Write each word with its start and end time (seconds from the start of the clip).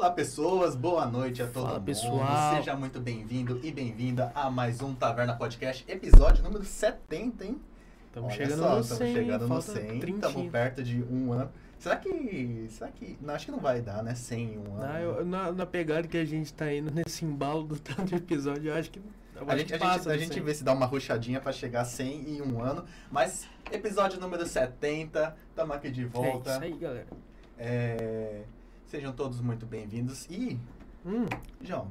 Olá, 0.00 0.10
pessoas, 0.10 0.74
boa 0.74 1.04
noite 1.04 1.42
a 1.42 1.46
todo 1.46 1.64
Fala, 1.66 1.74
mundo. 1.74 1.84
pessoal. 1.84 2.56
Seja 2.56 2.74
muito 2.74 2.98
bem-vindo 2.98 3.60
e 3.62 3.70
bem-vinda 3.70 4.32
a 4.34 4.50
mais 4.50 4.80
um 4.80 4.94
Taverna 4.94 5.36
Podcast, 5.36 5.84
episódio 5.86 6.42
número 6.42 6.64
70, 6.64 7.44
hein? 7.44 7.60
Estamos 8.06 8.32
chegando 8.32 8.58
só, 8.60 8.68
no 8.78 8.82
tamo 8.82 8.98
100, 8.98 9.12
chegando 9.14 9.42
no 9.42 9.48
falta 9.48 9.72
100, 9.78 10.00
30. 10.00 10.26
estamos 10.26 10.50
perto 10.50 10.82
de 10.82 11.02
um 11.02 11.34
ano. 11.34 11.50
Será 11.78 11.96
que. 11.96 12.66
Será 12.70 12.90
que. 12.90 13.18
Não, 13.20 13.34
acho 13.34 13.44
que 13.44 13.52
não 13.52 13.58
vai 13.60 13.82
dar, 13.82 14.02
né? 14.02 14.14
100 14.14 14.42
em 14.54 14.58
um 14.58 14.72
ano. 14.72 14.78
Na, 14.80 15.00
eu- 15.02 15.24
na, 15.26 15.52
na 15.52 15.66
pegada 15.66 16.08
que 16.08 16.16
a 16.16 16.24
gente 16.24 16.50
tá 16.54 16.72
indo 16.72 16.90
nesse 16.90 17.26
embalo 17.26 17.64
do 17.64 17.78
tanto 17.78 18.14
episódio, 18.14 18.70
eu 18.70 18.76
acho 18.76 18.90
que. 18.90 18.98
Eu 19.36 19.42
A 19.42 19.48
acho 19.52 19.58
gente, 19.58 19.68
que 19.78 19.84
a, 19.84 19.98
gente, 19.98 20.08
a 20.08 20.16
gente 20.16 20.32
100. 20.34 20.42
vê 20.42 20.54
se 20.54 20.64
dá 20.64 20.72
uma 20.72 20.86
ruchadinha 20.86 21.40
pra 21.40 21.52
chegar 21.52 21.82
a 21.82 21.84
100 21.84 22.36
em 22.36 22.40
um 22.40 22.62
ano. 22.62 22.86
Mas 23.12 23.46
episódio 23.70 24.18
número 24.18 24.46
70, 24.46 25.36
estamos 25.50 25.76
aqui 25.76 25.90
de 25.90 26.04
É 26.04 26.06
volta. 26.06 26.52
isso 26.52 26.62
aí, 26.62 26.72
galera. 26.72 27.06
É, 27.58 28.44
Sejam 28.90 29.12
todos 29.12 29.40
muito 29.40 29.64
bem-vindos. 29.66 30.26
E, 30.28 30.58
Hum, 31.06 31.26
João, 31.62 31.86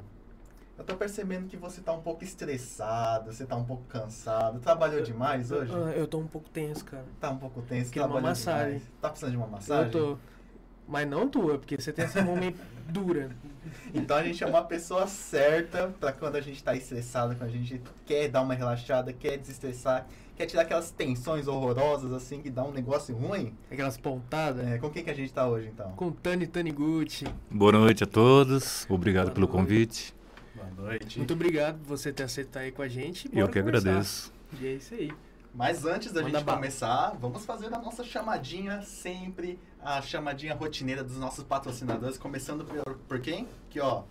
eu 0.77 0.83
tô 0.83 0.97
percebendo 0.97 1.47
que 1.47 1.55
você 1.55 1.79
tá 1.79 1.93
um 1.93 2.01
pouco 2.01 2.25
estressado, 2.25 3.31
você 3.31 3.45
tá 3.45 3.55
um 3.55 3.63
pouco 3.63 3.83
cansado. 3.85 4.59
Trabalhou 4.59 5.01
demais 5.01 5.49
hoje? 5.49 5.71
ah, 5.73 5.91
eu 5.95 6.05
tô 6.05 6.19
um 6.19 6.27
pouco 6.27 6.49
tenso, 6.49 6.83
cara. 6.83 7.05
Tá 7.17 7.29
um 7.29 7.37
pouco 7.37 7.61
tenso, 7.61 7.89
Queria 7.89 8.03
uma 8.03 8.09
trabalhou 8.15 8.29
massagem. 8.31 8.65
demais. 8.79 8.91
Tá 9.01 9.07
precisando 9.07 9.31
de 9.31 9.37
uma 9.37 9.47
massagem? 9.47 9.85
Eu 9.85 9.91
tô. 9.91 10.17
Mas 10.89 11.07
não 11.07 11.29
tua, 11.29 11.57
porque 11.57 11.79
você 11.79 11.93
tem 11.93 12.03
essa 12.03 12.21
mão 12.21 12.35
meio 12.35 12.53
dura. 12.89 13.29
Então 13.93 14.17
a 14.17 14.23
gente 14.23 14.43
é 14.43 14.47
uma 14.47 14.63
pessoa 14.63 15.05
certa 15.07 15.93
pra 15.99 16.11
quando 16.11 16.35
a 16.35 16.41
gente 16.41 16.63
tá 16.63 16.75
estressado, 16.75 17.35
quando 17.35 17.49
a 17.49 17.53
gente 17.53 17.81
quer 18.05 18.27
dar 18.27 18.41
uma 18.41 18.53
relaxada, 18.55 19.13
quer 19.13 19.37
desestressar, 19.37 20.05
quer 20.39 20.45
tirar 20.45 20.61
aquelas 20.61 20.89
tensões 20.89 21.49
horrorosas 21.49 22.13
assim 22.13 22.41
que 22.41 22.49
dá 22.49 22.63
um 22.63 22.71
negócio 22.71 23.13
ruim. 23.13 23.53
Aquelas 23.69 23.97
pontadas. 23.97 24.65
É, 24.65 24.77
com 24.77 24.89
quem 24.89 25.03
que 25.03 25.09
a 25.09 25.13
gente 25.13 25.33
tá 25.33 25.45
hoje 25.45 25.67
então? 25.67 25.91
Com 25.97 26.13
Tani 26.13 26.47
Taniguchi. 26.47 27.25
Boa 27.51 27.73
noite 27.73 28.05
a 28.05 28.07
todos, 28.07 28.85
obrigado 28.89 29.25
Boa 29.25 29.35
pelo 29.35 29.47
noite. 29.47 29.57
convite. 29.59 30.15
Boa 30.55 30.87
noite. 30.87 31.17
Muito 31.17 31.33
obrigado 31.33 31.79
por 31.79 31.87
você 31.97 32.13
ter 32.13 32.23
aceito 32.23 32.47
estar 32.47 32.61
aí 32.61 32.71
com 32.71 32.81
a 32.81 32.87
gente. 32.87 33.27
Eu 33.33 33.47
Bora 33.47 33.51
que 33.51 33.59
conversar. 33.59 33.89
agradeço. 33.89 34.33
E 34.61 34.65
é 34.67 34.73
isso 34.75 34.93
aí. 34.93 35.11
Mas 35.53 35.83
antes 35.85 36.13
da 36.13 36.21
Manda 36.21 36.39
gente 36.39 36.47
começar, 36.47 37.17
vamos 37.19 37.43
fazer 37.43 37.65
a 37.73 37.77
nossa 37.77 38.01
chamadinha 38.05 38.81
sempre, 38.83 39.59
a 39.83 40.01
chamadinha 40.01 40.55
rotineira 40.55 41.03
dos 41.03 41.17
nossos 41.17 41.43
patrocinadores, 41.43 42.17
começando 42.17 42.63
por, 42.63 42.95
por 42.95 43.19
quem? 43.19 43.45
Que 43.69 43.81
ó, 43.81 44.03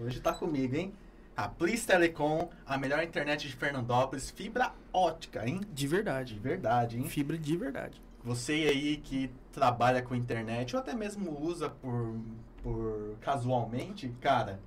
hoje 0.00 0.18
tá 0.18 0.32
comigo, 0.32 0.74
hein? 0.74 0.92
A 1.36 1.48
Plis 1.48 1.84
Telecom, 1.84 2.48
a 2.64 2.78
melhor 2.78 3.02
internet 3.02 3.48
de 3.48 3.56
Fernandópolis, 3.56 4.30
fibra 4.30 4.72
ótica, 4.92 5.46
hein? 5.48 5.60
De 5.72 5.74
De 5.74 5.86
verdade. 5.88 6.38
verdade, 6.38 6.96
hein? 6.98 7.08
Fibra 7.08 7.36
de 7.36 7.56
verdade. 7.56 8.00
Você 8.22 8.52
aí 8.52 8.96
que 8.98 9.30
trabalha 9.52 10.00
com 10.00 10.14
internet 10.14 10.74
ou 10.76 10.80
até 10.80 10.94
mesmo 10.94 11.38
usa 11.40 11.68
por, 11.68 12.16
por 12.62 13.16
casualmente, 13.20 14.08
cara, 14.20 14.60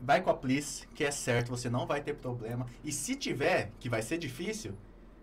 vai 0.00 0.20
com 0.22 0.30
a 0.30 0.34
Plis, 0.34 0.88
que 0.94 1.04
é 1.04 1.10
certo, 1.10 1.50
você 1.50 1.68
não 1.68 1.86
vai 1.86 2.00
ter 2.00 2.14
problema. 2.14 2.66
E 2.82 2.90
se 2.90 3.14
tiver, 3.14 3.70
que 3.78 3.88
vai 3.88 4.00
ser 4.02 4.16
difícil, 4.18 4.74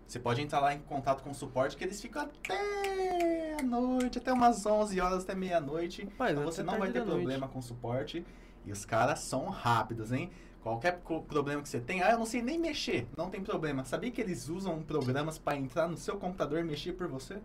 você 0.06 0.18
pode 0.18 0.40
entrar 0.40 0.60
lá 0.60 0.72
em 0.72 0.78
contato 0.80 1.22
com 1.22 1.30
o 1.30 1.34
suporte, 1.34 1.76
que 1.76 1.84
eles 1.84 2.00
ficam 2.00 2.22
até 2.22 3.56
a 3.58 3.62
noite, 3.62 4.18
até 4.18 4.32
umas 4.32 4.64
11 4.64 5.00
horas, 5.00 5.24
até 5.24 5.34
meia-noite. 5.34 6.08
Então 6.14 6.44
você 6.44 6.62
não 6.62 6.78
vai 6.78 6.90
ter 6.90 7.00
da 7.00 7.04
noite. 7.06 7.18
problema 7.18 7.48
com 7.48 7.58
o 7.58 7.62
suporte. 7.62 8.24
E 8.64 8.72
os 8.72 8.84
caras 8.84 9.20
são 9.20 9.48
rápidos, 9.48 10.12
hein? 10.12 10.30
Qualquer 10.62 11.00
problema 11.26 11.62
que 11.62 11.68
você 11.68 11.80
tem, 11.80 12.02
ah, 12.02 12.10
eu 12.10 12.18
não 12.18 12.26
sei 12.26 12.42
nem 12.42 12.58
mexer, 12.58 13.08
não 13.16 13.30
tem 13.30 13.42
problema. 13.42 13.82
Sabia 13.84 14.10
que 14.10 14.20
eles 14.20 14.48
usam 14.48 14.82
programas 14.82 15.38
para 15.38 15.56
entrar 15.56 15.88
no 15.88 15.96
seu 15.96 16.16
computador 16.18 16.60
e 16.60 16.62
mexer 16.62 16.92
por 16.92 17.08
você? 17.08 17.38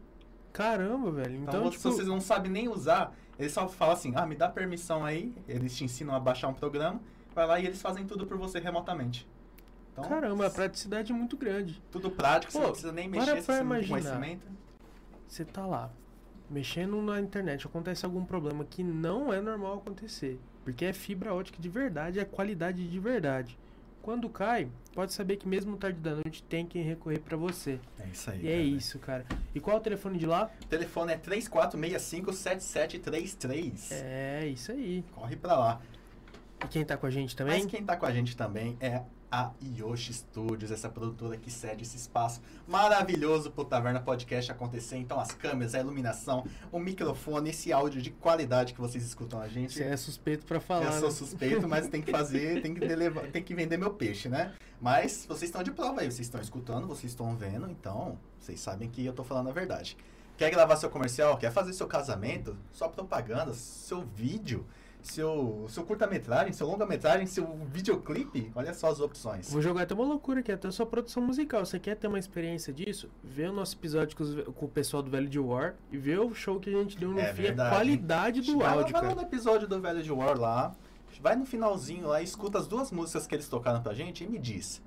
Caramba, 0.51 1.11
velho. 1.11 1.35
Então, 1.37 1.59
Então, 1.61 1.71
se 1.71 1.77
tipo, 1.77 1.91
vocês 1.91 2.07
não 2.07 2.19
sabem 2.19 2.51
nem 2.51 2.67
usar, 2.67 3.13
eles 3.39 3.53
só 3.53 3.67
falam 3.69 3.93
assim, 3.93 4.11
ah, 4.15 4.25
me 4.25 4.35
dá 4.35 4.49
permissão 4.49 5.05
aí, 5.05 5.33
eles 5.47 5.75
te 5.75 5.85
ensinam 5.85 6.13
a 6.13 6.19
baixar 6.19 6.49
um 6.49 6.53
programa, 6.53 6.99
vai 7.33 7.47
lá 7.47 7.59
e 7.59 7.65
eles 7.65 7.81
fazem 7.81 8.05
tudo 8.05 8.25
por 8.25 8.37
você 8.37 8.59
remotamente. 8.59 9.27
Então, 9.93 10.03
caramba, 10.09 10.47
a 10.47 10.49
praticidade 10.49 11.13
é 11.13 11.15
muito 11.15 11.37
grande. 11.37 11.81
tudo 11.89 12.11
prático, 12.11 12.51
você 12.51 12.57
Pô, 12.57 12.63
não 12.65 12.71
precisa 12.71 12.91
nem 12.91 13.07
mexer, 13.07 13.35
se 13.37 13.41
você 13.43 13.51
não 13.53 13.61
imaginar. 13.61 13.99
conhecimento. 14.01 14.47
Você 15.25 15.45
tá 15.45 15.65
lá, 15.65 15.89
mexendo 16.49 17.01
na 17.01 17.19
internet, 17.21 17.65
acontece 17.65 18.05
algum 18.05 18.25
problema 18.25 18.65
que 18.65 18.83
não 18.83 19.33
é 19.33 19.39
normal 19.41 19.77
acontecer. 19.77 20.37
Porque 20.65 20.83
é 20.83 20.91
fibra 20.91 21.33
ótica 21.33 21.61
de 21.61 21.69
verdade, 21.69 22.19
é 22.19 22.25
qualidade 22.25 22.85
de 22.85 22.99
verdade. 22.99 23.57
Quando 24.01 24.27
cai, 24.29 24.67
pode 24.93 25.13
saber 25.13 25.37
que 25.37 25.47
mesmo 25.47 25.77
tarde 25.77 25.99
da 25.99 26.15
noite 26.15 26.43
tem 26.43 26.65
quem 26.65 26.83
recorrer 26.83 27.19
pra 27.19 27.37
você. 27.37 27.79
É 27.99 28.07
isso 28.11 28.29
aí. 28.29 28.41
E 28.43 28.49
é 28.49 28.59
isso, 28.59 28.99
cara. 28.99 29.25
E 29.53 29.59
qual 29.59 29.77
é 29.77 29.79
o 29.79 29.83
telefone 29.83 30.17
de 30.17 30.25
lá? 30.25 30.49
O 30.63 30.65
telefone 30.65 31.13
é 31.13 31.17
3465-7733. 31.17 33.91
É, 33.91 34.47
isso 34.47 34.71
aí. 34.71 35.03
Corre 35.13 35.35
pra 35.35 35.57
lá. 35.57 35.81
E 36.63 36.67
quem 36.67 36.85
tá 36.85 36.97
com 36.97 37.05
a 37.05 37.11
gente 37.11 37.29
Mas 37.29 37.35
também? 37.35 37.67
quem 37.67 37.83
tá 37.83 37.97
com 37.97 38.05
a 38.05 38.11
gente 38.11 38.35
também 38.35 38.75
é 38.79 39.01
a 39.35 39.51
Yoshi 39.61 40.13
Studios, 40.13 40.71
essa 40.71 40.87
produtora 40.87 41.35
que 41.35 41.51
cede 41.51 41.83
esse 41.83 41.97
espaço 41.97 42.39
maravilhoso 42.65 43.51
pro 43.51 43.65
Taverna 43.65 43.99
Podcast 43.99 44.49
acontecer. 44.49 44.95
Então, 44.95 45.19
as 45.19 45.31
câmeras, 45.33 45.75
a 45.75 45.79
iluminação, 45.81 46.45
o 46.71 46.79
microfone, 46.79 47.49
esse 47.49 47.73
áudio 47.73 48.01
de 48.01 48.11
qualidade 48.11 48.73
que 48.73 48.79
vocês 48.79 49.03
escutam 49.03 49.41
a 49.41 49.49
gente. 49.49 49.73
Você 49.73 49.83
é 49.83 49.97
suspeito 49.97 50.45
pra 50.45 50.61
falar. 50.61 50.85
Eu 50.85 50.91
sou 50.93 51.09
né? 51.09 51.15
suspeito, 51.15 51.67
mas 51.67 51.89
tem 51.89 52.01
que 52.01 52.11
fazer, 52.11 52.61
tem 52.63 52.73
que, 52.73 52.79
delevar- 52.79 53.27
tem 53.27 53.43
que 53.43 53.53
vender 53.53 53.75
meu 53.75 53.93
peixe, 53.93 54.29
né? 54.29 54.53
Mas 54.79 55.25
vocês 55.27 55.49
estão 55.49 55.61
de 55.61 55.71
prova 55.71 55.99
aí, 55.99 56.09
vocês 56.09 56.27
estão 56.27 56.39
escutando, 56.39 56.87
vocês 56.87 57.11
estão 57.11 57.35
vendo, 57.35 57.69
então 57.69 58.17
vocês 58.39 58.61
sabem 58.61 58.89
que 58.89 59.05
eu 59.05 59.11
tô 59.11 59.25
falando 59.25 59.49
a 59.49 59.51
verdade. 59.51 59.97
Quer 60.37 60.49
gravar 60.49 60.77
seu 60.77 60.89
comercial? 60.89 61.37
Quer 61.37 61.51
fazer 61.51 61.73
seu 61.73 61.87
casamento? 61.87 62.57
Sua 62.71 62.87
propaganda? 62.87 63.53
Seu 63.53 64.01
vídeo? 64.01 64.65
Seu, 65.05 65.65
seu 65.69 65.83
curta-metragem? 65.83 66.51
Seu 66.51 66.65
longa-metragem? 66.67 67.27
Seu 67.27 67.45
videoclipe? 67.71 68.51
Olha 68.55 68.73
só 68.73 68.87
as 68.89 68.99
opções. 68.99 69.51
Vou 69.51 69.61
jogar 69.61 69.83
até 69.83 69.93
uma 69.93 70.03
loucura 70.03 70.39
aqui, 70.39 70.51
até 70.51 70.67
a 70.67 70.71
sua 70.71 70.85
produção 70.85 71.21
musical. 71.21 71.63
Você 71.65 71.79
quer 71.79 71.95
ter 71.95 72.07
uma 72.07 72.17
experiência 72.17 72.73
disso? 72.73 73.09
Vê 73.23 73.45
o 73.47 73.53
nosso 73.53 73.75
episódio 73.75 74.17
com, 74.17 74.23
os- 74.23 74.43
com 74.55 74.65
o 74.65 74.69
pessoal 74.69 75.03
do 75.03 75.11
Velho 75.11 75.29
de 75.29 75.39
War 75.39 75.75
e 75.91 75.97
vê 75.97 76.17
o 76.17 76.33
show 76.33 76.59
que 76.59 76.69
a 76.69 76.73
gente 76.81 76.97
deu 76.97 77.11
no 77.11 77.19
É 77.19 77.31
fim, 77.33 77.43
verdade. 77.43 77.69
a 77.69 77.77
qualidade 77.77 78.41
do 78.41 78.57
vai, 78.57 78.67
áudio, 78.77 78.93
vai 78.93 79.01
lá 79.05 79.15
no 79.15 79.21
episódio 79.21 79.67
do 79.67 79.79
Velho 79.79 80.01
de 80.01 80.11
War 80.11 80.39
lá, 80.39 80.75
vai 81.21 81.35
no 81.35 81.45
finalzinho 81.45 82.07
lá, 82.07 82.21
escuta 82.21 82.57
as 82.57 82.67
duas 82.67 82.91
músicas 82.91 83.27
que 83.27 83.35
eles 83.35 83.47
tocaram 83.47 83.81
pra 83.83 83.93
gente 83.93 84.23
e 84.23 84.27
me 84.27 84.39
diz. 84.39 84.81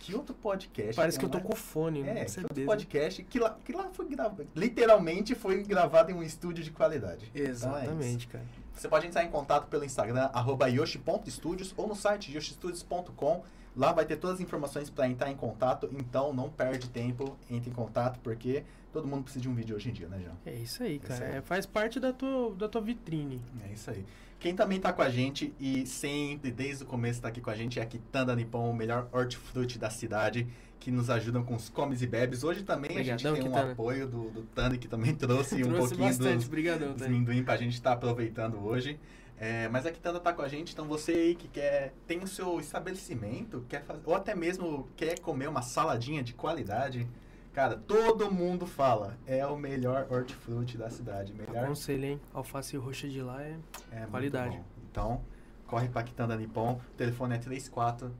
Que 0.00 0.14
outro 0.14 0.34
podcast. 0.34 0.94
Parece 0.94 1.18
que 1.18 1.26
tem 1.26 1.34
eu 1.34 1.40
tô 1.42 1.46
uma- 1.46 1.50
com 1.54 1.56
fone, 1.56 2.00
É, 2.00 2.14
não 2.14 2.24
que 2.24 2.40
outro 2.40 2.64
podcast 2.64 3.22
que 3.24 3.38
lá, 3.38 3.58
que 3.64 3.72
lá 3.72 3.88
foi 3.92 4.06
gravado. 4.08 4.46
Literalmente 4.54 5.34
foi 5.34 5.62
gravado 5.64 6.10
em 6.10 6.14
um 6.14 6.22
estúdio 6.22 6.64
de 6.64 6.70
qualidade. 6.70 7.30
Então 7.34 7.44
é. 7.44 7.50
Exatamente, 7.50 8.26
cara. 8.28 8.44
Você 8.76 8.88
pode 8.88 9.06
entrar 9.06 9.24
em 9.24 9.30
contato 9.30 9.68
pelo 9.68 9.84
Instagram, 9.84 10.28
arroba 10.34 10.68
yoshi.studios 10.68 11.72
ou 11.76 11.88
no 11.88 11.96
site 11.96 12.30
yoshistudios.com. 12.36 13.42
Lá 13.74 13.92
vai 13.92 14.04
ter 14.04 14.16
todas 14.16 14.36
as 14.36 14.40
informações 14.40 14.88
para 14.90 15.08
entrar 15.08 15.30
em 15.30 15.36
contato. 15.36 15.88
Então 15.92 16.32
não 16.32 16.50
perde 16.50 16.88
tempo, 16.88 17.36
entre 17.50 17.70
em 17.70 17.72
contato, 17.72 18.18
porque 18.20 18.64
todo 18.92 19.08
mundo 19.08 19.22
precisa 19.22 19.42
de 19.42 19.48
um 19.48 19.54
vídeo 19.54 19.74
hoje 19.74 19.90
em 19.90 19.92
dia, 19.92 20.08
né, 20.08 20.20
João? 20.22 20.36
É 20.44 20.54
isso 20.54 20.82
aí, 20.82 20.98
cara. 20.98 21.14
Isso 21.14 21.24
aí. 21.24 21.36
É, 21.36 21.42
faz 21.42 21.66
parte 21.66 21.98
da 21.98 22.12
tua, 22.12 22.54
da 22.54 22.68
tua 22.68 22.80
vitrine. 22.80 23.42
É 23.66 23.72
isso 23.72 23.90
aí. 23.90 24.04
Quem 24.38 24.54
também 24.54 24.78
tá 24.78 24.92
com 24.92 25.02
a 25.02 25.08
gente 25.08 25.54
e 25.58 25.86
sempre, 25.86 26.50
desde 26.50 26.84
o 26.84 26.86
começo, 26.86 27.22
tá 27.22 27.28
aqui 27.28 27.40
com 27.40 27.50
a 27.50 27.54
gente 27.54 27.80
é 27.80 27.82
a 27.82 27.86
Quitanda 27.86 28.36
Nippon, 28.36 28.70
o 28.70 28.74
melhor 28.74 29.08
hortifruti 29.10 29.78
da 29.78 29.88
cidade, 29.88 30.46
que 30.78 30.90
nos 30.90 31.10
ajudam 31.10 31.42
com 31.42 31.54
os 31.54 31.68
comes 31.68 32.02
e 32.02 32.06
bebes. 32.06 32.44
Hoje 32.44 32.62
também 32.62 32.90
a 32.90 33.00
Obrigadão, 33.00 33.18
gente 33.18 33.40
tem 33.40 33.50
um 33.50 33.52
Quitanda. 33.52 33.72
apoio 33.72 34.06
do, 34.06 34.30
do 34.30 34.42
Tani, 34.42 34.78
que 34.78 34.88
também 34.88 35.14
trouxe 35.16 35.56
um 35.56 35.68
Trouxe 35.68 35.88
pouquinho 35.88 36.08
bastante, 36.08 36.36
dos, 36.36 36.48
brigadão, 36.48 36.92
dos 36.92 37.02
amendoim 37.02 37.42
pra 37.42 37.56
gente 37.56 37.74
estar 37.74 37.92
aproveitando 37.92 38.64
hoje. 38.64 38.98
É, 39.38 39.68
mas 39.68 39.84
a 39.84 39.92
Quitanda 39.92 40.18
tá 40.18 40.32
com 40.32 40.40
a 40.40 40.48
gente, 40.48 40.72
então 40.72 40.86
você 40.86 41.12
aí 41.12 41.34
que 41.34 41.46
quer, 41.46 41.92
tem 42.06 42.22
o 42.22 42.26
seu 42.26 42.58
estabelecimento, 42.58 43.64
quer 43.68 43.82
fazer, 43.82 44.00
ou 44.06 44.14
até 44.14 44.34
mesmo 44.34 44.88
quer 44.96 45.18
comer 45.20 45.46
uma 45.46 45.60
saladinha 45.60 46.22
de 46.22 46.32
qualidade, 46.32 47.06
cara, 47.52 47.76
todo 47.76 48.30
mundo 48.30 48.66
fala, 48.66 49.18
é 49.26 49.46
o 49.46 49.54
melhor 49.54 50.06
hortifruti 50.10 50.78
da 50.78 50.88
cidade, 50.88 51.34
melhor 51.34 51.64
Aconselho, 51.64 52.04
hein? 52.06 52.20
Alface 52.32 52.78
roxa 52.78 53.08
de 53.08 53.20
lá 53.20 53.42
é... 53.42 53.58
é 53.92 54.06
Qualidade. 54.06 54.58
Então, 54.90 55.20
corre 55.66 55.88
pra 55.88 56.02
Quitanda 56.02 56.34
Nippon. 56.34 56.80
O 56.92 56.96
telefone 56.96 57.34
é 57.34 57.38
34 57.38 58.10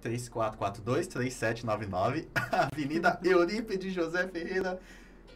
3442 0.00 1.06
3799. 1.06 2.28
Avenida 2.72 3.18
Eurípides 3.22 3.92
José 3.92 4.26
Ferreira 4.28 4.80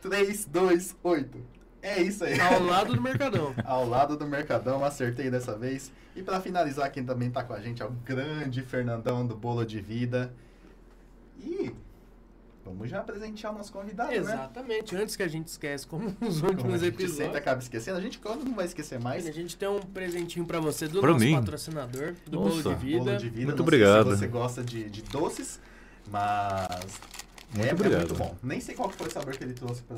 328. 0.02 1.38
É 1.82 2.00
isso 2.00 2.24
aí. 2.24 2.40
Ao 2.40 2.62
lado 2.62 2.94
do 2.94 3.00
Mercadão. 3.00 3.54
Ao 3.64 3.86
lado 3.86 4.16
do 4.16 4.26
Mercadão, 4.26 4.82
acertei 4.82 5.30
dessa 5.30 5.56
vez. 5.56 5.92
E 6.16 6.22
pra 6.22 6.40
finalizar, 6.40 6.90
quem 6.90 7.04
também 7.04 7.30
tá 7.30 7.42
com 7.44 7.52
a 7.52 7.60
gente 7.60 7.82
é 7.82 7.84
o 7.84 7.90
grande 7.90 8.62
Fernandão 8.62 9.26
do 9.26 9.36
Bolo 9.36 9.66
de 9.66 9.80
Vida. 9.80 10.32
E 11.38 11.74
vamos 12.64 12.88
já 12.90 13.02
presentear 13.02 13.52
o 13.54 13.58
nosso 13.58 13.72
convidado, 13.72 14.10
né? 14.10 14.16
Exatamente. 14.16 14.96
Antes 14.96 15.16
que 15.16 15.22
a 15.22 15.28
gente 15.28 15.48
esquece, 15.48 15.86
como 15.86 16.14
nos 16.20 16.40
Como 16.40 16.46
a 16.46 16.50
últimos 16.50 16.80
gente 16.80 16.90
sempre 16.90 17.04
episódios. 17.04 17.36
acaba 17.36 17.60
esquecendo, 17.60 17.98
a 17.98 18.00
gente 18.00 18.18
quando 18.18 18.44
não 18.44 18.54
vai 18.54 18.64
esquecer 18.64 18.98
mais. 19.00 19.26
A 19.26 19.32
gente 19.32 19.56
tem 19.56 19.68
um 19.68 19.80
presentinho 19.80 20.44
pra 20.46 20.58
você 20.60 20.88
do 20.88 21.00
Pra 21.00 21.12
nosso 21.12 21.24
mim? 21.24 21.34
patrocinador, 21.34 22.14
do 22.26 22.40
Nossa. 22.40 22.62
Bolo 22.62 22.74
de 22.76 22.84
Vida. 22.86 23.04
Bolo 23.04 23.16
de 23.16 23.28
vida. 23.28 23.44
Muito 23.46 23.56
Não 23.58 23.62
obrigado. 23.64 24.04
Sei 24.06 24.12
se 24.14 24.18
você 24.20 24.26
gosta 24.28 24.62
de, 24.64 24.88
de 24.90 25.02
doces, 25.02 25.60
mas 26.10 26.68
Muito 27.54 27.68
é, 27.68 27.72
obrigado. 27.72 27.94
é 27.94 28.06
muito 28.06 28.14
bom. 28.14 28.36
Nem 28.42 28.60
sei 28.60 28.74
qual 28.74 28.88
que 28.88 28.96
foi 28.96 29.06
o 29.08 29.10
sabor 29.10 29.36
que 29.36 29.44
ele 29.44 29.54
trouxe 29.54 29.82
pra. 29.82 29.96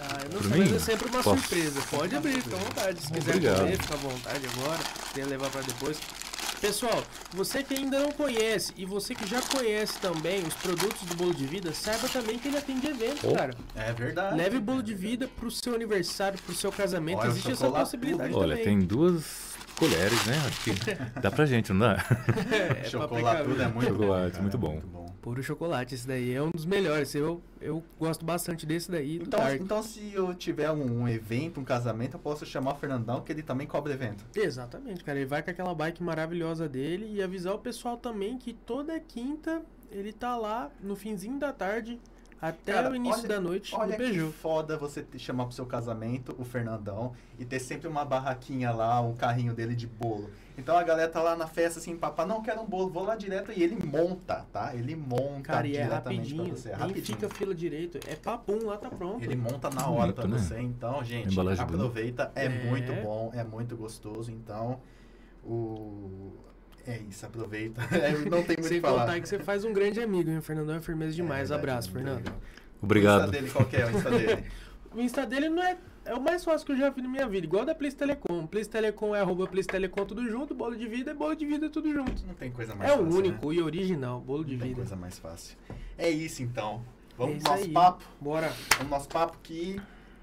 Ah, 0.00 0.18
eu 0.24 0.30
não 0.30 0.38
Por 0.40 0.48
sei, 0.50 0.58
mas 0.58 0.70
mim? 0.70 0.76
é 0.76 0.78
sempre 0.78 1.08
uma 1.08 1.22
Posso? 1.22 1.40
surpresa. 1.40 1.80
Pode 1.90 2.16
abrir, 2.16 2.42
fica 2.42 2.56
à 2.56 2.58
vontade. 2.58 3.00
Se 3.00 3.12
quiser 3.12 3.30
Obrigado. 3.30 3.58
comer, 3.60 3.78
fica 3.82 3.94
à 3.94 3.96
vontade 3.96 4.46
agora. 4.46 4.78
Se 4.78 5.08
quiser 5.14 5.26
levar 5.26 5.50
pra 5.50 5.60
depois. 5.62 5.98
Pessoal, 6.66 7.00
você 7.32 7.62
que 7.62 7.74
ainda 7.74 8.00
não 8.00 8.10
conhece 8.10 8.72
e 8.76 8.84
você 8.84 9.14
que 9.14 9.24
já 9.24 9.40
conhece 9.40 10.00
também 10.00 10.42
os 10.42 10.52
produtos 10.54 11.00
do 11.06 11.14
Bolo 11.14 11.32
de 11.32 11.46
Vida, 11.46 11.72
saiba 11.72 12.08
também 12.08 12.40
que 12.40 12.48
ele 12.48 12.56
atende 12.58 12.88
evento, 12.88 13.20
Oh. 13.28 13.34
cara. 13.36 13.54
É 13.76 13.92
verdade. 13.92 14.36
Leve 14.36 14.56
o 14.56 14.60
bolo 14.60 14.82
de 14.82 14.92
vida 14.92 15.28
pro 15.38 15.48
seu 15.48 15.76
aniversário, 15.76 16.36
pro 16.44 16.52
seu 16.56 16.72
casamento. 16.72 17.20
Olha, 17.20 17.28
Existe 17.28 17.52
essa 17.52 17.70
possibilidade. 17.70 18.34
Olha, 18.34 18.56
também. 18.56 18.64
tem 18.64 18.80
duas 18.80 19.54
colheres, 19.76 20.24
né? 20.26 20.42
Acho 20.44 20.60
que 20.64 21.20
dá 21.20 21.30
pra 21.30 21.46
gente, 21.46 21.72
não 21.72 21.78
dá? 21.78 22.04
É, 22.50 22.74
pra 22.74 22.84
Chocolate 22.90 23.44
tudo 23.44 23.62
é 23.62 23.68
muito 23.68 23.88
Chocolate, 23.88 24.24
bom. 24.24 24.30
cara, 24.32 24.42
muito 24.42 24.56
é 24.56 24.58
bom. 24.58 24.70
Muito 24.72 24.86
bom. 24.88 25.05
Puro 25.26 25.42
chocolate, 25.42 25.92
esse 25.92 26.06
daí 26.06 26.32
é 26.32 26.40
um 26.40 26.50
dos 26.50 26.64
melhores. 26.64 27.12
Eu, 27.12 27.42
eu 27.60 27.82
gosto 27.98 28.24
bastante 28.24 28.64
desse 28.64 28.88
daí. 28.88 29.16
Então, 29.16 29.54
então, 29.56 29.82
se 29.82 30.12
eu 30.14 30.32
tiver 30.32 30.70
um, 30.70 31.00
um 31.00 31.08
evento, 31.08 31.58
um 31.58 31.64
casamento, 31.64 32.14
eu 32.14 32.20
posso 32.20 32.46
chamar 32.46 32.74
o 32.74 32.76
Fernandão, 32.76 33.20
que 33.20 33.32
ele 33.32 33.42
também 33.42 33.66
cobra 33.66 33.92
evento. 33.92 34.24
Exatamente, 34.36 35.02
cara. 35.02 35.18
Ele 35.18 35.26
vai 35.26 35.42
com 35.42 35.50
aquela 35.50 35.74
bike 35.74 36.00
maravilhosa 36.00 36.68
dele 36.68 37.12
e 37.12 37.20
avisar 37.20 37.56
o 37.56 37.58
pessoal 37.58 37.96
também 37.96 38.38
que 38.38 38.52
toda 38.52 39.00
quinta 39.00 39.62
ele 39.90 40.12
tá 40.12 40.36
lá 40.36 40.70
no 40.80 40.94
finzinho 40.94 41.40
da 41.40 41.52
tarde 41.52 41.98
até 42.40 42.72
Cara, 42.74 42.90
o 42.90 42.94
início 42.96 43.20
olha- 43.20 43.28
da 43.28 43.40
noite 43.40 43.74
Olha 43.74 43.86
no 43.86 43.92
que 43.92 43.98
Beiju. 44.10 44.32
foda 44.32 44.76
você 44.76 45.02
te 45.02 45.18
chamar 45.18 45.46
pro 45.46 45.54
seu 45.54 45.64
casamento 45.66 46.34
o 46.38 46.44
Fernandão 46.44 47.12
e 47.38 47.44
ter 47.44 47.58
sempre 47.60 47.88
uma 47.88 48.04
barraquinha 48.04 48.70
lá, 48.72 49.00
um 49.00 49.14
carrinho 49.14 49.54
dele 49.54 49.74
de 49.74 49.86
bolo. 49.86 50.28
Então 50.58 50.76
a 50.76 50.82
galera 50.82 51.10
tá 51.10 51.22
lá 51.22 51.36
na 51.36 51.46
festa 51.46 51.78
assim, 51.78 51.96
papá, 51.96 52.24
não 52.24 52.42
quero 52.42 52.62
um 52.62 52.66
bolo, 52.66 52.88
vou 52.88 53.04
lá 53.04 53.14
direto 53.14 53.52
e 53.54 53.62
ele 53.62 53.76
monta, 53.84 54.46
tá? 54.52 54.74
Ele 54.74 54.96
monta 54.96 55.42
Cara, 55.42 55.66
e 55.66 55.76
é 55.76 55.82
diretamente 55.82 56.34
rapidinho. 56.34 56.44
pra 56.46 56.56
você. 56.56 56.68
É 56.70 56.74
rapidinho. 56.74 57.04
fica 57.04 57.28
fila 57.28 57.54
direito. 57.54 57.98
É 58.08 58.16
papum, 58.16 58.64
lá 58.64 58.76
tá 58.78 58.88
pronto. 58.88 59.22
Ele 59.22 59.36
monta 59.36 59.68
na 59.68 59.86
hora 59.88 60.12
pra 60.14 60.24
Bonito, 60.24 60.40
né? 60.40 60.46
você. 60.48 60.60
Então, 60.60 61.04
gente, 61.04 61.38
aproveita. 61.60 62.32
É, 62.34 62.46
É. 62.46 62.48
muito 62.48 62.92
bom, 63.02 63.30
é 63.34 63.44
muito 63.44 63.76
gostoso. 63.76 64.30
Então, 64.32 64.80
o. 65.44 66.32
É 66.86 66.98
isso, 67.08 67.26
aproveita. 67.26 67.80
É, 67.92 68.12
não 68.12 68.42
tem 68.42 68.56
muito 68.56 68.60
o 68.60 68.62
Sem 68.68 68.76
que 68.76 68.80
falar. 68.80 69.00
contar 69.06 69.20
que 69.20 69.28
você 69.28 69.38
faz 69.38 69.64
um 69.64 69.72
grande 69.72 70.00
amigo, 70.00 70.30
hein? 70.30 70.38
O 70.38 70.42
Fernandão 70.42 70.76
é 70.76 70.80
firmeza 70.80 71.14
demais. 71.14 71.50
É, 71.50 71.54
Abraço, 71.54 71.90
Fernando. 71.90 72.18
legal. 72.18 72.34
O 72.80 72.84
Obrigado. 72.84 73.20
Insta 73.22 73.32
dele, 73.32 73.50
qual 73.50 73.64
que 73.64 73.76
é 73.76 73.86
o 73.86 73.90
Insta 73.90 74.10
dele? 74.10 74.44
O 74.94 75.00
Insta 75.00 75.26
dele 75.26 75.48
não 75.50 75.62
é. 75.62 75.76
É 76.06 76.14
o 76.14 76.20
mais 76.22 76.42
fácil 76.42 76.64
que 76.64 76.72
eu 76.72 76.76
já 76.78 76.88
vi 76.88 77.02
na 77.02 77.08
minha 77.08 77.26
vida, 77.28 77.44
igual 77.44 77.66
da 77.66 77.74
Place 77.74 77.94
Telecom. 77.94 78.46
Place 78.46 78.70
Telecom 78.70 79.14
é 79.14 79.20
arroba 79.20 79.46
Place 79.46 79.68
Telecom 79.68 80.06
tudo 80.06 80.26
junto, 80.26 80.54
bolo 80.54 80.74
de 80.74 80.86
vida 80.86 81.10
é 81.10 81.14
bolo 81.14 81.34
de 81.34 81.44
vida 81.44 81.68
tudo 81.68 81.92
junto. 81.92 82.24
Não 82.26 82.32
tem 82.32 82.50
coisa 82.50 82.74
mais 82.74 82.88
É 82.90 82.94
fácil. 82.94 83.04
o 83.06 83.10
né? 83.12 83.16
único 83.18 83.52
e 83.52 83.60
original, 83.60 84.20
bolo 84.20 84.42
de 84.44 84.52
Não 84.52 84.60
tem 84.60 84.68
vida. 84.68 84.80
coisa 84.80 84.96
mais 84.96 85.18
fácil. 85.18 85.54
É 85.98 86.08
isso 86.08 86.42
então. 86.42 86.80
Vamos 87.18 87.36
É 87.36 87.38
pro 87.40 87.50
nosso 87.50 87.64
aí. 87.64 87.72
papo. 87.72 88.04
Bora. 88.18 88.46
Vamos 88.48 88.66
pro 88.76 88.88
nosso 88.88 89.08
papo 89.08 89.36
que 89.42 89.78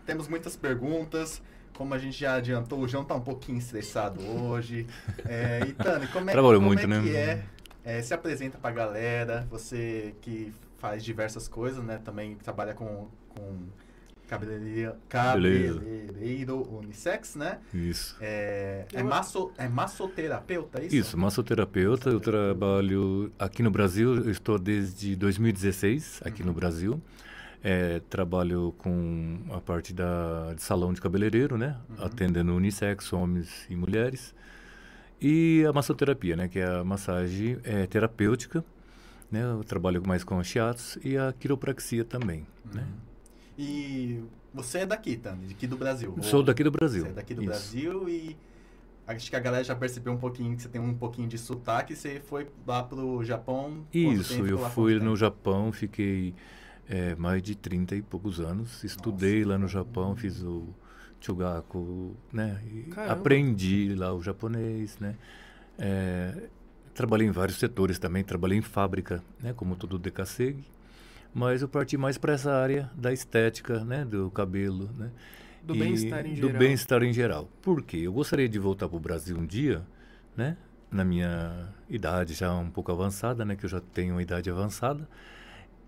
temos 0.07 0.27
muitas 0.27 0.56
perguntas. 0.56 1.39
Como 1.75 1.93
a 1.93 1.97
gente 1.97 2.19
já 2.19 2.35
adiantou, 2.35 2.79
o 2.79 2.87
João 2.87 3.03
tá 3.03 3.15
um 3.15 3.21
pouquinho 3.21 3.57
estressado 3.57 4.21
hoje. 4.21 4.85
É, 5.25 5.61
e 5.67 5.73
Tani, 5.73 6.07
como 6.07 6.29
é, 6.29 6.33
Trabalhou 6.33 6.59
como 6.59 6.67
muito, 6.67 6.83
é 6.83 6.87
né? 6.87 7.01
que 7.01 7.15
é, 7.15 7.43
é? 7.83 8.01
Se 8.01 8.13
apresenta 8.13 8.57
pra 8.57 8.71
galera, 8.71 9.47
você 9.49 10.13
que 10.21 10.53
faz 10.77 11.03
diversas 11.03 11.47
coisas, 11.47 11.83
né? 11.83 11.99
Também 12.03 12.35
trabalha 12.35 12.73
com, 12.73 13.07
com 13.29 13.57
cabeleireiro, 14.27 14.93
cabeleireiro 15.09 16.61
unissex, 16.77 17.35
né? 17.35 17.59
Isso. 17.73 18.15
É, 18.21 18.85
é, 18.93 19.03
masso, 19.03 19.51
é 19.57 19.67
massoterapeuta, 19.67 20.79
é 20.81 20.85
isso? 20.85 20.95
Isso, 20.95 21.17
massoterapeuta. 21.17 22.09
Eu 22.09 22.19
trabalho 22.19 23.31
aqui 23.39 23.63
no 23.63 23.71
Brasil, 23.71 24.15
eu 24.15 24.31
estou 24.31 24.59
desde 24.59 25.15
2016 25.15 26.21
aqui 26.23 26.41
Uhum. 26.41 26.47
no 26.47 26.53
Brasil. 26.53 27.01
É, 27.63 28.01
trabalho 28.10 28.74
com 28.77 29.39
a 29.50 29.62
parte 29.62 29.94
da, 29.94 30.54
de 30.54 30.62
salão 30.62 30.92
de 30.92 31.00
cabeleireiro, 31.00 31.57
né? 31.57 31.77
Uhum. 31.89 32.06
Atendendo 32.06 32.54
unissex, 32.54 33.13
homens 33.13 33.65
e 33.69 33.75
mulheres. 33.75 34.36
E 35.21 35.63
a 35.65 35.71
massoterapia, 35.71 36.36
né? 36.36 36.50
Que 36.50 36.60
é 36.60 36.65
a 36.65 36.83
massagem 36.83 37.57
é, 37.63 37.88
terapêutica. 37.88 38.65
Né? 39.31 39.42
Eu 39.44 39.63
trabalho 39.63 40.06
mais 40.06 40.24
com 40.24 40.44
shiatsu 40.44 41.00
e 41.04 41.18
a 41.18 41.31
quiropraxia 41.33 42.04
também, 42.04 42.45
né? 42.74 42.81
Uhum. 42.83 43.13
E 43.57 44.24
você 44.54 44.80
é 44.80 44.86
daqui, 44.86 45.16
Tani, 45.16 45.48
daqui 45.48 45.66
do 45.66 45.77
Brasil? 45.77 46.16
Sou 46.21 46.42
ou- 46.42 46.45
daqui 46.45 46.63
do 46.63 46.69
Brasil. 46.71 47.04
Você 47.04 47.09
é 47.09 47.13
daqui 47.13 47.33
do 47.33 47.42
Isso. 47.42 47.50
Brasil 47.50 48.09
e 48.09 48.38
acho 49.07 49.30
que 49.30 49.36
a 49.36 49.39
galera 49.39 49.63
já 49.63 49.75
percebeu 49.75 50.12
um 50.13 50.18
pouquinho 50.18 50.56
que 50.56 50.62
você 50.63 50.69
tem 50.69 50.81
um 50.81 50.94
pouquinho 50.94 51.27
de 51.27 51.38
sotaque. 51.38 51.95
Você 51.95 52.19
foi 52.19 52.48
lá 52.68 52.83
pro 52.83 53.24
Japão? 53.24 53.86
Isso, 53.94 54.33
eu 54.45 54.57
fui 54.69 55.00
no? 55.00 55.16
Japão, 55.16 55.71
fiquei 55.71 56.36
é, 56.89 57.15
mais 57.15 57.41
de 57.41 57.56
30 57.56 57.95
e 57.95 58.01
poucos 58.01 58.39
anos. 58.39 58.83
Estudei 58.83 59.44
lá 59.44 59.57
no 59.57 59.68
Japão, 59.68 60.15
fiz 60.15 60.41
o 60.41 60.68
Chugaku, 61.19 62.15
né? 62.31 62.59
aprendi 63.09 63.95
lá 63.95 64.13
o 64.13 64.21
japonês, 64.21 64.97
né? 65.00 65.15
É, 65.77 66.50
trabalhei 66.94 67.27
em 67.27 67.31
vários 67.31 67.57
setores 67.57 67.97
também, 67.97 68.24
trabalhei 68.24 68.57
em 68.57 68.62
fábrica, 68.62 69.24
né? 69.41 69.53
Como 69.53 69.75
todo 69.75 69.97
DKSEG. 69.97 70.63
Mas 71.33 71.62
eu 71.62 71.68
parti 71.68 71.97
mais 71.97 72.18
para 72.18 72.33
essa 72.33 72.53
área 72.53 72.91
da 72.95 73.12
estética, 73.12 73.83
né? 73.83 74.06
Do 74.06 74.30
cabelo, 74.30 74.89
né? 74.97 75.09
Do 75.63 75.74
bem-estar 75.74 76.25
em 76.25 76.35
Do 76.35 76.47
geral. 76.47 76.59
bem-estar 76.59 77.03
em 77.03 77.13
geral. 77.13 77.50
Por 77.62 77.81
quê? 77.81 77.97
Eu 77.97 78.13
gostaria 78.13 78.47
de 78.50 78.59
voltar 78.59 78.88
para 78.88 78.97
o 78.97 79.00
Brasil 79.00 79.38
um 79.38 79.45
dia, 79.45 79.81
né? 80.35 80.57
Na 80.91 81.03
minha 81.03 81.69
idade 81.89 82.33
já 82.33 82.53
um 82.53 82.69
pouco 82.69 82.91
avançada, 82.91 83.44
né? 83.45 83.56
Que 83.56 83.65
eu 83.65 83.69
já 83.69 83.80
tenho 83.80 84.15
uma 84.15 84.21
idade 84.21 84.50
avançada. 84.50 85.07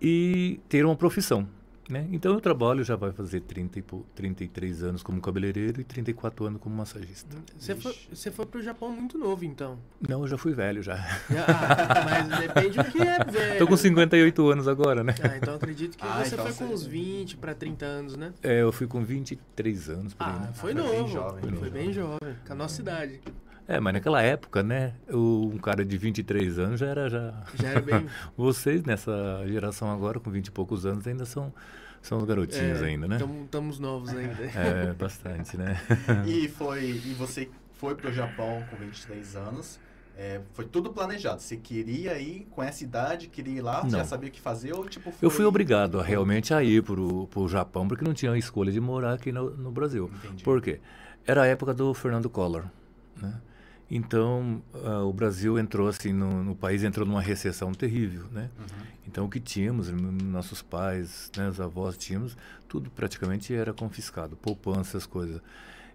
E 0.00 0.60
ter 0.68 0.84
uma 0.84 0.94
profissão, 0.96 1.48
né? 1.88 2.06
Então 2.12 2.34
eu 2.34 2.40
trabalho, 2.40 2.84
já 2.84 2.96
vai 2.96 3.12
fazer 3.12 3.40
30 3.40 3.78
e 3.78 3.82
pou- 3.82 4.04
33 4.14 4.82
anos 4.82 5.02
como 5.02 5.20
cabeleireiro 5.20 5.80
e 5.80 5.84
34 5.84 6.44
anos 6.46 6.60
como 6.60 6.74
massagista. 6.76 7.36
Você 7.58 7.74
foi, 7.74 7.96
você 8.12 8.30
foi 8.30 8.44
pro 8.44 8.60
Japão 8.62 8.90
muito 8.90 9.16
novo, 9.16 9.44
então. 9.44 9.78
Não, 10.06 10.20
eu 10.22 10.26
já 10.28 10.36
fui 10.36 10.52
velho 10.52 10.82
já. 10.82 10.96
Ah, 10.96 12.04
mas 12.04 12.40
depende 12.40 12.76
do 12.78 12.84
que 12.90 13.00
é, 13.00 13.24
velho. 13.24 13.58
Tô 13.58 13.66
com 13.66 13.76
58 13.76 14.50
anos 14.50 14.68
agora, 14.68 15.02
né? 15.02 15.14
Ah, 15.22 15.36
então 15.38 15.54
acredito 15.54 15.96
que 15.96 16.04
Ah, 16.04 16.24
você 16.24 16.34
então 16.34 16.46
foi 16.46 16.66
com 16.66 16.74
uns 16.74 16.84
20 16.84 17.36
pra 17.38 17.54
30 17.54 17.86
anos, 17.86 18.16
né? 18.16 18.32
É, 18.42 18.60
eu 18.62 18.72
fui 18.72 18.86
com 18.86 19.02
23 19.04 19.88
anos 19.88 20.12
por 20.12 20.26
aí, 20.26 20.32
Ah, 20.34 20.38
né? 20.40 20.50
foi 20.54 20.74
foi 20.74 20.82
bem 20.82 21.00
novo. 21.00 21.08
jovem, 21.12 21.40
foi 21.54 21.70
bem 21.70 21.84
bem 21.86 21.92
jovem. 21.92 22.36
Com 22.46 22.52
a 22.52 22.56
nossa 22.56 22.80
idade. 22.82 23.20
É, 23.68 23.80
mas 23.80 23.94
naquela 23.94 24.22
época, 24.22 24.62
né? 24.62 24.94
o- 25.10 25.50
um 25.54 25.58
cara 25.58 25.84
de 25.84 25.96
23 25.98 26.58
anos 26.58 26.78
já 26.80 26.86
era 26.86 27.08
já 27.10 27.34
Já 27.54 27.68
era 27.70 27.80
bem. 27.80 28.06
Vocês, 28.36 28.84
nessa 28.84 29.42
geração 29.46 29.90
agora, 29.90 30.20
com 30.20 30.30
20 30.30 30.46
e 30.46 30.50
poucos 30.52 30.86
anos, 30.86 31.06
ainda 31.06 31.24
são, 31.24 31.52
são 32.00 32.24
garotinhos 32.24 32.80
ainda, 32.82 33.08
né? 33.08 33.18
Estamos 33.44 33.78
novos 33.78 34.10
ainda. 34.10 34.42
É, 34.54 34.92
bastante, 34.98 35.56
né? 35.56 35.80
E, 36.26 36.48
foi, 36.48 36.84
e 36.90 37.14
você 37.18 37.48
foi 37.74 37.94
pro 37.94 38.12
Japão 38.12 38.62
com 38.70 38.76
23 38.76 39.34
anos. 39.36 39.80
é, 40.16 40.40
foi 40.54 40.64
tudo 40.64 40.90
planejado. 40.92 41.42
Você 41.42 41.56
queria 41.56 42.16
ir 42.20 42.46
com 42.52 42.62
essa 42.62 42.84
idade, 42.84 43.26
queria 43.26 43.58
ir 43.58 43.60
lá, 43.62 43.82
Não. 43.82 43.90
já 43.90 44.04
sabia 44.04 44.28
o 44.28 44.32
que 44.32 44.40
fazer 44.40 44.72
ou 44.74 44.86
tipo 44.88 45.08
Eu 45.10 45.12
foi- 45.12 45.30
fui 45.30 45.44
obrigado 45.44 45.98
a, 46.00 46.02
realmente 46.04 46.54
a 46.54 46.62
ir 46.62 46.82
pro, 46.84 47.26
pro 47.26 47.48
Japão, 47.48 47.86
porque 47.88 48.04
não 48.04 48.14
tinha 48.14 48.30
a 48.32 48.38
escolha 48.38 48.70
de 48.72 48.80
morar 48.80 49.14
aqui 49.14 49.32
no, 49.32 49.50
no 49.50 49.70
Brasil. 49.72 50.08
Entendi. 50.24 50.44
Por 50.44 50.62
quê? 50.62 50.78
Era 51.26 51.42
a 51.42 51.46
época 51.46 51.74
do 51.74 51.92
Fernando 51.92 52.30
Collor, 52.30 52.64
né? 53.20 53.34
Então, 53.90 54.62
ah, 54.84 55.04
o 55.04 55.12
Brasil 55.12 55.58
entrou 55.58 55.88
assim, 55.88 56.12
no, 56.12 56.42
no 56.42 56.54
país 56.54 56.82
entrou 56.82 57.06
numa 57.06 57.20
recessão 57.20 57.72
terrível, 57.72 58.24
né? 58.32 58.50
Uhum. 58.58 58.86
Então, 59.06 59.24
o 59.26 59.30
que 59.30 59.38
tínhamos, 59.38 59.90
nossos 59.90 60.60
pais, 60.60 61.30
né, 61.36 61.48
os 61.48 61.60
avós 61.60 61.96
tínhamos, 61.96 62.36
tudo 62.68 62.90
praticamente 62.90 63.54
era 63.54 63.72
confiscado, 63.72 64.36
poupança, 64.36 64.90
essas 64.90 65.06
coisas. 65.06 65.40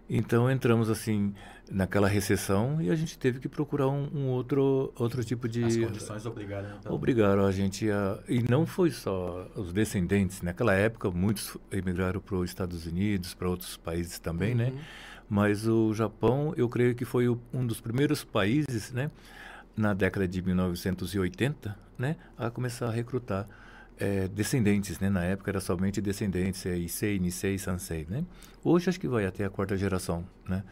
Então, 0.08 0.50
entramos 0.50 0.90
assim 0.90 1.34
naquela 1.70 2.08
recessão 2.08 2.82
e 2.82 2.90
a 2.90 2.94
gente 2.94 3.18
teve 3.18 3.38
que 3.38 3.48
procurar 3.48 3.88
um, 3.88 4.08
um 4.12 4.28
outro 4.28 4.92
outro 4.96 5.24
tipo 5.24 5.48
de 5.48 5.64
As 5.64 5.76
condições 5.76 6.26
obrigaram. 6.26 6.68
Então. 6.78 6.92
obrigaram 6.92 7.46
a 7.46 7.52
gente 7.52 7.90
a 7.90 8.18
e 8.28 8.42
não 8.42 8.66
foi 8.66 8.90
só 8.90 9.48
os 9.54 9.72
descendentes 9.72 10.42
naquela 10.42 10.74
época 10.74 11.10
muitos 11.10 11.56
emigraram 11.70 12.20
para 12.20 12.36
os 12.36 12.50
Estados 12.50 12.84
Unidos 12.84 13.32
para 13.32 13.48
outros 13.48 13.76
países 13.76 14.18
também 14.18 14.54
né 14.54 14.70
Uhum. 14.70 14.78
Mas 15.32 15.66
o 15.66 15.94
Japão 15.94 16.52
eu 16.58 16.68
creio 16.68 16.94
que 16.94 17.06
foi 17.06 17.26
o- 17.26 17.40
um 17.54 17.66
dos 17.66 17.80
primeiros 17.80 18.22
países 18.22 18.92
né 18.92 19.10
na 19.74 19.94
década 19.94 20.28
de 20.28 20.42
1980 20.42 21.74
né 21.98 22.16
a 22.36 22.50
começar 22.50 22.88
a 22.88 22.90
recrutar 22.90 23.48
eh, 23.98 24.28
descendentes 24.28 25.00
né 25.00 25.08
na 25.08 25.24
época 25.24 25.50
era 25.50 25.58
somente 25.60 26.02
descendentes 26.02 26.66
é, 26.66 26.76
Issei 26.76 27.18
Nisei 27.18 27.58
Sansei 27.58 28.06
né 28.10 28.24
hoje 28.62 28.90
acho 28.90 29.00
que 29.00 29.08
vai 29.08 29.24
até 29.24 29.44
a 29.46 29.50
quarta 29.50 29.74
geração 29.74 30.22
né 30.46 30.62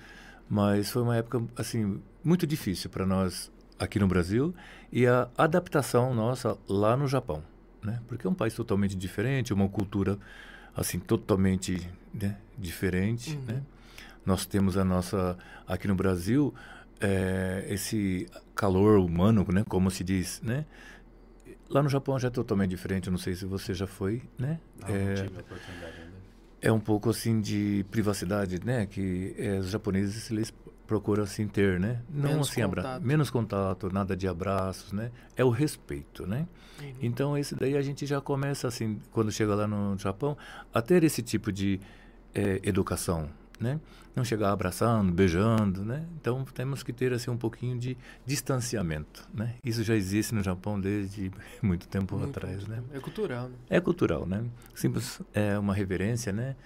mas 0.46 0.90
foi 0.90 1.00
uma 1.02 1.16
época 1.16 1.42
assim 1.56 1.98
muito 2.22 2.46
difícil 2.46 2.90
para 2.90 3.06
nós 3.06 3.50
aqui 3.78 3.98
no 3.98 4.06
Brasil 4.06 4.54
e 4.92 5.06
a 5.06 5.26
adaptação 5.38 6.12
nossa 6.12 6.58
lá 6.68 6.94
no 6.98 7.08
Japão, 7.08 7.42
né? 7.82 7.98
Porque 8.06 8.26
é 8.26 8.30
um 8.30 8.34
país 8.34 8.52
totalmente 8.52 8.94
diferente, 8.94 9.54
uma 9.54 9.66
cultura 9.70 10.18
assim 10.76 10.98
totalmente 10.98 11.88
né, 12.12 12.36
diferente, 12.58 13.36
Uhum. 13.36 13.44
né? 13.46 13.62
Nós 14.24 14.44
temos 14.46 14.76
a 14.76 14.84
nossa 14.84 15.36
aqui 15.66 15.88
no 15.88 15.94
Brasil 15.94 16.54
eh, 17.00 17.66
esse 17.68 18.28
calor 18.54 18.98
humano, 18.98 19.46
né? 19.52 19.64
Como 19.68 19.90
se 19.90 20.04
diz, 20.04 20.40
né? 20.42 20.64
Lá 21.68 21.82
no 21.82 21.88
Japão 21.88 22.18
já 22.18 22.28
é 22.28 22.30
totalmente 22.30 22.70
diferente, 22.70 23.06
eu 23.06 23.12
não 23.12 23.18
sei 23.18 23.34
se 23.34 23.44
você 23.44 23.72
já 23.72 23.86
foi, 23.86 24.22
né? 24.38 24.58
Não, 24.80 24.88
é, 24.88 25.04
não 25.04 25.14
tive 25.14 25.36
a 25.36 25.40
oportunidade 25.40 25.92
ainda. 26.00 26.16
é 26.60 26.72
um 26.72 26.80
pouco 26.80 27.10
assim 27.10 27.40
de 27.40 27.84
privacidade, 27.90 28.60
né? 28.64 28.86
Que 28.86 29.34
é, 29.38 29.58
os 29.58 29.70
japoneses 29.70 30.30
eles 30.30 30.52
procuram 30.86 31.22
assim 31.22 31.46
ter, 31.46 31.78
né? 31.78 32.02
Não 32.10 32.30
Menos 32.30 32.50
assim 32.50 32.62
abra 32.62 32.82
contato. 32.82 33.02
menos 33.06 33.30
contato, 33.30 33.92
nada 33.92 34.16
de 34.16 34.26
abraços, 34.26 34.92
né? 34.92 35.12
É 35.36 35.44
o 35.44 35.50
respeito, 35.50 36.26
né? 36.26 36.46
Uhum. 36.82 36.94
Então 37.00 37.38
esse 37.38 37.54
daí 37.54 37.76
a 37.76 37.82
gente 37.82 38.04
já 38.04 38.20
começa 38.20 38.66
assim 38.66 38.98
quando 39.12 39.30
chega 39.30 39.54
lá 39.54 39.68
no 39.68 39.96
Japão 39.96 40.36
a 40.74 40.82
ter 40.82 41.04
esse 41.04 41.22
tipo 41.22 41.52
de 41.52 41.80
eh, 42.34 42.58
educação, 42.64 43.30
né? 43.60 43.80
Não 44.14 44.24
chegar 44.24 44.50
abraçando, 44.52 45.12
beijando, 45.12 45.84
né? 45.84 46.06
Então 46.20 46.44
temos 46.44 46.82
que 46.82 46.92
ter 46.92 47.12
assim 47.12 47.30
um 47.30 47.36
pouquinho 47.36 47.78
de 47.78 47.96
distanciamento, 48.26 49.28
né? 49.32 49.54
Isso 49.64 49.82
já 49.84 49.94
existe 49.94 50.34
no 50.34 50.42
Japão 50.42 50.80
desde 50.80 51.30
muito 51.62 51.86
tempo 51.86 52.16
Muito, 52.16 52.30
atrás, 52.30 52.66
muito 52.66 52.70
né? 52.70 52.82
É 52.92 53.00
cultural, 53.00 53.48
né? 53.48 53.56
É 53.68 53.80
cultural, 53.80 54.26
né? 54.26 54.44
Simples 54.74 55.20
é 55.34 55.58
uma 55.58 55.74
reverência, 55.74 56.32
né? 56.32 56.56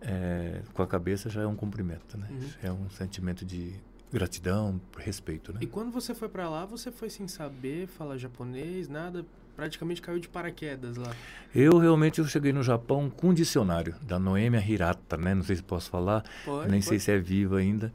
É, 0.00 0.62
com 0.72 0.82
a 0.82 0.86
cabeça 0.86 1.30
já 1.30 1.42
é 1.42 1.46
um 1.46 1.56
cumprimento, 1.56 2.16
né? 2.16 2.28
Uhum. 2.30 2.48
É 2.62 2.72
um 2.72 2.90
sentimento 2.90 3.44
de 3.44 3.74
gratidão, 4.12 4.80
respeito, 4.96 5.52
né? 5.52 5.58
E 5.62 5.66
quando 5.66 5.90
você 5.90 6.14
foi 6.14 6.28
pra 6.28 6.48
lá, 6.48 6.64
você 6.64 6.92
foi 6.92 7.10
sem 7.10 7.26
saber 7.26 7.88
falar 7.88 8.16
japonês, 8.16 8.88
nada, 8.88 9.26
praticamente 9.56 10.02
caiu 10.02 10.18
de 10.18 10.28
paraquedas 10.28 10.96
lá. 10.96 11.10
Eu 11.54 11.78
realmente 11.78 12.18
eu 12.20 12.26
cheguei 12.26 12.52
no 12.52 12.62
Japão 12.62 13.08
com 13.10 13.28
um 13.28 13.34
dicionário 13.34 13.94
da 14.02 14.18
Noêmia 14.18 14.60
Hirata, 14.66 15.16
né? 15.16 15.34
Não 15.34 15.42
sei 15.42 15.56
se 15.56 15.62
posso 15.62 15.90
falar, 15.90 16.24
Pode, 16.44 16.70
nem 16.70 16.80
pode. 16.80 16.86
sei 16.88 16.98
se 16.98 17.10
é 17.12 17.18
vivo 17.18 17.56
ainda. 17.56 17.92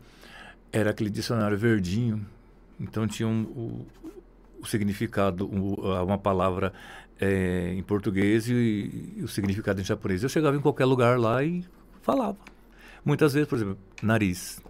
Era 0.72 0.92
aquele 0.92 1.10
dicionário 1.10 1.58
verdinho, 1.58 2.26
então 2.80 3.08
tinha 3.08 3.28
um, 3.28 3.42
o, 3.44 3.88
o 4.62 4.66
significado, 4.68 5.50
a- 5.96 6.04
uma 6.04 6.18
palavra 6.18 6.72
eh, 7.20 7.74
em 7.76 7.84
português 7.84 8.48
e, 8.48 9.16
e 9.18 9.22
o 9.24 9.28
significado 9.28 9.82
em 9.82 9.84
japonês. 9.84 10.24
Eu 10.24 10.30
chegava 10.30 10.56
em 10.56 10.62
qualquer 10.62 10.86
lugar 10.86 11.20
lá 11.20 11.44
e 11.44 11.66
falava. 12.02 12.38
Muitas 13.04 13.34
vezes, 13.34 13.48
por 13.50 13.56
exemplo, 13.56 13.78
nariz 14.02 14.62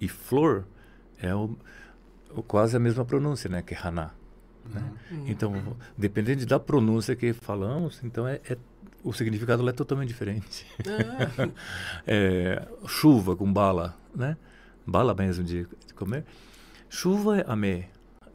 e 0.00 0.08
flor 0.08 0.64
é 1.20 1.34
o, 1.34 1.56
o- 2.34 2.42
quase 2.42 2.76
a 2.76 2.80
mesma 2.80 3.04
pronúncia, 3.04 3.48
né? 3.50 3.60
Que 3.62 3.74
é 3.74 3.78
hana. 3.84 4.12
Né? 4.68 4.92
Uhum. 5.10 5.24
Então, 5.28 5.76
dependendo 5.96 6.44
da 6.46 6.58
pronúncia 6.58 7.14
que 7.16 7.32
falamos, 7.32 8.00
então 8.04 8.26
é, 8.26 8.40
é- 8.48 8.56
o 9.04 9.12
significado 9.12 9.62
lá 9.62 9.70
é 9.70 9.72
totalmente 9.72 10.08
diferente. 10.08 10.66
Ah, 10.86 11.48
É, 12.06 12.66
chuva 12.86 13.34
com 13.36 13.52
bala, 13.52 13.96
né? 14.14 14.36
Bala 14.86 15.14
mesmo 15.14 15.44
de, 15.44 15.66
de 15.86 15.94
comer. 15.94 16.24
Chuva 16.88 17.38
é 17.38 17.44
ame. 17.46 17.86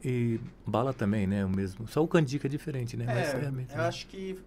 E 0.04 0.40
bala 0.66 0.92
também, 0.92 1.26
né? 1.26 1.44
O 1.44 1.48
mesmo. 1.48 1.86
Só 1.88 2.02
o 2.02 2.08
que 2.08 2.46
é 2.46 2.50
diferente, 2.50 2.96
né? 2.96 3.04
Mas 3.06 3.34
É, 3.34 3.50
é 3.74 3.78
eu 3.78 3.82
acho 3.82 4.06
que 4.06 4.38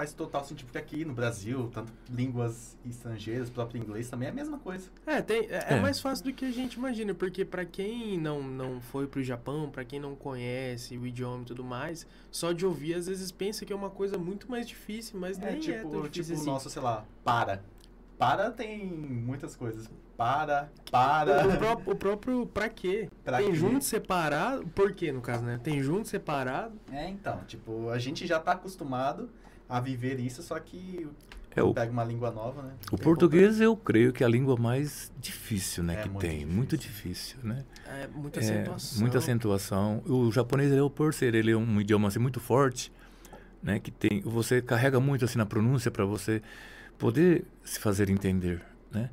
faz 0.00 0.14
total 0.14 0.42
sentido, 0.44 0.64
porque 0.68 0.78
aqui 0.78 1.04
no 1.04 1.12
Brasil, 1.12 1.68
tanto 1.74 1.92
línguas 2.08 2.74
estrangeiras, 2.86 3.50
o 3.50 3.52
próprio 3.52 3.82
inglês 3.82 4.08
também 4.08 4.28
é 4.28 4.30
a 4.30 4.34
mesma 4.34 4.58
coisa. 4.58 4.88
é, 5.06 5.20
tem, 5.20 5.40
é, 5.50 5.66
é 5.68 5.74
É. 5.74 5.80
mais 5.80 6.00
fácil 6.00 6.24
do 6.24 6.32
que 6.32 6.46
a 6.46 6.50
gente 6.50 6.74
imagina, 6.74 7.12
porque 7.12 7.44
pra 7.44 7.66
quem 7.66 8.18
não, 8.18 8.42
não 8.42 8.80
foi 8.80 9.06
pro 9.06 9.22
Japão, 9.22 9.68
pra 9.70 9.84
quem 9.84 10.00
não 10.00 10.14
conhece 10.16 10.96
o 10.96 11.06
idioma 11.06 11.42
e 11.42 11.44
tudo 11.44 11.62
mais, 11.62 12.06
só 12.30 12.52
de 12.52 12.64
ouvir 12.64 12.94
às 12.94 13.06
vezes 13.08 13.30
pensa 13.30 13.66
que 13.66 13.74
é 13.74 13.76
uma 13.76 13.90
coisa 13.90 14.16
muito 14.16 14.50
mais 14.50 14.66
difícil, 14.66 15.20
mas 15.20 15.38
É 15.38 15.44
nem 15.50 15.56
é 15.56 15.58
tipo, 15.60 15.90
tão 15.90 16.00
tipo 16.04 16.08
difícil 16.08 16.34
o 16.36 16.38
assim. 16.40 16.50
nosso, 16.50 16.70
sei 16.70 16.80
lá, 16.80 17.04
para. 17.22 17.62
Para 18.16 18.50
tem 18.50 18.86
muitas 18.86 19.54
coisas. 19.54 19.86
Para, 20.16 20.70
O, 20.86 20.90
para. 20.90 21.56
pró- 21.56 21.82
o 21.86 21.94
próprio 21.94 22.46
pra 22.46 22.68
quê? 22.68 23.08
Pra 23.24 23.38
tem 23.38 23.48
quê? 23.48 23.54
junto, 23.54 23.82
separado, 23.84 24.66
por 24.74 24.92
quê 24.92 25.10
no 25.12 25.22
caso, 25.22 25.42
né? 25.44 25.58
Tem 25.62 25.82
junto, 25.82 26.06
separado, 26.08 26.74
É, 26.92 27.08
então, 27.08 27.40
tipo, 27.46 27.88
a 27.88 27.98
gente 27.98 28.26
já 28.26 28.38
tá 28.38 28.52
acostumado 28.52 29.30
a 29.70 29.80
viver 29.80 30.18
isso, 30.20 30.42
só 30.42 30.58
que 30.58 31.06
É, 31.54 31.62
o, 31.62 31.72
pega 31.72 31.90
uma 31.90 32.04
língua 32.04 32.30
nova, 32.30 32.62
né? 32.62 32.72
o 32.92 32.98
português 32.98 33.60
eu 33.60 33.76
creio 33.76 34.12
que 34.12 34.22
é 34.22 34.26
a 34.26 34.28
língua 34.30 34.56
mais 34.56 35.12
difícil, 35.20 35.82
né? 35.84 35.94
É 35.94 36.02
que 36.02 36.08
muito 36.08 36.20
tem. 36.20 36.30
difícil. 36.38 36.56
Muito 36.56 36.76
difícil, 36.76 37.36
né? 37.42 37.64
é 37.86 38.06
muita 38.08 38.40
É, 38.40 38.42
acentuação. 38.42 39.00
muita 39.00 39.18
acentuação. 39.18 40.02
O 40.06 40.30
japonês, 40.32 40.70
ele, 40.72 40.90
por 40.90 41.14
ser 41.14 41.34
ele 41.34 41.50
é 41.52 41.56
um 41.56 41.80
idioma 41.80 42.08
assim, 42.08 42.18
muito 42.18 42.40
forte, 42.40 42.92
né? 43.62 43.78
Que 43.78 43.90
tem, 43.90 44.20
você 44.22 44.60
carrega 44.60 44.98
muito 45.00 45.24
assim 45.24 45.38
na 45.38 45.46
pronúncia 45.46 45.90
para 45.90 46.04
você 46.04 46.42
poder 46.98 47.44
se 47.64 47.78
fazer 47.80 48.10
entender, 48.10 48.60
né? 48.92 49.10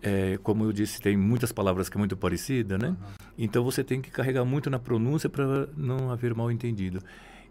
É, 0.00 0.38
como 0.44 0.62
eu 0.64 0.72
disse, 0.72 1.00
tem 1.00 1.16
muitas 1.16 1.50
palavras 1.50 1.88
que 1.88 1.96
é 1.96 1.98
muito 1.98 2.16
parecida, 2.16 2.78
né? 2.78 2.88
Aham. 2.88 3.14
Então 3.36 3.64
você 3.64 3.82
tem 3.82 4.00
que 4.00 4.10
carregar 4.10 4.44
muito 4.44 4.70
na 4.70 4.78
pronúncia 4.78 5.28
para 5.28 5.68
não 5.76 6.10
haver 6.12 6.34
mal 6.34 6.50
entendido. 6.52 7.02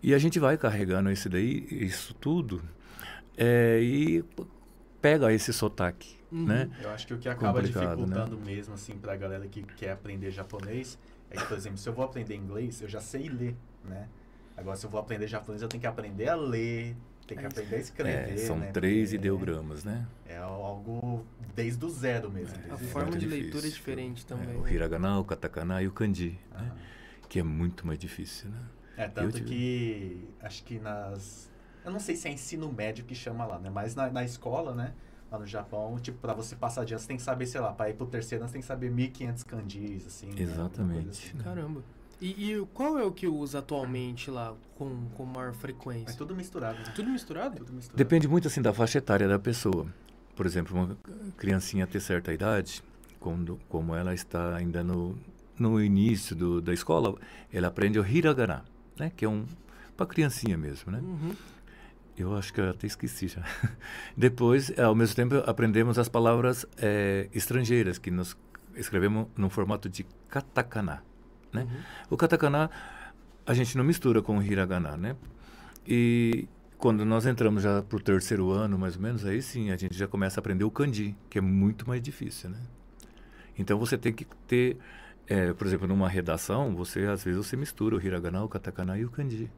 E 0.08 0.14
a 0.14 0.18
gente 0.18 0.40
vai 0.40 0.58
carregando 0.58 1.10
esse 1.12 1.28
daí, 1.28 1.68
isso 1.70 2.14
tudo, 2.14 2.62
é, 3.38 3.80
e 3.82 4.24
pega 5.02 5.34
esse 5.34 5.52
sotaque, 5.52 6.16
Uhum. 6.32 6.46
né? 6.48 6.70
Eu 6.80 6.90
acho 6.92 7.08
que 7.08 7.14
o 7.14 7.18
que 7.18 7.30
acaba 7.30 7.62
Complicado, 7.62 7.98
dificultando 8.02 8.38
mesmo, 8.38 8.74
assim, 8.74 8.98
pra 8.98 9.16
galera 9.16 9.48
que 9.48 9.64
quer 9.64 9.92
aprender 9.92 10.32
japonês, 10.32 10.98
é 11.30 11.38
que, 11.38 11.46
por 11.46 11.58
exemplo, 11.58 11.78
se 11.78 11.88
eu 11.88 11.94
vou 11.94 12.06
aprender 12.06 12.36
inglês, 12.36 12.82
eu 12.82 12.88
já 12.90 13.00
sei 13.02 13.30
ler, 13.30 13.56
né? 13.84 14.08
Agora, 14.56 14.76
se 14.78 14.86
eu 14.86 14.90
vou 14.90 15.00
aprender 15.00 15.28
japonês, 15.28 15.62
eu 15.62 15.68
tenho 15.70 15.82
que 15.82 15.88
aprender 15.88 16.30
a 16.30 16.36
ler, 16.36 16.96
tenho 17.28 17.40
que 17.40 17.46
É, 17.46 17.50
aprender 17.50 17.76
a 17.76 17.80
escrever, 17.80 18.34
É, 18.34 18.38
são 18.38 18.60
né? 18.60 18.72
três 18.74 19.10
Porque 19.12 19.16
ideogramas, 19.16 19.84
né? 19.84 20.08
É 20.26 20.38
algo 20.38 21.26
desde 21.56 21.86
o 21.86 21.90
zero 21.90 22.30
mesmo. 22.32 22.58
É, 22.70 22.74
A 22.74 22.76
o 22.76 22.80
forma 22.80 23.12
de 23.12 23.26
muito 23.26 23.30
leitura 23.30 23.68
é 23.68 23.70
difícil. 23.70 23.80
diferente 23.80 24.26
também. 24.26 24.50
É, 24.56 24.58
o 24.58 24.64
né? 24.64 24.74
hiragana, 24.74 25.20
o 25.20 25.24
katakana 25.24 25.82
e 25.82 25.88
o 25.88 25.92
kanji, 25.92 26.38
né? 26.52 26.72
Aham. 26.72 26.78
Que 27.30 27.40
é 27.40 27.44
muito 27.44 27.86
mais 27.86 28.00
difícil, 28.00 28.50
né? 28.50 28.60
É, 28.98 29.08
tanto 29.08 29.44
que 29.44 30.28
acho 30.42 30.64
que 30.64 30.80
nas. 30.80 31.50
Eu 31.86 31.92
não 31.92 32.00
sei 32.00 32.16
se 32.16 32.28
é 32.28 32.32
ensino 32.32 32.72
médio 32.72 33.06
que 33.06 33.16
chama 33.16 33.46
lá, 33.46 33.60
né? 33.60 33.70
Mas 33.70 33.96
na, 33.96 34.10
na 34.10 34.24
escola, 34.24 34.74
né? 34.74 34.94
Lá 35.32 35.38
no 35.38 35.46
Japão, 35.46 35.98
tipo, 36.00 36.18
pra 36.20 36.34
você 36.34 36.56
passar 36.56 36.82
adiante, 36.82 37.02
você 37.02 37.08
tem 37.08 37.18
que 37.18 37.24
saber, 37.24 37.46
sei 37.46 37.62
lá, 37.62 37.72
pra 37.74 37.90
ir 37.90 37.94
pro 37.94 38.08
terceiro 38.08 38.44
ano, 38.44 38.50
você 38.50 38.54
tem 38.54 38.62
que 38.62 38.68
saber 38.68 38.90
1500 38.90 39.44
kanjis, 39.44 40.08
assim. 40.08 40.28
né? 40.28 40.42
Exatamente. 40.42 41.10
assim. 41.10 41.38
né? 41.38 41.44
Caramba. 41.44 41.84
E, 42.20 42.52
e 42.52 42.66
qual 42.74 42.98
é 42.98 43.04
o 43.04 43.12
que 43.12 43.28
usa 43.28 43.60
atualmente 43.60 44.32
lá 44.32 44.56
com, 44.76 45.08
com 45.16 45.26
maior 45.26 45.54
frequência? 45.54 46.14
É 46.14 46.18
tudo 46.18 46.36
misturado, 46.36 46.80
né? 46.80 46.92
Tudo 46.96 47.12
misturado? 47.12 47.58
Tudo 47.58 47.74
misturado. 47.74 47.98
Depende 47.98 48.28
muito 48.28 48.48
assim 48.48 48.62
da 48.62 48.74
faixa 48.74 48.98
etária 48.98 49.28
da 49.28 49.38
pessoa. 49.38 49.86
Por 50.36 50.46
exemplo, 50.46 50.76
uma 50.76 50.98
criancinha 51.36 51.86
ter 51.86 52.00
certa 52.00 52.34
idade, 52.34 52.82
quando, 53.20 53.60
como 53.70 53.94
ela 53.94 54.14
está 54.14 54.56
ainda 54.56 54.84
no, 54.84 55.16
no 55.60 55.82
início 55.82 56.36
do, 56.36 56.62
da 56.62 56.74
escola, 56.74 57.16
ela 57.52 57.68
aprende 57.68 58.00
o 58.00 58.06
hiragana, 58.06 58.64
né? 59.00 59.12
Que 59.16 59.26
é 59.26 59.30
um 59.30 59.46
para 59.96 60.06
criancinha 60.06 60.58
mesmo, 60.58 60.92
né? 60.92 61.00
Uhum. 61.00 61.36
Eu 62.18 62.36
acho 62.36 62.54
que 62.54 62.60
eu 62.60 62.70
até 62.70 62.88
esqueci 62.88 63.28
já. 63.28 63.44
Depois, 64.16 64.78
ao 64.80 64.96
mesmo 64.96 65.16
tempo, 65.16 65.36
aprendemos 65.46 66.00
as 66.00 66.10
palavras 66.10 66.66
eh, 66.78 67.30
estrangeiras 67.34 67.98
que 67.98 68.10
nós 68.10 68.36
escrevemos 68.76 69.28
no 69.36 69.50
formato 69.50 69.90
de 69.90 70.06
katakana, 70.30 71.04
né? 71.54 71.64
Uhum. 71.64 71.78
O 72.12 72.18
katakana 72.18 72.70
a 73.46 73.54
gente 73.54 73.78
não 73.78 73.84
mistura 73.84 74.22
com 74.22 74.38
o 74.38 74.44
hiragana, 74.44 74.98
né? 74.98 75.16
E 75.88 76.48
quando 76.78 77.06
nós 77.06 77.26
entramos 77.26 77.64
já 77.64 77.82
para 77.82 77.98
o 77.98 78.00
terceiro 78.00 78.52
ano, 78.52 78.78
mais 78.78 78.96
ou 78.96 79.02
menos, 79.02 79.26
aí 79.26 79.42
sim 79.42 79.72
a 79.72 79.78
gente 79.78 79.98
já 79.98 80.08
começa 80.08 80.40
a 80.40 80.42
aprender 80.42 80.64
o 80.64 80.72
kanji, 80.72 81.16
que 81.30 81.38
é 81.38 81.42
muito 81.42 81.88
mais 81.88 82.02
difícil, 82.02 82.50
né? 82.50 82.60
Então 83.58 83.80
você 83.80 83.98
tem 83.98 84.14
que 84.14 84.26
ter, 84.48 84.78
eh, 85.28 85.54
por 85.54 85.68
exemplo, 85.68 85.88
numa 85.88 86.10
redação, 86.10 86.76
você 86.76 87.06
às 87.06 87.24
vezes 87.24 87.46
você 87.46 87.56
mistura 87.56 87.96
o 87.96 88.02
hiragana, 88.02 88.44
o 88.44 88.50
katakana 88.50 88.98
e 88.98 89.06
o 89.06 89.10
kanji. 89.10 89.50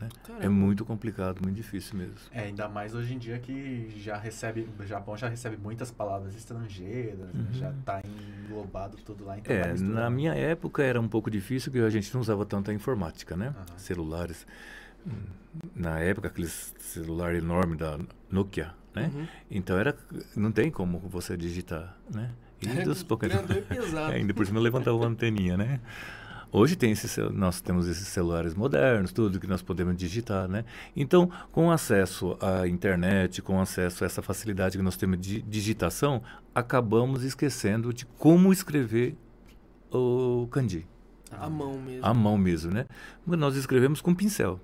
Né? 0.00 0.08
É 0.40 0.48
muito 0.48 0.84
complicado, 0.84 1.40
muito 1.42 1.54
difícil 1.56 1.96
mesmo. 1.96 2.16
É, 2.32 2.42
ainda 2.42 2.68
mais 2.68 2.94
hoje 2.94 3.14
em 3.14 3.18
dia 3.18 3.38
que 3.38 3.92
já 3.96 4.16
recebe, 4.16 4.68
o 4.78 4.84
Japão 4.84 5.16
já 5.16 5.28
recebe 5.28 5.56
muitas 5.56 5.90
palavras 5.90 6.34
estrangeiras, 6.34 7.18
né? 7.18 7.30
Uhum. 7.34 7.54
já 7.54 7.72
tá 7.84 8.00
englobado 8.44 8.96
tudo 8.98 9.24
lá. 9.24 9.38
Então 9.38 9.54
É, 9.54 9.72
na 9.74 10.10
minha 10.10 10.34
época 10.34 10.82
era 10.82 11.00
um 11.00 11.08
pouco 11.08 11.30
difícil 11.30 11.70
porque 11.70 11.84
a 11.84 11.90
gente 11.90 12.12
não 12.12 12.20
usava 12.20 12.44
tanta 12.44 12.72
informática, 12.72 13.36
né? 13.36 13.54
Aham. 13.56 13.78
Celulares. 13.78 14.46
Na 15.74 16.00
época, 16.00 16.28
aqueles 16.28 16.74
celular 16.78 17.34
enorme 17.34 17.76
da 17.76 17.98
Nokia, 18.30 18.74
né? 18.94 19.12
Uhum. 19.14 19.26
Então 19.50 19.78
era, 19.78 19.96
não 20.34 20.50
tem 20.50 20.70
como 20.70 20.98
você 20.98 21.36
digitar, 21.36 21.96
né? 22.12 22.30
Grandão 22.68 23.56
e 23.56 23.62
pesado. 23.62 24.12
É, 24.12 24.16
ainda 24.16 24.32
por 24.34 24.46
cima 24.46 24.60
levantava 24.60 24.96
uma 24.96 25.06
anteninha, 25.06 25.56
né? 25.56 25.80
Hoje 26.52 26.76
tem 26.76 26.92
esses, 26.92 27.10
cel- 27.10 27.32
nós 27.32 27.60
temos 27.60 27.88
esses 27.88 28.06
celulares 28.06 28.54
modernos, 28.54 29.12
tudo 29.12 29.40
que 29.40 29.46
nós 29.46 29.60
podemos 29.60 29.96
digitar, 29.96 30.46
né? 30.48 30.64
Então, 30.94 31.28
com 31.50 31.68
acesso 31.70 32.38
à 32.40 32.68
internet, 32.68 33.42
com 33.42 33.60
acesso 33.60 34.04
a 34.04 34.06
essa 34.06 34.22
facilidade 34.22 34.76
que 34.78 34.84
nós 34.84 34.96
temos 34.96 35.18
de 35.20 35.42
digitação, 35.42 36.22
acabamos 36.54 37.24
esquecendo 37.24 37.92
de 37.92 38.06
como 38.06 38.52
escrever 38.52 39.16
o 39.90 40.46
kanji, 40.50 40.86
A 41.32 41.50
mão 41.50 41.76
mesmo. 41.80 42.06
à 42.06 42.14
mão 42.14 42.38
mesmo, 42.38 42.72
né? 42.72 42.86
Nós 43.26 43.56
escrevemos 43.56 44.00
com 44.00 44.14
pincel, 44.14 44.60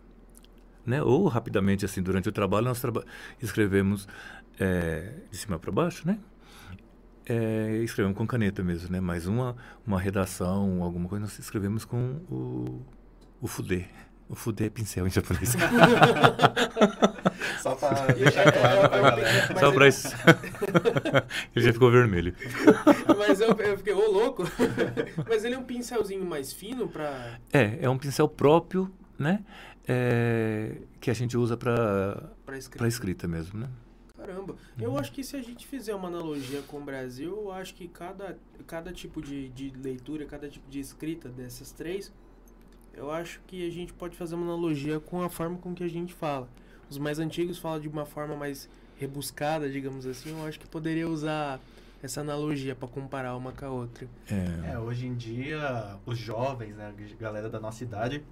né? 0.86 1.02
Ou 1.02 1.26
rapidamente, 1.26 1.84
assim, 1.84 2.00
durante 2.00 2.28
o 2.28 2.32
trabalho, 2.32 2.66
nós 2.66 2.80
traba 2.80 3.04
escrevemos 3.42 4.06
eh, 4.60 5.12
de 5.28 5.36
cima 5.36 5.58
para 5.58 5.72
baixo, 5.72 6.06
né? 6.06 6.18
É, 7.32 7.76
escrevemos 7.84 8.16
com 8.18 8.26
caneta 8.26 8.60
mesmo, 8.62 8.90
né? 8.90 9.00
Mas 9.00 9.26
uma, 9.26 9.54
uma 9.86 10.00
redação, 10.00 10.82
alguma 10.82 11.08
coisa, 11.08 11.22
nós 11.24 11.38
escrevemos 11.38 11.84
com 11.84 12.16
o, 12.28 12.82
o 13.40 13.46
fudê, 13.46 13.84
O 14.28 14.34
fuder 14.34 14.66
é 14.66 14.70
pincel 14.70 15.06
em 15.06 15.10
japonês. 15.10 15.54
Só 17.62 17.74
pra 17.74 18.06
deixar 18.12 18.50
claro 18.52 18.88
pra 18.88 19.00
galera. 19.00 19.58
Só 19.58 19.66
ele- 19.66 19.74
pra 19.74 19.88
isso. 19.88 20.08
ele 21.54 21.64
já 21.66 21.72
ficou 21.72 21.90
vermelho. 21.90 22.34
Mas 23.18 23.40
eu, 23.40 23.48
eu 23.52 23.76
fiquei, 23.76 23.92
ô 23.92 24.10
louco. 24.10 24.44
Mas 25.28 25.44
ele 25.44 25.54
é 25.54 25.58
um 25.58 25.64
pincelzinho 25.64 26.24
mais 26.24 26.52
fino 26.52 26.88
pra. 26.88 27.38
É, 27.52 27.78
é 27.82 27.90
um 27.90 27.98
pincel 27.98 28.28
próprio, 28.28 28.90
né? 29.18 29.40
É, 29.86 30.76
que 31.00 31.10
a 31.10 31.14
gente 31.14 31.36
usa 31.36 31.56
para 31.56 32.30
pra 32.46 32.56
escrita. 32.56 32.78
para 32.78 32.88
escrita 32.88 33.28
mesmo, 33.28 33.60
né? 33.60 33.68
Caramba. 34.20 34.54
Eu 34.78 34.98
acho 34.98 35.12
que 35.12 35.24
se 35.24 35.34
a 35.34 35.42
gente 35.42 35.66
fizer 35.66 35.94
uma 35.94 36.08
analogia 36.08 36.60
com 36.62 36.78
o 36.78 36.84
Brasil, 36.84 37.34
eu 37.44 37.52
acho 37.52 37.74
que 37.74 37.88
cada, 37.88 38.36
cada 38.66 38.92
tipo 38.92 39.22
de, 39.22 39.48
de 39.48 39.70
leitura, 39.70 40.26
cada 40.26 40.46
tipo 40.48 40.68
de 40.70 40.78
escrita 40.78 41.28
dessas 41.28 41.72
três, 41.72 42.12
eu 42.92 43.10
acho 43.10 43.40
que 43.46 43.66
a 43.66 43.70
gente 43.70 43.94
pode 43.94 44.16
fazer 44.16 44.34
uma 44.34 44.44
analogia 44.44 45.00
com 45.00 45.22
a 45.22 45.30
forma 45.30 45.56
com 45.56 45.74
que 45.74 45.82
a 45.82 45.88
gente 45.88 46.12
fala. 46.12 46.48
Os 46.90 46.98
mais 46.98 47.18
antigos 47.18 47.58
falam 47.58 47.80
de 47.80 47.88
uma 47.88 48.04
forma 48.04 48.36
mais 48.36 48.68
rebuscada, 48.98 49.70
digamos 49.70 50.04
assim. 50.04 50.38
Eu 50.38 50.46
acho 50.46 50.60
que 50.60 50.68
poderia 50.68 51.08
usar 51.08 51.58
essa 52.02 52.20
analogia 52.20 52.74
para 52.74 52.88
comparar 52.88 53.34
uma 53.36 53.52
com 53.52 53.64
a 53.64 53.70
outra. 53.70 54.06
É, 54.30 54.72
É, 54.72 54.78
hoje 54.78 55.06
em 55.06 55.14
dia, 55.14 55.96
os 56.04 56.18
jovens, 56.18 56.74
né, 56.76 56.92
a 56.92 57.22
galera 57.22 57.48
da 57.48 57.58
nossa 57.58 57.82
idade, 57.82 58.22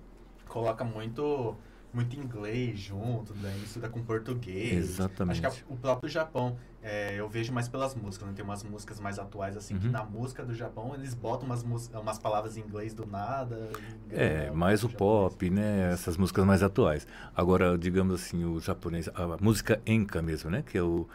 coloca 0.46 0.84
muito, 0.84 1.56
muito 1.92 2.14
inglês 2.16 2.78
junto, 2.78 3.32
daí 3.34 3.62
estuda 3.64 3.88
com 3.88 4.02
português. 4.02 4.72
exatamente. 4.72 5.44
Acho 5.46 5.64
que 5.64 5.70
a- 5.70 5.74
o 5.74 5.76
próprio 5.76 6.08
Japão, 6.08 6.56
é, 6.82 7.14
eu 7.14 7.28
vejo 7.28 7.52
mais 7.52 7.68
pelas 7.68 7.94
músicas, 7.94 8.28
né? 8.28 8.34
Tem 8.36 8.44
umas 8.44 8.62
músicas 8.62 9.00
mais 9.00 9.18
atuais, 9.18 9.56
assim, 9.56 9.76
que 9.78 9.86
Uhum. 9.86 9.92
na 9.92 10.04
música 10.04 10.44
do 10.44 10.54
Japão 10.54 10.94
eles 10.94 11.14
botam 11.14 11.46
umas, 11.46 11.62
umas 11.62 12.18
palavras 12.18 12.56
em 12.56 12.60
inglês 12.60 12.92
do 12.94 13.06
nada. 13.06 13.70
É, 14.10 14.50
mais 14.50 14.84
o 14.84 14.88
japonês. 14.88 14.98
pop, 15.32 15.50
né? 15.50 15.92
Essas 15.92 16.16
músicas 16.16 16.44
mais 16.44 16.62
atuais. 16.62 17.06
Agora, 17.36 17.76
digamos 17.76 18.14
assim, 18.20 18.44
o 18.44 18.60
japonês, 18.60 19.08
a 19.14 19.36
música 19.40 19.80
enka 19.86 20.22
mesmo, 20.22 20.50
né? 20.50 20.62
Que 20.62 20.78
é 20.78 20.82
o, 20.82 21.06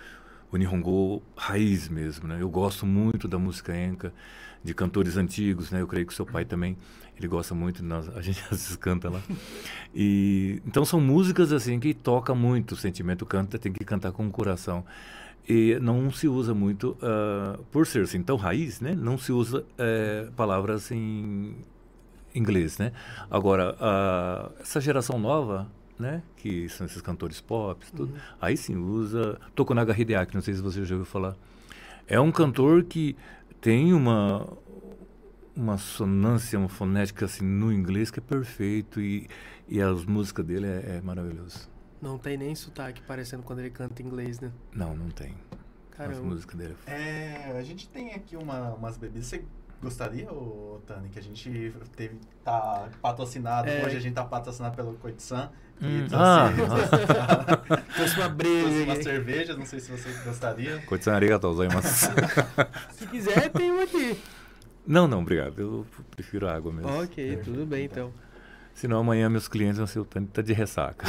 o 0.51 0.57
Nihongo 0.57 1.21
raiz 1.35 1.87
mesmo, 1.89 2.27
né? 2.27 2.37
Eu 2.41 2.49
gosto 2.49 2.85
muito 2.85 3.27
da 3.27 3.39
música 3.39 3.75
enka, 3.77 4.13
de 4.63 4.73
cantores 4.73 5.17
antigos, 5.17 5.71
né? 5.71 5.81
Eu 5.81 5.87
creio 5.87 6.05
que 6.05 6.13
seu 6.13 6.25
pai 6.25 6.45
também, 6.45 6.77
ele 7.17 7.27
gosta 7.27 7.53
muito, 7.53 7.84
nós, 7.84 8.10
a 8.15 8.22
gente 8.22 8.41
às 8.50 8.50
vezes 8.50 8.75
canta 8.75 9.10
lá. 9.10 9.22
E, 9.93 10.62
então 10.65 10.84
são 10.86 11.00
músicas 11.00 11.51
assim 11.51 11.79
que 11.79 11.93
toca 11.93 12.34
muito 12.34 12.74
o 12.74 12.75
sentimento, 12.75 13.25
canta, 13.25 13.60
tem 13.60 13.72
que 13.72 13.84
cantar 13.86 14.12
com 14.12 14.25
o 14.27 14.32
coração. 14.32 14.84
E 15.48 15.77
não 15.82 16.10
se 16.10 16.27
usa 16.27 16.53
muito, 16.53 16.98
ah, 17.01 17.60
por 17.72 17.86
ser 17.86 18.03
assim 18.03 18.24
tão 18.24 18.38
raiz, 18.38 18.79
né? 18.79 18.96
Não 18.96 19.17
se 19.17 19.32
usa 19.34 19.65
eh, 19.77 20.29
palavras 20.38 20.89
em 20.89 21.55
inglês, 22.34 22.77
né? 22.77 22.93
Agora, 23.29 23.75
a- 23.79 24.50
essa 24.62 24.79
geração 24.79 25.20
nova, 25.20 25.67
né? 26.00 26.24
Que 26.38 26.67
são 26.70 26.86
esses 26.88 27.01
cantores 27.01 27.41
pop, 27.41 27.86
tudo, 27.96 28.13
aí 28.41 28.55
sim 28.58 28.75
usa 28.77 29.38
Tokunaga 29.53 29.93
Hideaki, 30.00 30.34
não 30.34 30.41
sei 30.41 30.53
se 30.53 30.62
você 30.62 30.84
já 30.86 30.96
ouviu 30.96 31.05
falar. 31.05 31.36
É 32.08 32.20
um 32.20 32.32
cantor 32.32 32.84
que 32.84 33.15
tem 33.62 33.93
uma 33.93 34.48
uma 35.55 35.77
sonância, 35.77 36.57
uma 36.57 36.69
fonética 36.69 37.25
assim 37.25 37.43
no 37.45 37.72
inglês 37.72 38.10
que 38.12 38.19
é 38.19 38.22
perfeito 38.24 39.00
e, 39.01 39.27
e 39.67 39.81
as 39.81 40.05
músicas 40.05 40.45
dele 40.45 40.67
é, 40.67 40.98
é 40.98 41.01
maravilhoso. 41.01 41.69
Não 42.01 42.17
tem 42.17 42.38
nem 42.38 42.53
sotaque 42.55 43.01
parecendo 43.03 43.43
quando 43.43 43.60
ele 43.60 43.69
canta 43.69 44.01
inglês, 44.01 44.39
né? 44.39 44.51
Não, 44.74 44.95
não 44.95 45.10
tem. 45.10 45.36
As 45.91 45.98
Caramba. 45.98 46.22
músicas 46.24 46.57
dele. 46.57 46.75
É, 46.88 47.55
a 47.57 47.62
gente 47.63 47.88
tem 47.88 48.13
aqui 48.13 48.36
uma, 48.36 48.74
umas 48.74 48.98
bebidas. 48.98 49.27
Você 49.27 49.45
gostaria, 49.81 50.29
ô, 50.31 50.81
Tani, 50.88 51.07
que 51.10 51.19
a 51.19 51.22
gente 51.22 51.74
teve, 51.95 52.17
tá 52.43 52.89
patrocinado, 53.01 53.69
É. 53.69 53.86
hoje 53.86 53.98
a 53.98 54.00
gente 54.00 54.13
tá 54.15 54.25
patrocinado 54.25 54.75
pelo 54.75 54.93
Koitsan. 54.95 55.50
que 55.79 55.86
Hum, 55.86 56.07
trouxe- 56.07 56.15
ah, 56.15 57.83
Trouxe 57.95 58.15
uma 58.19 58.29
breja. 58.29 58.83
uma 58.86 58.95
cerveja, 59.01 59.55
não 59.57 59.65
sei 59.65 59.79
se 59.79 59.91
você 59.91 60.12
gostaria. 60.25 60.79
Koitsan 60.86 61.13
arigatou 61.13 61.51
gozaimasu. 61.53 62.07
Se 62.93 63.07
quiser, 63.07 63.50
tem 63.51 63.72
um 63.72 63.81
aqui. 63.81 64.17
Não, 64.85 65.07
não, 65.07 65.21
obrigado. 65.21 65.59
Eu 65.59 65.85
prefiro 66.11 66.47
água 66.47 66.71
mesmo. 66.71 66.89
Ok, 67.03 67.37
tudo 67.43 67.65
bem 67.65 67.85
então. 67.85 68.11
Senão 68.73 68.99
amanhã 68.99 69.29
meus 69.29 69.47
clientes 69.47 69.77
vão 69.77 69.85
ser 69.85 69.99
o 69.99 70.05
tanto 70.05 70.29
tá 70.31 70.41
de 70.41 70.51
ressaca. 70.51 71.05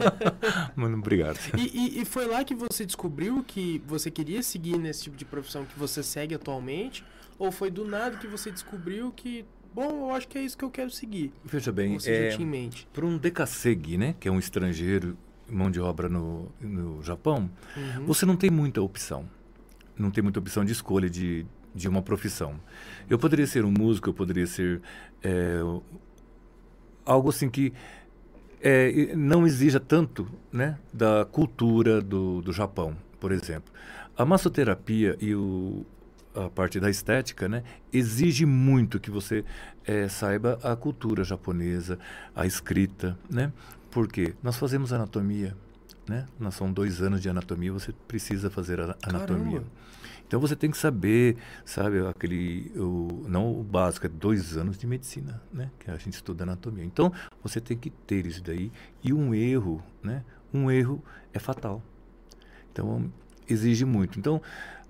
Mano, 0.74 0.96
obrigado. 0.98 1.38
E, 1.56 1.98
e- 1.98 2.00
e 2.00 2.04
foi 2.04 2.26
lá 2.26 2.42
que 2.44 2.54
você 2.54 2.84
descobriu 2.86 3.44
que 3.46 3.82
você 3.86 4.10
queria 4.10 4.42
seguir 4.42 4.78
nesse 4.78 5.04
tipo 5.04 5.16
de 5.16 5.24
profissão 5.24 5.64
que 5.64 5.78
você 5.78 6.02
segue 6.02 6.34
atualmente? 6.34 7.04
Ou 7.38 7.52
foi 7.52 7.70
do 7.70 7.84
nada 7.84 8.16
que 8.16 8.26
você 8.26 8.50
descobriu 8.50 9.12
que, 9.12 9.44
bom, 9.74 10.08
eu 10.08 10.14
acho 10.14 10.26
que 10.26 10.38
é 10.38 10.42
isso 10.42 10.56
que 10.56 10.64
eu 10.64 10.70
quero 10.70 10.90
seguir? 10.90 11.32
Veja 11.44 11.70
bem, 11.70 11.98
você 11.98 12.10
é, 12.10 12.30
já 12.30 12.36
tinha 12.38 12.48
em 12.48 12.50
mente? 12.50 12.88
para 12.94 13.04
um 13.04 13.18
decassegue, 13.18 13.98
né, 13.98 14.14
que 14.18 14.26
é 14.26 14.30
um 14.32 14.38
estrangeiro, 14.38 15.18
mão 15.48 15.70
de 15.70 15.78
obra 15.78 16.08
no, 16.08 16.50
no 16.60 17.02
Japão, 17.02 17.50
Uhum. 17.76 18.06
você 18.06 18.24
não 18.24 18.36
tem 18.36 18.48
muita 18.50 18.80
opção. 18.80 19.28
Não 19.98 20.10
tem 20.10 20.22
muita 20.22 20.38
opção 20.40 20.64
de 20.64 20.72
escolha 20.72 21.08
de, 21.10 21.46
de 21.76 21.88
uma 21.88 22.00
profissão. 22.00 22.54
Eu 23.08 23.18
poderia 23.18 23.46
ser 23.46 23.64
um 23.64 23.70
músico, 23.70 24.08
eu 24.08 24.14
poderia 24.14 24.46
ser 24.46 24.80
é, 25.22 25.60
algo 27.04 27.28
assim 27.28 27.50
que 27.50 27.72
é, 28.60 29.14
não 29.14 29.46
exija 29.46 29.78
tanto 29.78 30.26
né, 30.50 30.78
da 30.92 31.26
cultura 31.30 32.00
do, 32.00 32.40
do 32.40 32.52
Japão, 32.52 32.96
por 33.20 33.30
exemplo. 33.30 33.72
A 34.16 34.24
massoterapia 34.24 35.16
e 35.20 35.34
o, 35.34 35.84
a 36.34 36.48
parte 36.48 36.80
da 36.80 36.88
estética 36.88 37.48
né, 37.48 37.62
exige 37.92 38.46
muito 38.46 38.98
que 38.98 39.10
você 39.10 39.44
é, 39.84 40.08
saiba 40.08 40.58
a 40.62 40.74
cultura 40.74 41.22
japonesa, 41.22 41.98
a 42.34 42.46
escrita, 42.46 43.16
né? 43.30 43.52
Porque 43.90 44.34
nós 44.42 44.56
fazemos 44.56 44.92
anatomia, 44.92 45.56
né? 46.08 46.26
Nós 46.40 46.54
são 46.54 46.72
dois 46.72 47.00
anos 47.00 47.20
de 47.20 47.28
anatomia, 47.28 47.72
você 47.72 47.92
precisa 48.08 48.50
fazer 48.50 48.80
a 48.80 48.96
anatomia. 49.02 49.60
Caramba. 49.60 49.86
Então 50.26 50.40
você 50.40 50.56
tem 50.56 50.70
que 50.70 50.76
saber, 50.76 51.36
sabe, 51.64 52.04
aquele, 52.06 52.72
o, 52.76 53.24
não 53.28 53.58
o 53.58 53.62
básico, 53.62 54.06
é 54.06 54.08
dois 54.08 54.56
anos 54.56 54.76
de 54.76 54.86
medicina, 54.86 55.40
né? 55.52 55.70
Que 55.78 55.90
a 55.90 55.96
gente 55.96 56.14
estuda 56.14 56.42
anatomia. 56.42 56.84
Então 56.84 57.12
você 57.42 57.60
tem 57.60 57.76
que 57.76 57.90
ter 57.90 58.26
isso 58.26 58.42
daí 58.42 58.72
e 59.02 59.12
um 59.12 59.34
erro, 59.34 59.82
né? 60.02 60.24
Um 60.52 60.70
erro 60.70 61.02
é 61.32 61.38
fatal. 61.38 61.82
Então 62.72 63.10
exige 63.48 63.84
muito. 63.84 64.18
Então 64.18 64.42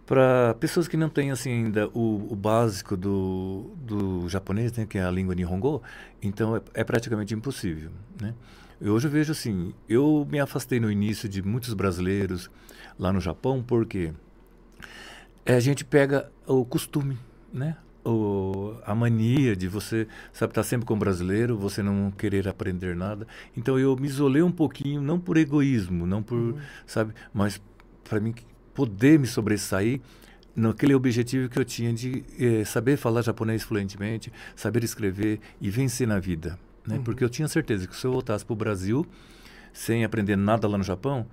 para 0.07 0.55
pessoas 0.55 0.87
que 0.87 0.96
não 0.96 1.09
têm 1.09 1.33
assim 1.33 1.51
ainda 1.51 1.88
o, 1.88 2.33
o 2.33 2.37
básico 2.37 2.96
do, 2.96 3.72
do 3.77 4.29
japonês, 4.29 4.72
né, 4.72 4.87
que 4.87 4.99
é 4.99 5.05
a 5.05 5.11
língua 5.11 5.35
nihongo, 5.35 5.83
então 6.22 6.57
é, 6.57 6.62
é 6.75 6.85
praticamente 6.85 7.35
impossível, 7.35 7.90
né? 8.20 8.33
E 8.81 8.88
hoje 8.88 9.09
eu 9.09 9.11
vejo 9.11 9.33
assim, 9.33 9.75
eu 9.88 10.27
me 10.31 10.38
afastei 10.38 10.79
no 10.79 10.90
início 10.90 11.29
de 11.29 11.42
muitos 11.42 11.75
brasileiros 11.75 12.51
lá 12.99 13.12
no 13.12 13.20
Japão 13.20 13.62
porque 13.62 14.12
a 15.55 15.61
gente 15.61 15.85
pega 15.85 16.31
o 16.47 16.65
costume, 16.65 17.19
né? 17.53 17.77
O, 18.05 18.77
a 18.85 18.95
mania 18.95 19.57
de 19.57 19.67
você, 19.67 20.07
sabe, 20.33 20.53
estar 20.53 20.63
sempre 20.63 20.87
com 20.87 20.95
o 20.95 20.97
brasileiro, 20.97 21.59
você 21.59 21.83
não 21.83 22.11
querer 22.11 22.47
aprender 22.47 22.95
nada. 22.95 23.27
Então 23.57 23.79
eu 23.79 23.97
me 23.97 24.07
isolei 24.07 24.43
um 24.43 24.53
pouquinho, 24.53 25.01
não 25.01 25.19
por 25.19 25.37
egoísmo, 25.37 26.07
não 26.07 26.23
por, 26.23 26.57
sabe, 26.87 27.13
mas 27.35 27.61
para 28.05 28.21
mim 28.21 28.33
poder 28.75 29.19
me 29.19 29.27
sobressair 29.27 30.01
naquele 30.55 30.95
objetivo 30.95 31.49
que 31.49 31.59
eu 31.59 31.65
tinha 31.65 31.93
de 31.93 32.25
eh, 32.39 32.65
saber 32.65 32.97
falar 32.97 33.23
japonês 33.23 33.63
fluentemente, 33.63 34.33
saber 34.55 34.85
escrever 34.85 35.41
e 35.61 35.69
vencer 35.69 36.07
na 36.07 36.19
vida, 36.19 36.59
né? 36.87 36.97
Uhum. 36.97 37.03
Porque 37.03 37.25
eu 37.25 37.29
tinha 37.29 37.49
certeza 37.49 37.87
que 37.87 37.97
se 37.97 38.07
eu 38.07 38.13
voltasse 38.13 38.45
para 38.45 38.53
o 38.53 38.57
Brasil 38.57 39.05
sem 39.73 40.05
aprender 40.05 40.37
nada 40.37 40.67
lá 40.69 40.79
no 40.79 40.85
Japão, 40.85 41.27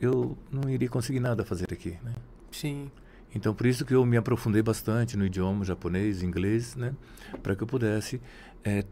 eu 0.00 0.36
não 0.50 0.68
iria 0.68 0.88
conseguir 0.88 1.20
nada 1.20 1.44
fazer 1.44 1.72
aqui, 1.72 1.96
né? 2.02 2.12
Sim. 2.50 2.90
Então, 3.34 3.54
por 3.54 3.66
isso 3.66 3.84
que 3.84 3.94
eu 3.94 4.04
me 4.06 4.16
aprofundei 4.16 4.62
bastante 4.62 5.16
no 5.16 5.26
idioma 5.26 5.64
japonês, 5.64 6.22
inglês, 6.22 6.74
né? 6.74 6.94
Para 7.42 7.54
que 7.54 7.62
eu 7.62 7.66
pudesse 7.66 8.20
eh, 8.64 8.84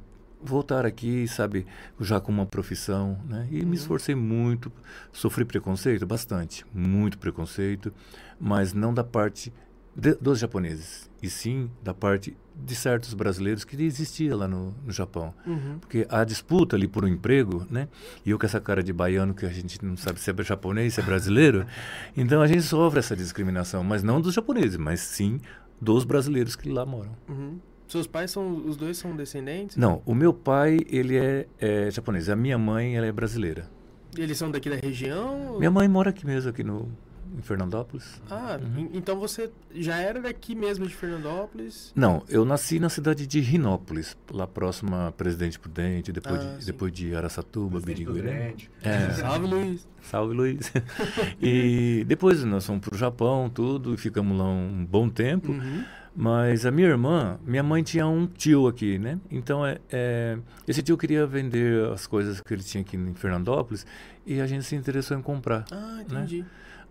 voltar 0.43 0.85
aqui, 0.85 1.27
sabe, 1.27 1.67
já 1.99 2.21
com 2.21 2.31
uma 2.31 2.45
profissão, 2.45 3.19
né? 3.27 3.49
E 3.51 3.61
Uhum. 3.63 3.69
me 3.69 3.77
esforcei 3.77 4.15
muito, 4.15 4.71
sofri 5.13 5.45
preconceito, 5.45 6.07
bastante, 6.07 6.65
muito 6.75 7.17
preconceito, 7.19 7.93
mas 8.39 8.75
não 8.75 8.93
da 8.93 9.03
parte 9.03 9.51
de- 9.97 10.15
dos 10.17 10.39
japoneses, 10.41 11.09
e 11.23 11.31
sim 11.31 11.71
da 11.83 11.95
parte 11.95 12.37
de 12.55 12.75
certos 12.75 13.13
brasileiros 13.15 13.65
que 13.65 13.81
existia 13.83 14.37
lá 14.37 14.47
no, 14.47 14.75
no 14.85 14.93
Japão. 14.93 15.35
Uhum. 15.47 15.79
Porque 15.81 16.07
a 16.09 16.25
disputa 16.25 16.77
ali 16.77 16.87
por 16.87 17.05
um 17.05 17.09
emprego, 17.09 17.67
né? 17.71 17.89
E 18.25 18.31
eu 18.31 18.39
com 18.39 18.47
essa 18.47 18.61
cara 18.61 18.83
de 18.83 18.93
baiano 18.93 19.35
que 19.35 19.45
a 19.45 19.51
gente 19.51 19.85
não 19.85 19.97
sabe 19.97 20.21
se 20.21 20.31
é 20.31 20.43
japonês, 20.43 20.95
se 20.95 21.01
é 21.01 21.03
brasileiro. 21.03 21.67
então 22.17 22.41
a 22.41 22.47
gente 22.47 22.63
sofre 22.63 23.01
essa 23.01 23.17
discriminação, 23.17 23.83
mas 23.83 24.03
não 24.03 24.21
dos 24.21 24.35
japoneses, 24.35 24.77
mas 24.77 25.01
sim 25.01 25.41
dos 25.81 26.05
brasileiros 26.05 26.55
que 26.57 26.69
lá 26.69 26.87
moram. 26.87 27.17
Uhum. 27.29 27.59
Seus 27.89 28.07
pais 28.07 28.31
são. 28.31 28.57
Os 28.57 28.77
dois 28.77 28.97
são 28.97 29.15
descendentes? 29.15 29.77
Não, 29.77 30.03
o 30.07 30.15
meu 30.15 30.33
pai, 30.33 30.81
ele 30.89 31.17
é, 31.17 31.47
é 31.61 31.91
japonês. 31.91 32.29
A 32.29 32.37
minha 32.37 32.57
mãe, 32.57 32.97
ela 32.97 33.07
é 33.07 33.13
brasileira. 33.13 33.69
Eles 34.17 34.39
são 34.39 34.51
daqui 34.51 34.71
da 34.71 34.77
região? 34.77 35.59
Minha 35.59 35.71
mãe 35.71 35.87
mora 35.89 36.11
aqui 36.11 36.25
mesmo, 36.25 36.51
aqui 36.51 36.63
no, 36.63 36.89
em 37.37 37.43
Fernandópolis. 37.43 38.21
Ah, 38.31 38.59
Uhum. 38.63 38.81
en- 38.81 38.91
então 38.95 39.19
você 39.19 39.51
já 39.75 39.97
era 39.99 40.21
daqui 40.21 40.55
mesmo 40.55 40.87
de 40.87 40.95
Fernandópolis? 40.95 41.93
Não, 41.97 42.23
eu 42.29 42.45
nasci 42.45 42.79
na 42.79 42.89
cidade 42.89 43.27
de 43.27 43.41
Rinópolis, 43.41 44.17
lá 44.31 44.47
próximo 44.47 44.95
a 44.95 45.11
Presidente 45.13 45.59
Prudente, 45.59 46.13
depois, 46.13 46.41
Ah, 46.41 46.57
de, 46.59 46.67
depois 46.67 46.93
de 46.93 47.15
Araçatuba, 47.15 47.81
né? 47.81 47.95
Prudente. 47.95 48.71
É. 48.83 49.11
Salve, 49.11 49.47
Luiz. 49.47 49.89
Salve, 50.03 50.35
Luiz. 50.35 50.73
e 51.41 52.05
depois 52.07 52.43
nós 52.45 52.67
fomos 52.67 52.81
para 52.87 52.95
o 52.95 52.99
Japão, 52.99 53.51
tudo, 53.51 53.95
e 53.95 53.97
ficamos 53.97 54.37
lá 54.39 54.45
um 54.45 54.87
bom 54.89 55.09
tempo. 55.09 55.53
Uhum. 55.53 55.85
Mas 56.17 56.65
a 56.65 56.71
minha 56.71 56.87
irmã, 56.87 57.41
minha 57.45 57.63
mãe 57.65 57.83
tinha 57.83 58.07
um 58.07 58.25
tio 58.25 58.69
aqui, 58.69 59.01
né? 59.01 59.19
Então, 59.29 59.67
é, 59.67 59.79
é, 59.91 60.39
esse 60.69 60.81
tio 60.81 60.97
queria 60.97 61.27
vender 61.27 61.89
as 61.91 62.07
coisas 62.07 62.41
que 62.41 62.55
ele 62.55 62.63
tinha 62.63 62.83
aqui 62.83 62.97
em 62.97 63.15
Fernandópolis 63.15 63.85
e 64.25 64.41
a 64.41 64.47
gente 64.47 64.65
se 64.65 64.77
interessou 64.77 65.19
em 65.19 65.23
comprar. 65.23 65.65
Ah, 65.73 66.05
Né? 66.09 66.45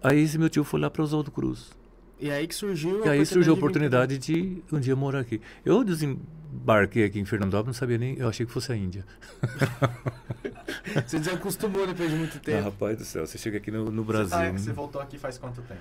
Aí 0.03 0.19
esse 0.21 0.37
meu 0.37 0.49
tio 0.49 0.63
foi 0.63 0.79
lá 0.79 0.89
para 0.89 1.01
Oswaldo 1.03 1.31
Cruz. 1.31 1.71
E 2.19 2.29
aí 2.31 2.47
que 2.47 2.55
surgiu 2.55 3.05
E 3.05 3.09
aí 3.09 3.25
surgiu 3.25 3.41
a 3.41 3.55
de 3.55 3.59
oportunidade 3.59 4.17
de 4.17 4.61
um 4.71 4.79
dia 4.79 4.95
morar 4.95 5.19
aqui. 5.21 5.41
Eu 5.65 5.83
desembarquei 5.83 7.05
aqui 7.05 7.19
em 7.19 7.25
Fernandópolis, 7.25 7.67
não 7.67 7.73
sabia 7.79 7.97
nem, 7.97 8.17
eu 8.17 8.27
achei 8.29 8.45
que 8.45 8.51
fosse 8.51 8.71
a 8.71 8.75
Índia. 8.75 9.05
Você 11.05 11.19
desacostumou 11.19 11.85
depois 11.87 12.09
de 12.09 12.15
muito 12.15 12.37
Ah, 12.37 12.39
tempo. 12.41 12.63
rapaz 12.63 12.97
do 12.97 13.03
céu, 13.05 13.25
você 13.25 13.37
chega 13.37 13.57
aqui 13.57 13.71
no, 13.71 13.91
no 13.91 14.03
Você, 14.03 14.07
Brasil. 14.11 14.29
tá- 14.37 14.43
né? 14.51 14.57
você 14.57 14.71
voltou 14.71 15.01
aqui 15.01 15.17
faz 15.17 15.37
quanto 15.37 15.61
tempo? 15.61 15.79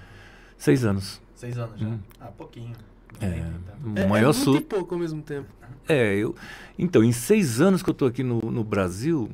Seis 0.56 0.84
anos. 0.84 1.20
Seis 1.34 1.58
anos 1.58 1.78
já? 1.80 1.86
Hum. 1.86 1.98
Ah, 2.20 2.26
pouquinho. 2.26 2.72
É, 3.20 3.26
então. 3.26 4.02
É, 4.02 4.06
maior 4.06 4.30
é 4.30 4.32
muito 4.32 4.44
sul. 4.44 4.56
e 4.56 4.60
pouco 4.60 4.94
ao 4.94 5.00
mesmo 5.00 5.22
tempo. 5.22 5.48
É, 5.88 6.14
eu. 6.14 6.34
Então, 6.78 7.02
em 7.04 7.12
seis 7.12 7.60
anos 7.60 7.82
que 7.82 7.90
eu 7.90 7.94
tô 7.94 8.06
aqui 8.06 8.22
no, 8.22 8.38
no 8.40 8.64
Brasil, 8.64 9.30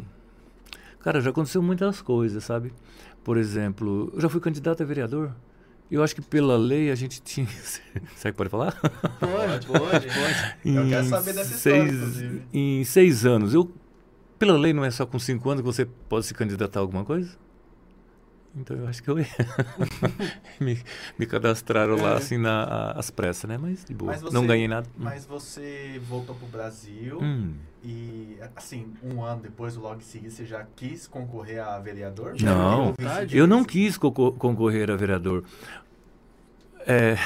cara, 1.00 1.20
já 1.20 1.30
aconteceu 1.30 1.62
muitas 1.62 2.00
coisas, 2.02 2.42
sabe? 2.44 2.72
Por 3.28 3.36
exemplo, 3.36 4.10
eu 4.14 4.22
já 4.22 4.28
fui 4.30 4.40
candidato 4.40 4.82
a 4.82 4.86
vereador. 4.86 5.36
Eu 5.90 6.02
acho 6.02 6.14
que 6.14 6.22
pela 6.22 6.56
lei 6.56 6.90
a 6.90 6.94
gente 6.94 7.20
tinha. 7.20 7.46
Será 8.16 8.32
que 8.32 8.38
pode 8.38 8.48
falar? 8.48 8.72
Pode, 9.20 9.66
pode, 9.66 10.06
pode. 10.08 10.64
Eu 10.64 10.88
quero 10.88 11.04
Em 11.04 11.08
saber 11.10 11.34
dessa 11.34 11.54
história, 11.54 11.82
seis, 11.82 11.92
inclusive. 11.92 12.42
Em 12.54 12.84
seis 12.84 13.26
anos. 13.26 13.52
Eu, 13.52 13.70
pela 14.38 14.56
lei, 14.56 14.72
não 14.72 14.82
é 14.82 14.90
só 14.90 15.04
com 15.04 15.18
cinco 15.18 15.50
anos 15.50 15.60
que 15.60 15.66
você 15.66 15.84
pode 15.84 16.24
se 16.24 16.32
candidatar 16.32 16.80
a 16.80 16.82
alguma 16.82 17.04
coisa? 17.04 17.36
Então 18.56 18.76
eu 18.76 18.88
acho 18.88 19.02
que 19.02 19.08
eu 19.10 19.16
me, 20.60 20.80
me 21.18 21.26
cadastraram 21.26 21.96
lá 21.96 22.14
É. 22.14 22.16
assim 22.16 22.38
na, 22.38 22.90
às 22.92 23.10
pressas, 23.10 23.48
né? 23.48 23.56
Mas 23.58 23.84
de 23.84 23.94
boa. 23.94 24.12
Mas 24.12 24.20
você- 24.22 24.34
Não 24.34 24.46
ganhei 24.46 24.66
nada. 24.66 24.88
Mas 24.96 25.24
você 25.26 26.00
voltou 26.08 26.34
pro 26.34 26.46
Brasil 26.48 27.18
Hum. 27.22 27.54
e, 27.84 28.36
assim, 28.56 28.92
um 29.02 29.22
ano 29.22 29.42
depois, 29.42 29.76
logo 29.76 29.96
em 29.96 30.00
seguida, 30.04 30.30
você 30.32 30.44
já 30.44 30.66
quis 30.74 31.06
concorrer 31.06 31.62
a 31.62 31.78
vereador? 31.78 32.34
Não. 32.40 32.94
Eu 33.30 33.46
não 33.46 33.62
quis 33.64 33.96
conco- 33.96 34.32
concorrer 34.32 34.90
a 34.90 34.96
vereador. 34.96 35.44
É, 36.86 37.16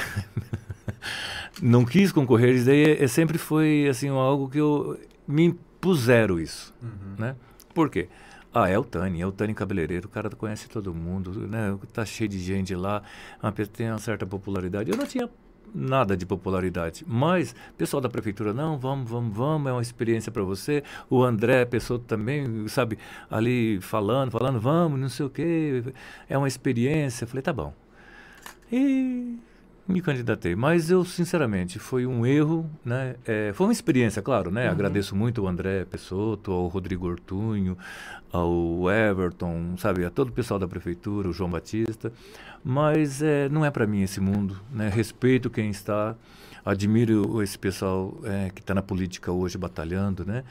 não 1.61 1.85
quis 1.85 2.11
concorrer, 2.11 2.53
isso 2.55 2.65
daí 2.65 2.83
é, 2.83 3.03
é 3.03 3.07
sempre 3.07 3.37
foi 3.37 3.87
assim 3.89 4.09
algo 4.09 4.49
que 4.49 4.57
eu 4.59 4.99
me 5.27 5.45
impuseram 5.45 6.39
isso, 6.39 6.73
Uhum. 6.81 7.15
né? 7.17 7.35
Por 7.73 7.89
quê? 7.89 8.09
Ah, 8.53 8.69
é 8.69 8.77
o 8.77 8.83
Tani, 8.83 9.19
é 9.19 9.25
o 9.25 9.31
Tani 9.31 9.53
cabeleireiro, 9.53 10.07
o 10.07 10.09
cara 10.09 10.29
conhece 10.29 10.69
todo 10.69 10.93
mundo, 10.93 11.31
né? 11.47 11.75
Tá 11.91 12.05
cheio 12.05 12.29
de 12.29 12.37
gente 12.39 12.75
lá, 12.75 13.01
tem 13.75 13.89
uma 13.89 13.97
certa 13.97 14.27
popularidade. 14.27 14.91
Eu 14.91 14.97
não 14.97 15.07
tinha 15.07 15.27
nada 15.73 16.15
de 16.15 16.23
popularidade, 16.23 17.03
mas 17.07 17.55
pessoal 17.75 17.99
da 17.99 18.09
prefeitura, 18.09 18.53
não, 18.53 18.77
vamos, 18.77 19.09
vamos, 19.09 19.35
vamos, 19.35 19.69
é 19.69 19.73
uma 19.73 19.81
experiência 19.81 20.31
para 20.31 20.43
você. 20.43 20.83
O 21.09 21.23
André 21.23 21.65
Pessoa 21.65 21.99
também, 21.99 22.67
sabe, 22.67 22.99
ali 23.29 23.79
falando, 23.81 24.29
falando, 24.31 24.59
vamos, 24.59 24.99
não 24.99 25.09
sei 25.09 25.25
o 25.25 25.29
quê, 25.31 25.83
é 26.29 26.37
uma 26.37 26.47
experiência. 26.47 27.23
Eu 27.23 27.27
falei, 27.29 27.41
tá 27.41 27.53
bom. 27.53 27.73
E 28.71 29.39
me 29.87 30.01
candidatei, 30.01 30.55
mas 30.55 30.89
eu, 30.89 31.03
sinceramente, 31.03 31.77
foi 31.77 32.05
um 32.05 32.25
erro, 32.25 32.69
né? 32.85 33.15
É, 33.25 33.51
foi 33.53 33.67
uma 33.67 33.73
experiência, 33.73 34.21
claro, 34.21 34.49
né? 34.49 34.65
Uhum. 34.67 34.71
Agradeço 34.71 35.15
muito 35.15 35.41
ao 35.41 35.47
André 35.47 35.83
Pessoto, 35.85 36.51
ao 36.51 36.67
Rodrigo 36.67 37.05
Ortunho, 37.05 37.77
ao 38.31 38.89
Everton, 38.89 39.75
sabe, 39.77 40.05
a 40.05 40.09
todo 40.09 40.29
o 40.29 40.31
pessoal 40.31 40.59
da 40.59 40.67
prefeitura, 40.67 41.27
o 41.27 41.33
João 41.33 41.49
Batista, 41.49 42.13
mas 42.63 43.21
é, 43.21 43.49
não 43.49 43.65
é 43.65 43.69
para 43.69 43.85
mim 43.85 44.01
esse 44.01 44.21
mundo, 44.21 44.59
né? 44.71 44.87
Respeito 44.87 45.49
quem 45.49 45.69
está, 45.69 46.15
admiro 46.65 47.43
esse 47.43 47.59
pessoal 47.59 48.17
é, 48.23 48.49
que 48.55 48.61
está 48.61 48.73
na 48.73 48.81
política 48.81 49.31
hoje 49.33 49.57
batalhando, 49.57 50.25
né? 50.25 50.45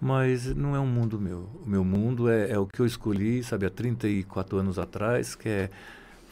Mas 0.00 0.54
não 0.54 0.76
é 0.76 0.80
um 0.80 0.86
mundo 0.86 1.18
meu. 1.18 1.48
O 1.64 1.68
meu 1.68 1.82
mundo 1.82 2.28
é, 2.28 2.50
é 2.50 2.58
o 2.58 2.66
que 2.66 2.80
eu 2.80 2.86
escolhi, 2.86 3.42
sabe, 3.42 3.66
há 3.66 3.70
34 3.70 4.58
anos 4.58 4.78
atrás, 4.78 5.34
que 5.34 5.48
é 5.48 5.70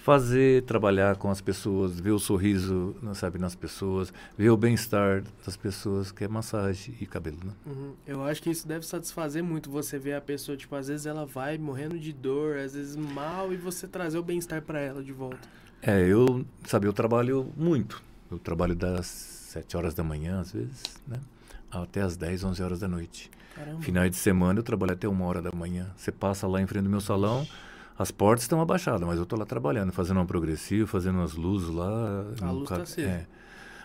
fazer, 0.04 0.62
trabalhar 0.64 1.16
com 1.16 1.30
as 1.30 1.40
pessoas, 1.40 1.98
ver 1.98 2.10
o 2.10 2.18
sorriso, 2.18 2.94
né, 3.00 3.14
sabe, 3.14 3.38
nas 3.38 3.54
pessoas, 3.54 4.12
ver 4.36 4.50
o 4.50 4.56
bem-estar 4.56 5.24
das 5.42 5.56
pessoas, 5.56 6.12
que 6.12 6.22
é 6.22 6.28
massagem 6.28 6.94
e 7.00 7.06
cabelo, 7.06 7.38
né? 7.42 7.52
Uhum. 7.64 7.94
Eu 8.06 8.22
acho 8.22 8.42
que 8.42 8.50
isso 8.50 8.68
deve 8.68 8.84
satisfazer 8.84 9.42
muito 9.42 9.70
você 9.70 9.98
ver 9.98 10.12
a 10.12 10.20
pessoa, 10.20 10.58
tipo, 10.58 10.76
às 10.76 10.88
vezes 10.88 11.06
ela 11.06 11.24
vai 11.24 11.56
morrendo 11.56 11.98
de 11.98 12.12
dor, 12.12 12.58
às 12.58 12.74
vezes 12.74 12.94
mal, 12.96 13.50
e 13.50 13.56
você 13.56 13.88
trazer 13.88 14.18
o 14.18 14.22
bem-estar 14.22 14.60
pra 14.60 14.78
ela 14.78 15.02
de 15.02 15.10
volta. 15.10 15.48
É, 15.80 16.06
eu, 16.06 16.44
sabe, 16.66 16.86
eu 16.86 16.92
trabalho 16.92 17.50
muito. 17.56 18.02
Eu 18.30 18.38
trabalho 18.38 18.76
das 18.76 19.06
7 19.06 19.74
horas 19.74 19.94
da 19.94 20.04
manhã, 20.04 20.38
às 20.38 20.52
vezes, 20.52 20.82
né? 21.08 21.18
Até 21.70 22.02
as 22.02 22.14
10, 22.14 22.44
11 22.44 22.62
horas 22.62 22.80
da 22.80 22.88
noite. 22.88 23.30
Caramba. 23.54 23.80
Finais 23.80 24.10
de 24.10 24.16
semana 24.16 24.58
eu 24.58 24.62
trabalho 24.62 24.92
até 24.92 25.08
uma 25.08 25.24
hora 25.24 25.40
da 25.40 25.50
manhã. 25.50 25.90
Você 25.96 26.12
passa 26.12 26.46
lá 26.46 26.60
em 26.60 26.66
frente 26.66 26.84
do 26.84 26.90
meu 26.90 27.00
salão, 27.00 27.46
as 27.98 28.10
portas 28.10 28.44
estão 28.44 28.60
abaixadas, 28.60 29.06
mas 29.06 29.18
eu 29.18 29.26
tô 29.26 29.36
lá 29.36 29.44
trabalhando, 29.46 29.92
fazendo 29.92 30.16
uma 30.18 30.26
progressiva, 30.26 30.86
fazendo 30.86 31.16
umas 31.18 31.34
luzes 31.34 31.68
lá. 31.68 32.24
A 32.42 32.50
luz 32.50 32.68
tá 32.68 32.76
ca- 32.76 32.82
acesa. 32.82 33.08
É, 33.08 33.26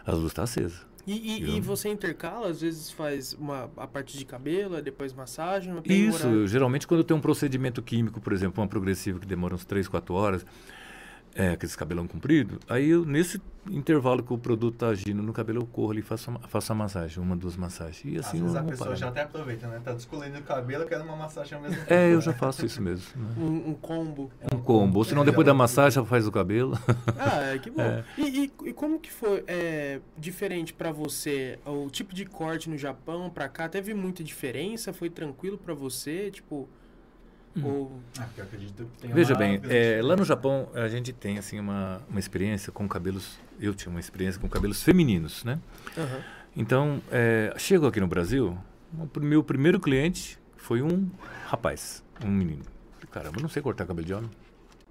a 0.06 0.12
luz 0.14 0.34
tá 0.34 0.44
acesa. 0.44 0.90
E, 1.08 1.14
e- 1.14 1.42
Eu- 1.44 1.58
e 1.58 1.62
você 1.62 1.90
intercala, 1.90 2.50
às 2.50 2.62
vezes 2.62 2.92
faz 2.92 3.34
uma, 3.34 3.70
a 3.78 3.88
parte 3.88 4.18
de 4.18 4.26
cabelo, 4.26 4.80
depois 4.82 5.14
massagem, 5.14 5.74
Isso, 5.86 6.24
horário? 6.28 6.48
geralmente 6.48 6.86
quando 6.88 7.00
eu 7.00 7.04
tenho 7.04 7.18
um 7.18 7.22
procedimento 7.22 7.82
químico, 7.82 8.20
por 8.22 8.34
exemplo, 8.34 8.62
uma 8.62 8.68
progressiva 8.68 9.18
que 9.20 9.26
demora 9.26 9.56
uns 9.56 9.66
3, 9.66 9.88
4 9.88 10.14
horas, 10.14 10.46
é, 11.40 11.52
aqueles 11.52 11.76
cabelão 11.76 12.06
comprido, 12.06 12.60
aí 12.68 12.90
eu, 12.90 13.06
nesse 13.06 13.42
intervalo 13.70 14.22
que 14.24 14.34
o 14.34 14.38
produto 14.38 14.74
está 14.74 14.88
agindo 14.88 15.22
no 15.22 15.32
cabelo, 15.32 15.62
eu 15.62 15.66
corro 15.66 15.92
ali 15.92 16.00
e 16.00 16.04
faço, 16.04 16.32
a- 16.32 16.48
faço 16.48 16.72
a 16.72 16.76
massagem, 16.76 17.22
uma, 17.24 17.36
duas 17.36 17.56
massagens. 17.56 18.02
E 18.04 18.18
Às 18.18 18.28
assim 18.28 18.40
vezes 18.42 18.56
eu 18.56 18.62
a 18.62 18.64
pessoa 18.64 18.78
parando. 18.88 19.00
já 19.00 19.08
até 19.10 19.22
aproveita, 19.22 19.68
né? 19.68 19.80
Tá 19.84 19.94
descolorindo 19.94 20.40
o 20.40 20.44
cabelo, 20.44 20.86
quer 20.86 21.00
uma 21.02 21.16
massagem 21.16 21.56
ao 21.56 21.62
mesmo 21.62 21.78
tempo. 21.78 21.94
É, 21.94 22.14
eu 22.14 22.20
já 22.20 22.34
faço 22.34 22.66
isso 22.66 22.82
mesmo. 22.82 23.06
né? 23.16 23.36
Um, 23.38 23.70
um 23.70 23.74
combo. 23.76 24.32
É 24.42 24.54
Um 24.56 24.60
combo, 24.60 24.98
ou 25.00 25.06
senão 25.06 25.24
depois 25.24 25.46
da 25.46 25.54
massagem 25.54 25.92
já 26.02 26.06
faz 26.06 26.28
o 26.28 26.32
cabelo. 26.32 26.78
Ah, 27.18 27.54
é, 27.54 27.60
que 27.60 27.70
bom. 27.70 27.82
É. 27.82 28.04
E, 28.18 28.46
e- 28.46 28.52
e 28.70 28.74
como 28.74 29.00
que 29.00 29.12
foi 29.12 29.44
é, 29.48 30.00
diferente 30.18 30.74
pra 30.74 30.92
você 30.92 31.60
o 31.66 31.90
tipo 31.90 32.14
de 32.16 32.26
corte 32.26 32.70
no 32.70 32.78
Japão 32.78 33.30
pra 33.30 33.48
cá? 33.48 33.70
Teve 33.70 33.94
muita 33.94 34.24
diferença? 34.24 34.92
Foi 34.94 35.10
tranquilo 35.10 35.58
pra 35.58 35.74
você? 35.74 36.32
Tipo, 36.32 36.68
ou... 37.64 38.00
Ah, 38.18 38.24
porque 38.24 38.42
eu 38.42 38.46
acredito 38.46 38.86
que 38.86 39.02
tem 39.02 39.12
Veja 39.12 39.36
bem, 39.36 39.62
é, 39.70 40.00
lá 40.02 40.16
no. 40.16 40.24
Japão 40.24 40.70
a 40.74 40.88
gente 40.88 41.12
tem 41.12 41.38
assim 41.38 41.60
uma, 41.60 42.02
uma 42.10 42.20
experiência 42.20 42.72
com 42.72 42.88
cabelos, 42.88 43.40
eu 43.60 43.74
tinha 43.74 43.90
uma 43.90 44.00
experiência 44.00 44.40
com 44.40 44.48
cabelos 44.48 44.84
femininos, 44.84 45.44
né? 45.44 45.60
Aham. 45.98 46.20
Então, 46.56 47.02
é, 47.12 47.54
chego 47.58 47.88
aqui 47.88 48.00
no 48.00 48.08
Brasil, 48.08 48.58
o 48.94 49.20
meu 49.20 49.44
primeiro 49.44 49.80
cliente 49.80 50.40
foi 50.58 50.82
um 50.82 51.10
rapaz, 51.48 52.04
um 52.24 52.30
menino. 52.30 52.64
Falei, 52.94 53.10
Caramba, 53.12 53.38
eu 53.38 53.42
não 53.42 53.50
sei 53.50 53.62
cortar 53.62 53.86
cabelo 53.86 54.06
de 54.06 54.14
homem. 54.14 54.30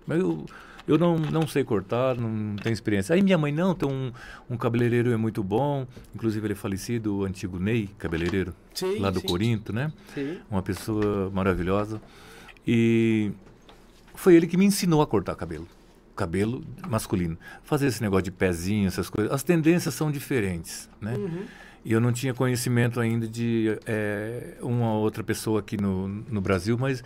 Mas 0.06 0.20
eu, 0.20 0.46
eu 0.86 0.96
não, 0.96 1.18
não 1.18 1.46
sei 1.46 1.62
cortar, 1.64 2.16
não 2.16 2.56
tenho 2.56 2.72
experiência. 2.72 3.14
Aí 3.14 3.22
minha 3.22 3.36
mãe, 3.36 3.52
não, 3.52 3.74
tem 3.74 3.88
um, 3.88 4.10
um 4.48 4.56
cabeleireiro 4.56 5.12
é 5.12 5.16
muito 5.16 5.44
bom. 5.44 5.86
Inclusive 6.14 6.46
ele 6.46 6.54
é 6.54 6.56
falecido, 6.56 7.18
o 7.18 7.24
antigo 7.24 7.58
Ney, 7.58 7.90
cabeleireiro, 7.98 8.54
Sim, 8.72 8.98
lá 8.98 9.10
do 9.10 9.20
sim, 9.20 9.26
Corinto, 9.26 9.72
né? 9.72 9.92
Sim. 10.14 10.38
Uma 10.50 10.62
pessoa 10.62 11.30
maravilhosa. 11.30 12.00
E 12.70 13.32
foi 14.14 14.34
ele 14.34 14.46
que 14.46 14.58
me 14.58 14.66
ensinou 14.66 15.00
a 15.00 15.06
cortar 15.06 15.34
cabelo. 15.34 15.66
Cabelo 16.14 16.62
masculino. 16.86 17.38
Fazer 17.62 17.86
esse 17.86 18.02
negócio 18.02 18.24
de 18.24 18.30
pezinho, 18.30 18.86
essas 18.86 19.08
coisas. 19.08 19.32
As 19.32 19.42
tendências 19.42 19.94
são 19.94 20.10
diferentes, 20.12 20.86
né? 21.00 21.14
Uhum. 21.14 21.44
E 21.82 21.92
eu 21.92 22.00
não 22.00 22.12
tinha 22.12 22.34
conhecimento 22.34 23.00
ainda 23.00 23.26
de 23.26 23.78
eh, 23.86 24.58
uma 24.60 24.92
outra 24.92 25.24
pessoa 25.24 25.60
aqui 25.60 25.80
no, 25.80 26.08
no 26.08 26.42
Brasil, 26.42 26.76
mas 26.76 27.02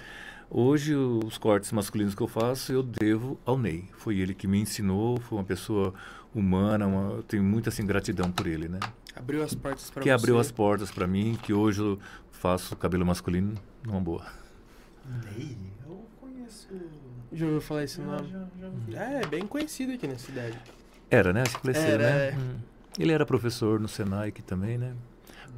hoje 0.51 0.97
os 0.97 1.39
cortes 1.39 1.71
masculinos 1.71 2.17
que 2.17 2.23
eu 2.23 2.27
faço 2.27 2.73
eu 2.73 2.83
devo 2.83 3.39
ao 3.47 3.57
Ney. 3.57 3.85
Foi 3.93 4.19
ele 4.19 4.35
que 4.35 4.49
me 4.49 4.59
ensinou, 4.59 5.21
foi 5.21 5.39
uma 5.39 5.45
pessoa 5.45 5.95
humana, 6.35 6.89
uma, 6.89 7.13
eu 7.19 7.23
tenho 7.23 7.45
muita 7.45 7.69
assim, 7.69 7.87
gratidão 7.87 8.33
por 8.33 8.49
ele, 8.49 8.69
né? 8.69 8.81
Abriu 9.15 9.45
as 9.45 9.55
portas 9.55 9.91
pra 9.91 10.03
que 10.03 10.09
você. 10.09 10.13
abriu 10.13 10.41
as 10.41 10.51
portas 10.51 10.91
para 10.91 11.07
mim, 11.07 11.39
que 11.41 11.53
hoje 11.53 11.81
eu 11.81 12.01
faço 12.33 12.75
cabelo 12.75 13.07
masculino 13.07 13.55
numa 13.87 14.01
boa. 14.01 14.42
Ney, 15.07 15.57
eu 15.87 16.05
conheço. 16.21 16.69
Já 17.33 17.47
ouviu 17.47 17.61
falar 17.61 17.85
esse 17.85 18.01
nome? 18.01 18.29
já, 18.31 18.47
já 18.61 18.69
vi. 18.69 18.97
É, 18.97 19.23
é 19.23 19.27
bem 19.27 19.47
conhecido 19.47 19.93
aqui 19.93 20.07
na 20.07 20.19
cidade. 20.19 20.59
Era, 21.11 21.33
né? 21.33 21.43
Acho 21.43 21.57
que 21.57 21.61
faleceu, 21.61 21.85
Era, 21.85 22.03
né? 22.03 22.29
é. 22.29 22.35
Hum. 22.37 22.57
Ele 22.99 23.13
era 23.13 23.25
professor 23.25 23.81
no 23.81 23.89
Senai 23.89 24.29
aqui 24.29 24.43
também, 24.43 24.77
né? 24.79 24.95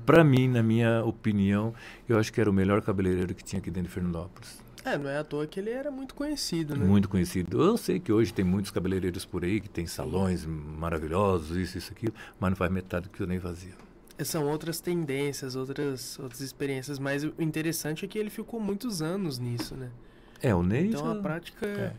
Para 0.06 0.22
mim, 0.22 0.48
na 0.48 0.62
minha 0.62 1.04
opinião, 1.04 1.74
eu 2.08 2.18
acho 2.18 2.32
que 2.32 2.40
era 2.40 2.50
o 2.50 2.52
melhor 2.52 2.82
cabeleireiro 2.82 3.34
que 3.34 3.42
tinha 3.42 3.58
aqui 3.58 3.70
dentro 3.70 3.88
de 3.88 3.94
Fernandópolis. 3.94 4.58
É, 4.84 4.98
não 4.98 5.08
é 5.08 5.18
à 5.18 5.24
toa 5.24 5.46
que 5.46 5.58
ele 5.58 5.70
era 5.70 5.90
muito 5.90 6.14
conhecido, 6.14 6.76
né? 6.76 6.84
Muito 6.84 7.08
conhecido. 7.08 7.60
Eu 7.60 7.76
sei 7.78 7.98
que 7.98 8.12
hoje 8.12 8.34
tem 8.34 8.44
muitos 8.44 8.70
cabeleireiros 8.70 9.24
por 9.24 9.42
aí 9.42 9.58
que 9.58 9.68
tem 9.68 9.86
salões 9.86 10.44
maravilhosos, 10.44 11.56
isso, 11.56 11.78
isso, 11.78 11.90
aquilo, 11.92 12.12
mas 12.38 12.50
não 12.50 12.56
faz 12.56 12.70
metade 12.70 13.04
do 13.04 13.10
que 13.10 13.22
eu 13.22 13.26
nem 13.26 13.40
fazia. 13.40 13.72
São 14.22 14.46
outras 14.48 14.80
tendências, 14.80 15.56
outras, 15.56 16.18
outras 16.18 16.40
experiências, 16.40 16.98
mas 16.98 17.24
o 17.24 17.34
interessante 17.38 18.04
é 18.04 18.08
que 18.08 18.16
ele 18.18 18.30
ficou 18.30 18.60
muitos 18.60 19.02
anos 19.02 19.38
nisso, 19.38 19.74
né? 19.74 19.90
É, 20.40 20.54
o 20.54 20.62
Ney. 20.62 20.88
Então 20.88 21.04
já- 21.04 21.12
a 21.12 21.22
prática 21.22 21.66
é, 21.66 21.92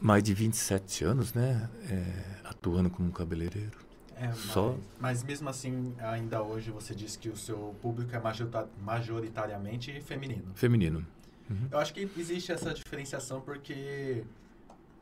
mais 0.00 0.22
de 0.22 0.32
27 0.32 1.04
anos, 1.04 1.34
né? 1.34 1.68
é, 1.88 2.48
atuando 2.48 2.88
como 2.88 3.10
cabeleireiro. 3.10 3.78
É, 4.16 4.28
mas, 4.28 4.36
Só- 4.38 4.76
mas 5.00 5.22
mesmo 5.24 5.48
assim, 5.48 5.94
ainda 5.98 6.42
hoje 6.42 6.70
você 6.70 6.94
disse 6.94 7.18
que 7.18 7.28
o 7.28 7.36
seu 7.36 7.74
público 7.80 8.14
é 8.14 8.20
majorita- 8.20 8.68
majoritariamente 8.82 10.00
feminino. 10.02 10.52
Feminino. 10.54 11.06
Uhum. 11.48 11.68
Eu 11.70 11.78
acho 11.78 11.92
que 11.94 12.08
existe 12.16 12.52
essa 12.52 12.72
diferenciação 12.72 13.40
porque 13.40 14.22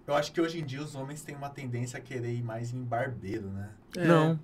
eu 0.06 0.14
acho 0.14 0.32
que 0.32 0.40
hoje 0.40 0.60
em 0.60 0.64
dia 0.64 0.80
os 0.80 0.94
homens 0.94 1.20
têm 1.22 1.34
uma 1.34 1.50
tendência 1.50 1.98
a 1.98 2.00
querer 2.00 2.32
ir 2.32 2.42
mais 2.42 2.72
em 2.72 2.82
barbeiro, 2.82 3.48
né? 3.50 3.70
é, 3.96 4.06
Não, 4.06 4.38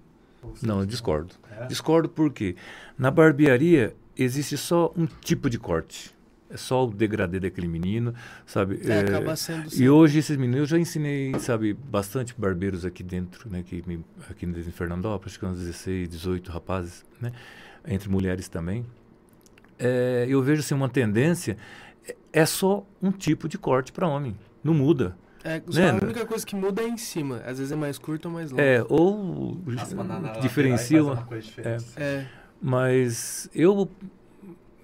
não, 0.63 0.81
eu 0.81 0.87
discordo. 0.87 1.35
É? 1.51 1.67
Discordo 1.67 2.09
porque 2.09 2.57
na 2.99 3.11
barbearia 3.11 3.95
existe 4.17 4.57
só 4.57 4.93
um 4.97 5.07
tipo 5.07 5.49
de 5.51 5.59
corte. 5.59 6.15
É 6.51 6.57
só 6.57 6.85
o 6.87 6.91
degradê 6.93 7.41
daquele 7.41 7.67
menino, 7.67 8.15
sabe? 8.47 8.79
é, 8.85 8.93
É, 8.93 9.01
acaba 9.01 9.35
sendo 9.35 9.75
E 9.75 9.89
hoje 9.89 10.19
esses 10.19 10.37
meninos, 10.37 10.61
eu 10.61 10.67
já 10.67 10.79
ensinei, 10.79 11.37
sabe, 11.41 11.73
bastante 11.73 12.35
barbeiros 12.39 12.85
aqui 12.85 13.03
dentro, 13.03 13.51
né, 13.51 13.65
que 13.65 13.83
me, 13.87 14.05
aqui 14.31 14.47
em 14.47 14.53
Fernandópolis, 14.71 15.33
acho 15.33 15.41
que 15.41 15.47
uns 15.47 15.59
16, 15.59 16.09
18 16.09 16.53
rapazes, 16.53 17.05
né, 17.21 17.33
entre 17.87 18.09
mulheres 18.09 18.47
também. 18.49 18.87
É, 19.79 20.27
eu 20.29 20.41
vejo 20.43 20.61
assim 20.61 20.75
uma 20.75 20.89
tendência, 20.89 21.57
é- 22.07 22.15
é 22.33 22.47
só 22.47 22.87
um 23.03 23.11
tipo 23.11 23.49
de 23.49 23.59
corte 23.59 23.91
para 23.91 24.07
homem, 24.07 24.37
não 24.63 24.75
muda. 24.75 25.17
É, 25.45 25.63
né? 25.75 25.91
a 25.91 26.05
única 26.05 26.25
coisa 26.25 26.45
que 26.45 26.57
muda 26.57 26.83
é 26.83 26.89
em 26.89 26.97
cima. 26.97 27.43
Às 27.45 27.59
vezes 27.59 27.71
é 27.71 27.77
mais 27.77 27.99
curto 27.99 28.27
ou 28.29 28.35
mais 28.35 28.51
longo. 28.51 28.63
É, 28.63 28.83
ou 28.89 29.61
diferencia, 30.41 31.05
uma 31.05 31.23
coisa 31.23 31.47
diferente. 31.47 31.85
É, 31.97 32.27
mas 32.63 33.51
eu 33.55 33.89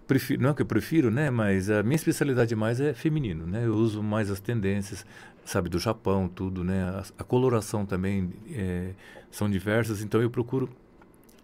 prefiro, 0.07 0.42
não 0.42 0.51
é 0.51 0.55
que 0.55 0.61
eu 0.61 0.66
prefiro, 0.66 1.11
né, 1.11 1.31
mas 1.31 1.70
a 1.70 1.85
minha 1.85 1.94
especialidade 1.94 2.55
mais 2.57 2.81
é 2.81 2.92
feminino, 2.92 3.46
né, 3.46 3.64
eu 3.64 3.75
uso 3.75 4.03
mais 4.03 4.29
as 4.29 4.40
tendências, 4.40 5.07
sabe, 5.44 5.68
do 5.68 5.79
Japão, 5.79 6.29
tudo, 6.29 6.64
né, 6.64 6.83
a, 6.83 7.05
a 7.20 7.25
coloração 7.25 7.87
também 7.87 8.33
é, 8.51 8.90
são 9.31 9.49
diversas, 9.49 10.03
então 10.03 10.20
eu 10.20 10.29
procuro, 10.29 10.68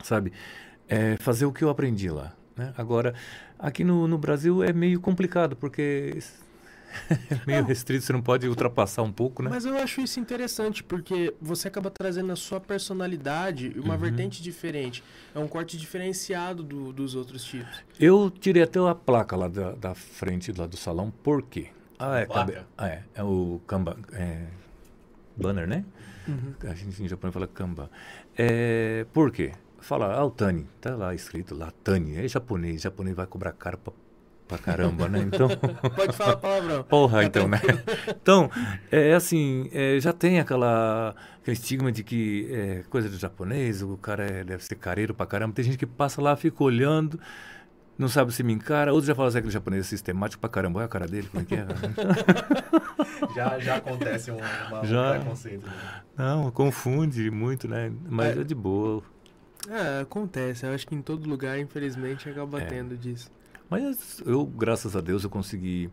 sabe, 0.02 0.32
é, 0.88 1.16
fazer 1.18 1.46
o 1.46 1.52
que 1.52 1.62
eu 1.62 1.70
aprendi 1.70 2.10
lá, 2.10 2.34
né, 2.56 2.74
agora, 2.76 3.14
aqui 3.56 3.84
no, 3.84 4.08
no 4.08 4.18
Brasil 4.18 4.64
é 4.64 4.72
meio 4.72 5.00
complicado, 5.00 5.54
porque 5.54 6.18
é 7.10 7.40
meio 7.46 7.64
restrito, 7.64 8.04
você 8.04 8.12
não 8.12 8.22
pode 8.22 8.46
ultrapassar 8.48 9.02
um 9.02 9.12
pouco, 9.12 9.42
né, 9.42 9.50
Mas 9.50 9.64
eu 9.64 9.76
acho 9.78 10.00
isso 10.00 10.18
interessante, 10.20 10.82
porque 10.82 11.34
você 11.40 11.68
acaba 11.68 11.90
trazendo 11.90 12.32
a 12.32 12.36
sua 12.36 12.60
personalidade 12.60 13.72
e 13.74 13.80
uma 13.80 13.94
Uhum. 13.94 14.00
vertente 14.00 14.42
diferente. 14.42 15.02
É 15.34 15.38
um 15.38 15.48
corte 15.48 15.76
diferenciado 15.76 16.62
do- 16.62 16.92
dos 16.92 17.14
outros 17.14 17.44
tipos. 17.44 17.82
Eu 17.98 18.30
tirei 18.30 18.62
até 18.62 18.78
a 18.80 18.94
placa 18.94 19.36
lá 19.36 19.48
da, 19.48 19.72
da 19.72 19.94
frente 19.94 20.52
lá 20.52 20.66
do 20.66 20.76
salão, 20.76 21.10
por 21.22 21.42
quê? 21.42 21.68
Ah, 21.98 22.18
é, 22.20 22.26
cabe- 22.26 22.58
ah, 22.76 22.88
é, 22.88 23.02
é 23.14 23.22
o 23.22 23.60
Kanban, 23.66 23.96
é, 24.12 24.42
banner, 25.36 25.66
né? 25.66 25.84
Uhum. 26.28 26.54
A 26.68 26.74
gente 26.74 27.02
em 27.02 27.08
japonês 27.08 27.32
fala 27.34 27.46
Kanban. 27.46 27.88
É, 28.36 29.06
por 29.12 29.30
quê? 29.30 29.52
Fala, 29.80 30.12
ah, 30.14 30.24
o 30.24 30.30
Tani, 30.30 30.66
tá 30.80 30.96
lá 30.96 31.14
escrito 31.14 31.54
lá, 31.54 31.70
Tani, 31.84 32.16
é 32.16 32.26
japonês, 32.28 32.82
japonês 32.82 33.14
vai 33.16 33.26
cobrar 33.26 33.52
caro 33.52 33.78
pra, 33.78 33.92
pra 34.46 34.58
caramba, 34.58 35.08
né? 35.08 35.20
Então, 35.20 35.48
Pode 35.94 36.12
falar 36.16 36.36
palavrão. 36.36 36.82
porra, 36.84 37.18
Tá 37.20 37.24
então, 37.24 37.48
né? 37.48 37.60
Então, 38.22 38.50
é 38.90 39.14
assim, 39.14 39.68
é, 39.72 39.98
já 40.00 40.12
tem 40.12 40.38
aquela, 40.40 41.14
aquele 41.40 41.56
estigma 41.56 41.90
de 41.90 42.02
que 42.04 42.48
é 42.52 42.82
coisa 42.90 43.08
do 43.08 43.16
japonês, 43.18 43.82
o 43.82 43.96
cara 43.96 44.24
é- 44.24 44.44
deve 44.44 44.64
ser 44.64 44.76
careiro 44.76 45.12
pra 45.14 45.26
caramba. 45.26 45.54
Tem 45.54 45.64
gente 45.64 45.78
que 45.78 45.86
passa 45.86 46.20
lá, 46.22 46.36
fica 46.36 46.62
olhando, 46.62 47.18
não 47.98 48.08
sabe 48.08 48.32
se 48.32 48.42
me 48.42 48.52
encara. 48.52 48.92
Outros 48.92 49.06
já 49.08 49.14
falam 49.14 49.28
assim, 49.28 49.38
aquele 49.38 49.52
japonês 49.52 49.86
é 49.86 49.88
sistemático 49.88 50.40
pra 50.40 50.50
caramba. 50.50 50.78
Olha 50.80 50.86
a 50.86 50.88
cara 50.88 51.06
dele, 51.06 51.28
como 51.30 51.42
é 51.42 51.46
que 51.46 51.54
é? 51.54 51.66
Já, 53.34 53.58
já 53.58 53.76
acontece 53.76 54.30
um, 54.30 54.36
uma, 54.68 54.84
Já. 54.84 55.12
um 55.12 55.20
preconceito. 55.20 55.66
né? 55.66 55.72
não, 56.16 56.50
confunde 56.50 57.30
muito, 57.30 57.66
né? 57.68 57.90
Mas 58.08 58.36
É. 58.36 58.40
é 58.40 58.44
de 58.44 58.54
boa. 58.54 59.02
É, 59.68 60.00
acontece. 60.00 60.66
Eu 60.66 60.74
acho 60.74 60.86
que 60.86 60.94
em 60.94 61.02
todo 61.02 61.28
lugar, 61.28 61.58
infelizmente, 61.58 62.28
acaba 62.28 62.60
É. 62.60 62.64
tendo 62.66 62.96
disso. 62.96 63.30
Mas 63.68 64.22
eu, 64.24 64.44
graças 64.46 64.94
a 64.96 65.00
Deus, 65.00 65.24
eu 65.24 65.30
consegui, 65.30 65.90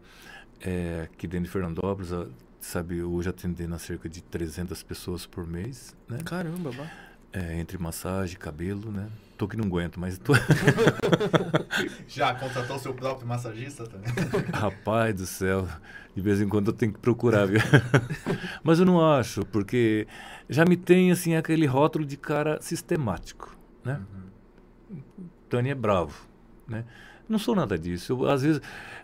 é, 0.62 1.02
aqui 1.12 1.28
dentro 1.28 1.46
de 1.46 1.52
Fernandópolis, 1.52 2.12
a- 2.14 2.28
sabe, 2.60 3.02
hoje 3.04 3.30
atendendo 3.30 3.74
a 3.76 3.80
cerca 3.80 4.08
de 4.08 4.22
300 4.24 4.84
pessoas 4.84 5.26
por 5.26 5.46
mês, 5.46 5.96
né? 6.08 6.20
Caramba, 6.24 6.72
bah. 6.72 6.88
É, 7.32 7.58
entre 7.60 7.78
massagem, 7.80 8.38
cabelo, 8.38 8.92
né? 8.92 9.10
Tô 9.38 9.48
que 9.48 9.58
não 9.58 9.66
aguento, 9.66 10.00
mas 10.00 10.20
tô... 10.20 10.34
Já 12.08 12.36
contratou 12.36 12.78
seu 12.78 12.94
próprio 12.94 13.28
massagista 13.28 13.86
também? 13.88 14.08
Rapaz 14.54 15.16
do 15.16 15.26
céu, 15.26 15.68
de 16.16 16.22
vez 16.22 16.40
em 16.40 16.48
quando 16.48 16.68
eu 16.68 16.74
tenho 16.74 16.94
que 16.94 17.00
procurar, 17.00 17.48
viu? 17.48 17.60
mas 18.64 18.78
eu 18.80 18.86
não 18.86 19.04
acho, 19.04 19.44
porque 19.48 20.08
já 20.48 20.64
me 20.64 20.78
tem, 20.78 21.12
assim, 21.12 21.34
aquele 21.36 21.66
rótulo 21.66 22.06
de 22.06 22.16
cara 22.18 22.62
sistemático, 22.62 23.58
né? 23.84 24.00
Tony 25.50 25.70
é 25.70 25.76
bravo, 25.76 26.28
né? 26.68 26.86
Não 27.28 27.40
sou 27.40 27.56
nada 27.56 27.78
disso. 27.78 28.14
Eu, 28.14 28.30
às 28.30 28.42
vezes, 28.44 28.62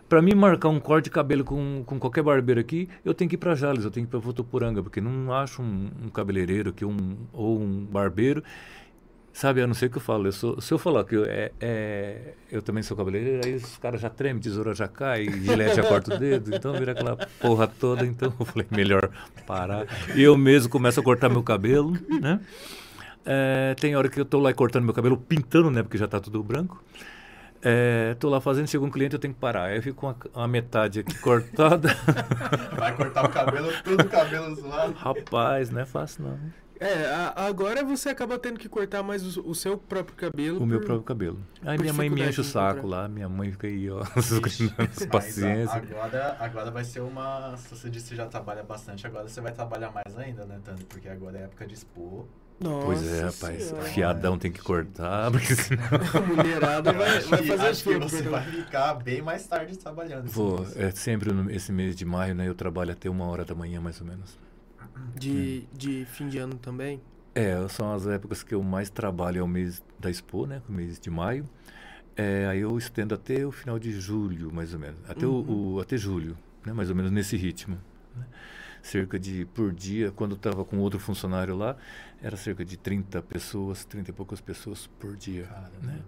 para 0.08 0.20
mim 0.20 0.34
marcar 0.34 0.68
um 0.68 0.78
corte 0.80 1.04
de 1.04 1.10
cabelo 1.10 1.44
com, 1.44 1.82
com 1.84 1.98
qualquer 1.98 2.22
barbeiro 2.22 2.60
aqui, 2.60 2.88
eu 3.04 3.14
tenho 3.14 3.28
que 3.28 3.34
ir 3.36 3.38
para 3.38 3.54
Jales, 3.54 3.84
eu 3.84 3.90
tenho 3.90 4.06
que 4.06 4.10
ir 4.10 4.12
para 4.12 4.20
Votuporanga, 4.20 4.82
porque 4.82 5.00
não 5.00 5.32
acho 5.32 5.62
um, 5.62 5.90
um 6.04 6.08
cabeleireiro 6.08 6.70
aqui 6.70 6.84
um, 6.84 7.16
ou 7.32 7.60
um 7.60 7.84
barbeiro. 7.84 8.42
Sabe, 9.32 9.62
a 9.62 9.66
não 9.66 9.74
ser 9.74 9.88
que 9.88 9.96
eu 9.96 10.00
falo. 10.02 10.26
Eu 10.26 10.32
sou, 10.32 10.60
se 10.60 10.74
eu 10.74 10.78
falar 10.78 11.04
que 11.04 11.14
eu, 11.14 11.24
é, 11.24 11.52
é- 11.60 12.34
eu 12.50 12.60
também 12.60 12.82
sou 12.82 12.96
cabeleireiro, 12.96 13.46
aí 13.46 13.54
os 13.54 13.76
caras 13.78 14.00
já 14.00 14.10
tremem, 14.10 14.42
tesoura 14.42 14.74
já 14.74 14.88
cai, 14.88 15.24
gilete 15.30 15.76
já 15.76 15.84
corta 15.84 16.16
o 16.16 16.18
dedo, 16.18 16.54
então 16.54 16.72
vira 16.74 16.92
aquela 16.92 17.16
porra 17.40 17.68
toda. 17.68 18.04
Então 18.04 18.32
eu 18.38 18.44
falei, 18.44 18.66
melhor 18.72 19.08
parar. 19.46 19.86
E 20.16 20.22
eu 20.22 20.36
mesmo 20.36 20.68
começo 20.68 20.98
a 20.98 21.02
cortar 21.02 21.28
meu 21.28 21.44
cabelo, 21.44 21.92
né? 22.20 22.40
É, 23.24 23.74
tem 23.78 23.94
hora 23.94 24.08
que 24.08 24.18
eu 24.20 24.24
tô 24.24 24.40
lá 24.40 24.52
cortando 24.52 24.84
meu 24.84 24.94
cabelo, 24.94 25.16
pintando, 25.16 25.70
né? 25.70 25.82
Porque 25.82 25.96
já 25.96 26.08
tá 26.08 26.18
tudo 26.18 26.42
branco. 26.42 26.82
É, 27.62 28.14
tô 28.18 28.28
lá 28.30 28.40
fazendo, 28.40 28.66
chega 28.68 28.84
um 28.84 28.90
cliente, 28.90 29.14
eu 29.14 29.18
tenho 29.20 29.34
que 29.34 29.40
parar. 29.40 29.64
Aí 29.64 29.76
eu 29.76 29.82
fico 29.82 30.00
com 30.00 30.08
a, 30.08 30.44
a 30.44 30.48
metade 30.48 31.00
aqui 31.00 31.18
cortada. 31.18 31.90
Vai 32.78 32.96
cortar 32.96 33.24
o 33.24 33.28
cabelo, 33.28 33.70
tudo 33.84 34.04
cabelo 34.08 34.54
zoado. 34.54 34.92
Rapaz, 34.94 35.70
não 35.70 35.80
é 35.80 35.84
fácil 35.84 36.24
não. 36.24 36.38
É, 36.82 37.04
a- 37.12 37.34
agora 37.46 37.84
você 37.84 38.08
acaba 38.08 38.38
tendo 38.38 38.58
que 38.58 38.66
cortar 38.66 39.02
mais 39.02 39.36
o, 39.36 39.50
o 39.50 39.54
seu 39.54 39.76
próprio 39.76 40.16
cabelo. 40.16 40.62
O 40.62 40.66
meu 40.66 40.78
por- 40.78 40.86
próprio 40.86 41.04
cabelo. 41.04 41.38
Aí 41.62 41.76
minha 41.78 41.92
mãe 41.92 42.08
me 42.08 42.22
enche 42.26 42.40
o 42.40 42.44
saco 42.44 42.86
lá, 42.86 43.06
minha 43.06 43.28
mãe 43.28 43.52
fica 43.52 43.66
aí, 43.66 43.90
ó, 43.90 44.00
paciência. 45.10 45.76
Agora, 45.76 46.36
agora 46.40 46.70
vai 46.70 46.84
ser 46.84 47.00
uma. 47.00 47.54
Se 47.58 47.68
você 47.76 47.90
disse 47.90 48.08
que 48.10 48.16
já 48.16 48.26
trabalha 48.26 48.62
bastante, 48.62 49.06
agora 49.06 49.28
você 49.28 49.40
vai 49.42 49.52
trabalhar 49.52 49.90
mais 49.92 50.16
ainda, 50.16 50.46
né, 50.46 50.58
Tânia? 50.64 50.84
Porque 50.88 51.08
agora 51.08 51.38
é 51.38 51.42
época 51.42 51.66
de 51.66 51.74
expor. 51.74 52.24
Nossa 52.62 52.84
Pois 52.86 53.06
é, 53.06 53.22
rapaz, 53.24 53.62
Senhora. 53.64 53.84
fiadão 53.86 54.38
tem 54.38 54.52
que 54.52 54.60
cortar, 54.60 55.30
porque 55.32 55.54
senão... 55.54 55.82
A 56.14 56.20
mulherada 56.20 56.92
vai, 56.92 57.20
vai 57.20 57.42
fazer 57.42 57.66
acho 57.68 57.82
que 57.84 57.98
você 57.98 58.22
vai 58.22 58.42
ficar 58.44 58.94
bem 58.94 59.22
mais 59.22 59.46
tarde 59.46 59.78
trabalhando. 59.78 60.28
Vou, 60.28 60.66
é 60.76 60.90
sempre 60.90 61.32
no, 61.32 61.50
esse 61.50 61.72
mês 61.72 61.96
de 61.96 62.04
maio, 62.04 62.34
né, 62.34 62.46
eu 62.46 62.54
trabalho 62.54 62.92
até 62.92 63.08
uma 63.08 63.24
hora 63.26 63.44
da 63.46 63.54
manhã, 63.54 63.80
mais 63.80 64.00
ou 64.00 64.06
menos. 64.06 64.38
De, 65.16 65.66
de 65.72 66.04
fim 66.04 66.28
de 66.28 66.36
ano 66.38 66.56
também? 66.56 67.00
É, 67.34 67.56
são 67.68 67.92
as 67.94 68.06
épocas 68.06 68.42
que 68.42 68.54
eu 68.54 68.62
mais 68.62 68.90
trabalho, 68.90 69.38
é 69.38 69.42
o 69.42 69.48
mês 69.48 69.82
da 69.98 70.10
Expo, 70.10 70.46
né, 70.46 70.60
o 70.68 70.72
mês 70.72 71.00
de 71.00 71.08
maio. 71.10 71.48
É, 72.16 72.46
aí 72.46 72.60
eu 72.60 72.76
estendo 72.76 73.14
até 73.14 73.46
o 73.46 73.52
final 73.52 73.78
de 73.78 73.92
julho, 73.98 74.52
mais 74.52 74.74
ou 74.74 74.80
menos, 74.80 74.98
até, 75.08 75.24
o- 75.26 75.30
Uhum. 75.30 75.74
o, 75.76 75.80
até 75.80 75.96
julho, 75.96 76.36
né, 76.66 76.72
mais 76.74 76.90
ou 76.90 76.96
menos 76.96 77.10
nesse 77.10 77.36
ritmo. 77.38 77.78
né. 78.14 78.24
Cerca 78.82 79.18
de, 79.18 79.44
por 79.46 79.72
dia, 79.72 80.10
quando 80.10 80.32
eu 80.32 80.36
estava 80.36 80.64
com 80.64 80.78
outro 80.78 80.98
funcionário 80.98 81.56
lá, 81.56 81.76
era 82.22 82.36
cerca 82.36 82.64
de 82.64 82.76
30 82.76 83.22
pessoas, 83.22 83.84
30 83.84 84.10
e 84.10 84.12
poucas 84.12 84.40
pessoas 84.40 84.86
por 84.98 85.16
dia. 85.16 85.44
Caramba. 85.44 85.70
né? 85.82 86.00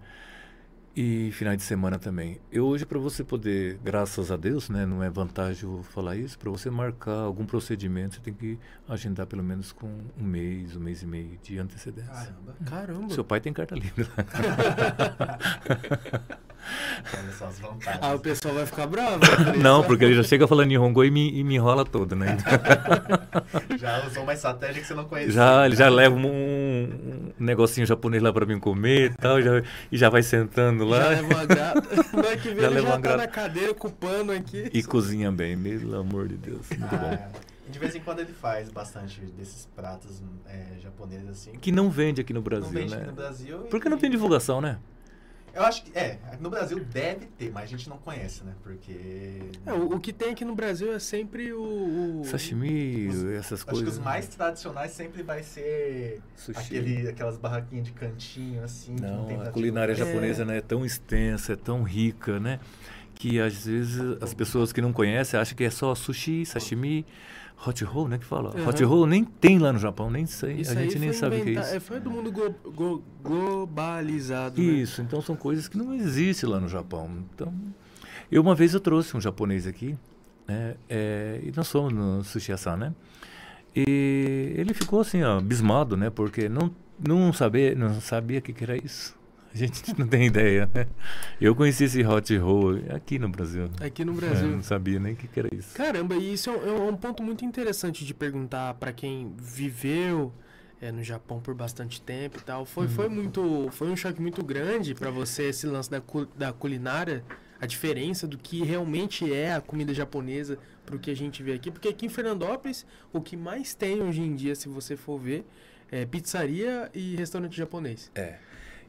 E 0.95 1.31
final 1.31 1.55
de 1.55 1.63
semana 1.63 1.97
também. 1.97 2.39
Eu 2.51 2.67
hoje, 2.67 2.85
para 2.85 2.99
você 2.99 3.23
poder, 3.23 3.79
graças 3.83 4.31
a 4.31 4.37
Deus, 4.37 4.69
né, 4.69 4.85
não 4.85 5.01
é 5.01 5.09
vantagem 5.09 5.81
falar 5.81 6.15
isso, 6.15 6.37
para 6.37 6.51
você 6.51 6.69
marcar 6.69 7.21
algum 7.21 7.47
procedimento, 7.47 8.13
você 8.15 8.21
tem 8.21 8.31
que 8.31 8.59
agendar 8.87 9.25
pelo 9.25 9.43
menos 9.43 9.71
com 9.71 9.87
um 10.15 10.23
mês, 10.23 10.75
um 10.75 10.79
mês 10.79 11.01
e 11.01 11.07
meio 11.07 11.39
de 11.41 11.57
antecedência. 11.57 12.11
Caramba. 12.11 12.55
Caramba. 12.63 13.13
Seu 13.13 13.23
pai 13.23 13.41
tem 13.41 13.51
carta 13.51 13.73
livre. 13.73 14.05
Vontade. 17.61 17.99
Ah, 18.01 18.13
o 18.15 18.19
pessoal 18.19 18.55
vai 18.55 18.65
ficar 18.65 18.87
bravo. 18.87 19.19
Não, 19.61 19.83
porque 19.83 20.05
ele 20.05 20.15
já 20.15 20.23
chega 20.23 20.47
falando 20.47 20.67
Nihongo 20.67 21.03
e 21.03 21.11
me, 21.11 21.29
e 21.37 21.43
me 21.43 21.55
enrola 21.55 21.85
todo, 21.85 22.15
né? 22.15 22.37
Já 23.77 24.05
usou 24.07 24.23
uma 24.23 24.33
estratégia 24.33 24.81
que 24.81 24.87
você 24.87 24.93
não 24.93 25.05
conhecia. 25.05 25.33
Já, 25.33 25.65
ele 25.65 25.75
já 25.75 25.89
leva 25.89 26.15
um, 26.15 26.21
um 26.25 27.31
negocinho 27.39 27.85
japonês 27.85 28.21
lá 28.23 28.31
pra 28.31 28.45
mim 28.45 28.59
comer 28.59 29.11
e 29.11 29.13
tal, 29.15 29.41
já, 29.41 29.61
e 29.91 29.97
já 29.97 30.09
vai 30.09 30.23
sentando 30.23 30.85
lá 30.85 31.01
Já 31.01 31.09
leva 31.09 31.27
uma 31.33 31.45
grata. 31.45 31.81
Não 32.13 32.23
é 32.29 32.37
que 32.37 32.55
Já 32.55 32.67
ele 32.67 32.81
já 32.81 32.91
tá 32.91 32.97
grata. 32.97 33.17
na 33.17 33.27
cadeira 33.27 33.73
com 33.73 33.87
o 33.87 33.91
pano 33.91 34.31
aqui. 34.31 34.69
e 34.73 34.83
cozinha 34.83 35.31
bem, 35.31 35.57
pelo 35.57 35.97
amor 35.99 36.27
de 36.27 36.35
Deus. 36.37 36.69
Muito 36.69 36.95
bom. 36.95 37.11
Ah, 37.13 37.29
de 37.69 37.79
vez 37.79 37.95
em 37.95 37.99
quando 38.01 38.19
ele 38.19 38.33
faz 38.33 38.69
bastante 38.69 39.19
desses 39.21 39.65
pratos 39.75 40.21
é, 40.47 40.79
japoneses 40.81 41.29
assim. 41.29 41.51
Que 41.53 41.71
não 41.71 41.89
vende 41.89 42.21
aqui 42.21 42.31
no 42.33 42.39
não 42.39 42.43
Brasil, 42.43 42.69
vende 42.69 42.91
né? 42.91 42.97
aqui 42.97 43.07
no 43.07 43.13
Brasil. 43.13 43.63
e- 43.65 43.69
Porque 43.69 43.89
não 43.89 43.97
tem 43.97 44.09
divulgação, 44.09 44.61
né? 44.61 44.77
Eu 45.53 45.63
acho 45.63 45.83
que, 45.83 45.95
é, 45.95 46.17
no 46.39 46.49
Brasil 46.49 46.79
deve 46.83 47.27
ter, 47.27 47.51
mas 47.51 47.65
a 47.65 47.67
gente 47.67 47.87
não 47.87 47.97
conhece, 47.99 48.43
né? 48.43 48.53
Porque... 48.63 49.39
É, 49.65 49.71
o, 49.71 49.93
o 49.95 49.99
que 49.99 50.11
tem 50.11 50.31
aqui 50.31 50.43
no 50.43 50.55
Brasil 50.55 50.91
é 50.91 50.97
sempre 50.97 51.53
o. 51.53 52.21
o- 52.21 52.25
Sashimi, 52.25 53.07
Os- 53.07 53.23
essas 53.25 53.59
Acho 53.59 53.65
coisas. 53.67 53.83
que 53.83 53.89
os 53.91 53.99
mais 53.99 54.27
tradicionais 54.27 54.91
sempre 54.91 55.21
vai 55.21 55.43
ser 55.43 56.21
Sushi. 56.35 56.57
aquele, 56.59 57.07
aquelas 57.07 57.37
barraquinhas 57.37 57.85
de 57.85 57.91
cantinho, 57.91 58.63
assim. 58.63 58.95
que 58.95 59.01
não, 59.03 59.17
Não, 59.17 59.25
tem 59.27 59.41
a 59.41 59.51
culinária 59.51 59.93
divulgação. 59.93 60.21
japonesa 60.21 60.45
né, 60.45 60.57
é 60.57 60.61
tão 60.61 60.83
extensa, 60.83 61.53
é 61.53 61.55
tão 61.55 61.83
rica, 61.83 62.39
né? 62.39 62.59
Que 63.13 63.39
às 63.39 63.65
vezes 63.67 64.01
as 64.21 64.33
pessoas 64.33 64.73
que 64.73 64.81
não 64.81 64.91
conhecem 64.91 65.39
acham 65.39 65.55
que 65.55 65.63
é 65.63 65.69
só 65.69 65.93
sushi, 65.93 66.47
sashimi, 66.47 67.05
hot 67.65 67.83
roll, 67.83 68.07
né? 68.07 68.17
Que 68.17 68.25
fala. 68.25 68.49
Aham. 68.55 68.67
Hot 68.69 68.83
roll 68.83 69.05
nem 69.07 69.23
tem 69.23 69.57
lá 69.59 69.71
no 69.73 69.79
Japão, 69.79 70.09
nem 70.11 70.25
sei. 70.25 70.61
Isso 70.61 70.71
a 70.71 70.75
gente 70.75 70.99
nem 70.99 71.13
sabe 71.13 71.37
o 71.37 71.43
que 71.43 71.49
é 71.49 71.53
isso. 71.61 71.75
é, 71.75 71.79
Foi 71.79 71.99
do 71.99 72.09
mundo 72.11 72.31
glo- 72.31 72.55
glo- 72.75 73.03
globalizado. 73.23 74.61
né? 74.61 74.67
Isso, 74.67 75.01
então 75.01 75.21
são 75.21 75.35
coisas 75.35 75.67
que 75.67 75.77
não 75.77 75.93
existem 75.93 76.49
lá 76.49 76.59
no 76.59 76.67
Japão. 76.67 77.09
Então, 77.33 77.53
eu 78.31 78.41
uma 78.41 78.55
vez 78.55 78.73
eu 78.73 78.79
trouxe 78.79 79.15
um 79.15 79.21
japonês 79.21 79.65
aqui, 79.67 79.97
né? 80.47 80.75
é, 80.89 81.39
e 81.43 81.51
nós 81.55 81.69
fomos 81.71 81.93
no 81.93 82.23
Sushi 82.23 82.51
Asan, 82.51 82.77
né? 82.77 82.93
E 83.75 84.53
ele 84.55 84.73
ficou 84.73 84.99
assim, 85.01 85.23
ó, 85.23 85.39
abismado, 85.39 85.97
né? 85.97 86.09
Porque 86.09 86.47
não, 86.47 86.69
não, 87.05 87.33
sabia, 87.33 87.73
não 87.75 87.99
sabia 87.99 88.39
o 88.39 88.41
que, 88.41 88.53
que 88.53 88.63
era 88.63 88.77
isso. 88.77 89.15
A 89.53 89.57
gente 89.57 89.93
não 89.99 90.07
tem 90.07 90.25
ideia, 90.25 90.69
né? 90.73 90.87
Eu 91.39 91.55
conheci 91.55 91.83
esse 91.83 92.03
hot 92.03 92.35
roll 92.37 92.79
aqui 92.89 93.19
no 93.19 93.29
Brasil. 93.29 93.69
Aqui 93.79 94.03
no 94.03 94.13
É, 94.13 94.15
Brasil. 94.15 94.47
não 94.47 94.63
sabia 94.63 94.99
nem 94.99 95.13
o 95.13 95.15
que, 95.15 95.27
que 95.27 95.39
era 95.39 95.53
isso. 95.53 95.75
Caramba, 95.75 96.15
e 96.15 96.33
isso 96.33 96.49
é 96.49 96.53
um, 96.53 96.87
é 96.87 96.91
um 96.91 96.95
ponto 96.97 97.21
muito 97.21 97.45
interessante 97.45 98.03
de 98.05 98.13
perguntar 98.13 98.73
pra 98.75 98.91
quem 98.91 99.33
viveu 99.37 100.33
é, 100.81 100.91
no 100.91 101.03
Japão 101.03 101.39
por 101.39 101.53
bastante 101.53 102.01
tempo 102.01 102.39
e 102.39 102.41
tal. 102.41 102.65
Foi, 102.65 102.87
foi 102.87 103.07
muito, 103.07 103.69
foi 103.71 103.89
um 103.89 103.95
choque 103.95 104.21
muito 104.21 104.43
grande 104.43 104.93
pra 104.95 105.09
você 105.11 105.43
esse 105.43 105.67
lance 105.67 105.89
da, 105.89 106.01
cu- 106.01 106.27
da 106.35 106.51
culinária, 106.51 107.23
a 107.61 107.65
diferença 107.65 108.27
do 108.27 108.37
que 108.37 108.63
realmente 108.63 109.31
é 109.31 109.53
a 109.53 109.61
comida 109.61 109.93
japonesa 109.93 110.57
pro 110.85 110.99
que 110.99 111.09
a 111.11 111.15
gente 111.15 111.41
vê 111.41 111.53
aqui, 111.53 111.71
porque 111.71 111.87
aqui 111.87 112.07
em 112.07 112.09
Fernandópolis 112.09 112.85
o 113.13 113.21
que 113.21 113.37
mais 113.37 113.73
tem 113.73 114.01
hoje 114.01 114.19
em 114.21 114.35
dia, 114.35 114.53
se 114.55 114.67
você 114.67 114.97
for 114.97 115.17
ver, 115.17 115.45
é 115.89 116.05
pizzaria 116.05 116.89
e 116.93 117.15
restaurante 117.15 117.55
japonês. 117.55 118.11
É. 118.15 118.35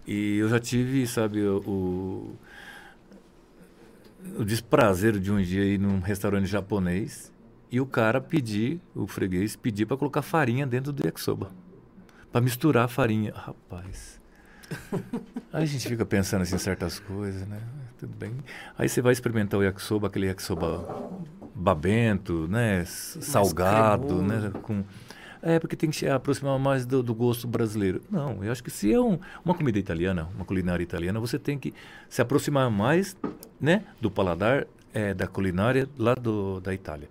E 0.06 0.36
eu 0.36 0.48
já 0.48 0.60
tive, 0.60 1.06
sabe, 1.06 1.42
o, 1.42 2.36
o, 4.38 4.44
desprazer 4.44 5.18
de 5.18 5.32
um 5.32 5.40
dia 5.42 5.64
ir 5.64 5.78
num 5.78 6.00
restaurante 6.00 6.46
japonês 6.46 7.32
e 7.70 7.80
o 7.80 7.86
cara 7.86 8.20
pedir, 8.20 8.80
o 8.94 9.06
freguês, 9.06 9.56
pedir 9.56 9.86
para 9.86 9.96
colocar 9.96 10.22
farinha 10.22 10.66
dentro 10.66 10.92
do 10.92 11.06
yakisoba. 11.06 11.50
Para 12.30 12.40
misturar 12.40 12.84
a 12.84 12.88
farinha. 12.88 13.32
Rapaz. 13.34 14.20
Aí 15.52 15.62
a 15.62 15.66
gente 15.66 15.88
fica 15.88 16.04
pensando 16.04 16.42
assim 16.42 16.56
em 16.56 16.58
certas 16.58 16.98
coisas, 16.98 17.46
né? 17.46 17.60
Tudo 17.98 18.14
bem. 18.14 18.34
Aí 18.76 18.88
você 18.88 19.00
vai 19.00 19.12
experimentar 19.12 19.58
o 19.58 19.62
yakisoba, 19.62 20.08
aquele 20.08 20.26
yakisoba 20.26 21.12
babento, 21.54 22.48
né? 22.48 22.84
Salgado, 22.84 24.20
né? 24.20 24.50
Com... 24.62 24.84
É, 25.46 25.58
porque 25.58 25.76
tem 25.76 25.90
que 25.90 25.96
se 25.96 26.08
aproximar 26.08 26.58
mais 26.58 26.86
do, 26.86 27.02
do 27.02 27.14
gosto 27.14 27.46
brasileiro. 27.46 28.00
Não, 28.10 28.42
eu 28.42 28.50
acho 28.50 28.64
que 28.64 28.70
se 28.70 28.90
é 28.90 28.98
um- 28.98 29.18
uma 29.44 29.54
comida 29.54 29.78
italiana, 29.78 30.26
uma 30.34 30.44
culinária 30.46 30.82
italiana, 30.82 31.20
você 31.20 31.38
tem 31.38 31.58
que 31.58 31.74
se 32.08 32.22
aproximar 32.22 32.70
mais, 32.70 33.14
né? 33.60 33.84
Do 34.00 34.10
paladar 34.10 34.66
é, 34.94 35.12
da 35.12 35.26
culinária 35.26 35.86
lá 35.98 36.14
do, 36.14 36.60
da 36.60 36.72
Itália. 36.72 37.08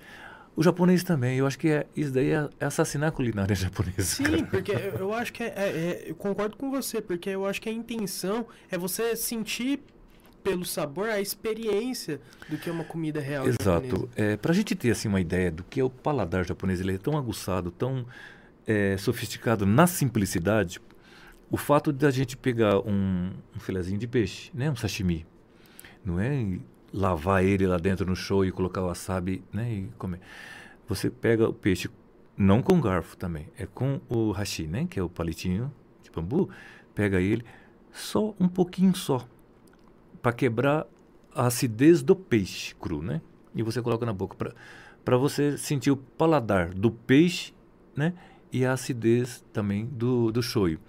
O 0.55 0.63
japonês 0.63 1.03
também, 1.03 1.37
eu 1.37 1.45
acho 1.45 1.59
que 1.59 1.67
é, 1.69 1.85
isso 1.95 2.11
daí 2.11 2.31
é, 2.31 2.47
assassinar 2.59 3.09
a 3.09 3.11
culinária 3.11 3.53
japonesa. 3.55 4.01
Sim, 4.03 4.23
cara. 4.23 4.43
porque 4.47 4.71
eu 4.71 4.93
eu 4.99 5.13
acho 5.13 5.31
que 5.33 5.43
é, 5.43 5.47
é- 5.47 5.51
é- 5.59 6.05
Eu 6.09 6.15
concordo 6.15 6.55
com 6.57 6.71
você, 6.71 7.01
porque 7.01 7.29
eu 7.29 7.45
acho 7.45 7.61
que 7.61 7.69
a 7.69 7.71
intenção 7.71 8.45
é 8.71 8.77
você 8.79 9.15
sentir 9.15 9.79
pelo 10.43 10.65
sabor 10.65 11.09
a 11.09 11.21
experiência 11.21 12.19
do 12.49 12.57
que 12.57 12.69
é 12.69 12.71
uma 12.71 12.83
comida 12.83 13.19
real. 13.19 13.47
Exato. 13.47 13.87
japonesa. 13.87 14.09
É, 14.15 14.37
Para 14.37 14.51
a 14.51 14.55
gente 14.55 14.75
ter 14.75 14.91
assim 14.91 15.07
uma 15.07 15.21
ideia 15.21 15.51
do 15.51 15.63
que 15.63 15.79
é 15.79 15.83
o 15.83 15.89
paladar 15.89 16.45
japonês, 16.45 16.81
ele 16.81 16.95
é 16.95 16.97
tão 16.97 17.17
aguçado, 17.17 17.71
tão 17.71 18.05
é, 18.67 18.97
sofisticado 18.97 19.65
na 19.65 19.87
simplicidade. 19.87 20.81
O 21.49 21.57
fato 21.57 21.93
de 21.93 22.05
a 22.05 22.11
gente 22.11 22.35
pegar 22.35 22.79
um, 22.79 23.31
um 23.55 23.59
filezinho 23.59 23.97
de 23.97 24.07
peixe, 24.07 24.51
né, 24.53 24.69
um 24.69 24.75
sashimi, 24.75 25.25
não 26.03 26.19
é 26.19 26.35
e 26.35 26.61
lavar 26.91 27.43
ele 27.43 27.65
lá 27.65 27.77
dentro 27.77 28.05
no 28.05 28.15
show 28.15 28.45
e 28.45 28.51
colocar 28.51 28.81
o 28.81 28.87
wasabi, 28.87 29.43
né, 29.51 29.71
e 29.71 29.89
comer. 29.97 30.19
Você 30.87 31.09
pega 31.09 31.47
o 31.47 31.53
peixe 31.53 31.89
não 32.35 32.61
com 32.61 32.81
garfo 32.81 33.15
também, 33.15 33.47
é 33.57 33.65
com 33.65 34.01
o 34.09 34.31
hashi, 34.31 34.67
né, 34.67 34.87
que 34.89 34.99
é 34.99 35.03
o 35.03 35.09
palitinho 35.09 35.71
de 36.03 36.11
bambu. 36.11 36.49
Pega 36.95 37.21
ele 37.21 37.45
só 37.91 38.33
um 38.39 38.47
pouquinho 38.47 38.95
só 38.95 39.27
para 40.23 40.31
quebrar 40.31 40.87
a 41.35 41.47
acidez 41.47 42.01
do 42.01 42.15
peixe 42.15 42.73
cru, 42.75 43.03
né? 43.03 43.21
E 43.53 43.61
você 43.61 43.81
coloca 43.81 44.05
na 44.05 44.13
boca 44.13 44.53
para 45.03 45.17
você 45.17 45.57
sentir 45.57 45.91
o 45.91 45.97
paladar 45.97 46.73
do 46.73 46.89
peixe, 46.89 47.53
né? 47.95 48.13
E 48.51 48.65
a 48.65 48.71
acidez 48.71 49.43
também 49.51 49.85
do, 49.85 50.31
do 50.31 50.41
shoyu. 50.41 50.79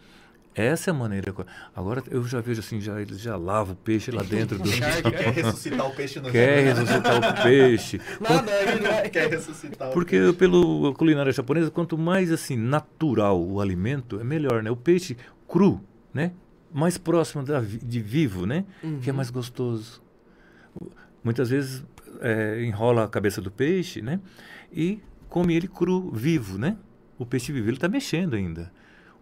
Essa 0.55 0.91
é 0.91 0.93
a 0.93 0.95
maneira. 0.95 1.35
Agora 1.75 2.01
eu 2.09 2.23
já 2.23 2.41
vejo 2.41 2.61
assim, 2.61 2.81
já 2.81 3.01
eles 3.01 3.19
já 3.19 3.37
lavam 3.37 3.75
o 3.75 3.77
peixe 3.77 4.13
lá 4.13 4.23
dentro 4.23 4.57
do. 4.57 4.71
Quer 4.71 5.33
ressuscitar 5.33 5.87
o 5.89 5.91
peixe 5.97 6.21
no 6.21 6.31
Quer 6.31 6.57
rio, 6.57 6.67
né? 6.67 6.81
ressuscitar 6.81 7.17
o 7.17 7.43
peixe. 7.43 8.01
Aí 8.25 8.81
não 8.81 8.91
é. 8.91 9.09
Quer 9.09 9.31
ressuscitar 9.31 9.91
o 9.91 9.93
Porque 9.93 10.33
pelo 10.39 10.95
culinária 10.95 11.33
japonesa, 11.33 11.73
quanto 11.73 11.99
mais 11.99 12.31
assim 12.31 12.57
natural 12.57 13.43
o 13.43 13.61
alimento, 13.61 14.21
é 14.21 14.25
melhor, 14.25 14.63
né? 14.63 14.71
O 14.71 14.77
peixe 14.77 15.17
cru, 15.49 15.81
né? 16.13 16.31
Mais 16.75 16.99
próximo 16.99 17.45
da, 17.45 17.61
de 17.61 18.01
vivo, 18.01 18.45
né? 18.47 18.65
Que 19.01 19.09
é 19.09 19.13
Uhum. 19.13 19.17
mais 19.17 19.31
gostoso. 19.31 20.03
Muitas 21.23 21.49
vezes 21.51 21.85
é, 22.21 22.63
enrola 22.65 23.05
a 23.05 23.09
cabeça 23.09 23.41
do 23.41 23.51
peixe, 23.51 24.03
né? 24.03 24.21
E 24.73 25.01
come 25.29 25.55
ele 25.55 25.69
cru, 25.69 26.11
vivo, 26.11 26.59
né? 26.59 26.77
O 27.17 27.25
peixe 27.25 27.53
vivo, 27.53 27.69
ele 27.69 27.77
está 27.77 27.89
mexendo 27.89 28.35
ainda. 28.35 28.73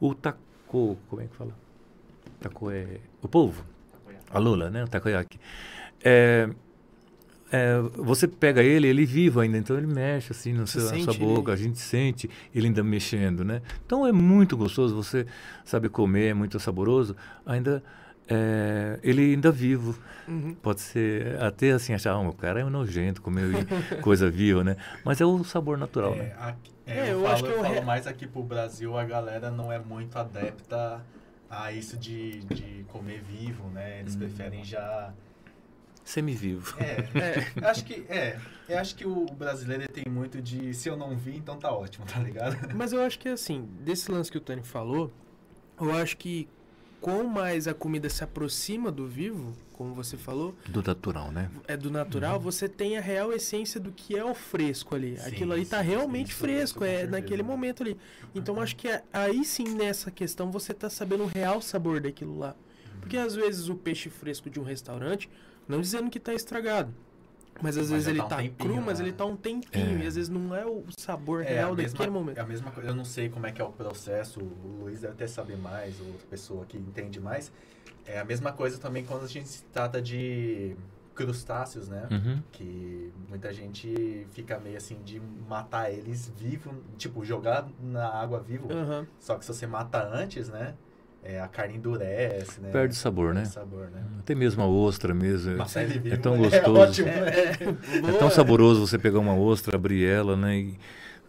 O 0.00 0.14
taco, 0.14 0.96
como 1.08 1.20
é 1.22 1.26
que 1.26 1.36
fala? 1.36 1.52
Taco 2.40 2.70
é 2.70 2.98
o 3.20 3.28
polvo. 3.28 3.64
A 4.30 4.38
lula, 4.38 4.70
né? 4.70 4.82
O 4.84 4.88
takoyaki. 4.88 5.38
É, 6.02 6.48
é, 7.52 7.78
você 7.96 8.26
pega 8.26 8.62
ele, 8.62 8.86
ele 8.88 9.04
vivo 9.04 9.38
ainda, 9.40 9.58
então 9.58 9.76
ele 9.76 9.86
mexe 9.86 10.32
assim 10.32 10.52
na 10.54 10.66
sua, 10.66 10.98
sua 10.98 11.12
boca, 11.14 11.52
ele. 11.52 11.60
a 11.60 11.64
gente 11.64 11.78
sente 11.78 12.28
ele 12.54 12.66
ainda 12.68 12.82
mexendo, 12.82 13.44
né? 13.44 13.60
Então 13.84 14.06
é 14.06 14.10
muito 14.12 14.56
gostoso, 14.56 14.96
você 14.96 15.26
sabe 15.64 15.88
comer, 15.90 16.28
é 16.30 16.34
muito 16.34 16.58
saboroso, 16.58 17.14
ainda 17.44 17.82
é, 18.28 18.98
ele 19.02 19.32
ainda 19.34 19.50
vivo. 19.52 19.96
Uhum. 20.26 20.54
Pode 20.62 20.80
ser 20.80 21.38
até 21.42 21.72
assim, 21.72 21.92
achar, 21.92 22.12
ah, 22.12 22.20
o 22.20 22.32
cara 22.32 22.60
é 22.60 22.64
um 22.64 22.70
nojento, 22.70 23.20
comeu 23.20 23.48
coisa 24.00 24.30
viva, 24.30 24.62
né? 24.64 24.76
Mas 25.04 25.20
é 25.20 25.26
o 25.26 25.42
sabor 25.44 25.76
natural, 25.76 26.14
É, 26.14 26.18
né? 26.18 26.32
aqui- 26.38 26.72
é, 26.86 26.98
É, 26.98 27.00
eu, 27.02 27.06
eu 27.06 27.20
falo, 27.22 27.32
acho 27.34 27.44
que 27.44 27.50
eu 27.50 27.54
eu 27.56 27.62
falo 27.62 27.74
re- 27.74 27.80
mais 27.82 28.06
aqui 28.06 28.26
pro 28.26 28.42
Brasil, 28.42 28.96
a 28.96 29.04
galera 29.04 29.50
não 29.50 29.70
é 29.70 29.78
muito 29.78 30.16
adepta 30.18 31.04
a 31.50 31.70
isso 31.72 31.96
de, 31.98 32.40
de 32.44 32.84
comer 32.88 33.20
vivo, 33.20 33.68
né? 33.70 34.00
Eles 34.00 34.14
Hum. 34.14 34.18
preferem 34.20 34.64
já. 34.64 35.12
Semi-vivo. 36.04 36.74
É, 36.80 37.08
É. 37.60 37.66
acho 37.68 37.84
que 37.84 38.04
é. 38.08 38.38
Eu 38.68 38.78
acho 38.78 38.94
que 38.96 39.06
o 39.06 39.26
brasileiro 39.26 39.86
tem 39.92 40.04
muito 40.10 40.40
de 40.40 40.72
se 40.74 40.88
eu 40.88 40.96
não 40.96 41.16
vi, 41.16 41.36
então 41.36 41.56
tá 41.56 41.70
ótimo, 41.72 42.04
tá 42.06 42.18
ligado? 42.20 42.56
Mas 42.74 42.92
eu 42.92 43.00
acho 43.02 43.18
que 43.18 43.28
assim, 43.28 43.68
desse 43.80 44.10
lance 44.10 44.30
que 44.30 44.38
o 44.38 44.40
Tony 44.40 44.62
falou, 44.62 45.12
eu 45.80 45.92
acho 45.94 46.16
que 46.16 46.48
quanto 47.00 47.28
mais 47.28 47.66
a 47.68 47.74
comida 47.74 48.08
se 48.08 48.22
aproxima 48.22 48.90
do 48.90 49.06
vivo, 49.06 49.52
como 49.72 49.92
você 49.94 50.16
falou, 50.16 50.54
Do 50.68 50.82
natural, 50.82 51.32
né? 51.32 51.50
é 51.66 51.76
do 51.76 51.90
natural, 51.90 52.38
você 52.38 52.68
tem 52.68 52.96
a 52.96 53.00
real 53.00 53.32
essência 53.32 53.80
do 53.80 53.90
que 53.90 54.16
é 54.16 54.24
o 54.24 54.34
fresco 54.34 54.94
ali. 54.94 55.16
Sim, 55.18 55.28
Aquilo 55.28 55.52
ali 55.52 55.66
tá 55.66 55.82
sim, 55.82 55.88
realmente 55.90 56.30
isso- 56.30 56.38
fresco, 56.38 56.84
é 56.84 57.06
naquele 57.06 57.42
momento 57.42 57.82
ali. 57.82 57.96
Então 58.34 58.60
acho 58.60 58.76
que 58.76 58.88
é- 58.88 59.02
aí 59.12 59.44
sim 59.44 59.64
nessa 59.74 60.10
questão 60.10 60.50
você 60.52 60.72
tá 60.72 60.88
sabendo 60.88 61.24
o 61.24 61.26
real 61.26 61.60
sabor 61.60 62.00
daquilo 62.00 62.38
lá. 62.38 62.54
Porque 63.00 63.16
às 63.16 63.34
vezes 63.34 63.68
o 63.68 63.74
peixe 63.74 64.08
fresco 64.08 64.48
de 64.48 64.60
um 64.60 64.62
restaurante, 64.62 65.28
não 65.68 65.80
dizendo 65.80 66.10
que 66.10 66.18
tá 66.20 66.32
estragado, 66.34 66.92
mas 67.62 67.76
às 67.76 67.90
Mas 67.90 68.04
vezes 68.04 68.08
ele 68.08 68.18
tá 68.18 68.24
um 68.24 68.28
tá 68.28 68.36
tempinho 68.36 68.72
cru, 68.74 68.82
mas 68.82 68.98
lá, 68.98 69.04
ele 69.04 69.10
né? 69.12 69.16
tá 69.18 69.24
um 69.24 69.36
tempinho, 69.36 70.00
É. 70.00 70.04
e 70.04 70.06
às 70.06 70.14
vezes 70.16 70.28
não 70.28 70.54
é 70.54 70.64
o 70.66 70.84
sabor 70.98 71.42
É, 71.44 71.48
real 71.54 71.74
mesma, 71.74 71.92
daquele 71.98 72.10
momento. 72.10 72.38
é 72.38 72.40
a 72.40 72.46
mesma 72.46 72.70
coisa. 72.70 72.88
Eu 72.90 72.94
não 72.94 73.04
sei 73.04 73.28
como 73.28 73.46
é 73.46 73.52
que 73.52 73.60
é 73.60 73.64
o 73.64 73.70
processo, 73.70 74.40
o 74.40 74.78
Luiz 74.82 75.00
deve 75.00 75.12
até 75.14 75.26
saber 75.26 75.56
mais, 75.56 76.00
ou 76.00 76.06
outra 76.08 76.26
pessoa 76.28 76.64
que 76.66 76.76
entende 76.76 77.20
mais. 77.20 77.52
É 78.04 78.18
a 78.18 78.24
mesma 78.24 78.52
coisa 78.52 78.78
também 78.78 79.04
quando 79.04 79.24
a 79.24 79.28
gente 79.28 79.48
se 79.48 79.62
trata 79.66 80.02
de 80.02 80.74
crustáceos, 81.14 81.88
né? 81.88 82.08
Uhum. 82.10 82.42
Que 82.50 83.12
muita 83.28 83.52
gente 83.52 84.26
fica 84.32 84.58
meio 84.58 84.76
assim 84.78 84.96
de 85.04 85.20
matar 85.48 85.92
eles 85.92 86.32
vivo, 86.36 86.74
tipo, 86.96 87.24
jogar 87.24 87.68
na 87.80 88.08
água 88.08 88.40
vivo. 88.40 88.72
Aham. 88.72 89.06
Só 89.20 89.36
que 89.36 89.44
se 89.44 89.52
você 89.52 89.66
mata 89.66 90.02
antes, 90.02 90.48
né? 90.48 90.74
É, 91.22 91.40
a 91.40 91.46
carne 91.46 91.76
endurece, 91.76 92.60
né? 92.60 92.70
Perde 92.70 92.94
o 92.94 92.96
sabor, 92.96 93.32
né? 93.32 93.44
Sabor, 93.44 93.88
né? 93.90 94.02
Até 94.18 94.34
mesmo 94.34 94.62
a 94.62 94.66
ostra 94.66 95.14
mesmo. 95.14 95.52
É 95.52 95.84
vivo 95.84 96.18
tão 96.18 96.34
é 96.34 96.38
gostoso. 96.50 96.78
ótimo, 96.80 97.06
né? 97.06 98.08
É 98.08 98.18
tão 98.18 98.28
saboroso 98.28 98.84
você 98.86 98.98
pegar 98.98 99.20
uma 99.20 99.34
ostra, 99.36 99.76
abrir 99.76 100.04
ela, 100.04 100.36
né? 100.36 100.56
E 100.58 100.78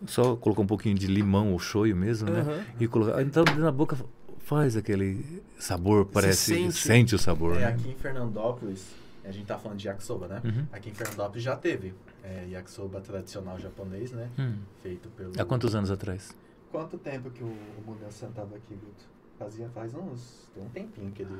só 0.08 0.36
colocar 0.36 0.62
um 0.62 0.68
pouquinho 0.68 0.96
de 0.96 1.06
limão 1.06 1.52
ou 1.52 1.60
shoyu 1.60 1.96
mesmo, 1.96 2.30
né? 2.30 2.42
Aham. 2.42 2.64
E 2.80 2.88
colocar. 2.88 3.22
Então 3.22 3.44
na 3.58 3.72
boca 3.72 3.96
faz 4.40 4.76
aquele 4.76 5.44
sabor, 5.60 6.06
parece. 6.08 6.56
sente. 6.56 6.74
Sente, 6.74 7.16
o 7.16 7.20
sabor. 7.20 7.56
É, 7.56 7.60
né? 7.60 7.66
aqui 7.68 7.90
em 7.90 7.96
Fernandópolis, 7.96 8.96
a 9.24 9.32
gente 9.32 9.46
tá 9.46 9.60
falando 9.60 9.78
de 9.78 9.88
yakisoba, 9.88 10.28
né? 10.28 10.42
Uhum. 10.44 10.66
Aqui 10.72 10.90
em 10.90 10.94
Fernandópolis 10.94 11.44
já 11.44 11.56
teve 11.56 11.94
é, 12.24 12.48
yakisoba 12.50 13.00
tradicional 13.00 13.60
japonês, 13.60 14.12
né? 14.12 14.28
Hum. 14.40 14.56
Feito 14.82 15.08
pelo... 15.10 15.34
Há 15.40 15.46
quantos 15.46 15.76
anos 15.76 15.92
atrás? 15.92 16.36
Quanto 16.72 16.98
tempo 16.98 17.30
que 17.30 17.44
o, 17.44 17.48
o 17.48 17.84
Munel 17.86 18.12
sentava 18.12 18.56
aqui, 18.56 18.74
Guto? 18.74 19.13
Fazia, 19.44 19.68
faz 19.70 19.94
uns... 19.94 20.50
Tem 20.54 20.64
um 20.64 20.70
tempinho 20.70 21.12
que 21.12 21.22
ele... 21.24 21.38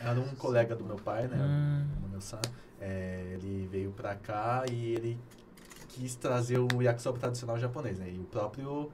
Era 0.00 0.18
um 0.18 0.34
colega 0.34 0.74
do 0.74 0.84
meu 0.84 0.96
pai, 0.96 1.28
né? 1.28 1.36
Hum. 1.38 1.86
O. 2.16 2.40
É, 2.80 3.34
ele 3.34 3.68
veio 3.70 3.90
pra 3.92 4.14
cá 4.14 4.64
e 4.70 4.94
ele 4.94 5.18
quis 5.88 6.14
trazer 6.16 6.58
o 6.58 6.80
yakisoba 6.80 7.18
tradicional 7.18 7.58
japonês, 7.58 7.98
né? 7.98 8.10
E 8.10 8.18
o 8.18 8.24
próprio... 8.24 8.90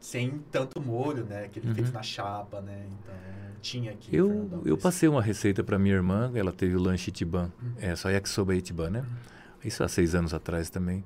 Sem 0.00 0.40
tanto 0.50 0.80
molho, 0.82 1.24
né? 1.24 1.44
Aquele 1.44 1.68
Uhum. 1.68 1.74
feito 1.76 1.92
na 1.92 2.02
chapa, 2.02 2.60
né? 2.60 2.88
Então, 2.90 3.14
tinha 3.60 3.92
aqui 3.92 4.16
Eu, 4.16 4.60
eu 4.64 4.76
passei 4.76 5.08
uma 5.08 5.22
receita 5.22 5.62
para 5.62 5.78
minha 5.78 5.94
irmã, 5.94 6.32
ela 6.34 6.50
teve 6.52 6.74
o 6.74 6.80
lanche 6.80 7.10
Itiban, 7.10 7.52
Uhum. 7.62 7.74
é 7.78 7.94
só 7.94 8.10
yakisoba 8.10 8.52
Itiban, 8.56 8.90
né? 8.90 9.06
Isso 9.64 9.84
há 9.84 9.88
seis 9.88 10.12
anos 10.16 10.34
atrás 10.34 10.68
também 10.68 11.04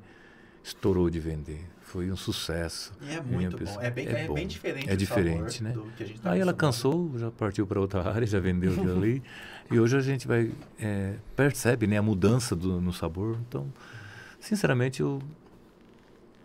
estourou 0.65 1.11
de 1.11 1.21
vender. 1.21 1.63
Foi 1.87 2.11
um 2.11 2.17
sucesso. 2.17 2.93
E 3.01 3.15
é 3.15 3.21
muito 3.21 3.53
bom. 3.53 3.59
pessoa- 3.59 3.83
É 3.85 3.91
bem, 3.91 4.07
é 4.09 4.25
é 4.25 4.27
bom. 4.27 4.35
bem 4.35 4.47
diferente 4.47 4.91
É 4.91 4.97
diferente, 4.97 5.63
né? 5.63 5.71
do 5.71 5.83
que 5.97 6.03
a 6.03 6.07
gente 6.07 6.21
tá 6.21 6.33
Aí 6.33 6.41
ela 6.41 6.53
cansou, 6.53 7.17
já 7.17 7.31
partiu 7.31 7.65
para 7.67 7.81
outra 7.81 8.03
área, 8.11 8.27
já 8.27 8.41
vendeu 8.41 8.73
aquilo 8.73 8.97
ali. 8.97 9.23
E 9.69 9.81
hoje 9.81 9.97
a 9.97 10.01
gente 10.01 10.29
vai 10.29 10.53
é, 10.79 11.15
percebe 11.35 11.89
né, 11.89 11.97
a 11.99 12.03
mudança 12.03 12.55
do, 12.55 12.81
no 12.81 12.93
sabor. 12.93 13.37
Então, 13.49 13.67
sinceramente, 14.39 15.01
eu, 15.01 15.21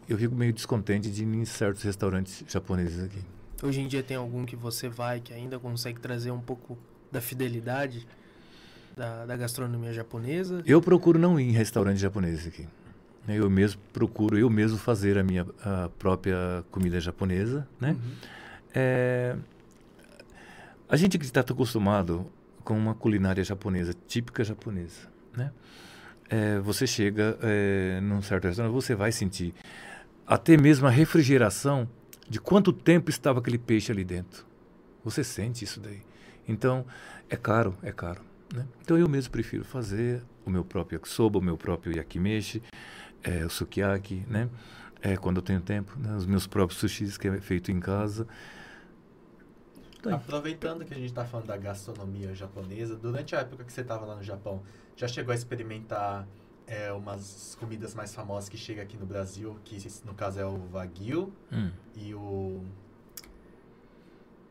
eu 0.10 0.18
fico 0.18 0.34
meio 0.34 0.52
descontente 0.52 1.08
de 1.12 1.24
ir 1.24 1.28
em 1.28 1.46
certos 1.46 1.84
restaurantes 1.84 2.44
japoneses 2.48 3.04
aqui. 3.04 3.20
Hoje 3.62 3.80
em 3.82 3.88
dia 3.88 4.02
tem 4.02 4.18
algum 4.18 4.44
que 4.44 4.56
você 4.56 4.89
vai 4.89 5.20
que 5.20 5.32
ainda 5.34 5.60
consegue 5.60 6.00
trazer 6.00 6.32
um 6.32 6.39
pouco 6.42 6.76
da 7.12 7.22
fidelidade 7.22 8.08
da, 8.98 9.24
da 9.28 9.38
gastronomia 9.38 9.94
japonesa? 9.94 10.64
Eu 10.66 10.82
procuro 10.82 11.20
não 11.20 11.39
ir 11.39 11.50
em 11.50 11.52
restaurantes 11.52 12.02
japoneses 12.02 12.48
aqui. 12.48 12.68
Eu 13.28 13.49
mesmo 13.49 13.82
procuro 13.93 14.38
eu 14.38 14.49
mesmo 14.49 14.78
fazer 14.78 15.17
a 15.17 15.24
minha 15.24 15.45
a 15.63 15.89
própria 15.99 16.63
comida 16.72 16.99
japonesa, 16.99 17.67
né? 17.80 17.91
Uhum. 17.91 18.11
É, 18.74 19.36
a 20.89 20.95
gente 20.95 21.17
que 21.17 21.26
está 21.26 21.41
acostumado 21.41 22.26
com 22.63 22.78
uma 22.78 22.93
culinária 22.93 23.43
japonesa, 23.43 23.93
típica 24.07 24.43
japonesa, 24.43 25.07
né? 25.36 25.51
É, 26.30 26.59
você 26.59 26.88
chega 26.88 27.38
é, 27.41 27.99
num 28.01 28.22
certo 28.22 28.45
restaurante, 28.45 28.74
você 28.74 28.95
vai 28.95 29.11
sentir 29.11 29.53
até 30.26 30.55
mesmo 30.55 30.88
a 30.88 30.89
refrigeração 30.89 31.88
de 32.30 32.39
quanto 32.39 32.72
tempo 32.72 33.09
estava 33.09 33.39
aquele 33.39 33.57
peixe 33.57 33.91
ali 33.91 34.05
dentro. 34.05 34.45
Você 35.03 35.24
sente 35.24 35.65
isso 35.65 35.80
daí. 35.80 36.01
Então, 36.47 36.86
é 37.30 37.36
caro, 37.36 37.76
é 37.84 37.91
caro. 37.91 38.22
Né? 38.53 38.65
Então, 38.82 38.97
eu 38.97 39.09
mesmo 39.09 39.32
prefiro 39.32 39.65
fazer 39.65 40.22
o 40.45 40.49
meu 40.49 40.63
próprio 40.63 40.95
yakisoba, 40.95 41.39
o 41.39 41.41
meu 41.41 41.57
próprio 41.57 41.95
yakimeshi, 41.95 42.61
é, 43.24 43.45
o 43.45 43.49
sukiyaki, 43.49 44.26
né? 44.28 44.49
É, 45.01 45.17
quando 45.17 45.38
eu 45.38 45.41
tenho 45.41 45.61
tempo, 45.61 45.97
né? 45.97 46.15
os 46.15 46.26
meus 46.26 46.45
próprios 46.45 46.80
sushis 46.80 47.17
que 47.17 47.28
é 47.28 47.41
feito 47.41 47.72
em 47.72 47.80
casa. 47.80 48.28
Tá. 50.01 50.15
Aproveitando 50.15 50.84
que 50.84 50.93
a 50.93 50.97
gente 50.97 51.07
está 51.09 51.26
falando 51.26 51.47
da 51.47 51.57
gastronomia 51.57 52.34
japonesa, 52.34 52.95
durante 52.95 53.36
a 53.36 53.39
época 53.39 53.63
que 53.63 53.72
você 53.72 53.82
estava 53.82 54.05
lá 54.05 54.15
no 54.15 54.24
Japão, 54.24 54.61
já 54.95 55.07
chegou 55.07 55.32
a 55.32 55.36
experimentar 55.36 56.28
é, 56.65 56.91
umas 56.91 57.55
comidas 57.59 57.93
mais 57.93 58.13
famosas 58.13 58.49
que 58.49 58.57
chega 58.57 58.82
aqui 58.82 58.97
no 58.97 59.05
Brasil, 59.05 59.59
que 59.63 59.78
no 60.05 60.13
caso 60.13 60.39
é 60.39 60.45
o 60.45 60.57
Wagyu 60.72 61.32
Hum. 61.51 61.72
e 61.95 62.13
o... 62.15 62.63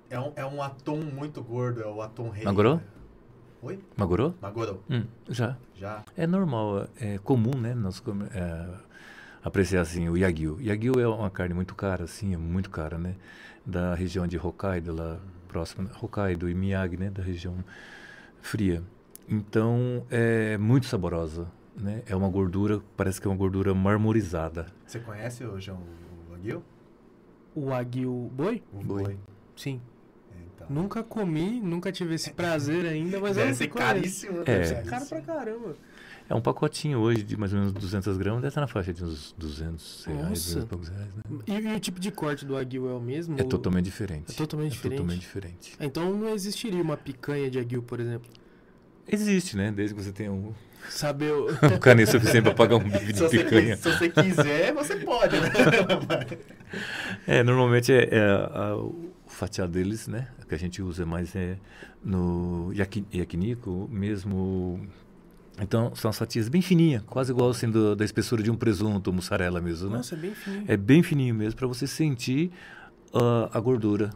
É 0.09 0.19
um, 0.19 0.33
é 0.35 0.45
um 0.45 0.61
atum 0.61 1.01
muito 1.03 1.43
gordo, 1.43 1.81
é 1.81 1.87
o 1.87 2.03
atum 2.03 2.29
rei. 2.31 2.45
Maguro? 2.45 2.81
Oi? 3.63 3.79
Maguro? 3.97 4.35
Magoro. 4.41 4.83
Hum, 4.89 5.05
já. 5.29 5.57
Já? 5.75 6.05
É 6.17 6.27
normal, 6.27 6.89
é 6.99 7.19
comum, 7.19 7.57
né? 7.59 7.75
Nós 7.75 8.01
come- 8.01 8.27
é, 8.33 8.67
apreciar 9.43 9.83
assim 9.83 10.09
o 10.09 10.17
Yagyu. 10.17 10.59
Yagyu 10.61 10.99
é 10.99 11.07
uma 11.07 11.31
carne 11.31 11.55
muito 11.55 11.75
cara, 11.75 12.05
assim, 12.05 12.33
é 12.35 12.37
muito 12.37 12.71
cara, 12.71 12.97
né? 12.99 13.17
Da 13.65 13.95
região 13.95 14.27
de 14.27 14.39
Hokkaido, 14.39 14.95
lá 14.95 15.19
próxima, 15.49 15.91
Hokkaido 16.01 16.49
e 16.49 16.55
Miyagi, 16.55 16.97
né? 16.97 17.11
Da 17.11 17.23
região 17.23 17.57
fria. 18.41 18.83
Então, 19.29 20.05
é 20.11 20.57
muito 20.57 20.87
saborosa, 20.87 21.47
né? 21.77 22.03
É 22.07 22.17
uma 22.17 22.29
gordura, 22.29 22.81
parece 22.97 23.21
que 23.21 23.27
é 23.29 23.31
uma 23.31 23.37
gordura 23.37 23.75
marmorizada. 23.75 24.67
Você 24.87 24.99
conhece, 24.99 25.45
João, 25.59 25.79
o 26.29 26.33
Wagyu? 26.33 26.63
O 27.55 27.67
Wagyu 27.67 28.31
boi? 28.33 28.63
O 28.73 28.83
Boi. 28.83 29.19
Sim. 29.57 29.81
É. 30.71 30.73
Nunca 30.73 31.03
comi, 31.03 31.61
nunca 31.61 31.91
tive 31.91 32.15
esse 32.15 32.31
prazer 32.31 32.87
ainda, 32.87 33.19
mas 33.19 33.37
Deve 33.37 33.55
ser 33.55 33.69
caríssimo. 33.69 34.43
É. 34.43 34.45
deve 34.45 34.65
ser 34.67 34.75
É 34.75 34.83
caro 34.83 35.05
pra 35.07 35.21
caramba. 35.21 35.77
É 36.29 36.35
um 36.35 36.41
pacotinho 36.41 37.01
hoje 37.01 37.25
de 37.25 37.37
mais 37.37 37.53
ou 37.53 37.59
menos 37.59 37.73
200 37.73 38.17
gramas, 38.17 38.41
deve 38.41 38.51
estar 38.51 38.61
na 38.61 38.69
faixa 38.69 38.95
de 38.95 39.03
uns 39.03 39.35
200 39.37 40.05
reais, 40.05 40.29
Nossa. 40.29 40.61
200 40.61 40.63
e 40.63 40.67
poucos 40.67 40.89
reais, 40.89 41.09
né? 41.17 41.23
E, 41.49 41.53
e 41.53 41.77
o 41.77 41.81
tipo 41.81 41.99
de 41.99 42.13
corte 42.13 42.45
do 42.45 42.55
Wagyu 42.55 42.89
é 42.89 42.95
o 42.95 43.01
mesmo? 43.01 43.35
É 43.41 43.43
totalmente 43.43 43.87
diferente. 43.87 44.31
É 44.31 44.37
totalmente 44.37 44.73
diferente? 44.73 44.97
totalmente 44.99 45.21
diferente. 45.21 45.77
Então 45.81 46.17
não 46.17 46.29
existiria 46.29 46.81
uma 46.81 46.97
picanha 46.97 47.51
de 47.51 47.59
Wagyu, 47.59 47.83
por 47.83 47.99
exemplo. 47.99 48.31
Existe, 49.09 49.57
né? 49.57 49.73
Desde 49.75 49.95
que 49.95 50.03
você 50.03 50.13
tenha 50.13 50.33
um, 50.33 50.53
Saber 50.89 51.33
o... 51.33 51.47
um 51.75 51.79
canê 51.79 52.07
suficiente 52.07 52.45
para 52.45 52.55
pagar 52.55 52.77
um 52.77 52.81
bife 52.89 53.13
de 53.13 53.21
você, 53.21 53.39
picanha. 53.45 53.77
se 53.77 53.91
você 53.91 54.09
quiser, 54.09 54.73
você 54.73 54.97
pode, 54.97 55.39
né? 55.39 55.49
É, 57.27 57.43
normalmente 57.43 57.93
é, 57.93 58.09
é 58.13 58.21
a- 58.21 58.77
o 58.77 59.11
fatiado 59.27 59.73
deles, 59.73 60.07
né? 60.07 60.29
Que 60.49 60.55
a 60.55 60.59
gente 60.59 60.81
usa 60.83 61.05
mais 61.05 61.35
é 61.35 61.57
no 62.05 62.73
yaki, 62.75 63.05
yakiniku, 63.13 63.89
mesmo. 63.91 64.81
Então, 65.61 65.95
são 65.95 66.09
as 66.11 66.17
fatias 66.19 66.49
bem 66.49 66.63
fininhas, 66.63 67.03
quase 67.07 67.33
igual 67.33 67.51
assim 67.51 67.69
do- 67.71 67.95
da 67.97 68.05
espessura 68.05 68.43
de 68.43 68.51
um 68.51 68.57
presunto, 68.57 69.13
mussarela 69.13 69.61
mesmo, 69.61 69.91
né? 69.91 69.97
Nossa, 69.99 70.15
é 70.15 70.19
bem 70.19 70.35
fininho. 70.35 70.65
É 70.69 70.77
bem 70.77 71.03
fininho 71.03 71.35
mesmo, 71.35 71.57
para 71.59 71.67
você 71.67 71.87
sentir 71.87 72.51
ah, 73.13 73.51
a 73.53 73.61
gordura. 73.61 74.11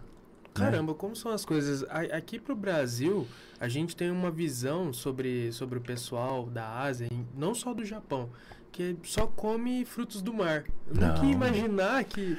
Né? 0.58 0.70
Caramba, 0.70 0.94
como 0.94 1.14
são 1.16 1.32
as 1.32 1.44
coisas? 1.44 1.84
Aqui 2.12 2.38
pro 2.38 2.54
Brasil, 2.54 3.26
a 3.58 3.68
gente 3.68 3.96
tem 3.96 4.10
uma 4.10 4.30
visão 4.30 4.92
sobre, 4.92 5.52
sobre 5.52 5.78
o 5.78 5.80
pessoal 5.80 6.46
da 6.46 6.80
Ásia, 6.80 7.08
não 7.36 7.54
só 7.54 7.74
do 7.74 7.84
Japão, 7.84 8.30
que 8.70 8.96
só 9.02 9.26
come 9.26 9.84
frutos 9.84 10.22
do 10.22 10.32
mar. 10.32 10.64
Eu 10.88 10.94
nunca 10.94 11.18
Não. 11.18 11.24
ia 11.24 11.32
imaginar 11.32 12.04
que, 12.04 12.38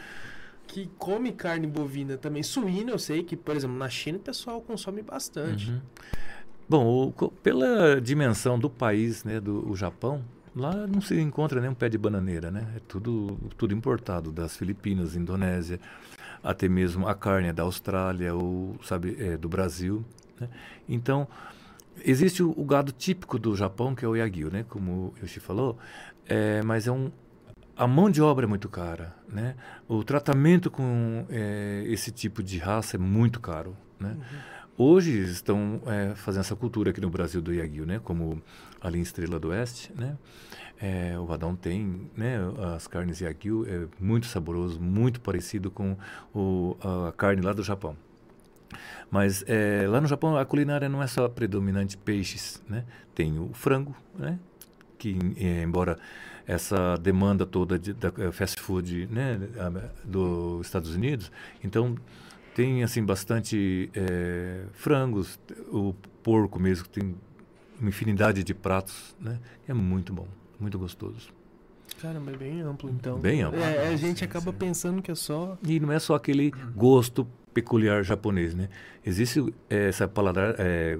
que 0.68 0.90
come 0.98 1.32
carne 1.32 1.68
bovina 1.68 2.18
também. 2.18 2.44
Suína, 2.44 2.92
eu 2.92 3.00
sei 3.00 3.24
que, 3.24 3.36
por 3.36 3.56
exemplo, 3.56 3.78
na 3.78 3.90
China 3.90 4.18
o 4.18 4.22
pessoal 4.22 4.62
consome 4.62 5.02
bastante. 5.02 5.72
Uhum. 5.72 5.82
Bom, 6.68 7.14
o 7.16 7.32
pela 7.44 8.02
dimensão 8.02 8.58
do 8.58 8.70
país, 8.70 9.24
né, 9.24 9.40
do 9.40 9.70
o 9.70 9.76
Japão, 9.76 10.24
lá 10.56 10.88
não 10.88 11.00
se 11.00 11.20
encontra 11.20 11.62
nem 11.62 11.70
um 11.70 11.76
pé 11.76 11.90
de 11.90 11.98
bananeira, 11.98 12.50
né? 12.50 12.66
É 12.76 12.80
tudo, 12.88 13.38
tudo 13.56 13.74
importado 13.74 14.32
das 14.32 14.58
Filipinas, 14.58 15.16
Indonésia, 15.16 15.80
até 16.46 16.70
mesmo 16.70 17.08
a 17.08 17.16
carne 17.16 17.48
é 17.48 17.54
da 17.54 17.64
Austrália 17.64 18.36
ou, 18.36 18.78
sabe, 18.84 19.18
é, 19.20 19.36
do 19.36 19.50
Brasil, 19.50 20.06
né? 20.40 20.48
Então, 20.88 21.28
existe 22.06 22.44
o, 22.44 22.54
o 22.56 22.64
gado 22.64 22.92
típico 22.92 23.40
do 23.40 23.56
Japão, 23.56 23.96
que 23.96 24.06
é 24.06 24.08
o 24.08 24.16
Yagyu, 24.16 24.52
né? 24.52 24.64
Como 24.70 24.92
o 24.92 25.14
Yoshi 25.20 25.40
falou, 25.40 25.78
é, 26.28 26.62
mas 26.62 26.86
é 26.86 26.92
um 26.92 27.12
a 27.78 27.86
mão 27.88 28.10
de 28.10 28.22
obra 28.22 28.46
é 28.46 28.48
muito 28.48 28.70
cara, 28.70 29.14
né? 29.28 29.56
O 29.86 30.02
tratamento 30.02 30.72
com 30.72 31.26
é, 31.30 31.84
esse 31.88 32.10
tipo 32.10 32.42
de 32.42 32.58
raça 32.58 32.96
é 32.96 33.00
muito 33.00 33.42
caro, 33.42 33.76
né? 34.00 34.16
Hoje 34.78 35.12
estão 35.20 35.82
é, 35.86 36.16
fazendo 36.16 36.42
essa 36.42 36.56
cultura 36.56 36.92
aqui 36.92 37.02
no 37.02 37.10
Brasil 37.10 37.42
do 37.42 37.54
Yagyu, 37.54 37.86
né? 37.86 38.00
Como 38.02 38.42
ali 38.80 39.00
em 39.00 39.02
Estrela 39.02 39.40
do 39.40 39.50
Oeste, 39.50 39.92
né? 39.94 40.18
É, 40.82 41.18
o 41.18 41.26
Vadão 41.26 41.56
tem, 41.56 42.10
né? 42.16 42.38
As 42.76 42.88
carnes 42.88 43.22
Yagyu 43.22 43.66
é 43.68 43.88
muito 44.00 44.28
saboroso, 44.28 44.80
muito 44.80 45.22
parecido 45.22 45.72
com 45.72 45.98
o, 46.34 46.76
a 46.82 47.12
carne 47.12 47.42
lá 47.42 47.54
do 47.54 47.64
Japão. 47.64 47.96
Mas 49.10 49.44
é, 49.48 49.86
lá 49.88 50.02
no 50.02 50.08
Japão 50.08 50.36
a 50.36 50.46
culinária 50.46 50.90
não 50.90 51.02
é 51.02 51.08
só 51.08 51.30
predominante 51.30 51.98
peixes, 51.98 52.62
né? 52.68 52.84
Tem 53.14 53.40
o 53.40 53.52
frango, 53.54 53.96
né? 54.18 54.40
Que 54.98 55.18
é, 55.38 55.64
embora 55.64 55.98
essa 56.48 56.98
demanda 56.98 57.46
toda 57.46 57.78
de, 57.78 57.94
da 57.94 58.12
eh, 58.18 58.32
fast 58.32 58.62
food, 58.62 59.08
né? 59.08 59.40
Dos 60.04 60.66
Estados 60.66 60.94
Unidos, 60.96 61.32
então 61.64 61.96
tem 62.54 62.84
assim 62.84 63.04
bastante 63.04 63.90
eh, 63.94 64.66
frangos, 64.74 65.40
o 65.72 65.94
porco 66.24 66.60
mesmo 66.60 66.88
tem 66.88 67.16
uma 67.80 67.90
infinidade 67.90 68.44
de 68.44 68.54
pratos, 68.54 69.16
né? 69.20 69.40
É 69.68 69.74
muito 69.74 70.14
bom, 70.14 70.28
muito 70.60 70.78
gostoso. 70.78 71.30
Caramba, 72.02 72.32
é 72.32 72.38
bem 72.38 72.62
amplo 72.62 72.90
então. 72.90 73.20
Bem 73.20 73.42
amplo. 73.42 73.60
É, 73.60 73.88
a 73.88 73.96
gente 73.96 74.20
sim, 74.20 74.26
acaba 74.26 74.52
sim. 74.52 74.58
pensando 74.58 75.02
que 75.02 75.12
é 75.12 75.16
só. 75.16 75.58
E 75.66 75.80
não 75.80 75.92
é 75.92 76.00
só 76.00 76.16
aquele 76.16 76.52
gosto 76.76 77.28
peculiar 77.54 78.04
japonês, 78.04 78.54
né? 78.54 78.68
Existe 79.06 79.40
eh, 79.70 79.88
essa 79.88 80.08
paladar 80.10 80.56
eh, 80.60 81.00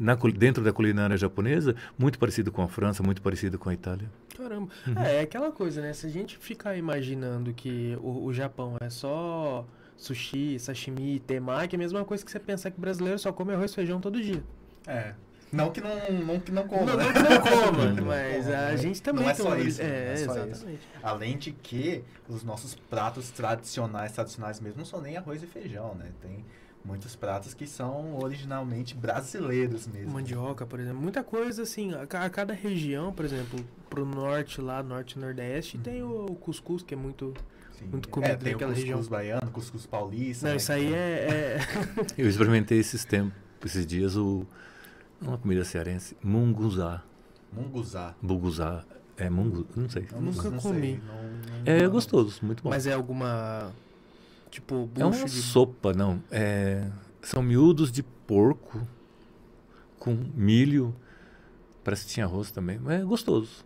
na 0.00 0.14
dentro 0.14 0.64
da 0.64 0.72
culinária 0.72 1.14
japonesa 1.16 1.76
muito 1.98 2.18
parecido 2.18 2.50
com 2.50 2.62
a 2.62 2.68
França, 2.68 3.02
muito 3.02 3.20
parecido 3.20 3.58
com 3.58 3.68
a 3.68 3.74
Itália. 3.74 4.10
Caramba. 4.34 4.70
Uhum. 4.86 4.98
É, 4.98 5.16
é 5.16 5.20
aquela 5.20 5.52
coisa, 5.52 5.82
né? 5.82 5.92
Se 5.92 6.06
a 6.06 6.10
gente 6.10 6.38
ficar 6.38 6.74
imaginando 6.74 7.52
que 7.52 7.98
o, 8.00 8.24
o 8.24 8.32
Japão 8.32 8.78
é 8.80 8.88
só 8.88 9.66
sushi, 9.94 10.58
sashimi, 10.58 11.20
temaki, 11.20 11.74
é 11.74 11.76
a 11.76 11.78
mesma 11.78 12.02
coisa 12.02 12.24
que 12.24 12.30
você 12.30 12.40
pensar 12.40 12.70
que 12.70 12.78
o 12.78 12.80
brasileiro 12.80 13.18
só 13.18 13.30
come 13.30 13.52
arroz 13.52 13.70
e 13.70 13.74
feijão 13.74 14.00
todo 14.00 14.22
dia. 14.22 14.42
É. 14.86 15.12
Não 15.52 15.70
que 15.72 15.80
não, 15.80 15.90
não, 16.24 16.38
que 16.40 16.52
não 16.52 16.68
coma, 16.68 16.84
não, 16.86 16.96
né? 16.96 17.04
não 17.04 17.12
que 17.12 17.18
não 17.20 17.40
coma, 17.40 17.84
não 17.92 18.04
mas 18.06 18.44
coma, 18.46 18.56
a 18.56 18.60
né? 18.70 18.76
gente 18.76 19.02
também 19.02 19.24
Não 19.24 19.30
é 19.30 19.34
só 19.34 19.56
isso. 19.58 19.82
É, 19.82 19.86
não 19.86 20.12
é 20.12 20.16
só 20.16 20.32
isso. 20.32 20.48
exatamente. 20.48 20.88
Além 21.02 21.36
de 21.38 21.52
que 21.52 22.04
os 22.28 22.42
nossos 22.44 22.74
pratos 22.74 23.30
tradicionais, 23.30 24.12
tradicionais 24.12 24.60
mesmo, 24.60 24.78
não 24.78 24.84
são 24.84 25.00
nem 25.00 25.16
arroz 25.16 25.42
e 25.42 25.46
feijão, 25.46 25.94
né? 25.96 26.06
Tem 26.22 26.44
muitos 26.84 27.16
pratos 27.16 27.52
que 27.52 27.66
são 27.66 28.16
originalmente 28.18 28.94
brasileiros 28.94 29.86
mesmo. 29.88 30.12
Mandioca, 30.12 30.64
por 30.64 30.78
exemplo. 30.80 31.00
Muita 31.02 31.22
coisa, 31.24 31.62
assim, 31.62 31.92
a, 31.94 32.06
ca- 32.06 32.24
a 32.24 32.30
cada 32.30 32.54
região, 32.54 33.12
por 33.12 33.24
exemplo, 33.24 33.58
pro 33.88 34.04
norte 34.06 34.60
lá, 34.60 34.82
norte 34.82 35.12
e 35.14 35.18
nordeste, 35.18 35.76
tem 35.78 36.02
o, 36.02 36.26
o 36.26 36.36
cuscuz, 36.36 36.82
que 36.82 36.94
é 36.94 36.96
muito... 36.96 37.34
Sim. 37.78 37.86
muito 37.86 38.08
é, 38.08 38.12
comida 38.12 38.36
tem 38.36 38.50
o 38.50 38.52
naquela 38.52 38.70
cuscuz 38.72 38.88
região. 38.88 39.10
baiano, 39.10 39.50
cuscuz 39.50 39.84
paulista. 39.86 40.46
Não, 40.46 40.52
né, 40.52 40.56
isso 40.58 40.72
aí 40.72 40.86
tem- 40.86 40.94
é... 40.94 41.58
é- 41.58 41.58
Eu 42.16 42.28
experimentei 42.28 42.78
esses 42.78 43.04
tempos, 43.04 43.32
esses 43.64 43.84
dias 43.86 44.16
o 44.16 44.46
uma 45.20 45.38
comida 45.38 45.64
cearense, 45.64 46.16
munguzá, 46.22 47.02
Munguzá. 47.52 48.14
buguzá, 48.22 48.84
é 49.16 49.28
mungu, 49.28 49.66
não 49.76 49.88
sei. 49.88 50.06
Eu 50.12 50.20
nunca 50.20 50.50
não 50.50 50.58
comi. 50.58 50.80
sei, 50.80 51.00
não- 51.06 51.14
não- 51.58 51.62
É 51.66 51.82
não- 51.82 51.90
gostoso, 51.90 52.38
muito 52.44 52.62
bom. 52.62 52.70
Mas 52.70 52.86
é 52.86 52.92
alguma... 52.94 53.72
Tipo, 54.50 54.88
É 54.96 55.04
uma 55.04 55.24
de... 55.24 55.30
sopa, 55.30 55.92
não. 55.92 56.20
É, 56.30 56.88
são 57.22 57.42
miúdos 57.42 57.92
de 57.92 58.02
porco 58.02 58.80
com 59.98 60.16
milho. 60.34 60.94
Parece 61.84 62.06
que 62.06 62.12
tinha 62.14 62.26
arroz 62.26 62.50
também. 62.50 62.78
Mas 62.82 63.00
é 63.00 63.04
gostoso. 63.04 63.64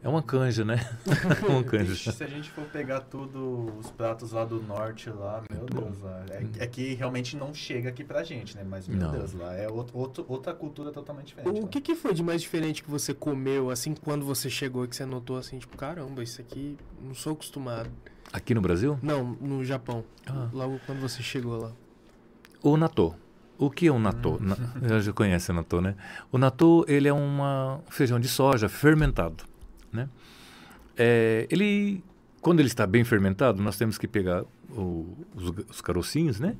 É 0.00 0.08
uma 0.08 0.22
canja, 0.22 0.64
né? 0.64 0.76
uma 1.48 1.60
Vixe, 1.62 1.64
canja. 1.70 2.12
se 2.12 2.22
a 2.24 2.26
gente 2.28 2.48
for 2.50 2.64
pegar 2.66 3.00
tudo, 3.00 3.72
os 3.78 3.90
pratos 3.90 4.30
lá 4.30 4.44
do 4.44 4.62
norte 4.62 5.10
lá, 5.10 5.42
meu. 5.50 5.64
Deus, 5.66 5.98
lá, 6.00 6.24
é, 6.30 6.64
é 6.64 6.66
que 6.68 6.94
realmente 6.94 7.36
não 7.36 7.52
chega 7.52 7.88
aqui 7.88 8.04
pra 8.04 8.22
gente, 8.22 8.56
né? 8.56 8.64
Mas, 8.64 8.86
meu 8.86 8.96
Não. 8.96 9.10
Deus, 9.10 9.32
lá 9.32 9.52
é 9.54 9.68
outro, 9.68 9.98
outro- 9.98 10.24
outra 10.28 10.54
cultura 10.54 10.92
totalmente 10.92 11.28
diferente. 11.28 11.58
O 11.58 11.62
lá. 11.62 11.68
que, 11.68 11.80
que 11.80 11.96
foi 11.96 12.14
de 12.14 12.22
mais 12.22 12.40
diferente 12.40 12.82
que 12.82 12.90
você 12.90 13.12
comeu, 13.12 13.70
assim, 13.70 13.92
quando 13.94 14.24
você 14.24 14.48
chegou, 14.48 14.86
que 14.86 14.94
você 14.94 15.04
notou, 15.04 15.36
assim, 15.36 15.58
tipo, 15.58 15.76
caramba, 15.76 16.22
isso 16.22 16.40
aqui 16.40 16.76
não 17.02 17.12
sou 17.14 17.32
acostumado. 17.32 17.90
Aqui 18.32 18.54
no 18.54 18.60
Brasil, 18.60 18.98
Não, 19.02 19.24
no 19.40 19.64
Japão. 19.64 20.04
Ah. 20.26 20.48
Logo 20.52 20.78
quando 20.86 21.00
você 21.00 21.22
chegou 21.22 21.56
lá. 21.60 21.72
o 22.62 22.76
natô. 22.76 23.14
O 23.58 23.68
que 23.68 23.88
é 23.88 23.92
um 23.92 23.98
natô? 23.98 24.38
Na, 24.40 24.56
eu 24.80 25.00
já 25.02 25.12
conhece 25.12 25.50
o 25.50 25.54
natô, 25.54 25.80
né? 25.80 25.96
O 26.30 26.38
natô, 26.38 26.84
ele 26.86 27.08
é 27.08 27.12
uma 27.12 27.80
feijão 27.90 28.20
de 28.20 28.28
soja 28.28 28.68
fermentado, 28.68 29.42
né? 29.92 30.08
É, 30.96 31.46
ele, 31.50 32.02
quando 32.40 32.60
ele 32.60 32.68
está 32.68 32.86
bem 32.86 33.04
fermentado, 33.04 33.62
nós 33.62 33.76
temos 33.76 33.96
que 33.98 34.06
pegar 34.08 34.44
o- 34.70 35.16
os, 35.34 35.52
os 35.70 35.80
carocinhos, 35.80 36.40
né? 36.40 36.56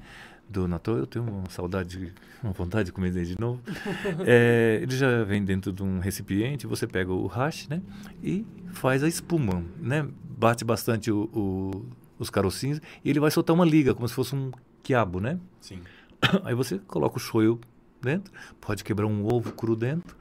Do 0.48 0.66
natô, 0.66 0.96
eu 0.96 1.06
tenho 1.06 1.26
uma 1.26 1.50
saudade, 1.50 2.12
uma 2.42 2.52
vontade 2.52 2.86
de 2.86 2.92
comer 2.92 3.08
ele 3.14 3.24
de 3.24 3.38
novo. 3.38 3.60
É, 4.26 4.78
ele 4.82 4.96
já 4.96 5.22
vem 5.24 5.44
dentro 5.44 5.72
de 5.72 5.82
um 5.82 5.98
recipiente, 5.98 6.66
você 6.66 6.86
pega 6.86 7.12
o 7.12 7.26
hash, 7.26 7.68
né? 7.68 7.82
E 8.22 8.46
faz 8.72 9.02
a 9.02 9.08
espuma, 9.08 9.62
né? 9.78 10.06
Bate 10.38 10.64
bastante 10.64 11.10
o- 11.10 11.28
o- 11.34 11.86
os 12.18 12.30
carocinhos 12.30 12.80
e 13.04 13.10
ele 13.10 13.20
vai 13.20 13.30
soltar 13.30 13.54
uma 13.54 13.64
liga, 13.64 13.94
como 13.94 14.08
se 14.08 14.14
fosse 14.14 14.34
um 14.34 14.50
quiabo, 14.82 15.20
né? 15.20 15.38
Sim. 15.60 15.80
Aí 16.44 16.54
você 16.54 16.78
coloca 16.78 17.16
o 17.16 17.20
shoyu 17.20 17.60
dentro, 18.00 18.32
pode 18.60 18.82
quebrar 18.84 19.06
um 19.06 19.26
ovo 19.26 19.52
cru 19.52 19.76
dentro, 19.76 20.16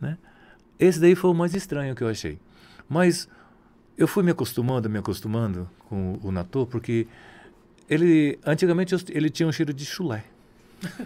né? 0.00 0.18
Esse 0.80 0.98
daí 0.98 1.14
foi 1.14 1.30
o 1.30 1.34
mais 1.34 1.54
estranho 1.54 1.94
que 1.94 2.02
eu 2.02 2.08
achei. 2.08 2.38
Mas 2.88 3.28
eu 3.98 4.08
fui 4.08 4.22
me 4.24 4.30
acostumando, 4.30 4.88
me 4.88 4.98
acostumando 4.98 5.68
com 5.88 6.14
o, 6.14 6.28
o 6.28 6.32
natô, 6.32 6.66
porque 6.66 7.06
ele 7.88 8.38
antigamente 8.44 8.96
ele 9.10 9.28
tinha 9.28 9.46
um 9.46 9.52
cheiro 9.52 9.74
de 9.74 9.84
chulé. 9.84 10.24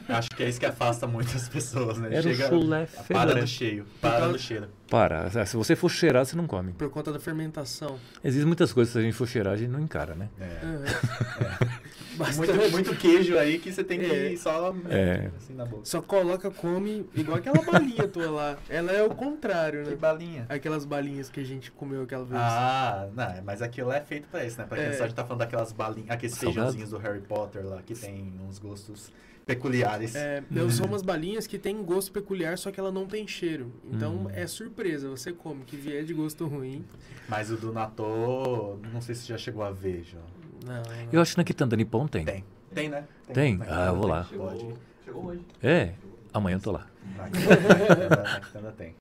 Acho 0.09 0.31
que 0.31 0.43
é 0.45 0.49
isso 0.49 0.61
que 0.61 0.67
afasta 0.67 1.05
muitas 1.07 1.49
pessoas, 1.49 1.99
né? 1.99 2.09
Era 2.15 2.29
um 2.29 2.35
Chega, 2.35 2.49
chulé 2.49 2.87
para 2.87 3.03
fedorento. 3.03 3.41
no 3.41 3.47
cheio, 3.49 3.87
para 4.01 4.29
no 4.29 4.39
cheiro. 4.39 4.69
Para, 4.89 5.45
se 5.45 5.57
você 5.57 5.75
for 5.75 5.91
cheirar, 5.91 6.25
você 6.25 6.37
não 6.37 6.47
come. 6.47 6.73
Por 6.75 6.89
conta 6.91 7.13
da 7.13 7.19
fermentação. 7.19 7.99
Existem 8.23 8.47
muitas 8.47 8.73
coisas 8.73 8.93
que 8.93 8.99
se 9.01 9.03
a 9.03 9.03
gente 9.03 9.17
for 9.17 9.27
cheirar, 9.27 9.55
a 9.55 9.57
gente 9.57 9.71
não 9.71 9.81
encara, 9.81 10.15
né? 10.15 10.29
É. 10.39 10.61
Bastante. 10.79 11.81
Muito, 12.17 12.71
muito 12.71 12.97
queijo 12.97 13.37
aí 13.39 13.59
que 13.59 13.73
você 13.73 13.83
tem 13.83 13.99
que 13.99 14.07
É. 14.07 14.33
ir 14.33 14.39
só 14.39 14.75
É. 14.89 15.31
assim 15.37 15.55
na 15.55 15.65
boca. 15.65 15.85
Só 15.85 16.01
coloca, 16.01 16.51
come, 16.51 17.07
igual 17.15 17.39
aquela 17.39 17.61
balinha 17.63 18.07
tua 18.09 18.31
lá. 18.31 18.59
Ela 18.69 18.93
é 18.93 19.03
o 19.03 19.11
contrário, 19.11 19.85
Que 19.85 19.91
né? 19.91 19.97
balinha. 19.97 20.47
Aquelas 20.49 20.85
balinhas 20.85 21.29
que 21.29 21.41
a 21.41 21.45
gente 21.45 21.71
comeu 21.73 22.03
aquela 22.03 22.25
vez. 22.25 22.41
Ah, 22.41 23.09
não, 23.15 23.43
mas 23.45 23.61
aquilo 23.63 23.91
é 23.93 24.01
feito 24.01 24.29
pra 24.29 24.45
isso, 24.45 24.59
né? 24.59 24.67
Pra 24.69 24.79
quem 24.79 24.87
É. 24.87 24.93
só 24.93 25.05
a 25.05 25.07
gente 25.07 25.17
tá 25.17 25.25
falando 25.25 25.41
daquelas 25.41 25.73
balinhas, 25.73 26.11
aqueles 26.11 26.37
feijãozinhos 26.39 26.91
do 26.91 26.99
Harry 26.99 27.21
Potter 27.21 27.65
lá, 27.67 27.83
que 27.83 27.95
tem 27.95 28.33
uns 28.49 28.59
gostos 28.59 29.11
peculiares. 29.47 30.15
É, 30.15 30.43
eu 30.55 30.71
sou 30.71 30.87
umas 30.87 31.03
balinhas 31.03 31.47
que 31.47 31.59
tem 31.59 31.83
gosto 31.85 32.11
peculiar, 32.13 32.57
só 32.57 32.71
que 32.71 32.81
ela 32.81 32.91
não 32.91 33.07
tem 33.07 33.27
cheiro. 33.29 33.71
Então 33.93 34.25
Hum. 34.27 34.31
é 34.33 34.47
surpresa, 34.47 35.09
você 35.11 35.33
come, 35.33 35.65
que 35.65 35.77
vier 35.77 36.03
de 36.05 36.15
gosto 36.15 36.47
ruim. 36.47 36.85
Mas 37.29 37.51
o 37.51 37.57
do 37.57 37.71
Natô, 37.73 38.79
não 38.93 39.01
sei 39.03 39.15
se 39.15 39.27
já 39.27 39.37
chegou 39.37 39.63
a 39.63 39.71
ver, 39.71 40.03
já. 40.05 40.19
Não. 40.67 40.83
Eu 41.13 41.21
acho 41.21 41.33
que 41.33 41.39
na 41.39 41.45
Quitanda 41.45 41.77
Nippon 41.77 42.07
tem. 42.07 42.25
Tem. 42.25 42.45
Tem, 42.75 42.89
né? 42.89 43.05
Tem? 43.33 43.57
Na 43.59 43.85
Ah, 43.85 43.87
eu 43.89 43.97
vou 43.97 44.07
lá. 44.07 44.25
Chegou, 44.25 44.47
Pode. 44.49 44.75
chegou 45.05 45.25
hoje. 45.27 45.41
É, 45.63 45.93
amanhã 46.33 46.57
eu 46.57 46.61
tô 46.61 46.73
lá. 46.73 46.87
Na 47.17 47.29
Quitanda, 47.29 48.09
na 48.33 48.41
Quitanda 48.41 48.73
tem. 48.73 48.95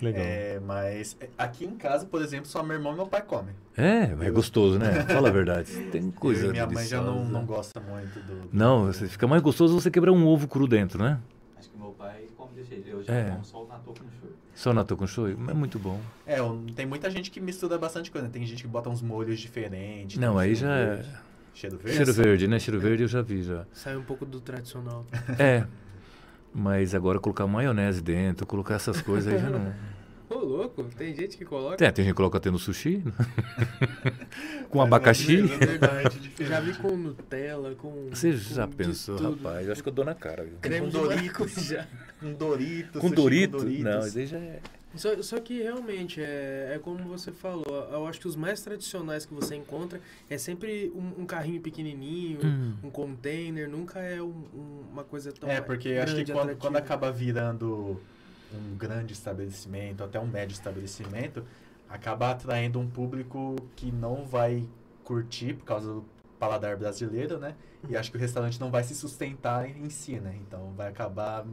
Legal. 0.00 0.24
É, 0.24 0.58
mas 0.60 1.16
é, 1.20 1.28
aqui 1.38 1.64
em 1.64 1.76
casa, 1.76 2.04
por 2.04 2.20
exemplo, 2.20 2.46
só 2.46 2.60
meu 2.62 2.74
irmão 2.76 2.92
e 2.92 2.96
meu 2.96 3.06
pai 3.06 3.22
comem. 3.22 3.54
É, 3.76 4.10
é 4.26 4.30
gostoso, 4.32 4.76
né? 4.76 5.02
Fala 5.06 5.28
a 5.28 5.32
verdade. 5.32 5.72
Tem 5.92 6.02
Eu 6.06 6.12
coisa 6.12 6.46
e 6.48 6.50
minha 6.50 6.66
mãe 6.66 6.84
já 6.84 7.00
não, 7.00 7.24
não 7.24 7.46
gosta 7.46 7.78
muito 7.80 8.18
do... 8.18 8.48
Não, 8.52 8.86
você 8.86 9.06
fica 9.06 9.28
mais 9.28 9.40
gostoso 9.40 9.80
você 9.80 9.92
quebrar 9.92 10.10
um 10.10 10.26
ovo 10.26 10.48
cru 10.48 10.66
dentro, 10.66 11.00
né? 11.00 11.20
Acho 11.56 11.70
que 11.70 11.78
meu 11.78 11.90
pai 11.92 12.24
come 12.36 12.52
desse 12.54 12.70
jeito. 12.70 12.88
Eu 12.88 13.04
já 13.04 13.14
É. 13.14 13.30
como 13.30 13.44
só 13.44 13.62
o 13.62 13.68
natô 13.68 13.92
com 13.94 14.04
natô 14.72 14.96
com 14.96 15.06
shoyu, 15.06 15.36
é 15.48 15.54
muito 15.54 15.78
bom. 15.78 16.00
É, 16.26 16.36
tem 16.76 16.86
muita 16.86 17.10
gente 17.10 17.30
que 17.30 17.40
mistura 17.40 17.78
bastante 17.78 18.10
coisa. 18.10 18.26
né? 18.26 18.32
Tem 18.32 18.44
gente 18.46 18.62
que 18.62 18.68
bota 18.68 18.88
uns 18.90 19.02
molhos 19.02 19.40
diferentes. 19.40 20.18
Não, 20.18 20.34
tem 20.34 20.42
aí 20.42 20.54
já 20.54 20.76
é. 20.76 21.04
Cheiro 21.54 21.76
verde? 21.78 21.96
cheiro 21.96 22.12
verde, 22.12 22.48
né? 22.48 22.58
Cheiro 22.58 22.80
verde 22.80 23.02
eu 23.02 23.08
já 23.08 23.22
vi 23.22 23.42
já. 23.42 23.66
Sai 23.72 23.96
um 23.96 24.02
pouco 24.02 24.24
do 24.24 24.40
tradicional. 24.40 25.06
É. 25.38 25.66
Mas 26.54 26.94
agora 26.94 27.18
colocar 27.18 27.46
maionese 27.46 28.02
dentro, 28.02 28.46
colocar 28.46 28.74
essas 28.74 29.00
coisas 29.00 29.32
aí 29.32 29.40
já 29.40 29.50
não. 29.50 29.72
Ô, 30.30 30.38
louco, 30.38 30.82
tem 30.96 31.14
gente 31.14 31.36
que 31.36 31.44
coloca. 31.44 31.84
É, 31.84 31.90
tem 31.90 32.04
gente 32.06 32.14
que 32.14 32.16
coloca 32.16 32.38
até 32.38 32.50
no 32.50 32.58
sushi. 32.58 33.02
né? 33.04 33.12
com 34.70 34.80
É 34.80 34.84
abacaxi. 34.86 35.40
é 35.40 35.42
verdade, 35.66 36.18
diferente. 36.20 36.50
Já 36.50 36.60
vi 36.60 36.72
com 36.74 36.96
Nutella, 36.96 37.74
com. 37.74 38.08
Você 38.08 38.32
já 38.32 38.64
com 38.64 38.70
de 38.70 38.76
pensou, 38.76 39.18
rapaz? 39.18 39.66
Eu 39.66 39.72
acho 39.72 39.82
que 39.82 39.88
eu 39.90 39.92
dou 39.92 40.04
na 40.06 40.14
cara, 40.14 40.44
viu? 40.44 40.54
Creme 40.60 40.90
Com 42.22 42.32
Doritos. 42.34 42.34
Um 42.34 42.34
Dorito. 42.34 43.00
Com 43.00 43.10
Dorito? 43.10 43.56
Doritos. 43.58 43.84
Não, 43.84 44.06
isso 44.06 44.18
aí 44.18 44.26
já 44.26 44.38
é. 44.38 44.60
Só, 44.94 45.22
só 45.22 45.40
que 45.40 45.62
realmente 45.62 46.20
é, 46.22 46.72
é 46.74 46.78
como 46.78 46.98
você 47.04 47.32
falou. 47.32 47.64
Eu 47.90 48.06
acho 48.06 48.20
que 48.20 48.28
os 48.28 48.36
mais 48.36 48.60
tradicionais 48.62 49.24
que 49.24 49.32
você 49.34 49.56
encontra 49.56 49.98
é 50.28 50.36
sempre 50.36 50.92
um, 50.94 51.22
um 51.22 51.26
carrinho 51.26 51.60
pequenininho, 51.62 52.38
Hum. 52.44 52.74
um 52.84 52.90
container, 52.90 53.68
nunca 53.68 54.00
é 54.00 54.22
um- 54.22 54.26
um- 54.54 54.84
uma 54.92 55.02
coisa 55.02 55.32
tão 55.32 55.48
É, 55.48 55.60
porque 55.62 55.90
acho 55.94 56.14
que 56.14 56.24
grande, 56.24 56.32
quando, 56.32 56.56
quando 56.58 56.76
acaba 56.76 57.10
virando 57.10 57.98
um 58.52 58.76
grande 58.76 59.14
estabelecimento, 59.14 60.04
até 60.04 60.20
um 60.20 60.26
médio 60.26 60.52
estabelecimento, 60.52 61.42
acaba 61.88 62.30
atraindo 62.30 62.78
um 62.78 62.86
público 62.88 63.56
que 63.74 63.90
não 63.90 64.26
vai 64.26 64.62
curtir 65.04 65.54
por 65.54 65.64
causa 65.64 65.88
do 65.94 66.04
paladar 66.38 66.76
brasileiro, 66.76 67.38
né? 67.38 67.54
E 67.88 67.96
acho 67.96 68.10
que 68.10 68.18
o 68.18 68.20
restaurante 68.20 68.60
não 68.60 68.70
vai 68.70 68.84
se 68.84 68.94
sustentar 68.94 69.66
em 69.68 69.88
si, 69.88 70.20
né? 70.20 70.36
Então 70.46 70.72
vai 70.76 70.88
acabar 70.88 71.46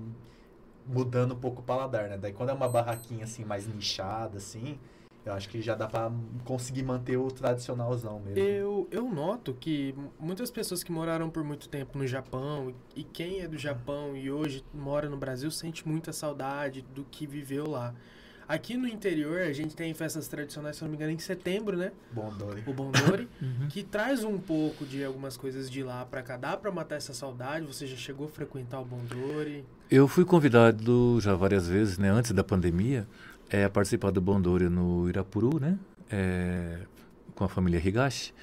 mudando 0.90 1.34
um 1.34 1.40
pouco 1.40 1.62
o 1.62 1.64
paladar, 1.64 2.10
né? 2.10 2.18
Daí 2.18 2.34
quando 2.34 2.50
é 2.50 2.54
uma 2.54 2.68
barraquinha 2.68 3.24
assim 3.24 3.46
mais 3.46 3.68
nichada 3.68 4.38
assim, 4.38 4.80
eu 5.26 5.34
acho 5.34 5.48
que 5.48 5.62
já 5.62 5.76
dá 5.76 5.88
pra 5.88 6.12
conseguir 6.44 6.84
manter 6.84 7.18
o 7.18 7.28
tradicionalzão 7.28 8.20
mesmo. 8.20 8.40
Eu, 8.40 8.88
eu 8.90 9.04
noto 9.10 9.54
que 9.54 9.94
muitas 10.20 10.50
pessoas 10.50 10.84
que 10.84 10.92
moraram 10.92 11.30
por 11.30 11.44
muito 11.44 11.70
tempo 11.70 11.98
no 11.98 12.08
Japão 12.08 12.74
e 12.96 13.04
quem 13.04 13.42
é 13.42 13.48
do 13.48 13.58
Japão 13.58 14.18
e 14.18 14.32
hoje 14.32 14.64
mora 14.74 15.08
no 15.08 15.18
Brasil 15.18 15.52
sente 15.52 15.88
muita 15.88 16.12
saudade 16.12 16.82
do 16.82 17.04
que 17.04 17.28
viveu 17.28 17.70
lá. 17.70 17.94
Aqui 18.50 18.76
no 18.76 18.88
interior 18.88 19.42
a 19.42 19.54
gente 19.54 19.76
tem 19.76 19.94
festas 19.94 20.28
tradicionais, 20.28 20.76
se 20.76 20.82
não 20.82 20.90
me 20.90 20.96
engano, 20.96 21.12
em 21.12 21.20
setembro, 21.20 21.78
né? 21.78 21.92
Bom, 22.12 22.34
Dori. 22.36 22.64
O 22.66 22.74
Bondori, 22.74 23.28
Uhum. 23.40 23.68
que 23.70 23.84
traz 23.84 24.24
um 24.24 24.40
pouco 24.40 24.86
de 24.88 25.04
algumas 25.04 25.38
coisas 25.38 25.70
de 25.70 25.84
lá 25.84 26.04
pra 26.04 26.24
cá. 26.24 26.36
Dá 26.36 26.58
pra 26.58 26.72
matar 26.72 26.96
essa 26.96 27.14
saudade? 27.14 27.64
Você 27.68 27.86
já 27.86 27.96
chegou 27.96 28.26
a 28.26 28.30
frequentar 28.30 28.80
o 28.82 28.86
Bondori? 28.86 29.64
Eu 29.92 30.08
fui 30.08 30.26
convidado 30.26 31.20
já 31.22 31.36
várias 31.36 31.68
vezes, 31.68 32.00
né, 32.00 32.10
antes 32.10 32.32
da 32.32 32.44
pandemia, 32.44 33.08
é, 33.52 33.66
a 33.66 33.70
participar 33.70 34.10
do 34.10 34.20
Bondori 34.20 34.68
no 34.68 35.08
Irapuru, 35.08 35.60
né, 35.60 35.78
é, 36.12 36.80
com 37.36 37.44
a 37.44 37.48
família 37.48 37.78
Higashi. 37.80 38.34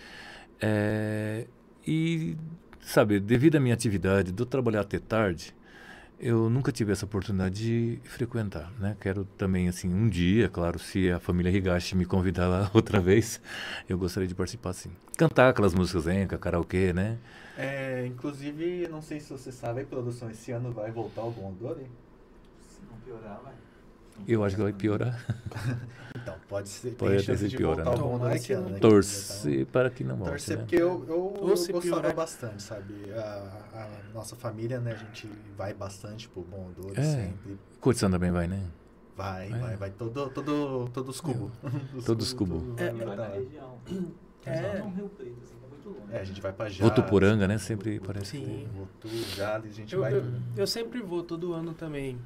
É, 0.61 1.49
e, 1.85 2.37
sabe, 2.81 3.19
devido 3.19 3.57
à 3.57 3.61
minha 3.61 3.75
atividade, 3.75 4.31
do 4.31 4.47
trabalhar 4.47 4.83
até 4.83 5.01
tarde, 5.01 5.53
eu 6.19 6.49
nunca 6.49 6.73
tive 6.73 6.93
essa 6.93 7.05
oportunidade 7.05 7.55
de 7.55 8.01
frequentar, 8.09 8.73
né? 8.79 8.97
Quero 9.01 9.25
também, 9.37 9.69
assim, 9.69 9.93
um 9.93 10.09
dia, 10.09 10.49
claro, 10.49 10.79
se 10.79 11.11
a 11.11 11.21
família 11.21 11.51
Higashi 11.51 11.95
me 11.95 12.07
convidar 12.07 12.49
lá 12.49 12.71
outra 12.75 13.01
vez, 13.01 13.41
eu 13.89 13.99
gostaria 13.99 14.29
de 14.29 14.35
participar, 14.35 14.73
sim. 14.73 14.91
Cantar 15.17 15.51
aquelas 15.51 15.75
músicas 15.75 16.07
enca, 16.07 16.39
karaokê, 16.39 16.93
né? 16.93 17.19
É, 17.57 18.07
inclusive, 18.07 18.89
não 18.89 19.03
sei 19.03 19.21
se 19.21 19.31
você 19.31 19.53
sabe, 19.53 19.83
a 19.83 19.85
produção 19.85 20.31
esse 20.31 20.53
ano 20.53 20.73
vai 20.73 20.91
voltar 20.91 21.23
ao 21.23 21.31
Bom 21.31 21.53
Dori. 21.53 21.87
Se 22.69 22.81
não 22.91 22.99
piorar, 22.99 23.41
vai. 23.43 23.55
Eu 24.27 24.45
acho 24.45 24.57
que 24.57 24.63
vai 24.63 24.73
piorar. 24.73 25.25
Então, 26.19 26.35
pode 26.49 26.69
ser. 26.69 26.93
Pode 26.93 27.25
ter 27.27 27.37
sido 27.37 27.49
de 27.51 27.57
pior, 27.59 27.77
voltar 27.77 27.91
né? 27.95 28.01
ao 28.03 28.15
ano, 28.17 28.71
né? 28.71 28.79
Torcer 28.81 29.67
para 29.67 29.91
que 29.91 30.03
não 30.03 30.17
volte, 30.17 30.31
Torcer, 30.31 30.57
né? 30.57 30.63
porque 30.63 30.77
eu, 30.77 31.05
eu, 31.07 31.35
eu 31.37 31.47
gostava 31.47 31.81
piorar. 31.83 32.15
bastante, 32.15 32.63
sabe? 32.63 32.95
A, 33.15 33.21
a 33.75 34.15
nossa 34.15 34.35
família, 34.35 34.81
né? 34.81 34.93
A 34.93 34.95
gente 34.97 35.31
vai 35.57 35.75
bastante 35.75 36.27
pro 36.29 36.43
Bom 36.43 36.71
Dori 36.75 36.99
É. 36.99 37.03
sempre. 37.03 37.59
Curtição 37.81 38.11
também 38.11 38.31
vai, 38.33 38.49
né? 38.49 38.63
Vai, 39.15 39.47
É. 39.53 39.59
vai, 39.59 39.77
vai. 39.77 39.91
Todo, 39.91 40.31
todo, 40.31 40.89
todos 40.93 41.17
os 41.17 41.21
cubos. 41.21 41.53
Todos 42.05 42.27
os 42.29 42.33
cubos. 42.35 42.63
tudo 42.63 42.81
É, 42.83 42.91
vai 42.93 43.07
Vai 43.07 43.17
tá 43.17 43.23
na 43.23 43.29
lá. 43.29 43.35
região. 43.35 43.79
É. 44.47 44.79
Só 44.79 44.85
no 44.85 44.95
Rio 44.95 45.11
Preto, 45.87 45.91
muito 45.91 46.01
longe. 46.01 46.15
É, 46.17 46.21
a 46.21 46.25
gente 46.25 46.41
vai 46.41 46.53
pra 46.53 46.69
Jales. 46.69 46.79
Votuporanga, 46.97 47.47
né? 47.49 47.59
Sempre 47.59 48.01
parece. 48.01 48.33
Sim. 48.39 48.69
Votu, 48.75 49.09
Jales, 49.35 49.73
a 49.73 49.75
gente 49.77 49.95
Eu, 49.95 50.01
vai... 50.01 50.15
eu, 50.15 50.25
eu 50.57 50.67
sempre 50.67 51.01
vou 51.01 51.23
todo 51.23 51.53
ano 51.53 51.73
também. 51.75 52.19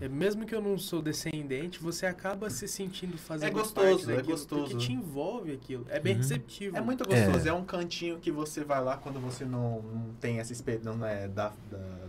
É. 0.00 0.04
É, 0.04 0.08
mesmo 0.08 0.44
que 0.46 0.54
eu 0.54 0.60
não 0.60 0.78
sou 0.78 1.00
descendente, 1.02 1.78
você 1.80 2.06
acaba 2.06 2.50
se 2.50 2.68
sentindo 2.68 3.16
fazendo 3.18 3.48
É 3.48 3.52
gostoso, 3.52 4.06
parte 4.06 4.12
é 4.18 4.22
gostoso. 4.22 4.70
Porque 4.70 4.76
te 4.86 4.92
envolve 4.92 5.52
aquilo. 5.52 5.86
É 5.88 5.98
bem 6.00 6.14
Uhum. 6.14 6.18
receptivo. 6.20 6.76
É 6.76 6.80
muito 6.80 7.04
gostoso, 7.08 7.46
É. 7.46 7.50
é. 7.50 7.52
um 7.52 7.64
cantinho 7.64 8.18
que 8.18 8.30
você 8.30 8.62
vai 8.64 8.82
lá 8.82 8.96
quando 8.96 9.18
você 9.20 9.44
não, 9.44 9.82
não 9.82 10.14
tem 10.20 10.38
essa 10.38 10.52
experiência, 10.52 10.92
não 10.92 11.06
é 11.06 11.28
da, 11.28 11.52
da- 11.70 12.06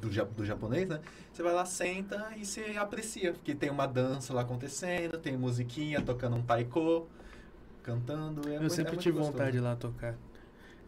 do, 0.00 0.08
do 0.34 0.44
japonês, 0.46 0.88
né? 0.88 1.00
Você 1.32 1.42
vai 1.42 1.52
lá, 1.52 1.64
senta 1.66 2.30
e 2.36 2.44
você 2.44 2.74
aprecia, 2.78 3.32
porque 3.32 3.54
tem 3.54 3.68
uma 3.70 3.86
dança 3.86 4.32
lá 4.32 4.40
acontecendo, 4.42 5.18
tem 5.18 5.36
musiquinha, 5.36 6.00
tocando 6.00 6.36
um 6.36 6.42
taiko, 6.42 7.06
cantando. 7.82 8.42
É 8.48 8.56
Eu 8.56 8.60
muito- 8.60 8.72
é 8.72 8.76
sempre 8.76 8.92
muito 8.92 9.02
tive 9.02 9.16
gostoso. 9.18 9.32
vontade 9.32 9.52
de 9.52 9.58
ir 9.58 9.60
lá 9.60 9.76
tocar. 9.76 10.14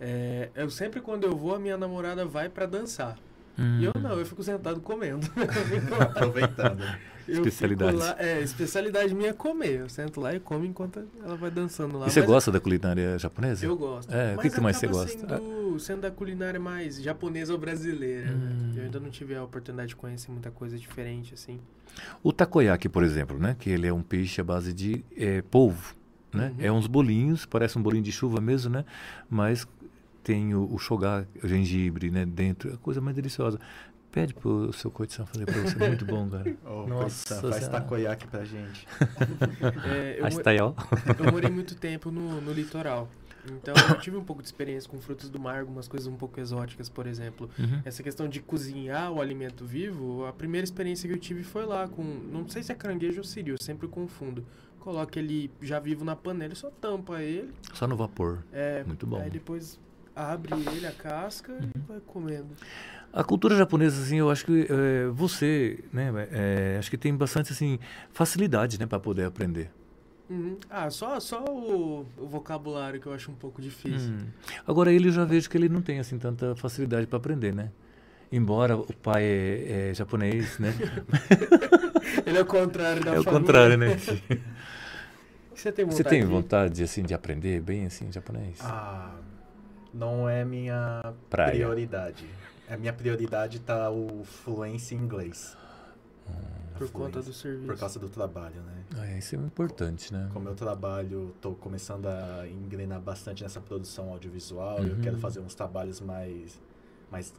É, 0.01 0.49
eu 0.55 0.69
sempre, 0.71 1.01
quando 1.01 1.25
eu 1.25 1.37
vou, 1.37 1.55
a 1.55 1.59
minha 1.59 1.77
namorada 1.77 2.25
vai 2.27 2.49
pra 2.49 2.67
dançar. 2.67 3.17
Hum. 3.59 3.79
E 3.81 3.85
eu 3.85 3.93
não, 4.01 4.19
eu 4.19 4.25
fico 4.27 4.43
sentado 4.43 4.81
comendo. 4.81 5.27
Aproveitando. 6.01 6.83
Especialidades. 7.29 8.01
lá- 8.01 8.17
é, 8.19 8.41
especialidade 8.41 9.15
minha 9.15 9.31
é 9.31 9.33
comer. 9.33 9.81
Eu 9.81 9.89
sento 9.89 10.21
lá 10.21 10.35
e 10.35 10.41
como 10.41 10.65
enquanto 10.65 11.07
ela 11.23 11.37
vai 11.37 11.51
dançando 11.53 11.97
lá. 11.99 12.07
E 12.09 12.11
você 12.11 12.19
Mas 12.21 12.29
gosta 12.29 12.51
da 12.51 12.59
culinária 12.59 13.17
japonesa? 13.19 13.65
Eu 13.65 13.77
gosto. 13.77 14.13
É, 14.13 14.35
o 14.35 14.39
que 14.41 14.51
que 14.51 14.61
mais 14.61 14.77
você 14.77 14.89
gosta? 14.89 15.19
Sendo, 15.39 15.79
sendo 15.79 16.01
da 16.01 16.11
culinária 16.11 16.59
mais 16.59 17.01
japonesa 17.01 17.53
ou 17.53 17.59
brasileira. 17.59 18.33
né? 18.33 18.53
Hum. 18.53 18.73
Eu 18.77 18.83
ainda 18.85 18.99
não 18.99 19.09
tive 19.11 19.37
a 19.37 19.45
oportunidade 19.45 19.91
de 19.91 19.97
conhecer 19.97 20.33
muita 20.33 20.51
coisa 20.51 20.77
diferente, 20.77 21.33
assim. 21.35 21.61
O 22.25 22.33
takoyaki, 22.33 22.89
por 22.89 23.05
exemplo, 23.05 23.39
né? 23.39 23.55
Que 23.57 23.71
ele 23.71 23.87
é 23.87 23.93
um 23.93 24.03
peixe 24.03 24.41
à 24.41 24.45
base 24.45 24.73
de 24.73 25.05
é, 25.17 25.43
polvo, 25.43 25.95
né? 26.33 26.53
Uhum. 26.57 26.65
É 26.65 26.73
uns 26.73 26.87
bolinhos, 26.87 27.47
parece 27.47 27.79
um 27.79 27.83
bolinho 27.83 28.03
de 28.03 28.13
chuva 28.13 28.41
mesmo, 28.41 28.71
né? 28.71 28.85
Mas 29.29 29.67
tem 30.23 30.55
o, 30.55 30.63
o 30.63 30.77
o 30.77 31.49
gengibre, 31.49 32.11
né? 32.11 32.25
Dentro, 32.25 32.71
é 32.71 32.75
a 32.75 32.77
coisa 32.77 33.01
mais 33.01 33.17
deliciosa. 33.17 33.59
Pede 34.11 34.35
pro 34.35 34.71
seu 34.75 34.91
coitição 34.91 35.25
fazer 35.25 35.47
pra 35.47 35.55
você, 35.55 35.83
é 35.83 35.89
muito 35.89 36.05
bom, 36.05 36.29
cara. 36.29 36.55
Ô, 36.67 36.85
Nossa 36.89 37.35
coitado, 37.35 37.53
faz 37.53 37.69
takoyaki 37.69 38.27
pra 38.27 38.45
gente. 38.45 38.87
É, 39.87 40.21
eu, 40.21 40.27
Astaiol. 40.27 40.77
eu 41.19 41.33
morei 41.33 41.51
muito 41.51 41.75
tempo 41.75 42.11
no, 42.11 42.41
no 42.41 42.53
litoral. 42.53 43.09
Então 43.47 43.75
eu 43.89 43.99
tive 43.99 44.17
um 44.17 44.25
pouco 44.25 44.43
de 44.43 44.49
experiência 44.49 44.89
com 44.89 45.01
frutos 45.01 45.29
do 45.29 45.39
mar, 45.39 45.61
algumas 45.61 45.89
coisas 45.89 46.07
um 46.07 46.17
pouco 46.17 46.39
exóticas, 46.39 46.89
por 46.89 47.07
exemplo. 47.07 47.51
Uhum. 47.59 47.81
Essa 47.85 48.03
questão 48.03 48.29
de 48.29 48.41
cozinhar 48.41 49.11
o 49.11 49.21
alimento 49.21 49.65
vivo, 49.65 50.27
a 50.27 50.33
primeira 50.33 50.65
experiência 50.65 51.09
que 51.09 51.15
eu 51.15 51.19
tive 51.19 51.43
foi 51.43 51.65
lá 51.65 51.89
com. 51.89 52.03
Não 52.03 52.47
sei 52.49 52.63
se 52.63 52.71
é 52.71 52.75
caranguejo 52.75 53.19
ou 53.19 53.25
siri, 53.25 53.51
eu 53.51 53.61
sempre 53.61 53.89
confundo. 53.89 54.45
Coloca 54.83 55.17
ele 55.17 55.49
já 55.61 55.79
vivo 55.79 56.05
na 56.05 56.17
panela 56.17 56.53
e 56.53 56.57
só 56.57 56.69
tampa 56.69 57.23
ele. 57.23 57.53
Só 57.73 57.87
no 57.87 57.97
vapor. 57.97 58.43
É, 58.53 58.83
Muito 58.85 59.07
bom. 59.07 59.21
Aí 59.21 59.31
depois 59.31 59.79
abre 60.15 60.53
ele, 60.55 60.85
a 60.85 60.91
casca 60.91 61.53
e 61.53 61.79
vai 61.87 62.01
comendo. 62.01 62.49
A 63.13 63.23
cultura 63.23 63.57
japonesa, 63.57 64.03
assim, 64.03 64.17
eu 64.17 64.29
acho 64.29 64.45
que 64.45 64.67
é, 64.69 65.07
você, 65.09 65.85
né, 65.93 66.11
é, 66.33 66.77
acho 66.81 66.91
que 66.91 66.99
tem 66.99 67.15
bastante, 67.15 67.53
assim, 67.53 67.79
facilidade, 68.13 68.77
né, 68.81 68.85
para 68.85 68.99
poder 68.99 69.25
aprender. 69.25 69.71
Uhum. 70.29 70.57
Ah, 70.69 70.91
só, 70.91 71.21
só 71.21 71.45
o, 71.45 72.05
o 72.19 72.27
vocabulário 72.27 73.01
que 73.01 73.07
eu 73.07 73.13
acho 73.13 73.31
um 73.31 73.35
pouco 73.35 73.63
difícil. 73.63 74.15
Hum. 74.15 74.27
Agora 74.67 74.93
ele 74.93 75.09
eu 75.09 75.13
já 75.13 75.25
vejo 75.25 75.49
que 75.49 75.57
ele 75.57 75.69
não 75.69 75.81
tem, 75.81 76.01
assim, 76.01 76.19
tanta 76.19 76.57
facilidade 76.57 77.07
para 77.07 77.19
aprender, 77.19 77.55
né? 77.55 77.71
Embora 78.33 78.77
o 78.77 78.93
pai 78.95 79.23
é, 79.25 79.91
é 79.91 79.95
japonês, 79.95 80.59
né? 80.59 80.73
Ele 82.27 82.39
é 82.39 82.41
o 82.41 82.47
contrário 82.47 83.05
da 83.05 83.15
é 83.15 83.21
o 83.21 83.25
contrário, 83.25 83.77
né? 83.77 83.97
Você 85.55 85.71
tem 85.71 85.85
vontade? 85.85 85.97
Você 85.99 86.05
tem 86.05 86.21
de- 86.21 86.27
vontade, 86.27 86.83
assim, 86.83 87.03
de 87.03 87.15
aprender 87.15 87.61
bem, 87.61 87.87
assim, 87.87 88.11
japonês? 88.11 88.59
Ah, 88.63 89.15
não 89.93 90.29
é 90.29 90.45
minha 90.45 91.15
Praia. 91.31 91.53
prioridade. 91.53 92.25
A 92.69 92.77
minha 92.77 92.93
prioridade 92.93 93.61
tá 93.61 93.91
o 93.91 94.25
fluência 94.25 94.95
em 94.95 94.99
inglês. 94.99 95.57
A 96.75 96.79
Por 96.79 96.91
conta 96.91 97.21
do 97.23 97.33
serviço. 97.35 97.67
Por 97.67 97.77
causa 97.79 97.99
do 97.99 98.09
trabalho, 98.09 98.63
né? 98.63 98.83
Ah, 98.99 99.19
isso 99.19 99.35
é 99.37 99.39
importante, 99.39 100.11
né? 100.13 100.31
Como 100.33 100.49
eu 100.49 100.55
trabalho, 100.55 101.35
tô 101.41 101.53
começando 101.53 102.07
a 102.07 102.47
engrenar 102.49 103.01
bastante 103.01 103.43
nessa 103.43 103.61
produção 103.61 104.09
audiovisual. 104.11 104.79
Eu 104.79 104.95
Uhum. 104.95 105.01
quero 105.03 105.19
fazer 105.19 105.41
uns 105.41 105.55
trabalhos 105.55 106.01
mais, 106.01 106.59
mais 107.11 107.33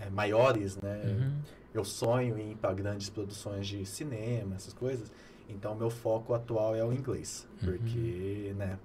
é, 0.00 0.10
maiores, 0.10 0.76
né? 0.76 1.00
Uhum. 1.04 1.38
Eu 1.74 1.84
sonho 1.84 2.38
em 2.38 2.52
ir 2.52 2.56
para 2.56 2.72
grandes 2.74 3.10
produções 3.10 3.66
de 3.66 3.84
cinema, 3.86 4.54
essas 4.56 4.72
coisas. 4.72 5.12
Então, 5.48 5.74
meu 5.74 5.90
foco 5.90 6.34
atual 6.34 6.74
é 6.76 6.84
o 6.84 6.92
inglês, 6.92 7.46
Uhum. 7.62 7.68
porque, 7.68 8.54
né, 8.56 8.78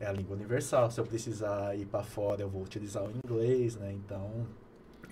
é 0.00 0.06
a 0.06 0.12
língua 0.12 0.36
universal. 0.36 0.90
Se 0.90 1.00
eu 1.00 1.04
precisar 1.06 1.76
ir 1.76 1.86
para 1.86 2.02
fora, 2.02 2.40
eu 2.42 2.48
vou 2.48 2.62
utilizar 2.62 3.02
o 3.04 3.10
inglês, 3.10 3.76
né? 3.76 3.92
Então, 3.92 4.46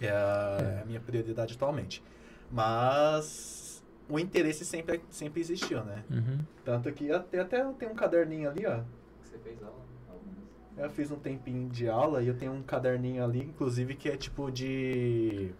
é 0.00 0.10
a, 0.10 0.58
É. 0.60 0.78
é 0.78 0.82
a 0.82 0.84
minha 0.84 1.00
prioridade 1.00 1.54
atualmente. 1.54 2.02
Mas 2.50 3.82
o 4.08 4.18
interesse 4.18 4.64
sempre, 4.64 5.00
sempre 5.10 5.40
existiu, 5.40 5.84
né? 5.84 6.04
Uhum. 6.10 6.38
Tanto 6.64 6.90
que 6.92 7.10
até, 7.12 7.40
até 7.40 7.64
tem 7.72 7.88
um 7.88 7.94
caderninho 7.94 8.50
ali, 8.50 8.66
ó. 8.66 8.80
Você 9.22 9.38
fez 9.38 9.62
aula? 9.62 9.89
Eu 10.82 10.90
fiz 10.90 11.10
um 11.10 11.16
tempinho 11.16 11.68
de 11.68 11.88
aula 11.88 12.22
e 12.22 12.28
eu 12.28 12.34
tenho 12.34 12.52
um 12.52 12.62
caderninho 12.62 13.22
ali, 13.22 13.40
inclusive, 13.40 13.94
que 13.94 14.08
é 14.08 14.16
tipo 14.16 14.50
de. 14.50 15.50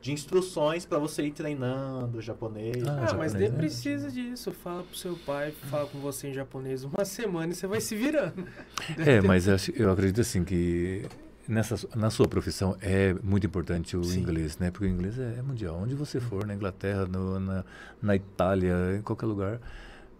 de 0.00 0.10
instruções 0.12 0.86
para 0.86 0.98
você 0.98 1.22
ir 1.22 1.32
treinando 1.32 2.20
japonês. 2.20 2.82
Ah, 2.86 3.08
Ah, 3.10 3.14
mas 3.14 3.34
nem 3.34 3.50
né? 3.50 3.56
precisa 3.56 4.10
disso. 4.10 4.50
Fala 4.52 4.82
pro 4.84 4.96
seu 4.96 5.16
pai, 5.16 5.52
fala 5.52 5.86
com 5.86 5.98
você 6.00 6.28
em 6.28 6.32
japonês 6.32 6.82
uma 6.82 7.04
semana 7.04 7.52
e 7.52 7.54
você 7.54 7.66
vai 7.66 7.80
se 7.80 7.94
virando. 7.94 8.46
É, 8.98 9.20
mas 9.20 9.46
eu, 9.46 9.92
acredito, 9.92 10.20
assim, 10.22 10.42
que 10.42 11.04
nessa, 11.46 11.76
na 11.94 12.10
sua 12.10 12.26
profissão 12.26 12.76
é 12.80 13.14
muito 13.22 13.46
importante 13.46 13.96
o 13.96 14.02
Sim. 14.02 14.20
inglês, 14.20 14.58
né? 14.58 14.70
Porque 14.70 14.86
o 14.86 14.88
inglês 14.88 15.18
é, 15.18 15.36
é 15.38 15.42
mundial. 15.42 15.76
Onde 15.80 15.94
você 15.94 16.18
for, 16.18 16.44
na 16.46 16.54
Inglaterra, 16.54 17.06
no- 17.06 17.38
na, 17.38 17.64
na 18.00 18.16
Itália, 18.16 18.96
em 18.98 19.02
qualquer 19.02 19.26
lugar, 19.26 19.60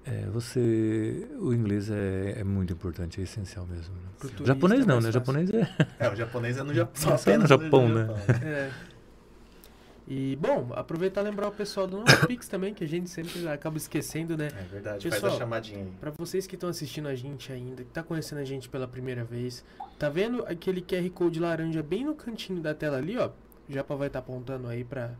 é, 0.04 0.26
você... 0.26 1.28
O 1.38 1.52
inglês 1.52 1.90
é, 1.90 2.40
é 2.40 2.44
muito 2.44 2.72
importante, 2.72 3.20
é 3.20 3.24
essencial 3.24 3.66
mesmo. 3.66 3.94
né? 3.94 4.30
Japonês 4.44 4.82
é 4.82 4.84
não, 4.86 4.96
né? 4.96 5.02
fácil. 5.02 5.12
Japonês 5.12 5.50
é... 5.50 5.76
É, 5.98 6.08
o 6.08 6.16
japonês 6.16 6.58
é 6.58 6.62
no 6.62 6.74
Japão. 6.74 7.18
Só 7.18 7.38
no 7.38 7.46
Japão, 7.46 7.88
né? 7.88 8.08
É. 8.44 8.70
E, 10.06 10.36
bom, 10.36 10.70
aproveitar 10.74 11.20
e 11.20 11.24
lembrar 11.24 11.48
o 11.48 11.52
pessoal 11.52 11.86
do 11.86 11.98
nosso 12.00 12.26
Pix 12.26 12.48
também, 12.48 12.74
que 12.74 12.82
a 12.82 12.88
gente 12.88 13.08
sempre 13.08 13.46
acaba 13.48 13.76
esquecendo, 13.76 14.36
né? 14.36 14.48
É 14.48 14.64
verdade, 14.64 15.04
Pessoal, 15.08 15.22
faz 15.22 15.34
a 15.34 15.38
chamadinha 15.38 15.84
aí. 15.84 15.92
Pra 16.00 16.10
vocês 16.10 16.46
que 16.46 16.56
estão 16.56 16.68
assistindo 16.68 17.06
a 17.06 17.14
gente 17.14 17.52
ainda, 17.52 17.84
que 17.84 17.90
tá 17.90 18.02
conhecendo 18.02 18.38
a 18.38 18.44
gente 18.44 18.68
pela 18.68 18.88
primeira 18.88 19.24
vez, 19.24 19.64
tá 19.98 20.08
vendo 20.08 20.44
aquele 20.46 20.82
QR 20.82 21.08
Code 21.10 21.38
laranja 21.38 21.82
bem 21.82 22.04
no 22.04 22.14
cantinho 22.14 22.60
da 22.60 22.74
tela 22.74 22.98
ali, 22.98 23.16
ó? 23.16 23.28
O 23.28 23.72
Japa 23.72 23.94
vai 23.94 24.08
estar 24.08 24.18
apontando 24.18 24.66
aí 24.66 24.82
pra, 24.82 25.12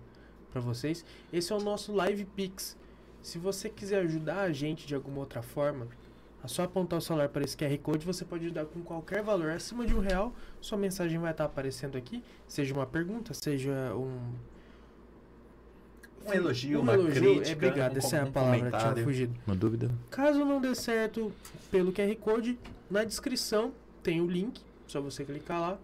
pra 0.50 0.60
vocês. 0.60 1.04
Esse 1.32 1.52
é 1.52 1.56
o 1.56 1.60
nosso 1.60 1.92
Live 1.94 2.24
Pix. 2.24 2.76
Se 3.22 3.38
você 3.38 3.68
quiser 3.68 4.00
ajudar 4.02 4.40
a 4.40 4.52
gente 4.52 4.86
de 4.86 4.94
alguma 4.94 5.20
outra 5.20 5.42
forma, 5.42 5.86
é 6.44 6.48
só 6.48 6.64
apontar 6.64 6.98
o 6.98 7.02
celular 7.02 7.28
para 7.28 7.44
esse 7.44 7.56
QR 7.56 7.76
Code, 7.78 8.04
você 8.04 8.24
pode 8.24 8.44
ajudar 8.46 8.66
com 8.66 8.82
qualquer 8.82 9.22
valor 9.22 9.50
acima 9.50 9.86
de 9.86 9.94
um 9.94 10.00
real. 10.00 10.34
Sua 10.60 10.76
mensagem 10.76 11.18
vai 11.18 11.30
estar 11.30 11.44
aparecendo 11.44 11.96
aqui, 11.96 12.22
seja 12.48 12.74
uma 12.74 12.84
pergunta, 12.84 13.32
seja 13.32 13.94
um 13.94 14.18
Um 16.26 16.32
elogio, 16.32 16.80
Um 16.80 16.82
uma 16.82 16.94
elogio, 16.94 17.22
crítica, 17.22 17.48
é, 17.48 17.52
obrigado, 17.52 17.94
um, 17.94 17.98
essa 17.98 18.16
é 18.16 18.20
a 18.20 18.26
palavra, 18.26 18.58
tinha 18.58 18.70
comentário. 18.70 19.04
fugido. 19.04 19.34
Uma 19.46 19.54
dúvida? 19.56 19.90
Caso 20.10 20.44
não 20.44 20.60
dê 20.60 20.74
certo 20.74 21.32
pelo 21.70 21.92
QR 21.92 22.14
Code, 22.16 22.58
na 22.90 23.04
descrição 23.04 23.72
tem 24.02 24.20
o 24.20 24.26
link, 24.26 24.60
só 24.88 25.00
você 25.00 25.24
clicar 25.24 25.60
lá. 25.60 25.78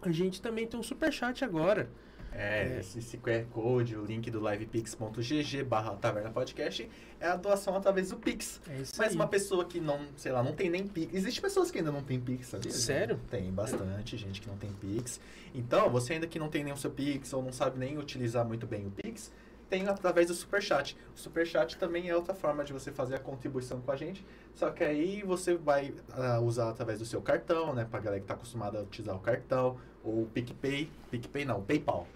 A 0.00 0.12
gente 0.12 0.40
também 0.40 0.64
tem 0.64 0.78
um 0.78 0.82
superchat 0.82 1.44
agora. 1.44 1.90
É, 2.32 2.76
É. 2.76 2.80
esse, 2.80 2.98
esse 2.98 3.16
QR 3.18 3.44
Code, 3.50 3.96
o 3.96 4.04
link 4.04 4.30
do 4.30 4.38
livepix.gg 4.48 5.64
barra 5.64 5.94
taverna 5.96 6.30
podcast 6.30 6.88
é 7.20 7.26
a 7.26 7.36
doação 7.36 7.76
através 7.76 8.10
do 8.10 8.16
Pix. 8.16 8.60
É 8.68 8.80
isso 8.80 8.92
Mas 8.98 9.08
aí. 9.10 9.14
uma 9.16 9.26
pessoa 9.26 9.64
que 9.64 9.80
não, 9.80 10.00
sei 10.16 10.32
lá, 10.32 10.42
não 10.42 10.52
tem 10.52 10.70
nem 10.70 10.86
Pix. 10.86 11.14
Existem 11.14 11.42
pessoas 11.42 11.70
que 11.70 11.78
ainda 11.78 11.90
não 11.90 12.02
tem 12.02 12.20
Pix, 12.20 12.48
sabia? 12.48 12.70
Sério? 12.70 13.18
Tem 13.30 13.50
bastante 13.50 14.16
gente 14.16 14.40
que 14.40 14.48
não 14.48 14.56
tem 14.56 14.70
Pix. 14.72 15.20
Então, 15.54 15.88
você 15.90 16.14
ainda 16.14 16.26
que 16.26 16.38
não 16.38 16.48
tem 16.48 16.62
nem 16.62 16.72
o 16.72 16.76
seu 16.76 16.90
Pix 16.90 17.32
ou 17.32 17.42
não 17.42 17.52
sabe 17.52 17.78
nem 17.78 17.98
utilizar 17.98 18.44
muito 18.46 18.66
bem 18.66 18.86
o 18.86 18.90
Pix, 18.90 19.32
tem 19.68 19.86
através 19.86 20.28
do 20.28 20.34
Superchat. 20.34 20.96
O 21.14 21.18
Superchat 21.18 21.76
também 21.76 22.08
é 22.08 22.16
outra 22.16 22.32
forma 22.34 22.64
de 22.64 22.72
você 22.72 22.90
fazer 22.90 23.16
a 23.16 23.18
contribuição 23.18 23.80
com 23.82 23.90
a 23.90 23.96
gente. 23.96 24.24
Só 24.54 24.70
que 24.70 24.82
aí 24.82 25.22
você 25.22 25.54
vai 25.56 25.92
ah, 26.12 26.40
usar 26.40 26.70
através 26.70 26.98
do 27.00 27.04
seu 27.04 27.20
cartão, 27.20 27.74
né? 27.74 27.84
Pra 27.84 28.00
galera 28.00 28.20
que 28.20 28.26
tá 28.26 28.32
acostumada 28.34 28.78
a 28.78 28.82
utilizar 28.82 29.14
o 29.14 29.18
cartão. 29.20 29.76
Ou 30.02 30.22
o 30.22 30.26
PicPay. 30.26 30.90
PicPay 31.10 31.44
não, 31.44 31.62
PayPal. 31.62 32.06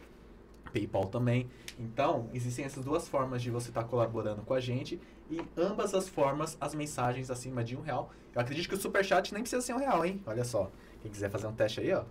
PayPal 0.72 1.06
também. 1.06 1.48
Então, 1.78 2.28
existem 2.32 2.64
essas 2.64 2.84
duas 2.84 3.08
formas 3.08 3.42
de 3.42 3.50
você 3.50 3.68
estar 3.68 3.84
colaborando 3.84 4.42
com 4.42 4.54
a 4.54 4.60
gente. 4.60 5.00
E 5.30 5.40
ambas 5.56 5.94
as 5.94 6.08
formas, 6.08 6.56
as 6.60 6.74
mensagens 6.74 7.30
acima 7.30 7.62
de 7.62 7.76
um 7.76 7.80
real. 7.80 8.10
Eu 8.34 8.40
acredito 8.40 8.68
que 8.68 8.74
o 8.74 8.78
Superchat 8.78 9.32
nem 9.32 9.42
precisa 9.42 9.62
ser 9.62 9.74
um 9.74 9.78
real, 9.78 10.04
hein? 10.04 10.22
Olha 10.26 10.44
só. 10.44 10.70
Quem 11.00 11.10
quiser 11.10 11.30
fazer 11.30 11.46
um 11.46 11.52
teste 11.52 11.80
aí, 11.80 11.92
ó. 11.92 12.04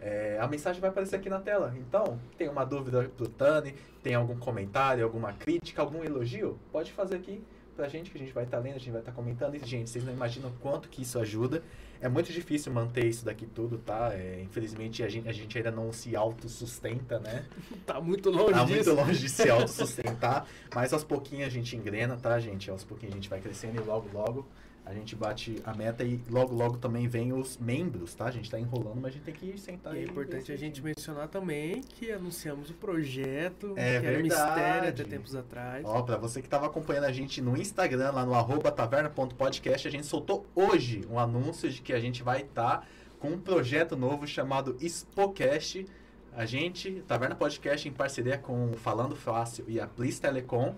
é, 0.00 0.38
a 0.40 0.46
mensagem 0.46 0.80
vai 0.80 0.90
aparecer 0.90 1.16
aqui 1.16 1.28
na 1.28 1.40
tela. 1.40 1.74
Então, 1.78 2.18
tem 2.36 2.48
uma 2.48 2.64
dúvida 2.64 3.10
pro 3.16 3.28
Tani, 3.28 3.74
tem 4.02 4.14
algum 4.14 4.36
comentário, 4.38 5.04
alguma 5.04 5.32
crítica, 5.32 5.82
algum 5.82 6.04
elogio? 6.04 6.58
Pode 6.70 6.92
fazer 6.92 7.16
aqui 7.16 7.42
pra 7.76 7.88
gente, 7.88 8.10
que 8.10 8.16
a 8.16 8.20
gente 8.20 8.32
vai 8.32 8.44
estar 8.44 8.58
lendo, 8.58 8.76
a 8.76 8.78
gente 8.78 8.90
vai 8.90 9.00
estar 9.00 9.12
comentando. 9.12 9.54
E, 9.54 9.58
gente, 9.64 9.90
vocês 9.90 10.04
não 10.04 10.12
imaginam 10.12 10.50
quanto 10.60 10.88
que 10.88 11.02
isso 11.02 11.18
ajuda. 11.18 11.62
É 12.00 12.08
muito 12.08 12.32
difícil 12.32 12.72
manter 12.72 13.06
isso 13.06 13.24
daqui 13.24 13.46
tudo, 13.46 13.78
tá? 13.78 14.10
É, 14.12 14.40
infelizmente, 14.42 15.02
a 15.02 15.08
gente, 15.08 15.28
a 15.28 15.32
gente 15.32 15.56
ainda 15.56 15.70
não 15.70 15.92
se 15.92 16.16
autossustenta, 16.16 17.18
né? 17.20 17.44
Tá 17.86 18.00
muito 18.00 18.30
longe 18.30 18.52
Tá 18.52 18.64
disso. 18.64 18.90
muito 18.94 19.06
longe 19.06 19.20
de 19.20 19.28
se 19.28 19.48
autossustentar, 19.50 20.46
mas 20.74 20.92
aos 20.92 21.04
pouquinhos 21.04 21.46
a 21.46 21.50
gente 21.50 21.76
engrena, 21.76 22.16
tá, 22.16 22.38
gente? 22.40 22.70
Aos 22.70 22.82
pouquinhos 22.84 23.14
a 23.14 23.16
gente 23.16 23.28
vai 23.30 23.40
crescendo 23.40 23.76
e 23.80 23.84
logo, 23.84 24.10
logo 24.12 24.46
a 24.86 24.94
gente 24.94 25.16
bate 25.16 25.60
a 25.64 25.74
meta 25.74 26.04
e 26.04 26.20
logo, 26.30 26.54
logo 26.54 26.76
também 26.78 27.08
vem 27.08 27.32
os 27.32 27.58
membros, 27.58 28.14
tá? 28.14 28.26
A 28.26 28.30
gente 28.30 28.48
tá 28.48 28.58
enrolando, 28.58 28.94
mas 29.00 29.06
a 29.06 29.10
gente 29.10 29.24
tem 29.24 29.34
que 29.34 29.58
sentar 29.58 29.96
E 29.96 29.98
é 29.98 30.02
importante 30.04 30.52
a 30.52 30.56
gente 30.56 30.80
mencionar 30.80 31.26
também 31.26 31.80
que 31.82 32.12
anunciamos 32.12 32.70
o 32.70 32.74
projeto, 32.74 33.74
É 33.76 33.98
que 33.98 34.06
era 34.06 34.22
mistério 34.22 34.54
verdade. 34.82 35.02
até 35.02 35.10
tempos 35.10 35.34
atrás. 35.34 35.84
Ó, 35.84 36.02
pra 36.02 36.16
você 36.16 36.40
que 36.40 36.48
tava 36.48 36.66
acompanhando 36.66 37.04
a 37.04 37.12
gente 37.12 37.42
no 37.42 37.56
Instagram, 37.56 38.12
lá 38.12 38.24
no 38.24 38.32
arroba 38.32 38.70
taverna.podcast, 38.70 39.88
a 39.88 39.90
gente 39.90 40.06
soltou 40.06 40.46
hoje 40.54 41.04
um 41.10 41.18
anúncio 41.18 41.68
de 41.68 41.82
que 41.82 41.92
a 41.92 41.98
gente 41.98 42.22
vai 42.22 42.42
estar 42.42 42.86
com 43.18 43.30
um 43.30 43.40
projeto 43.40 43.96
novo 43.96 44.24
chamado 44.24 44.76
Spocast. 44.80 45.84
A 46.32 46.44
gente, 46.44 47.02
Taverna 47.08 47.34
Podcast, 47.34 47.88
em 47.88 47.92
parceria 47.92 48.38
com 48.38 48.70
o 48.70 48.76
Falando 48.76 49.16
Fácil 49.16 49.64
e 49.66 49.80
a 49.80 49.86
Plis 49.88 50.20
Telecom, 50.20 50.74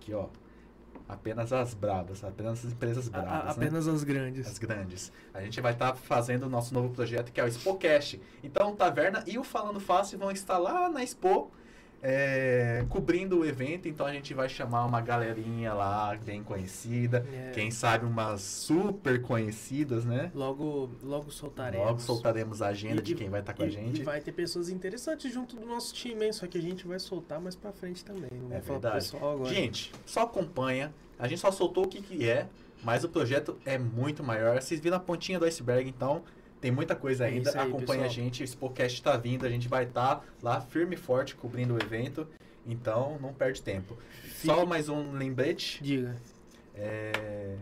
que 0.00 0.14
ó, 0.14 0.28
apenas 1.08 1.52
as 1.52 1.74
brabas, 1.74 2.24
apenas 2.24 2.64
as 2.64 2.72
empresas 2.72 3.10
A- 3.12 3.18
a- 3.18 3.22
brabas, 3.22 3.44
né? 3.44 3.50
apenas 3.66 3.88
as 3.88 4.04
grandes. 4.04 4.46
As 4.46 4.58
grandes. 4.58 5.12
A 5.32 5.40
gente 5.42 5.60
vai 5.60 5.72
estar 5.72 5.94
fazendo 5.94 6.44
o 6.44 6.48
nosso 6.48 6.72
novo 6.72 6.90
projeto, 6.90 7.30
que 7.32 7.40
é 7.40 7.44
o 7.44 7.46
Expocast. 7.46 8.20
Então, 8.42 8.74
Taverna 8.74 9.22
e 9.26 9.38
o 9.38 9.44
Falando 9.44 9.80
Fácil 9.80 10.18
vão 10.18 10.30
estar 10.30 10.58
lá 10.58 10.88
na 10.88 11.02
Expo, 11.02 11.50
é, 12.06 12.84
cobrindo 12.90 13.38
o 13.38 13.44
evento. 13.46 13.88
Então, 13.88 14.04
a 14.04 14.12
gente 14.12 14.34
vai 14.34 14.46
chamar 14.46 14.84
uma 14.84 15.00
galerinha 15.00 15.72
lá, 15.72 16.14
bem 16.22 16.42
conhecida. 16.42 17.26
É, 17.32 17.50
Quem 17.52 17.70
sabe 17.70 18.04
umas 18.04 18.42
super 18.42 19.22
conhecidas, 19.22 20.04
né? 20.04 20.30
Logo, 20.34 20.90
logo 21.02 21.30
soltaremos. 21.30 21.86
Logo 21.86 22.00
soltaremos 22.00 22.60
a 22.60 22.68
agenda 22.68 23.00
E- 23.00 23.02
de 23.02 23.14
quem 23.14 23.30
vai 23.30 23.40
estar 23.40 23.54
com 23.54 23.62
a 23.62 23.66
E- 23.66 23.70
gente. 23.70 24.00
E 24.02 24.04
vai 24.04 24.20
ter 24.20 24.32
pessoas 24.32 24.68
interessantes 24.68 25.32
junto 25.32 25.56
do 25.56 25.64
nosso 25.64 25.94
time, 25.94 26.26
hein? 26.26 26.32
Só 26.34 26.46
que 26.46 26.58
a 26.58 26.60
gente 26.60 26.86
vai 26.86 26.98
soltar 26.98 27.40
mais 27.40 27.56
pra 27.56 27.72
frente 27.72 28.04
também. 28.04 28.30
Não 28.32 28.54
É 28.54 28.60
verdade. 28.60 29.10
Gente, 29.48 29.90
só 30.04 30.24
acompanha. 30.24 30.92
A 31.18 31.26
gente 31.26 31.40
só 31.40 31.50
soltou 31.50 31.84
o 31.84 31.88
que, 31.88 32.02
que 32.02 32.28
é, 32.28 32.46
mas 32.82 33.02
o 33.02 33.08
projeto 33.08 33.56
é 33.64 33.78
muito 33.78 34.22
maior. 34.22 34.60
Vocês 34.60 34.78
viram 34.78 34.98
a 34.98 35.00
pontinha 35.00 35.38
do 35.38 35.46
iceberg, 35.46 35.88
então 35.88 36.22
tem 36.64 36.72
muita 36.72 36.96
coisa 36.96 37.26
É 37.26 37.28
ainda. 37.28 37.50
isso 37.50 37.58
aí, 37.58 37.68
Acompanha 37.68 38.00
a 38.00 38.04
pessoal. 38.08 38.24
gente, 38.24 38.42
o 38.42 38.46
Spocast 38.46 39.02
tá 39.02 39.14
vindo, 39.18 39.44
a 39.44 39.50
gente 39.50 39.68
vai 39.68 39.84
estar 39.84 40.24
lá 40.42 40.62
firme 40.62 40.94
e 40.94 40.98
forte 40.98 41.34
cobrindo 41.36 41.74
o 41.74 41.76
evento. 41.78 42.26
Então 42.66 43.18
não 43.20 43.34
perde 43.34 43.60
tempo. 43.60 43.98
Só 44.42 44.64
mais 44.64 44.88
um 44.88 45.12
lembrete. 45.12 45.84
Diga. 45.84 46.16
É, 46.74 47.56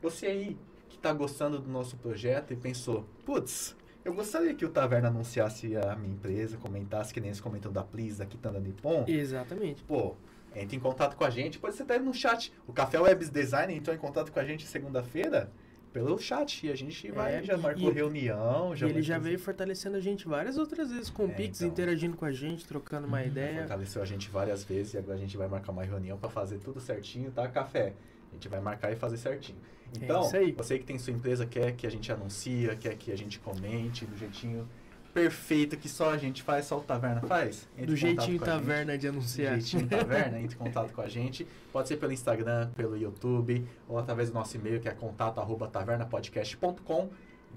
Você 0.00 0.26
aí 0.26 0.56
que 0.88 0.96
tá 0.98 1.12
gostando 1.12 1.58
do 1.58 1.68
nosso 1.68 1.96
projeto 1.96 2.52
e 2.52 2.56
pensou, 2.56 3.04
putz, 3.26 3.74
eu 4.04 4.14
gostaria 4.14 4.54
que 4.54 4.64
o 4.64 4.68
Taverna 4.68 5.08
anunciasse 5.08 5.76
a 5.76 5.96
minha 5.96 6.14
empresa, 6.14 6.56
comentasse 6.56 7.12
que 7.12 7.20
nem 7.20 7.30
eles 7.30 7.40
comentam 7.40 7.72
da 7.72 7.82
Please, 7.82 8.18
da 8.18 8.24
Kitanda 8.24 8.60
Nippon. 8.60 9.04
Exatamente. 9.08 9.82
Pô, 9.82 10.14
entre 10.54 10.76
em 10.76 10.80
contato 10.80 11.16
com 11.16 11.24
a 11.24 11.30
gente. 11.30 11.58
Pode 11.58 11.74
ser 11.74 11.82
até 11.82 11.98
no 11.98 12.14
chat. 12.14 12.52
O 12.68 12.72
Café 12.72 13.00
Webs 13.00 13.30
Design 13.30 13.74
entrou 13.74 13.96
em 13.96 13.98
contato 13.98 14.30
com 14.30 14.38
a 14.38 14.44
gente 14.44 14.64
segunda-feira 14.64 15.50
pelo 15.94 16.18
chat. 16.18 16.66
E 16.66 16.70
a 16.70 16.76
gente 16.76 17.10
vai, 17.10 17.36
É, 17.36 17.42
já 17.42 17.56
marcou 17.56 17.90
e- 17.90 17.94
reunião. 17.94 18.74
Já 18.76 18.86
e 18.86 18.90
ele 18.90 19.00
já 19.00 19.14
fazer- 19.14 19.28
veio 19.28 19.38
fortalecendo 19.38 19.96
a 19.96 20.00
gente 20.00 20.26
várias 20.28 20.58
outras 20.58 20.90
vezes 20.90 21.08
com 21.08 21.24
o 21.24 21.30
É, 21.30 21.34
Pix, 21.34 21.60
então. 21.62 21.68
interagindo 21.72 22.16
com 22.16 22.24
a 22.26 22.32
gente, 22.32 22.66
trocando 22.66 23.06
uma 23.06 23.24
ideia. 23.24 23.60
Fortaleceu 23.60 24.02
a 24.02 24.04
gente 24.04 24.28
várias 24.28 24.64
vezes 24.64 24.92
e 24.94 24.98
agora 24.98 25.14
a 25.16 25.20
gente 25.20 25.36
vai 25.36 25.48
marcar 25.48 25.72
uma 25.72 25.84
reunião 25.84 26.18
para 26.18 26.28
fazer 26.28 26.58
tudo 26.58 26.80
certinho, 26.80 27.30
tá? 27.30 27.48
Café. 27.48 27.94
A 28.30 28.34
gente 28.34 28.48
vai 28.48 28.60
marcar 28.60 28.90
e 28.92 28.96
fazer 28.96 29.16
certinho. 29.16 29.56
Então, 29.96 30.22
É 30.24 30.26
isso 30.26 30.36
aí. 30.36 30.52
você 30.52 30.76
que 30.78 30.84
tem 30.84 30.98
sua 30.98 31.12
empresa, 31.12 31.46
quer 31.46 31.70
que 31.72 31.86
a 31.86 31.90
gente 31.90 32.10
anuncia, 32.10 32.74
quer 32.74 32.96
que 32.96 33.12
a 33.12 33.16
gente 33.16 33.38
comente 33.38 34.04
do 34.04 34.16
jeitinho 34.18 34.68
perfeito 35.14 35.76
que 35.76 35.88
só 35.88 36.10
a 36.10 36.18
gente 36.18 36.42
faz, 36.42 36.66
só 36.66 36.78
o 36.78 36.82
Taverna 36.82 37.20
faz. 37.22 37.68
Entre 37.74 37.86
Do 37.86 37.94
jeitinho 37.96 38.22
a 38.22 38.26
gente. 38.26 38.44
taverna 38.44 38.98
de 38.98 39.06
anunciar. 39.06 39.60
Jeitinho 39.60 39.88
Taverna, 39.88 40.40
entre 40.40 40.56
em 40.56 40.58
contato 40.58 40.92
com 40.92 41.00
a 41.00 41.08
gente. 41.08 41.46
Pode 41.72 41.86
ser 41.86 41.98
pelo 41.98 42.12
Instagram, 42.12 42.68
pelo 42.76 42.96
YouTube, 42.96 43.64
ou 43.88 43.96
através 43.96 44.28
do 44.28 44.34
nosso 44.34 44.56
e-mail, 44.56 44.80
que 44.80 44.88
é 44.88 44.92
contato.tavernapodcast.com. 44.92 47.10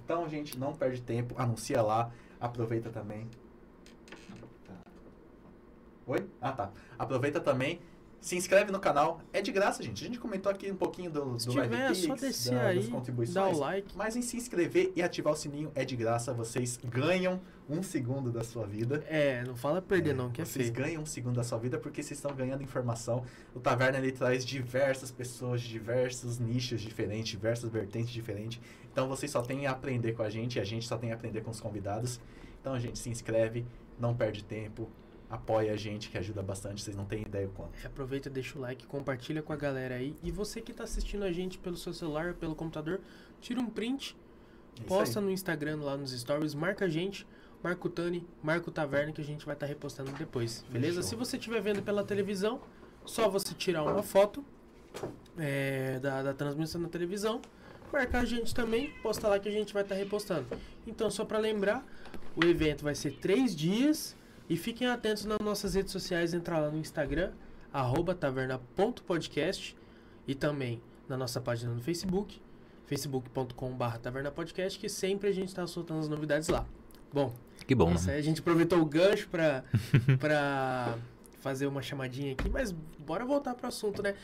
Então, 0.03 0.29
gente, 0.29 0.55
não 0.57 0.73
perde 0.73 1.01
tempo, 1.01 1.33
anuncia 1.37 1.81
lá, 1.81 2.11
aproveita 2.39 2.91
também. 2.91 3.27
Oi? 6.05 6.29
Ah, 6.39 6.51
tá. 6.51 6.69
Aproveita 6.97 7.41
também, 7.41 7.79
se 8.27 8.35
inscreve 8.35 8.71
no 8.71 8.79
canal, 8.79 9.21
é 9.31 9.41
de 9.41 9.51
graça, 9.51 9.81
gente. 9.81 10.03
A 10.03 10.07
gente 10.07 10.19
comentou 10.19 10.51
aqui 10.51 10.69
um 10.69 10.75
pouquinho 10.75 11.09
do, 11.09 11.23
do 11.33 11.39
Se 11.39 11.49
tiver, 11.49 11.91
é 11.91 11.93
só 11.93 12.13
descer 12.15 12.53
da- 12.55 12.73
das 12.73 12.85
aí, 12.85 12.91
contribuições. 12.91 13.35
dá 13.35 13.47
o 13.55 13.59
like. 13.59 13.95
Mas 13.95 14.15
em 14.15 14.21
se 14.21 14.35
inscrever 14.35 14.91
e 14.95 15.01
ativar 15.01 15.33
o 15.33 15.35
sininho 15.35 15.71
é 15.73 15.85
de 15.85 15.95
graça, 15.95 16.33
vocês 16.33 16.77
ganham 16.83 17.39
um 17.69 17.81
segundo 17.81 18.31
da 18.31 18.43
sua 18.43 18.65
vida. 18.67 19.03
É, 19.07 19.43
não 19.45 19.55
fala 19.55 19.81
perder 19.81 20.09
É, 20.09 20.13
não, 20.13 20.29
que 20.29 20.41
é 20.41 20.45
vocês 20.45 20.67
feio. 20.69 20.77
ganham 20.77 21.03
um 21.03 21.05
segundo 21.05 21.35
da 21.35 21.43
sua 21.43 21.57
vida 21.57 21.77
porque 21.77 22.03
vocês 22.03 22.17
estão 22.17 22.35
ganhando 22.35 22.61
informação. 22.63 23.23
O 23.55 23.59
Taverna 23.59 23.97
ele 23.97 24.11
traz 24.11 24.45
diversas 24.45 25.09
pessoas 25.11 25.61
de 25.61 25.69
diversos 25.69 26.37
nichos 26.37 26.81
diferentes, 26.81 27.29
diversas 27.29 27.69
vertentes 27.69 28.09
diferentes. 28.09 28.59
Então 28.91 29.07
vocês 29.07 29.31
só 29.31 29.41
têm 29.41 29.67
a 29.67 29.71
aprender 29.71 30.13
com 30.13 30.23
a 30.23 30.29
gente 30.29 30.55
e 30.57 30.59
a 30.59 30.63
gente 30.65 30.85
só 30.87 30.97
tem 30.97 31.11
a 31.11 31.15
aprender 31.15 31.41
com 31.41 31.51
os 31.51 31.59
convidados. 31.61 32.19
Então 32.59 32.73
a 32.73 32.79
gente 32.79 32.99
se 32.99 33.09
inscreve, 33.09 33.65
não 33.99 34.13
perde 34.15 34.43
tempo, 34.43 34.89
apoia 35.29 35.73
a 35.73 35.75
gente 35.75 36.09
que 36.09 36.17
ajuda 36.17 36.41
bastante, 36.41 36.81
vocês 36.81 36.95
não 36.95 37.05
têm 37.05 37.21
ideia 37.21 37.47
o 37.47 37.51
quanto. 37.51 37.71
É, 37.83 37.87
Aproveita, 37.87 38.29
deixa 38.29 38.57
o 38.57 38.61
like, 38.61 38.85
compartilha 38.87 39.41
com 39.41 39.51
a 39.53 39.55
galera 39.57 39.95
aí. 39.95 40.15
E 40.23 40.31
você 40.31 40.61
que 40.61 40.73
tá 40.73 40.83
assistindo 40.83 41.23
a 41.23 41.31
gente 41.31 41.57
pelo 41.57 41.75
seu 41.75 41.93
celular, 41.93 42.33
pelo 42.33 42.55
computador, 42.55 43.01
tira 43.41 43.59
um 43.59 43.67
print, 43.67 44.15
É 44.79 44.83
posta 44.83 45.19
aí. 45.19 45.25
no 45.25 45.31
Instagram, 45.31 45.77
lá 45.81 45.97
nos 45.97 46.11
stories, 46.17 46.53
marca 46.55 46.85
a 46.85 46.89
gente, 46.89 47.27
marca 47.61 47.87
o 47.87 47.89
Tani, 47.89 48.25
marca 48.41 48.69
o 48.69 48.71
Taverna 48.71 49.11
que 49.11 49.21
a 49.21 49.25
gente 49.25 49.45
vai 49.45 49.53
estar 49.55 49.65
repostando 49.65 50.11
depois, 50.13 50.63
beleza? 50.69 51.01
Fechou. 51.01 51.09
Se 51.09 51.15
você 51.15 51.37
estiver 51.37 51.61
vendo 51.61 51.81
pela 51.81 52.03
televisão, 52.03 52.61
só 53.05 53.29
você 53.29 53.53
tirar 53.53 53.83
uma 53.83 54.03
foto 54.03 54.43
é, 55.37 55.99
da, 55.99 56.23
da 56.23 56.33
transmissão 56.33 56.81
na 56.81 56.89
televisão, 56.89 57.41
marcar 57.91 58.19
a 58.19 58.25
gente 58.25 58.53
também, 58.53 58.91
posta 59.01 59.27
lá 59.27 59.39
que 59.39 59.47
a 59.47 59.51
gente 59.51 59.73
vai 59.73 59.83
estar 59.83 59.95
repostando. 59.95 60.45
Então, 60.85 61.09
só 61.09 61.23
para 61.25 61.37
lembrar, 61.37 61.85
o 62.35 62.43
evento 62.45 62.83
vai 62.83 62.95
ser 62.95 63.11
três 63.19 63.55
dias 63.55 64.15
e 64.49 64.55
fiquem 64.55 64.87
atentos 64.87 65.25
nas 65.25 65.39
nossas 65.39 65.73
redes 65.75 65.91
sociais, 65.91 66.33
entra 66.33 66.59
lá 66.59 66.69
no 66.69 66.77
Instagram, 66.77 67.31
arroba 67.71 68.15
taverna.podcast 68.15 69.75
e 70.27 70.33
também 70.33 70.81
na 71.07 71.17
nossa 71.17 71.39
página 71.41 71.73
no 71.73 71.81
Facebook, 71.81 72.41
facebook.com.br 72.85 73.97
tavernapodcast, 74.01 74.79
que 74.79 74.89
sempre 74.89 75.29
a 75.29 75.31
gente 75.31 75.49
está 75.49 75.65
soltando 75.67 75.99
as 75.99 76.09
novidades 76.09 76.49
lá. 76.49 76.65
Bom, 77.13 77.33
Que 77.65 77.73
bom, 77.73 77.91
isso 77.93 78.07
né? 78.07 78.15
a 78.15 78.21
gente 78.21 78.41
aproveitou 78.41 78.79
o 78.79 78.85
gancho 78.85 79.27
para 79.29 79.63
pra 80.19 80.97
fazer 81.39 81.67
uma 81.67 81.81
chamadinha 81.81 82.33
aqui, 82.33 82.49
mas 82.49 82.71
bora 82.71 83.25
voltar 83.25 83.55
pro 83.55 83.67
assunto, 83.67 84.01
né? 84.01 84.15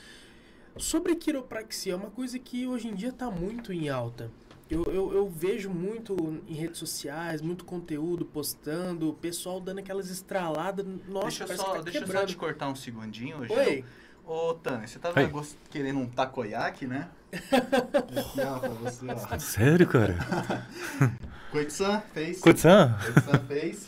Sobre 0.77 1.15
quiropraxia, 1.15 1.93
é 1.93 1.95
uma 1.95 2.09
coisa 2.09 2.39
que 2.39 2.65
hoje 2.67 2.87
em 2.87 2.95
dia 2.95 3.11
tá 3.11 3.29
muito 3.29 3.71
em 3.71 3.89
alta. 3.89 4.31
Eu, 4.73 4.83
eu, 4.91 5.13
eu 5.13 5.29
vejo 5.29 5.69
muito 5.69 6.41
em 6.47 6.53
redes 6.55 6.79
sociais, 6.79 7.41
muito 7.41 7.63
conteúdo 7.63 8.25
postando, 8.25 9.09
o 9.09 9.13
pessoal 9.13 9.59
dando 9.59 9.79
aquelas 9.79 10.09
estraladas. 10.09 10.83
Nossa, 11.07 11.45
deixa 11.45 11.53
eu 11.53 11.57
só, 11.57 11.63
que 11.71 11.77
tá 11.77 11.81
deixa 11.83 11.99
eu 11.99 12.07
só 12.07 12.25
te 12.25 12.35
cortar 12.35 12.69
um 12.69 12.75
segundinho, 12.75 13.45
Gil. 13.45 13.55
Oi, 13.55 13.85
Ô, 14.25 14.53
Tânia, 14.53 14.87
você 14.87 14.97
tava 14.97 15.19
Oi. 15.19 15.27
gos- 15.27 15.55
querendo 15.69 15.99
um 15.99 16.07
takoyaki, 16.07 16.87
né? 16.87 17.09
Ó, 18.41 18.59
pra 18.59 18.69
você, 18.69 19.05
ó. 19.11 19.35
Sério, 19.37 19.85
cara? 19.85 20.15
Koitsan 21.51 22.01
fez. 22.13 22.39
Koitsan? 22.39 22.97
Koitsan 23.13 23.39
fez. 23.47 23.87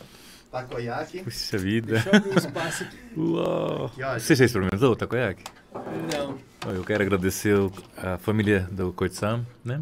Takoyaki. 0.51 1.23
Puxa 1.23 1.57
vida. 1.57 1.93
deixa 1.93 2.09
eu 2.09 2.15
abrir 2.15 2.29
um 2.29 2.38
espaço 2.38 2.83
aqui. 2.83 2.97
Uau. 3.17 3.86
Aqui, 3.86 4.03
ó. 4.03 4.19
Você 4.19 4.36
já 4.36 4.45
experimentou 4.45 4.91
o 4.91 4.95
takoyaki? 4.95 5.43
Não. 5.73 6.38
Eu 6.73 6.83
quero 6.83 7.01
agradecer 7.03 7.55
a 7.97 8.17
família 8.17 8.67
do 8.71 8.91
Koitsam, 8.93 9.45
né? 9.63 9.81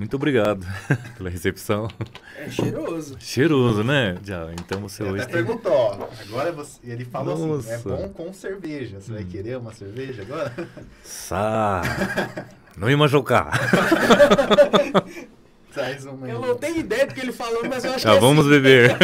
Muito 0.00 0.16
obrigado 0.16 0.66
pela 1.18 1.28
recepção. 1.28 1.86
É 2.34 2.48
cheiroso. 2.50 3.16
Cheiroso, 3.20 3.84
né? 3.84 4.16
Já, 4.24 4.50
então 4.54 4.80
você 4.80 5.02
Ele 5.02 5.12
hoje 5.12 5.22
até 5.24 5.32
tem... 5.34 5.44
perguntou, 5.44 5.70
ó. 5.72 6.08
Agora 6.22 6.50
você. 6.52 6.78
Ele 6.84 7.04
falou 7.04 7.58
assim: 7.58 7.68
é 7.70 7.76
Nossa. 7.76 7.88
bom 7.90 8.08
com 8.08 8.32
cerveja. 8.32 8.98
Você 8.98 9.12
vai 9.12 9.24
querer 9.24 9.58
uma 9.58 9.74
cerveja 9.74 10.22
agora? 10.22 10.54
Sá. 11.04 11.82
Não 12.78 12.88
ia 12.88 12.96
machucar. 12.96 13.50
Traz 15.70 16.06
uma. 16.06 16.26
Eu 16.26 16.40
não 16.40 16.56
tenho 16.56 16.78
ideia 16.78 17.06
do 17.06 17.12
que 17.12 17.20
ele 17.20 17.32
falou, 17.32 17.62
mas 17.68 17.84
eu 17.84 17.90
acho 17.92 18.02
Já 18.02 18.12
que 18.12 18.16
é 18.16 18.20
vamos 18.20 18.46
beber. 18.48 18.96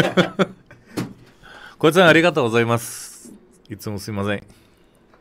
Koitsam, 1.76 2.04
arigatou 2.04 2.44
gozaimasu. 2.44 3.34
Itsumo 3.68 3.98
sumimasen. 3.98 4.36
assim. 4.38 4.46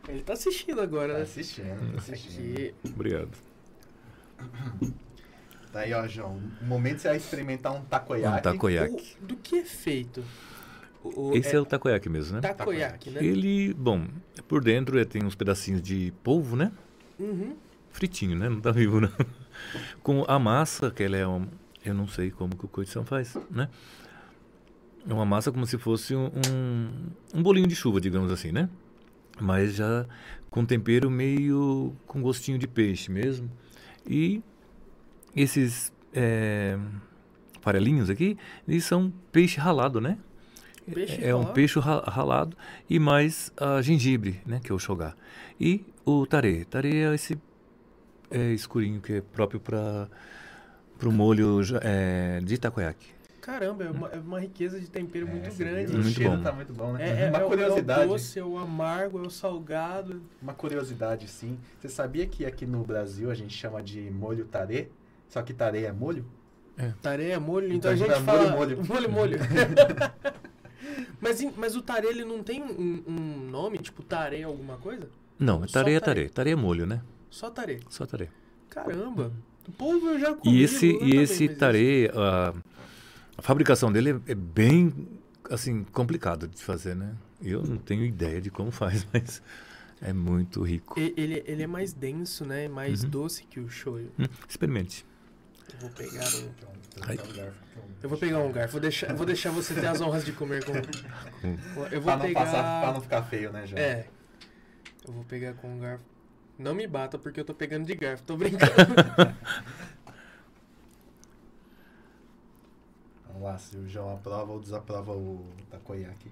Ele 0.08 0.22
tá 0.22 0.32
assistindo 0.34 0.80
agora, 0.80 1.12
Tá 1.12 1.18
né? 1.20 1.24
assistindo, 1.24 1.92
tá 1.96 1.98
assistindo. 1.98 2.54
Aqui. 2.54 2.74
Obrigado. 2.94 3.30
Tá 5.76 5.82
aí, 5.82 5.94
ó, 5.94 6.08
João. 6.08 6.40
No 6.62 6.68
momento 6.70 7.00
você 7.00 7.10
vai 7.10 7.18
experimentar 7.18 7.74
um 7.76 7.82
takoyaki. 7.82 8.40
Um 8.40 8.42
takoyaki. 8.54 9.18
O- 9.22 9.26
do 9.26 9.36
que 9.36 9.58
é 9.58 9.66
feito? 9.66 10.24
O, 11.04 11.32
o- 11.32 11.36
Esse 11.36 11.54
é 11.54 11.60
o 11.60 11.66
takoyaki 11.66 12.08
mesmo, 12.08 12.36
né? 12.36 12.40
takoyaki, 12.40 13.10
né? 13.10 13.22
Ele, 13.22 13.74
bom, 13.74 14.08
por 14.48 14.64
dentro 14.64 14.98
ele 14.98 15.04
tem 15.06 15.22
uns 15.26 15.36
pedacinhos 15.36 15.82
de 15.82 16.14
polvo, 16.24 16.56
né? 16.56 16.72
Uhum. 17.20 17.58
Fritinho, 17.92 18.38
né? 18.38 18.48
Não 18.48 18.62
tá 18.62 18.72
vivo, 18.72 19.02
não. 19.02 19.12
Com 20.02 20.24
a 20.30 20.40
massa, 20.40 20.90
que 20.90 21.04
ela 21.04 21.18
é 21.18 21.28
um... 21.28 21.46
Eu 21.84 21.94
não 21.94 22.08
sei 22.08 22.32
como 22.32 22.56
que 22.56 22.64
o 22.64 22.70
coição 22.70 23.04
faz, 23.04 23.36
né? 23.52 23.68
É 25.06 25.14
uma 25.14 25.26
massa 25.26 25.52
como 25.52 25.68
se 25.68 25.78
fosse 25.78 26.16
um, 26.16 26.28
um, 26.28 26.90
um 27.34 27.44
bolinho 27.44 27.68
de 27.68 27.76
chuva, 27.76 28.00
digamos 28.00 28.32
assim, 28.32 28.54
né? 28.54 28.70
Mas 29.42 29.74
já 29.76 30.06
com 30.50 30.64
tempero 30.66 31.12
meio 31.12 31.94
com 32.08 32.22
gostinho 32.22 32.58
de 32.58 32.66
peixe 32.66 33.12
mesmo. 33.12 33.52
E 34.08 34.42
esses 35.36 35.92
é, 36.14 36.78
farelinhos 37.62 38.10
aqui, 38.10 38.38
eles 38.68 38.84
são 38.86 39.12
peixe 39.32 39.60
ralado, 39.60 40.00
né? 40.00 40.18
Peixe 40.94 41.24
é 41.24 41.34
um 41.34 41.40
ralado? 41.40 41.54
peixe 41.54 41.80
ra- 41.80 42.04
ralado 42.08 42.56
e 42.90 43.00
mais 43.00 43.52
a 43.58 43.82
gengibre, 43.82 44.40
né, 44.46 44.60
que 44.64 44.72
é 44.72 44.76
o 44.76 44.80
shogar. 44.80 45.16
E 45.60 45.84
o 46.06 46.26
tare. 46.28 46.64
Tare 46.66 46.96
é 46.96 47.14
esse 47.16 47.38
é, 48.30 48.52
escurinho 48.54 49.02
que 49.02 49.14
é 49.14 49.22
próprio 49.22 49.60
para 49.60 50.08
o 51.04 51.12
molho 51.12 51.60
é, 51.82 52.40
de 52.44 52.58
takoyaki. 52.58 53.16
Caramba, 53.42 53.84
é 53.84 53.92
uma, 53.92 54.08
é 54.10 54.18
uma 54.20 54.40
riqueza 54.40 54.80
de 54.80 54.88
tempero 54.90 55.28
É, 55.28 55.32
muito 55.32 55.56
grande. 55.56 55.92
O 55.92 55.98
Muito 55.98 56.12
cheiro 56.12 56.36
bom. 56.38 56.42
tá 56.44 56.52
muito 56.52 56.74
bom, 56.74 56.94
né? 56.94 57.08
É, 57.08 57.26
é, 57.26 57.30
uma 57.30 57.40
é 57.40 57.46
o- 57.46 57.48
curiosidade. 57.48 58.02
É 58.02 58.06
o 58.06 58.08
doce, 58.10 58.40
é 58.40 58.44
o 58.44 58.58
amargo, 58.58 59.24
é 59.24 59.28
o 59.28 59.30
salgado. 59.30 60.22
Uma 60.42 60.54
curiosidade, 60.54 61.28
sim. 61.28 61.58
Você 61.80 61.90
sabia 61.90 62.26
que 62.26 62.44
aqui 62.46 62.66
no 62.66 62.84
Brasil 62.84 63.30
a 63.30 63.36
gente 63.36 63.56
chama 63.56 63.82
de 63.84 64.02
molho 64.12 64.46
tarê? 64.46 64.88
Só 65.30 65.42
que 65.42 65.54
tarê 65.54 65.84
é 65.84 65.92
molho? 65.92 66.26
Tare 67.02 67.32
é 67.32 67.40
molho, 67.40 67.72
Então 67.72 67.78
então, 67.78 67.92
a 67.92 67.96
gente 67.96 68.08
dá 68.10 68.20
fala... 68.22 68.52
molho, 68.52 68.84
molho. 68.86 69.10
molho. 69.12 69.38
mas, 71.22 71.42
em- 71.42 71.54
mas 71.56 71.76
o 71.76 71.82
tare, 71.82 72.08
ele 72.08 72.24
não 72.26 72.44
tem 72.44 72.62
um, 72.64 73.04
um 73.08 73.50
nome, 73.50 73.78
tipo 73.78 74.04
tare 74.04 74.44
alguma 74.44 74.78
coisa? 74.78 75.08
Não, 75.40 75.64
é 75.64 75.68
tare. 75.68 76.00
tare. 76.00 76.30
Tare 76.30 76.52
é 76.52 76.56
molho, 76.56 76.86
né? 76.86 77.02
Só 77.30 77.50
tare. 77.50 77.80
Só 77.90 78.06
tare. 78.06 78.30
Caramba. 78.70 79.32
O 79.68 79.72
polvo 79.72 80.10
eu 80.10 80.20
já 80.20 80.34
comi. 80.36 80.56
E 80.58 80.64
esse, 80.64 80.88
e 80.88 81.00
também, 81.00 81.22
esse 81.22 81.48
mas 81.48 81.58
tare, 81.58 82.12
a, 82.14 82.54
a 83.38 83.42
fabricação 83.42 83.92
dele 83.92 84.12
é, 84.28 84.32
é 84.32 84.36
bem, 84.36 84.94
assim, 85.50 85.84
complicado 85.86 86.48
de 86.48 86.62
fazer, 86.62 86.96
né? 86.96 87.16
Eu 87.42 87.64
não 87.64 87.78
tenho 87.78 88.04
ideia 88.06 88.40
de 88.42 88.50
como 88.50 88.70
faz, 88.72 89.08
mas 89.14 89.42
é 90.02 90.14
muito 90.14 90.62
rico. 90.62 91.00
Ele, 91.00 91.42
ele 91.46 91.64
é 91.64 91.68
mais 91.68 91.94
denso, 91.94 92.46
né? 92.46 92.68
Mais 92.68 93.04
Uhum. 93.04 93.10
doce 93.10 93.44
que 93.46 93.60
o 93.60 93.70
shoyu. 93.70 94.12
Hum, 94.20 94.26
experimente. 94.48 95.06
Eu 95.76 95.82
vou 95.82 95.90
pegar 95.92 96.26
um... 96.26 96.46
Então, 96.48 96.70
Ai. 97.08 97.18
garfo. 97.18 97.60
Eu 98.02 98.10
vou 98.10 98.18
pegar 98.18 98.40
um 98.40 98.52
garfo. 98.52 98.72
Vou 98.74 98.82
deixar, 98.82 99.14
vou 99.14 99.26
deixar 99.26 99.52
você 99.52 99.74
ter 99.74 99.88
as 99.88 100.00
honras 100.02 100.24
de 100.26 100.32
comer 100.32 100.64
com... 100.64 100.72
Eu 101.92 102.02
vou 102.02 102.04
Pra 102.04 102.18
não, 102.18 102.26
pegar... 102.26 102.46
passar, 102.46 102.82
pra 102.82 102.94
não 102.94 103.02
ficar 103.02 103.24
feio, 103.24 103.52
né, 103.52 103.66
João? 103.68 103.82
É. 103.82 104.08
Eu 105.08 105.14
vou 105.14 105.24
pegar 105.26 105.54
com 105.56 105.68
um 105.76 105.80
garfo. 105.80 106.06
Não 106.58 106.74
me 106.74 106.88
bata 106.88 107.18
porque 107.20 107.40
eu 107.40 107.46
tô 107.46 107.54
pegando 107.54 107.86
de 107.86 107.96
garfo. 107.96 108.24
Tô 108.24 108.38
brincando. 108.38 108.72
Vamos 113.28 113.42
lá, 113.44 113.58
se 113.58 113.76
o 113.76 113.88
João 113.88 114.14
aprova 114.14 114.52
ou 114.54 114.60
desaprova 114.60 115.12
o 115.12 115.46
takoyaki. 115.70 116.32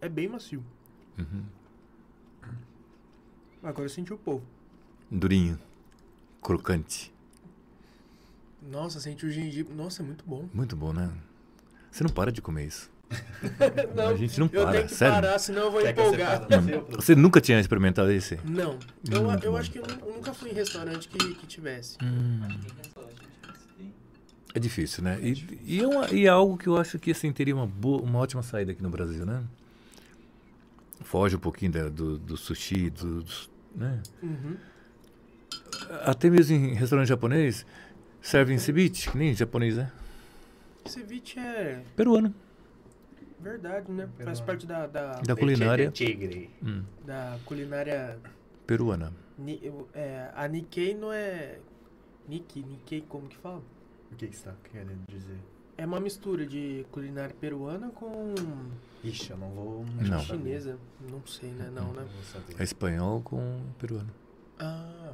é 0.00 0.08
bem 0.08 0.28
macio. 0.28 0.64
Uhum. 1.18 1.44
Agora 3.62 3.84
eu 3.84 3.88
senti 3.90 4.12
o 4.12 4.18
povo. 4.18 4.44
Durinho. 5.10 5.58
Crocante. 6.42 7.12
Nossa, 8.70 9.00
senti 9.00 9.24
o 9.26 9.30
gengibre. 9.30 9.74
Nossa, 9.74 10.02
é 10.02 10.04
muito 10.04 10.24
bom. 10.26 10.48
Muito 10.52 10.76
bom, 10.76 10.92
né? 10.92 11.10
Você 11.90 12.02
não 12.04 12.10
para 12.10 12.30
de 12.30 12.42
comer 12.42 12.66
isso. 12.66 12.90
não, 13.96 14.08
a 14.08 14.14
gente 14.16 14.38
não 14.38 14.50
eu 14.52 14.62
para, 14.62 14.72
tenho 14.72 14.86
que 14.88 14.94
sério. 14.94 15.14
parar, 15.14 15.38
senão 15.38 15.62
eu 15.62 15.70
vou 15.70 15.80
Quer 15.80 15.94
que 15.94 16.00
eu 16.00 16.06
empolgar. 16.06 16.46
Bruno? 16.46 16.86
Você 16.96 17.14
nunca 17.14 17.40
tinha 17.40 17.58
experimentado 17.58 18.10
esse? 18.10 18.38
Não, 18.44 18.78
eu, 19.10 19.22
Muito 19.22 19.44
eu 19.44 19.56
acho 19.56 19.70
que 19.70 19.78
eu, 19.78 19.84
eu 20.06 20.12
nunca 20.14 20.34
fui 20.34 20.50
em 20.50 20.54
restaurante 20.54 21.08
que, 21.08 21.18
que 21.34 21.46
tivesse. 21.46 21.96
Hum, 22.02 22.40
é 24.54 24.58
difícil, 24.60 25.02
né? 25.02 25.18
E, 25.22 25.46
e, 25.64 25.80
é 25.80 25.86
uma- 25.86 26.10
e 26.10 26.26
é 26.26 26.28
algo 26.28 26.58
que 26.58 26.66
eu 26.66 26.76
acho 26.76 26.98
que 26.98 27.10
assim, 27.10 27.32
teria 27.32 27.54
uma, 27.54 27.66
boa, 27.66 28.02
uma 28.02 28.18
ótima 28.18 28.42
saída 28.42 28.72
aqui 28.72 28.82
no 28.82 28.90
Brasil, 28.90 29.24
né? 29.24 29.42
Foge 31.00 31.36
um 31.36 31.40
pouquinho 31.40 31.72
da- 31.72 31.88
do, 31.88 32.18
do 32.18 32.36
sushi, 32.36 32.90
do, 32.90 33.22
dos- 33.22 33.48
né? 33.74 34.02
Uhum. 34.22 34.56
Até 36.04 36.28
mesmo 36.28 36.54
em 36.56 36.74
restaurante 36.74 37.08
japonês, 37.08 37.64
servem 38.20 38.58
ceviche, 38.58 39.10
que 39.10 39.16
nem 39.18 39.34
japonês, 39.34 39.76
né? 39.76 39.90
Ceviche 40.86 41.38
é 41.38 41.82
Peruano. 41.96 42.34
verdade, 43.40 43.90
né? 43.92 44.04
Faz 44.06 44.40
Peruano. 44.40 44.46
parte 44.46 44.66
da, 44.66 44.86
da, 44.86 45.20
Da 45.20 45.36
culinária. 45.36 45.90
Tigre. 45.90 46.50
Hum, 46.62 46.82
da 47.04 47.38
culinária. 47.44 48.18
peruana. 48.66 49.12
ni- 49.38 49.60
é, 49.94 50.30
a 50.34 50.46
Nikkei 50.48 50.94
não 50.94 51.12
é. 51.12 51.58
Nikkei, 52.28 52.62
Nikkei, 52.62 53.00
como 53.08 53.28
que 53.28 53.36
fala? 53.36 53.62
O 54.12 54.16
que 54.16 54.26
que 54.26 54.36
você 54.36 54.44
tá 54.44 54.54
querendo 54.70 55.04
dizer? 55.08 55.38
É 55.76 55.86
uma 55.86 56.00
mistura 56.00 56.44
de 56.46 56.84
culinária 56.90 57.34
peruana 57.40 57.88
com 57.90 58.34
Ixi, 59.04 59.30
eu 59.30 59.36
não 59.36 59.48
vou... 59.50 59.84
Não. 60.00 60.18
chinesa. 60.20 60.76
Não 61.08 61.24
sei, 61.24 61.50
né? 61.50 61.70
Não, 61.72 61.92
né? 61.92 62.00
Não 62.02 62.08
vou 62.08 62.22
saber. 62.24 62.56
É 62.58 62.64
espanhol 62.64 63.20
com 63.22 63.60
peruano. 63.78 64.10
Ah, 64.58 65.12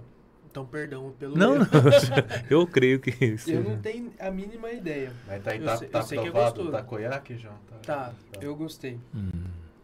então 0.54 0.64
perdão 0.64 1.12
pelo 1.18 1.36
Não, 1.36 1.58
não. 1.58 1.66
Eu 2.48 2.64
creio 2.64 3.00
que 3.00 3.10
Eu 3.24 3.38
seja. 3.38 3.60
não 3.60 3.76
tenho 3.80 4.12
a 4.20 4.30
mínima 4.30 4.70
ideia. 4.70 5.12
Mas 5.26 5.42
tá, 5.42 5.56
Eu 5.56 5.64
tá, 5.64 5.76
sei- 5.76 5.88
tá 5.88 5.98
eu 5.98 6.02
sei 6.04 6.18
que 6.18 6.24
é 6.26 6.28
aprovado 6.28 6.54
gostoso. 6.54 6.68
o 6.68 6.72
takoyaki, 6.72 7.36
João? 7.36 7.54
Tá, 7.84 8.12
eu 8.40 8.54
gostei. 8.54 9.00
Hum. 9.12 9.30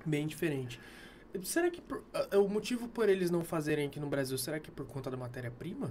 Bem 0.07 0.29
diferente. 0.29 0.79
Será 1.43 1.69
que 1.71 1.81
por- 1.81 2.05
ah, 2.15 2.39
o 2.39 2.49
motivo 2.49 2.87
por 2.87 3.09
eles 3.09 3.33
não 3.33 3.43
fazerem 3.43 3.89
aqui 3.89 3.99
no 3.99 4.07
Brasil, 4.09 4.39
será 4.39 4.61
que 4.61 4.71
é 4.71 4.73
por 4.73 4.87
conta 4.87 5.11
da 5.11 5.17
matéria-prima? 5.17 5.91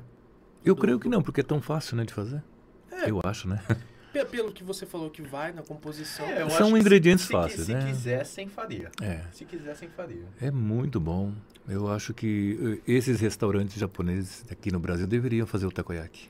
Eu 0.64 0.76
Do- 0.76 0.82
creio 0.82 0.98
que 0.98 1.10
não, 1.10 1.22
porque 1.22 1.42
é 1.42 1.44
tão 1.44 1.62
fácil, 1.62 1.98
né, 1.98 2.06
de 2.06 2.14
fazer. 2.14 2.42
É, 2.90 3.10
Eu 3.10 3.20
acho, 3.26 3.50
né? 3.50 3.62
pe- 4.14 4.26
pelo 4.26 4.52
que 4.52 4.64
você 4.64 4.86
falou 4.86 5.10
que 5.10 5.22
vai 5.22 5.52
na 5.52 5.62
composição. 5.62 6.26
É, 6.26 6.42
eu 6.42 6.50
São 6.50 6.68
acho 6.68 6.74
que 6.76 6.80
ingredientes 6.82 7.26
se, 7.26 7.32
fáceis, 7.32 7.66
se, 7.66 7.74
né? 7.74 7.82
Se 7.82 7.88
quisessem, 7.88 8.48
faria. 8.48 8.92
É. 9.02 9.22
Se 9.32 9.46
quisessem, 9.46 9.90
faria. 9.90 10.24
É 10.42 10.50
muito 10.52 11.00
bom. 11.00 11.34
Eu 11.68 11.92
acho 11.92 12.14
que 12.14 12.82
eh, 12.88 12.92
esses 12.94 13.20
restaurantes 13.20 13.76
japoneses 13.80 14.44
aqui 14.52 14.72
no 14.72 14.80
Brasil 14.80 15.06
deveriam 15.08 15.46
fazer 15.46 15.66
o 15.68 15.72
takoyaki. 15.72 16.30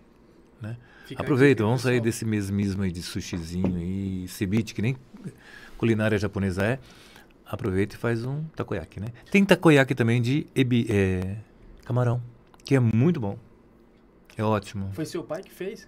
Fica 1.06 1.22
a 1.22 1.24
Aproveita, 1.24 1.64
vamos 1.64 1.82
sair 1.82 2.00
desse 2.02 2.24
mesmismo 2.26 2.84
aí 2.84 2.92
de 2.92 3.02
sushizinho 3.02 3.80
e 3.80 4.28
ceviche, 4.28 4.74
que 4.76 4.82
nem 4.82 4.96
culinária 5.78 6.18
japonesa 6.20 6.64
é. 6.64 6.80
Aproveita 7.46 7.96
e 7.96 7.98
faz 7.98 8.24
um 8.26 8.44
takoyaki, 8.56 9.00
né? 9.00 9.08
Tem 9.32 9.44
takoyaki 9.44 9.96
também 9.96 10.22
de 10.22 10.46
ebi, 10.54 10.86
é, 10.88 11.38
camarão, 11.84 12.22
que 12.64 12.76
é 12.76 12.80
muito 12.80 13.20
bom. 13.20 13.40
É 14.38 14.44
ótimo. 14.44 14.92
Foi 14.94 15.04
seu 15.06 15.24
pai 15.24 15.42
que 15.42 15.52
fez? 15.52 15.88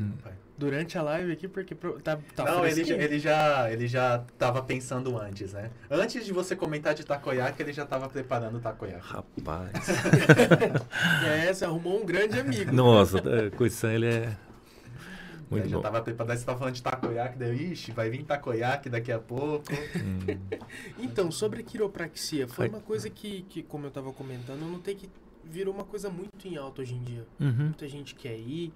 Hum. 0.00 0.10
Pai. 0.24 0.32
Durante 0.58 0.98
a 0.98 1.02
live 1.02 1.30
aqui, 1.32 1.46
porque 1.48 1.74
tá, 2.02 2.18
tá 2.34 2.44
não, 2.44 2.66
ele, 2.66 2.82
já- 2.84 2.94
ele 2.96 3.18
já 3.20 3.70
ele 3.72 3.86
já 3.86 4.18
tava 4.36 4.60
pensando 4.60 5.16
antes, 5.16 5.52
né? 5.52 5.70
Antes 5.88 6.26
de 6.26 6.32
você 6.32 6.56
comentar 6.56 6.94
de 6.94 7.06
takoyaki, 7.06 7.62
ele 7.62 7.72
já 7.72 7.86
tava 7.86 8.08
preparando 8.08 8.56
o 8.58 8.60
takoyaki. 8.60 9.06
Rapaz. 9.06 9.70
É, 11.24 11.52
você 11.52 11.64
arrumou 11.64 12.02
um 12.02 12.04
grande 12.06 12.38
amigo. 12.38 12.72
Nossa, 12.72 13.18
é, 13.18 13.50
Coisan, 13.50 13.92
ele 13.92 14.06
é. 14.06 14.36
Ele 15.50 15.60
Muito 15.62 15.68
já 15.70 15.76
bom. 15.76 15.82
tava 15.82 16.02
preparando, 16.02 16.36
você 16.36 16.44
tava 16.44 16.58
falando 16.58 16.74
de 16.74 16.82
takoyaki, 16.82 17.38
daí, 17.38 17.72
ixi, 17.72 17.90
vai 17.92 18.10
vir 18.10 18.22
takoyaki 18.24 18.90
daqui 18.90 19.10
a 19.10 19.18
pouco. 19.18 19.64
Hum, 19.96 20.18
Então, 20.98 21.30
sobre 21.30 21.60
a 21.60 21.62
quiropraxia, 21.62 22.46
foi 22.46 22.66
Ai. 22.66 22.68
uma 22.70 22.80
coisa 22.80 23.08
que, 23.08 23.42
que, 23.48 23.62
como 23.62 23.86
eu 23.86 23.90
tava 23.90 24.12
comentando, 24.12 24.60
eu 24.60 24.68
notei 24.68 24.94
que 24.94 25.08
virou 25.44 25.72
uma 25.72 25.84
coisa 25.84 26.10
muito 26.10 26.46
em 26.46 26.56
alta 26.58 26.82
hoje 26.82 26.94
em 26.94 27.02
dia. 27.02 27.26
uhum. 27.40 27.52
Muita 27.64 27.88
gente 27.88 28.14
quer 28.14 28.36
ir. 28.36 28.72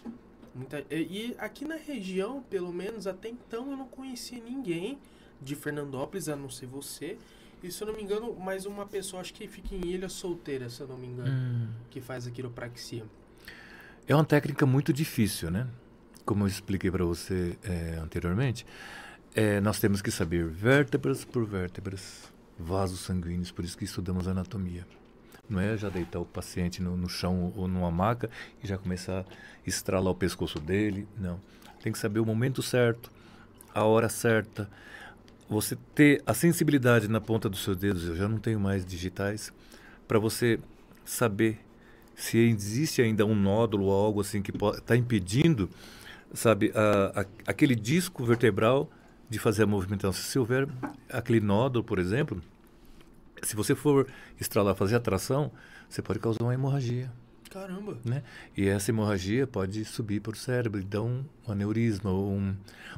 Muita... 0.55 0.85
E 0.91 1.35
aqui 1.39 1.65
na 1.65 1.77
região, 1.77 2.43
pelo 2.43 2.73
menos 2.73 3.07
até 3.07 3.29
então, 3.29 3.71
eu 3.71 3.77
não 3.77 3.87
conhecia 3.87 4.43
ninguém 4.43 4.99
de 5.41 5.55
Fernandópolis, 5.55 6.29
a 6.29 6.37
não 6.37 6.49
ser 6.51 6.67
você. 6.67 7.17
E 7.63 7.71
se 7.71 7.83
eu 7.83 7.87
não 7.87 7.95
me 7.95 8.03
engano, 8.03 8.35
mais 8.35 8.67
uma 8.67 8.85
pessoa, 8.87 9.21
acho 9.21 9.33
que 9.33 9.47
fica 9.47 9.75
em 9.75 9.87
Ilha 9.87 10.09
Solteira, 10.09 10.69
se 10.69 10.81
eu 10.81 10.89
não 10.89 10.99
me 10.99 11.07
engano, 11.07 11.31
Hum. 11.33 11.69
que 11.91 12.01
faz 12.01 12.27
a 12.27 12.31
quiropraxia. 12.31 13.05
É 14.07 14.15
uma 14.15 14.25
técnica 14.25 14.67
muito 14.67 14.93
difícil, 14.93 15.51
né? 15.51 15.69
Como 16.25 16.45
eu 16.45 16.49
expliquei 16.49 16.91
para 16.91 17.05
você 17.05 17.57
é, 17.63 17.99
anteriormente, 18.03 18.67
é, 19.35 19.61
nós 19.61 19.79
temos 19.79 20.03
que 20.03 20.11
saber 20.11 20.47
vértebras 20.47 21.25
por 21.25 21.45
vértebras, 21.47 22.33
vasos 22.59 23.01
sanguíneos, 23.01 23.51
por 23.51 23.65
isso 23.65 23.79
que 23.79 23.85
estudamos 23.85 24.27
anatomia. 24.29 24.87
Não 25.49 25.61
é 25.61 25.77
já 25.77 25.89
deitar 25.89 26.21
o 26.21 26.25
paciente 26.25 26.81
no, 26.81 26.97
no 26.97 27.09
chão 27.09 27.53
ou 27.57 27.67
numa 27.67 27.91
maca 27.91 28.31
e 28.63 28.67
já 28.67 28.79
começar 28.79 29.21
a 29.21 29.25
estralar 29.67 30.13
o 30.13 30.15
pescoço 30.15 30.59
dele. 30.61 31.07
Não. 31.19 31.39
Tem 31.83 31.93
que 31.93 31.99
saber 31.99 32.21
o 32.21 32.27
momento 32.27 32.63
certo, 32.63 33.11
a 33.75 33.85
hora 33.85 34.09
certa. 34.09 34.71
Você 35.49 35.77
ter 35.95 36.23
a 36.25 36.33
sensibilidade 36.33 37.09
na 37.09 37.21
ponta 37.21 37.49
dos 37.49 37.63
seus 37.65 37.77
dedos, 37.77 38.07
eu 38.09 38.17
já 38.17 38.29
não 38.29 38.39
tenho 38.39 38.61
mais 38.61 38.85
digitais, 38.87 39.53
para 40.07 40.19
você 40.19 40.59
saber 41.05 41.59
se 42.15 42.39
existe 42.39 43.03
ainda 43.03 43.27
um 43.27 43.35
nódulo 43.35 43.87
ou 43.87 43.93
algo 44.07 44.21
assim 44.21 44.41
que 44.41 44.53
está 44.75 44.97
impedindo, 44.97 45.69
sabe, 46.33 46.73
a, 46.75 47.21
a- 47.23 47.27
aquele 47.47 47.75
disco 47.75 48.25
vertebral 48.25 48.89
de 49.29 49.39
fazer 49.39 49.65
a 49.65 49.67
movimentação. 49.67 50.13
Se 50.13 50.39
houver 50.39 50.69
aquele 51.11 51.41
nódulo, 51.41 51.85
por 51.85 51.99
exemplo, 51.99 52.41
se 53.43 53.57
você 53.57 53.75
for 53.75 54.07
estralar, 54.41 54.75
fazer 54.75 54.97
a 54.97 55.01
tração, 55.01 55.51
você 55.89 56.01
pode 56.03 56.19
causar 56.19 56.43
uma 56.43 56.55
hemorragia, 56.55 57.11
Caramba! 57.51 57.99
né? 58.03 58.23
E 58.57 58.67
essa 58.67 58.91
hemorragia 58.91 59.47
pode 59.47 59.85
subir 59.85 60.21
para 60.21 60.33
o 60.33 60.37
cérebro 60.37 60.81
e 60.81 60.85
dar 60.85 61.03
um, 61.03 61.23
um 61.47 61.53
aneurisma 61.53 62.11
ou 62.11 62.33
um- 62.33 62.57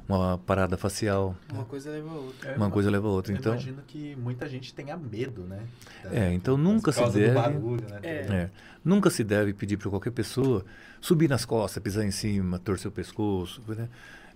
uma 0.09 0.39
parada 0.39 0.77
facial. 0.77 1.35
Uma 1.53 1.65
coisa 1.65 1.91
leva 1.91 2.09
a 2.11 2.15
outra. 2.15 2.57
Uma 2.57 2.71
coisa 2.71 2.89
leva 2.91 3.09
a 3.09 3.11
outra. 3.11 3.33
Eu 3.33 3.39
Então, 3.39 3.53
imagino 3.55 3.83
que 3.85 4.15
muita 4.15 4.49
gente 4.49 4.73
tenha 4.73 4.97
medo, 4.97 5.43
né? 5.43 5.67
Da- 6.05 6.15
É, 6.15 6.33
então 6.33 6.57
nunca 6.57 6.93
se 6.93 7.01
deve- 7.11 7.29
Do 7.31 7.35
barulho, 7.35 7.89
né? 7.89 7.99
É. 8.05 8.11
É, 8.33 8.51
nunca 8.85 9.11
se 9.11 9.25
deve 9.25 9.53
pedir 9.55 9.77
para 9.77 9.91
qualquer 9.91 10.13
pessoa 10.13 10.65
subir 11.01 11.29
nas 11.29 11.45
costas, 11.45 11.83
pisar 11.83 12.05
em 12.05 12.13
cima, 12.13 12.59
torcer 12.61 12.89
o 12.89 12.93
pescoço. 12.93 13.61
Né? 13.67 13.89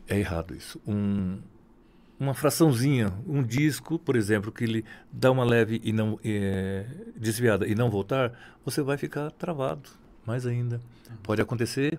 É 0.09 0.19
errado 0.19 0.53
isso. 0.53 0.81
Um, 0.85 1.39
uma 2.19 2.35
fraçãozinha, 2.35 3.13
um 3.27 3.43
disco, 3.43 3.99
por 3.99 4.17
exemplo, 4.17 4.51
que 4.51 4.65
ele 4.65 4.85
dá 5.13 5.31
uma 5.31 5.45
leve 5.45 5.81
e 5.85 5.93
não 5.93 6.19
é, 6.25 6.85
desviada 7.17 7.67
e 7.67 7.75
não 7.75 7.91
voltar, 7.91 8.33
você 8.65 8.83
vai 8.83 8.97
ficar 8.97 9.31
travado 9.33 9.89
mais 10.27 10.45
ainda. 10.45 10.81
Pode 11.23 11.41
acontecer, 11.41 11.99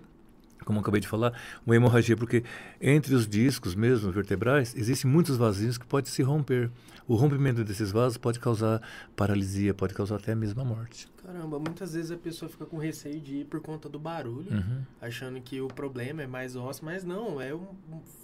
como 0.64 0.78
acabei 0.80 1.00
de 1.00 1.08
falar, 1.08 1.32
uma 1.64 1.74
hemorragia, 1.74 2.16
porque 2.16 2.44
entre 2.80 3.14
os 3.14 3.26
discos 3.26 3.74
mesmo 3.74 4.12
vertebrais 4.12 4.74
existem 4.76 5.10
muitos 5.10 5.36
vasinhos 5.36 5.78
que 5.78 5.86
podem 5.86 6.10
se 6.10 6.22
romper. 6.22 6.70
O 7.10 7.16
rompimento 7.16 7.64
desses 7.64 7.90
vasos 7.90 8.16
pode 8.16 8.38
causar 8.38 8.80
paralisia, 9.16 9.74
pode 9.74 9.92
causar 9.92 10.14
até 10.14 10.32
mesmo 10.32 10.60
a 10.60 10.64
morte. 10.64 11.08
Caramba, 11.26 11.58
muitas 11.58 11.92
vezes 11.94 12.12
a 12.12 12.16
pessoa 12.16 12.48
fica 12.48 12.64
com 12.64 12.78
receio 12.78 13.20
de 13.20 13.38
ir 13.38 13.46
por 13.46 13.60
conta 13.60 13.88
do 13.88 13.98
barulho, 13.98 14.48
Uhum. 14.52 14.82
achando 15.02 15.40
que 15.40 15.60
o 15.60 15.66
problema 15.66 16.22
é 16.22 16.26
mais 16.28 16.54
osso, 16.54 16.84
mas 16.84 17.02
não, 17.02 17.40
é 17.40 17.52
um- 17.52 17.66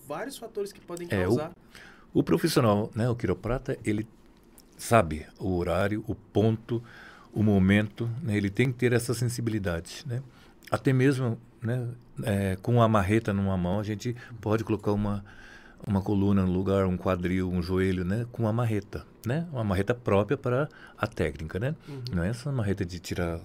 vários 0.06 0.38
fatores 0.38 0.72
que 0.72 0.80
podem 0.80 1.08
É, 1.10 1.16
o- 1.26 1.30
causar. 1.30 1.50
O 2.14 2.22
profissional, 2.22 2.88
né, 2.94 3.08
o 3.10 3.16
quiroprata, 3.16 3.76
ele 3.84 4.06
sabe 4.78 5.26
o 5.40 5.56
horário, 5.56 6.04
o 6.06 6.14
ponto, 6.14 6.80
o 7.34 7.42
momento, 7.42 8.08
né, 8.22 8.36
ele 8.36 8.50
tem 8.50 8.70
que 8.70 8.78
ter 8.78 8.92
essa 8.92 9.12
sensibilidade, 9.14 10.04
né? 10.06 10.22
Até 10.70 10.92
mesmo, 10.92 11.36
né, 11.60 11.88
é, 12.22 12.54
com 12.62 12.80
a 12.80 12.86
marreta 12.86 13.32
numa 13.32 13.56
mão, 13.56 13.80
a 13.80 13.82
gente 13.82 14.14
pode 14.40 14.62
colocar 14.62 14.92
uma 14.92 15.24
uma 15.86 16.02
coluna 16.02 16.44
no 16.44 16.52
lugar, 16.52 16.84
um 16.86 16.96
quadril, 16.96 17.48
um 17.48 17.62
joelho, 17.62 18.04
né, 18.04 18.26
com 18.32 18.42
uma 18.42 18.52
marreta, 18.52 19.06
né? 19.24 19.46
Uma 19.52 19.62
marreta 19.62 19.94
própria 19.94 20.36
para 20.36 20.68
a 20.98 21.06
técnica, 21.06 21.60
né? 21.60 21.76
Uhum. 21.88 22.02
Não 22.12 22.24
é 22.24 22.28
essa 22.28 22.50
marreta 22.50 22.84
de 22.84 22.98
tirar 22.98 23.40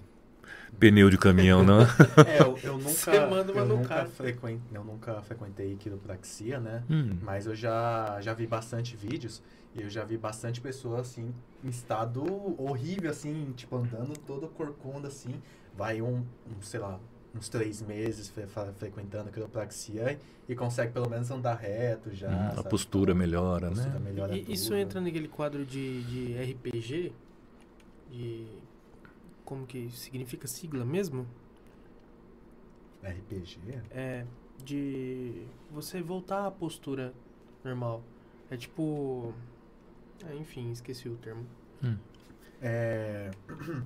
pneu 0.80 1.10
de 1.12 1.18
caminhão, 1.20 1.64
não. 1.64 1.82
É, 2.26 2.42
eu, 2.42 2.58
eu 2.64 2.78
nunca, 2.80 2.90
Você 2.90 3.26
manda 3.28 3.52
uma 3.52 3.62
eu 3.62 3.68
no 3.68 3.76
nunca, 3.78 3.90
cara. 3.90 4.08
frequen, 4.08 4.60
eu 4.74 4.84
nunca 4.84 5.22
frequentei 5.22 5.76
quiropraxia, 5.76 6.60
né? 6.60 6.84
Hum. 6.90 7.18
Mas 7.22 7.46
eu 7.46 7.56
já, 7.56 8.20
já 8.22 8.34
vi 8.34 8.48
bastante 8.48 8.96
vídeos 8.96 9.44
e 9.76 9.84
eu 9.84 9.90
já 9.90 10.04
vi 10.04 10.18
bastante 10.18 10.60
pessoas, 10.60 11.02
assim, 11.02 11.32
em 11.64 11.70
estado 11.70 12.24
horrível, 12.60 13.12
assim, 13.12 13.54
tipo, 13.56 13.76
andando 13.78 14.18
toda 14.18 14.48
corcunda, 14.48 15.08
assim. 15.08 15.36
Vai 15.78 16.02
um, 16.02 16.18
um, 16.18 16.62
sei 16.62 16.80
lá, 16.80 17.00
uns 17.34 17.48
três 17.48 17.82
meses 17.82 18.28
fre- 18.30 18.46
frequentando 18.78 19.30
a 19.30 19.32
quiropraxia 19.32 20.20
e, 20.48 20.52
e 20.52 20.56
consegue 20.56 20.92
pelo 20.92 21.10
menos 21.10 21.32
andar 21.32 21.56
reto 21.56 22.14
já, 22.14 22.30
Hum, 22.30 22.60
a 22.60 22.64
postura 22.64 23.12
Então, 23.12 23.20
melhora, 23.20 23.68
a 23.68 23.70
postura 23.72 23.94
né? 23.94 24.00
melhora 24.00 24.36
E 24.38 24.52
isso 24.52 24.74
entra 24.76 25.00
naquele 25.00 25.28
quadro 25.28 25.66
de, 25.66 26.04
de 26.04 26.52
RPG? 26.54 27.14
De. 28.12 28.48
Como 29.46 29.66
que 29.66 29.90
significa 29.92 30.48
sigla 30.48 30.84
mesmo? 30.86 31.26
RPG? 33.04 33.60
É. 33.92 34.26
De 34.64 35.44
você 35.72 36.02
voltar 36.02 36.46
à 36.46 36.52
postura 36.52 37.14
normal. 37.64 38.04
É 38.50 38.58
tipo. 38.58 39.34
é, 40.30 40.36
enfim, 40.36 40.72
esqueci 40.72 41.10
o 41.10 41.16
termo. 41.16 41.46
Hum. 41.84 41.98
É... 42.62 43.32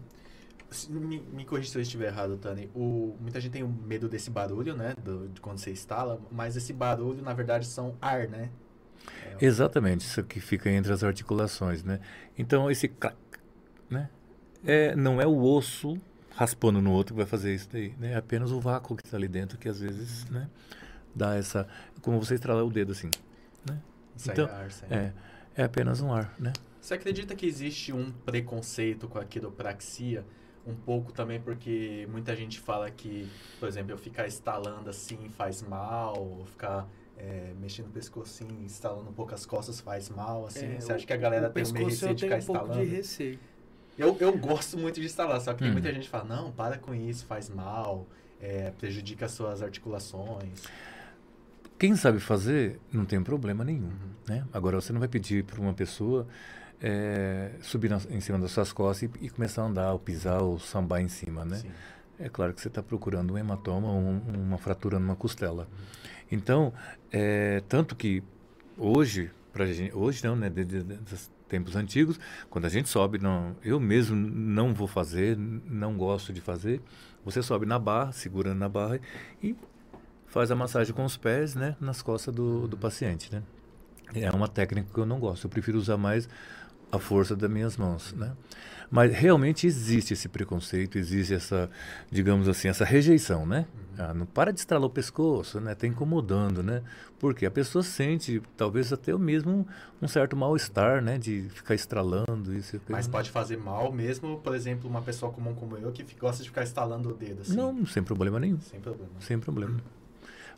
Me, 0.90 1.20
me 1.20 1.46
corrija 1.46 1.70
se 1.72 1.78
eu 1.78 1.82
estiver 1.82 2.08
errado, 2.08 2.38
Tani. 2.38 2.70
O, 2.76 3.16
muita 3.20 3.40
gente 3.40 3.52
tem 3.52 3.64
um 3.64 3.68
medo 3.68 4.08
desse 4.10 4.30
barulho, 4.30 4.76
né? 4.76 4.94
do- 5.04 5.28
de 5.30 5.42
quando 5.42 5.58
você 5.58 5.72
instala, 5.72 6.20
mas 6.32 6.56
esse 6.56 6.74
barulho, 6.74 7.22
na 7.22 7.34
verdade, 7.34 7.66
são 7.66 7.96
ar, 8.02 8.28
né? 8.28 8.50
É, 9.40 9.46
Exatamente, 9.46 10.06
isso 10.06 10.24
que 10.24 10.40
fica 10.40 10.70
entre 10.70 10.92
as 10.92 11.04
articulações, 11.04 11.84
né? 11.84 12.00
Então 12.38 12.70
esse 12.72 12.88
clac, 12.88 13.16
né? 13.90 14.10
É, 14.66 14.96
não 14.96 15.22
é 15.22 15.28
o 15.28 15.38
osso 15.44 16.00
raspando 16.36 16.82
no 16.82 16.92
outro 16.92 17.14
que 17.14 17.18
vai 17.18 17.26
fazer 17.28 17.54
isso 17.54 17.70
daí, 17.72 17.94
né? 18.00 18.14
É 18.14 18.16
apenas 18.18 18.52
o 18.52 18.60
vácuo 18.60 18.96
que 18.96 19.06
está 19.06 19.18
ali 19.18 19.28
dentro 19.28 19.58
que 19.58 19.70
às 19.70 19.80
vezes, 19.80 20.26
né? 20.30 20.50
Dá 21.14 21.36
essa, 21.36 21.68
como 22.02 22.20
você 22.20 22.36
estralar 22.36 22.66
o 22.66 22.70
dedo 22.72 22.92
assim, 22.92 23.10
né? 23.70 23.80
sai 24.18 24.34
então, 24.34 24.48
ar, 24.48 24.72
sai 24.72 24.90
É, 24.92 25.12
é 25.56 25.64
apenas 25.64 26.02
um 26.02 26.12
ar, 26.14 26.34
né? 26.40 26.52
Você 26.82 26.94
acredita 26.94 27.36
que 27.36 27.46
existe 27.46 27.94
um 27.94 28.12
preconceito 28.12 29.08
com 29.08 29.18
a 29.18 29.26
quiropraxia? 29.26 30.26
Um 30.66 30.74
pouco 30.76 31.12
também 31.12 31.40
porque 31.40 32.08
muita 32.12 32.36
gente 32.36 32.60
fala 32.60 32.90
que, 32.90 33.30
por 33.60 33.68
exemplo, 33.68 33.92
eu 33.92 33.98
ficar 33.98 34.26
estalando 34.28 34.90
assim 34.90 35.30
faz 35.30 35.62
mal, 35.62 36.18
ou 36.18 36.46
ficar 36.46 36.88
é, 37.18 37.54
mexendo 37.60 37.88
o 37.88 37.92
pescoço 37.92 38.44
assim, 38.44 38.66
estalando 38.66 39.10
um 39.10 39.14
pouco 39.14 39.34
as 39.34 39.46
costas 39.46 39.80
faz 39.80 40.10
mal, 40.10 40.46
assim. 40.48 40.66
É, 40.66 40.80
Você 40.82 40.92
acha 40.94 41.06
que 41.06 41.14
a 41.14 41.18
galera 41.18 41.50
tem 41.50 41.64
um 41.64 41.72
meio 41.72 41.86
receio 41.86 42.16
de 42.16 42.24
ficar 42.24 42.38
um 42.38 42.42
pouco 42.42 42.64
instalando? 42.66 42.86
de 42.90 42.96
receio. 42.96 43.40
Eu, 43.98 44.18
eu 44.20 44.38
gosto 44.38 44.78
muito 44.78 45.00
de 45.00 45.06
instalar, 45.06 45.40
só 45.40 45.54
que 45.54 45.60
tem 45.60 45.70
Hum. 45.70 45.74
muita 45.74 45.94
gente 45.94 46.04
que 46.04 46.10
fala, 46.10 46.26
não, 46.26 46.52
para 46.52 46.78
com 46.78 46.94
isso, 46.94 47.26
faz 47.26 47.48
mal, 47.50 48.06
é, 48.42 48.72
prejudica 48.72 49.26
as 49.26 49.32
suas 49.32 49.62
articulações. 49.62 50.64
Quem 51.78 51.96
sabe 51.96 52.20
fazer 52.20 52.80
não 52.92 53.06
tem 53.06 53.22
problema 53.22 53.64
nenhum, 53.64 53.88
Uhum. 53.88 54.10
né? 54.28 54.46
Agora 54.52 54.80
você 54.82 54.92
não 54.92 55.00
vai 55.00 55.08
pedir 55.10 55.44
para 55.44 55.60
uma 55.62 55.74
pessoa 55.74 56.26
é, 56.88 57.50
subir 57.62 57.92
em 58.12 58.20
cima 58.22 58.38
das 58.38 58.52
suas 58.52 58.72
costas 58.72 59.10
e, 59.22 59.26
e 59.26 59.30
começar 59.30 59.64
a 59.64 59.66
andar, 59.66 59.92
ou 59.92 60.00
pisar, 60.00 60.42
ou 60.44 60.60
sambar 60.60 61.02
em 61.02 61.08
cima, 61.08 61.44
né? 61.44 61.58
Sim. 61.58 61.72
É 62.20 62.30
claro 62.30 62.54
que 62.54 62.62
você 62.62 62.68
está 62.68 62.84
procurando 62.84 63.34
um 63.34 63.38
hematoma, 63.38 63.92
um- 63.92 64.22
uma 64.36 64.58
fratura 64.60 65.00
numa 65.00 65.16
costela. 65.16 65.68
Então, 66.32 66.72
é, 67.12 67.62
tanto 67.68 67.96
que 67.96 68.24
hoje, 68.78 69.32
pra 69.52 69.66
gente, 69.66 69.96
hoje 69.96 70.24
não, 70.24 70.36
né, 70.36 70.50
desde 70.50 70.78
os 71.14 71.32
tempos 71.50 71.76
antigos, 71.76 72.20
quando 72.50 72.66
a 72.66 72.70
gente 72.70 72.88
sobe, 72.88 73.18
não, 73.18 73.56
eu 73.64 73.80
mesmo 73.80 74.16
não 74.16 74.74
vou 74.74 74.88
fazer, 74.88 75.36
não 75.38 75.98
gosto 75.98 76.32
de 76.32 76.40
fazer, 76.42 76.82
você 77.24 77.42
sobe 77.42 77.66
na 77.66 77.80
barra, 77.80 78.12
segurando 78.12 78.60
na 78.60 78.70
barra 78.70 79.00
e 79.42 79.56
faz 80.28 80.52
a 80.52 80.56
massagem 80.56 80.94
com 80.94 81.04
os 81.06 81.18
pés, 81.18 81.56
né, 81.56 81.76
nas 81.80 82.02
costas 82.02 82.34
do, 82.34 82.68
do 82.68 82.78
paciente, 82.78 83.32
né. 83.34 83.42
É 84.14 84.30
uma 84.32 84.48
técnica 84.48 84.88
que 84.94 85.00
eu 85.00 85.06
não 85.06 85.20
gosto, 85.20 85.46
eu 85.46 85.50
prefiro 85.50 85.78
usar 85.78 85.98
mais 85.98 86.30
a 86.96 87.00
força 87.00 87.36
das 87.36 87.50
minhas 87.50 87.78
mãos, 87.78 88.14
né? 88.14 88.34
Mas 88.90 89.14
realmente 89.14 89.66
existe 89.66 90.14
esse 90.14 90.30
preconceito, 90.30 90.98
existe 90.98 91.34
essa, 91.34 91.70
digamos 92.12 92.48
assim, 92.48 92.68
essa 92.68 92.86
rejeição, 92.86 93.46
né? 93.46 93.66
Ah, 93.98 94.14
não 94.14 94.26
para 94.26 94.52
de 94.52 94.60
estralar 94.60 94.86
o 94.86 94.90
pescoço, 94.90 95.60
né? 95.60 95.74
Tá 95.74 95.88
incomodando, 95.88 96.62
né? 96.62 96.84
Porque 97.18 97.46
a 97.46 97.52
pessoa 97.52 97.84
sente, 97.84 98.42
talvez 98.58 98.92
até 98.92 99.16
o 99.16 99.20
mesmo 99.20 99.66
um 100.02 100.08
certo 100.08 100.36
mal-estar, 100.36 101.02
né? 101.02 101.18
De 101.18 101.50
ficar 101.50 101.76
estralando 101.76 102.54
isso. 102.54 102.80
Mas 102.90 103.08
pode 103.08 103.32
fazer 103.32 103.58
mal 103.58 103.92
mesmo, 103.92 104.40
por 104.40 104.54
exemplo, 104.54 104.90
uma 104.90 105.02
pessoa 105.02 105.32
comum 105.32 105.56
como 105.56 105.78
eu 105.78 105.92
que 105.92 106.04
gosta 106.16 106.44
de 106.44 106.50
ficar 106.50 106.64
estalando 106.64 107.10
o 107.10 107.14
dedo 107.14 107.42
assim. 107.42 107.56
Não, 107.56 107.86
sem 107.86 108.04
problema 108.04 108.40
nenhum. 108.40 108.60
Sem 108.60 108.80
problema. 108.80 109.12
Sem 109.20 109.40
problema. 109.40 109.82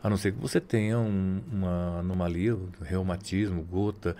A 0.03 0.09
não 0.09 0.17
ser 0.17 0.31
que 0.33 0.39
você 0.39 0.61
tenha 0.61 0.97
um- 0.99 1.41
uma 1.51 1.99
anomalia, 1.99 2.55
reumatismo, 2.81 3.63
gota, 3.63 4.15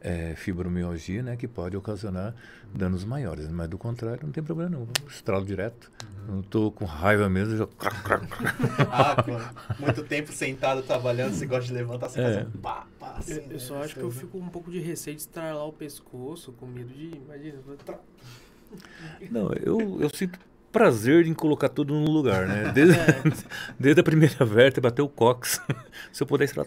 eh, 0.00 0.34
fibromialgia, 0.36 1.22
né, 1.22 1.36
que 1.36 1.48
pode 1.48 1.76
ocasionar 1.76 2.34
danos 2.74 3.04
maiores. 3.04 3.48
Mas 3.48 3.68
do 3.68 3.78
contrário, 3.78 4.20
não 4.24 4.32
tem 4.32 4.42
problema 4.42 4.70
não. 4.70 4.86
Estralo 5.08 5.44
direto. 5.44 5.90
Não 6.28 6.40
estou 6.40 6.70
com 6.70 6.84
raiva 6.84 7.28
mesmo, 7.28 7.56
já. 7.56 7.66
Ah, 8.90 9.16
com 9.22 9.82
muito 9.82 10.02
tempo 10.04 10.30
sentado 10.32 10.82
trabalhando, 10.82 11.32
você 11.32 11.46
gosta 11.46 11.66
de 11.66 11.72
levantar, 11.72 12.08
você 12.10 12.20
É. 12.20 12.34
faz 12.34 12.46
um 12.46 12.50
pá, 12.60 12.86
pá, 13.00 13.14
assim, 13.18 13.34
Eu, 13.36 13.52
eu 13.52 13.60
só 13.60 13.78
né? 13.78 13.84
acho 13.84 13.94
que 13.94 14.02
eu 14.02 14.10
fico 14.10 14.38
um 14.38 14.48
pouco 14.48 14.70
de 14.70 14.78
receio 14.78 15.16
de 15.16 15.22
estralar 15.22 15.66
o 15.66 15.72
pescoço, 15.72 16.52
com 16.52 16.66
medo 16.66 16.92
de. 16.92 17.16
Imagina. 17.16 17.58
vou 17.66 17.76
Não, 19.30 19.52
eu, 19.54 20.00
eu 20.00 20.10
sinto 20.14 20.38
prazer 20.72 21.26
em 21.26 21.34
colocar 21.34 21.68
tudo 21.68 21.94
no 21.94 22.10
lugar, 22.10 22.46
né? 22.48 22.72
Desde, 22.72 22.98
É. 22.98 23.22
desde 23.78 24.00
a 24.00 24.04
primeira 24.04 24.44
vértebra 24.44 24.88
até 24.90 25.02
o 25.02 25.08
cox. 25.08 25.60
Se 26.12 26.22
eu 26.22 26.26
puder 26.26 26.44
estralar. 26.44 26.66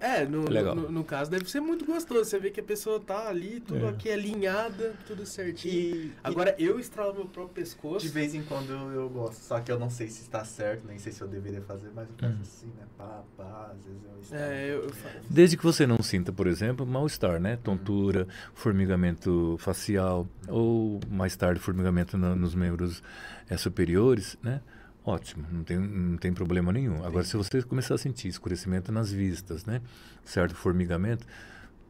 É, 0.00 0.24
no, 0.24 0.48
Legal. 0.48 0.74
no, 0.74 0.90
no 0.90 1.04
caso 1.04 1.30
deve 1.30 1.48
ser 1.50 1.60
muito 1.60 1.84
gostoso. 1.84 2.24
Você 2.24 2.38
vê 2.38 2.50
que 2.50 2.58
a 2.60 2.62
pessoa 2.62 2.98
tá 2.98 3.28
ali, 3.28 3.60
tudo 3.60 3.84
É. 3.84 3.88
aqui 3.90 4.10
alinhada, 4.10 4.94
tudo 5.06 5.26
certinho. 5.26 5.74
E, 6.06 6.12
Agora 6.24 6.54
eu 6.58 6.80
estralo 6.80 7.12
meu 7.14 7.26
próprio 7.26 7.52
e 7.52 7.54
pescoço. 7.64 8.06
de 8.06 8.08
vez 8.10 8.34
em 8.34 8.42
quando 8.42 8.70
eu, 8.70 8.90
eu 8.92 9.08
gosto, 9.10 9.40
só 9.42 9.60
que 9.60 9.70
eu 9.70 9.78
não 9.78 9.90
sei 9.90 10.08
se 10.08 10.22
está 10.22 10.42
certo, 10.42 10.86
nem 10.86 10.98
sei 10.98 11.12
se 11.12 11.20
eu 11.20 11.28
deveria 11.28 11.60
fazer, 11.60 11.90
mas 11.94 12.08
eu 12.08 12.14
faço 12.18 12.32
Hum. 12.32 12.38
assim, 12.40 12.66
né? 12.68 12.86
Pá, 12.96 13.22
pá, 13.36 13.70
às 13.76 13.84
vezes 13.84 14.00
eu 14.04 14.20
estalo. 14.22 14.42
É, 14.42 14.70
eu, 14.70 14.82
eu 14.84 14.90
faço. 14.90 15.14
Desde 15.28 15.56
que 15.58 15.62
você 15.62 15.86
não 15.86 16.02
sinta, 16.02 16.32
por 16.32 16.46
exemplo, 16.46 16.86
mal-estar, 16.86 17.38
né? 17.38 17.58
Tontura, 17.62 18.26
formigamento 18.54 19.56
facial 19.58 20.26
ou 20.48 21.00
mais 21.10 21.36
tarde 21.36 21.60
formigamento 21.60 22.16
na- 22.16 22.34
nos 22.34 22.54
membros 22.54 23.02
eh, 23.50 23.56
superiores, 23.56 24.38
né? 24.42 24.62
Ótimo, 25.10 25.44
não 25.50 25.64
tem, 25.64 25.76
não 25.76 26.16
tem 26.16 26.32
problema 26.32 26.72
nenhum. 26.72 27.04
Agora, 27.04 27.24
se 27.24 27.36
você 27.36 27.60
começar 27.62 27.94
a 27.94 27.98
sentir 27.98 28.28
escurecimento 28.28 28.92
nas 28.92 29.10
vistas, 29.10 29.64
né? 29.64 29.80
Certo 30.24 30.54
formigamento, 30.54 31.26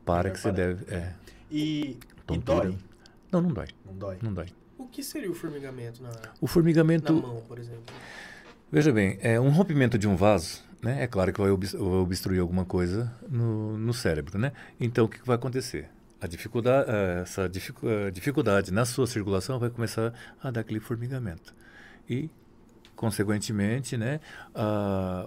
para 0.06 0.22
Melhor 0.24 0.32
que 0.34 0.40
você 0.40 0.50
parar. 0.50 0.56
deve. 0.74 0.94
É, 0.94 1.12
E, 1.50 1.98
e 2.30 2.38
dói? 2.38 2.78
Não, 3.30 3.42
não 3.42 3.50
dói, 3.52 3.66
Não 3.84 3.94
dói? 3.94 4.18
não 4.22 4.32
dói. 4.32 4.46
O 4.78 4.86
que 4.86 5.02
seria 5.02 5.30
o 5.30 5.34
formigamento 5.34 6.02
na, 6.02 6.08
O 6.40 6.46
na 6.46 6.48
formigamento, 6.48 7.12
mão, 7.12 7.42
por 7.46 7.58
exemplo? 7.58 7.94
veja 8.72 8.90
bem, 8.90 9.18
é 9.20 9.38
um 9.38 9.50
rompimento 9.50 9.98
de 9.98 10.08
um 10.08 10.16
vaso, 10.16 10.62
né? 10.82 11.02
É 11.02 11.06
claro 11.06 11.30
que 11.32 11.40
vai 11.40 11.50
obs- 11.50 11.72
vai 11.74 11.82
obstruir 11.98 12.40
alguma 12.40 12.64
coisa 12.64 13.12
no, 13.28 13.76
no 13.76 13.92
cérebro, 13.92 14.38
né? 14.38 14.52
Então, 14.80 15.04
o 15.04 15.08
que 15.08 15.18
vai 15.26 15.36
acontecer? 15.36 15.90
A 16.22 16.26
dificuldade, 16.26 16.90
eh, 16.90 17.20
essa 17.22 17.42
eh, 17.44 18.10
dificuldade 18.10 18.70
na 18.72 18.84
sua 18.86 19.06
circulação 19.06 19.58
vai 19.58 19.68
começar 19.70 20.12
a 20.42 20.50
dar 20.50 20.60
aquele 20.60 20.80
formigamento. 20.80 21.54
E, 22.08 22.28
consequentemente, 23.00 23.96
né, 23.96 24.20
a, 24.54 25.26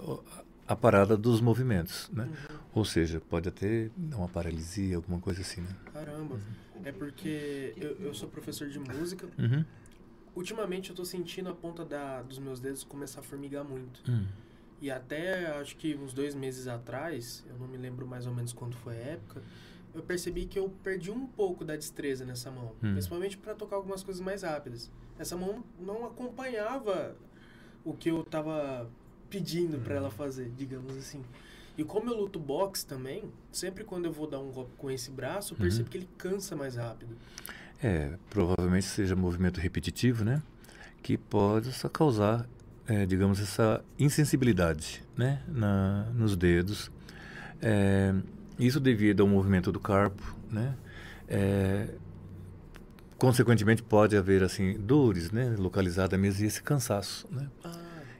a 0.67 0.75
parada 0.75 1.17
dos 1.17 1.41
movimentos, 1.41 2.07
né? 2.13 2.25
Uhum. 2.25 2.59
Ou 2.75 2.85
seja, 2.85 3.19
pode 3.19 3.49
até 3.49 3.89
uma 4.15 4.29
paralisia, 4.29 4.95
alguma 4.95 5.19
coisa 5.19 5.41
assim, 5.41 5.61
né? 5.61 5.75
Caramba. 5.91 6.39
É 6.85 6.91
porque 6.91 7.73
eu, 7.75 7.97
eu 7.99 8.13
sou 8.13 8.29
professor 8.29 8.69
de 8.69 8.77
música. 8.77 9.27
Uhum. 9.39 9.65
Ultimamente 10.35 10.91
eu 10.91 10.95
tô 10.95 11.03
sentindo 11.03 11.49
a 11.49 11.55
ponta 11.55 11.83
da, 11.83 12.21
dos 12.21 12.37
meus 12.37 12.59
dedos 12.59 12.83
começar 12.83 13.21
a 13.21 13.23
formigar 13.23 13.63
muito. 13.63 14.03
Hum. 14.07 14.27
E 14.79 14.91
até 14.91 15.47
acho 15.59 15.75
que 15.75 15.95
uns 15.95 16.13
dois 16.13 16.35
meses 16.35 16.67
atrás, 16.67 17.43
eu 17.49 17.57
não 17.57 17.67
me 17.67 17.77
lembro 17.77 18.05
mais 18.05 18.27
ou 18.27 18.35
menos 18.35 18.53
quando 18.53 18.75
foi 18.75 18.93
a 18.97 19.01
época, 19.13 19.41
eu 19.95 20.03
percebi 20.03 20.45
que 20.45 20.59
eu 20.59 20.69
perdi 20.83 21.09
um 21.09 21.25
pouco 21.25 21.65
da 21.65 21.75
destreza 21.75 22.23
nessa 22.23 22.51
mão. 22.51 22.75
Hum. 22.83 22.91
Principalmente 22.91 23.35
para 23.35 23.55
tocar 23.55 23.77
algumas 23.77 24.03
coisas 24.03 24.21
mais 24.21 24.43
rápidas. 24.43 24.91
Essa 25.17 25.35
mão 25.35 25.63
não 25.79 26.05
acompanhava 26.05 27.15
o 27.85 27.93
que 27.93 28.09
eu 28.09 28.23
tava 28.23 28.89
pedindo 29.29 29.79
para 29.79 29.95
ela 29.95 30.09
fazer, 30.11 30.51
digamos 30.57 30.95
assim. 30.97 31.21
E 31.77 31.83
como 31.83 32.09
eu 32.09 32.15
luto 32.15 32.39
boxe 32.39 32.85
também, 32.85 33.23
sempre 33.51 33.83
quando 33.83 34.05
eu 34.05 34.11
vou 34.11 34.27
dar 34.27 34.39
um 34.39 34.51
golpe 34.51 34.71
com 34.77 34.91
esse 34.91 35.09
braço, 35.09 35.53
eu 35.53 35.57
Uhum. 35.57 35.63
percebo 35.63 35.89
que 35.89 35.97
ele 35.97 36.09
cansa 36.17 36.55
mais 36.55 36.75
rápido. 36.75 37.15
É, 37.81 38.13
provavelmente 38.29 38.85
seja 38.85 39.15
movimento 39.15 39.59
repetitivo, 39.59 40.23
né? 40.23 40.41
Que 41.01 41.17
pode 41.17 41.71
só 41.73 41.89
causar, 41.89 42.47
é, 42.87 43.05
digamos, 43.05 43.39
essa 43.41 43.83
insensibilidade, 43.97 45.03
né? 45.17 45.41
Na, 45.47 46.03
nos 46.13 46.37
dedos. 46.37 46.91
É, 47.61 48.13
isso 48.59 48.79
devido 48.79 49.21
ao 49.21 49.27
movimento 49.27 49.71
do 49.71 49.79
carpo, 49.79 50.23
né? 50.51 50.75
É, 51.27 51.87
consequentemente 53.23 53.81
pode 53.81 54.17
haver 54.17 54.43
assim 54.43 54.73
dores, 54.73 55.31
né? 55.31 55.55
Localizada 55.57 56.17
mesmo 56.17 56.43
e 56.43 56.47
esse 56.47 56.61
cansaço, 56.61 57.25
né? 57.31 57.47
Ah, 57.63 57.71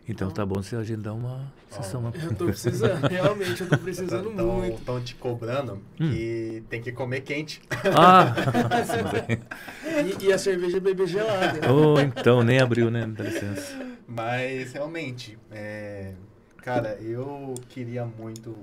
Então 0.07 0.31
tá 0.31 0.45
bom 0.45 0.63
se 0.63 0.77
agendar 0.77 1.13
uma 1.13 1.51
sessão. 1.69 2.03
lá. 2.03 2.13
eu 2.15 2.33
tô 2.35 2.45
precisando, 2.45 3.01
realmente 3.11 3.59
eu 3.61 3.67
tô 3.67 3.77
precisando 3.77 4.31
muito. 4.31 4.77
Estão 4.79 5.01
te 5.01 5.15
cobrando 5.15 5.73
Hum. 5.99 6.09
que 6.09 6.63
tem 6.69 6.81
que 6.81 6.93
comer 6.93 7.19
quente. 7.21 7.61
Ah! 7.97 8.33
E, 10.19 10.25
e 10.27 10.33
a 10.33 10.37
cerveja 10.37 10.79
beber 10.79 11.07
gelada. 11.07 11.71
Ou 11.71 11.99
então 11.99 12.41
nem 12.41 12.59
abriu, 12.59 12.89
né? 12.89 13.05
Dá 13.05 13.23
licença. 13.25 13.77
Mas 14.07 14.71
realmente, 14.73 15.37
é, 15.51 16.13
cara, 16.57 16.97
eu 17.01 17.53
queria 17.69 18.05
muito 18.05 18.55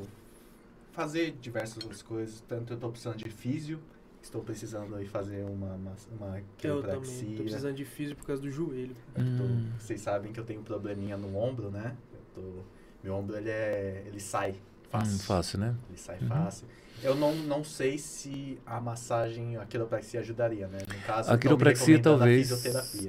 fazer 0.92 1.34
diversas 1.40 2.02
coisas. 2.02 2.42
Tanto 2.48 2.72
eu 2.72 2.76
tô 2.78 2.88
precisando 2.88 3.16
de 3.16 3.28
físio, 3.30 3.78
estou 4.22 4.42
precisando 4.42 4.94
aí 4.96 5.06
fazer 5.06 5.44
uma, 5.44 5.74
uma, 5.74 5.92
uma 6.18 6.42
Eu 6.62 6.82
também 6.82 7.34
tô 7.36 7.42
precisando 7.42 7.74
de 7.74 7.84
físio 7.84 8.16
por 8.16 8.26
causa 8.26 8.42
do 8.42 8.50
joelho. 8.50 8.94
Eu 9.14 9.24
tô- 9.36 9.44
Hum. 9.44 9.68
vocês 9.78 10.00
sabem 10.00 10.32
que 10.32 10.38
eu 10.40 10.44
tenho 10.44 10.60
um 10.60 10.64
probleminha 10.64 11.16
no 11.16 11.36
ombro, 11.36 11.70
né? 11.70 11.96
Eu 12.12 12.42
tô- 12.42 12.62
meu 13.02 13.14
ombro 13.14 13.36
ele 13.36 13.50
é, 13.50 14.04
ele 14.06 14.20
sai 14.20 14.54
fácil. 14.90 15.14
Hum, 15.14 15.18
fácil, 15.20 15.58
né? 15.58 15.74
Ele 15.88 15.98
sai 15.98 16.18
Uhum. 16.20 16.28
fácil. 16.28 16.66
Eu 17.02 17.14
não, 17.14 17.34
não 17.34 17.64
sei 17.64 17.96
se 17.96 18.58
a 18.66 18.78
massagem, 18.78 19.56
a 19.56 19.64
quiropraxia 19.64 20.20
ajudaria, 20.20 20.68
né? 20.68 20.80
No 20.86 21.00
caso, 21.06 21.32
A 21.32 21.38
quiropraxia 21.38 21.96
a 21.96 22.00
talvez. 22.00 22.66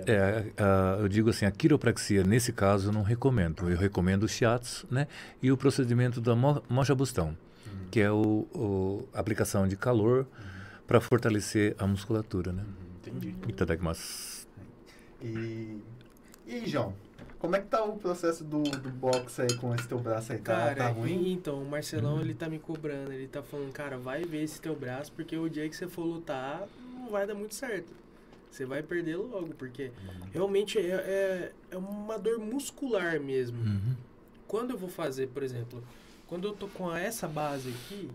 É, 0.08 0.54
a- 0.58 0.94
a- 0.96 0.98
eu 1.02 1.10
digo 1.10 1.30
assim, 1.30 1.46
a 1.46 1.52
quiropraxia 1.52 2.24
nesse 2.24 2.54
caso 2.54 2.88
eu 2.88 2.94
não 2.94 3.02
recomendo. 3.04 3.70
Eu 3.70 3.78
recomendo 3.78 4.24
o 4.24 4.30
shiatsu, 4.30 4.88
né? 4.90 5.08
E 5.42 5.52
o 5.52 5.58
procedimento 5.58 6.22
da 6.22 6.34
mo- 6.38 6.64
mocha 6.70 6.96
bustão, 6.96 7.30
Uhum. 7.68 7.74
que 7.92 8.00
é 8.00 8.10
o, 8.10 8.48
o- 8.56 9.10
a 9.14 9.20
aplicação 9.20 9.68
de 9.68 9.76
calor 9.76 10.26
para 10.92 11.00
fortalecer 11.00 11.74
a 11.80 11.88
musculatura, 11.88 12.52
né? 12.52 12.64
Uhum, 12.64 13.18
entendi. 13.18 13.36
Itadakimasu. 13.48 14.46
E, 15.22 15.78
e 16.46 16.54
aí, 16.56 16.68
João? 16.68 16.94
Como 17.40 17.56
é 17.56 17.62
que 17.62 17.68
tá 17.68 17.82
o 17.82 17.98
processo 17.98 18.44
do, 18.44 18.62
do 18.62 18.90
boxe 18.90 19.42
aí 19.42 19.54
com 19.56 19.74
esse 19.74 19.88
teu 19.88 19.98
braço 20.00 20.34
aí? 20.34 20.40
Tá, 20.40 20.54
Cara, 20.54 20.76
tá 20.76 20.88
ruim? 20.90 21.32
então, 21.32 21.64
o 21.64 21.66
Marcelão, 21.66 22.20
ele 22.20 22.34
tá 22.34 22.50
me 22.50 22.60
cobrando. 22.60 23.14
Ele 23.14 23.26
tá 23.26 23.42
falando, 23.42 23.72
cara, 23.72 23.98
vai 23.98 24.26
ver 24.26 24.44
esse 24.44 24.60
teu 24.60 24.76
braço, 24.76 25.14
porque 25.14 25.38
o 25.38 25.50
dia 25.50 25.70
que 25.70 25.78
você 25.78 25.88
for 25.88 26.04
lutar, 26.04 26.68
não 26.94 27.10
vai 27.10 27.26
dar 27.26 27.36
muito 27.36 27.56
certo. 27.56 27.88
Você 28.52 28.66
vai 28.66 28.84
perder 28.84 29.16
logo, 29.16 29.54
porque 29.58 29.94
realmente 30.34 30.78
é, 30.78 30.92
é, 30.92 31.52
é 31.72 31.78
uma 31.78 32.20
dor 32.20 32.38
muscular 32.38 33.18
mesmo. 33.18 33.58
Uhum. 33.58 33.96
Quando 34.46 34.72
eu 34.72 34.78
vou 34.78 34.90
fazer, 34.90 35.30
por 35.30 35.42
exemplo, 35.42 35.82
quando 36.28 36.50
eu 36.50 36.54
tô 36.54 36.68
com 36.68 36.94
essa 36.94 37.30
base 37.30 37.70
aqui, 37.70 38.10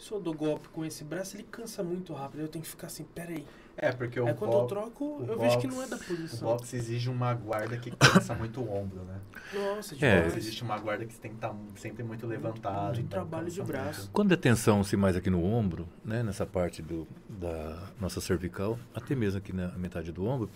se 0.00 0.10
eu 0.12 0.20
dou 0.20 0.34
golpe 0.34 0.68
com 0.70 0.84
esse 0.84 1.04
braço, 1.04 1.36
ele 1.36 1.44
cansa 1.44 1.82
muito 1.82 2.12
rápido. 2.14 2.40
Eu 2.40 2.48
tenho 2.48 2.62
que 2.64 2.70
ficar 2.70 2.86
assim, 2.86 3.04
peraí. 3.04 3.44
É, 3.76 3.92
porque 3.92 4.20
o, 4.20 4.26
Aí 4.26 4.34
quando 4.34 4.52
eu 4.52 4.66
troco, 4.66 5.04
o 5.04 5.24
eu 5.26 5.38
vejo 5.38 5.58
que 5.58 5.66
não 5.66 5.82
é 5.82 5.86
da 5.86 5.96
o 5.96 5.98
posição. 5.98 6.48
boxe 6.48 6.76
exige 6.76 7.08
uma 7.08 7.32
guarda 7.32 7.76
que 7.78 7.90
cansa 7.90 8.34
muito 8.34 8.60
o 8.60 8.70
ombro, 8.70 9.02
né? 9.04 9.18
Nossa, 9.54 9.94
É. 9.94 10.16
demais. 10.16 10.36
Existe 10.36 10.62
uma 10.62 10.78
guarda 10.78 11.06
que 11.06 11.14
você 11.14 11.20
tem 11.20 11.30
que 11.30 11.36
estar 11.38 11.54
sempre 11.76 12.02
muito 12.02 12.26
levantado. 12.26 12.86
muito 12.86 13.00
então 13.00 13.08
trabalho 13.08 13.50
de 13.50 13.62
braço. 13.62 14.00
muito. 14.00 14.12
Quando 14.12 14.32
é 14.32 14.36
tensão 14.36 14.82
se 14.84 14.96
mais 14.96 15.16
aqui 15.16 15.30
no 15.30 15.42
ombro, 15.44 15.88
né, 16.04 16.22
nessa 16.22 16.44
parte 16.44 16.82
do, 16.82 17.06
da 17.28 17.88
nossa 17.98 18.20
cervical, 18.20 18.78
até 18.94 19.14
mesmo 19.14 19.38
aqui 19.38 19.52
na 19.52 19.68
metade 19.78 20.12
do 20.12 20.26
ombro, 20.26 20.50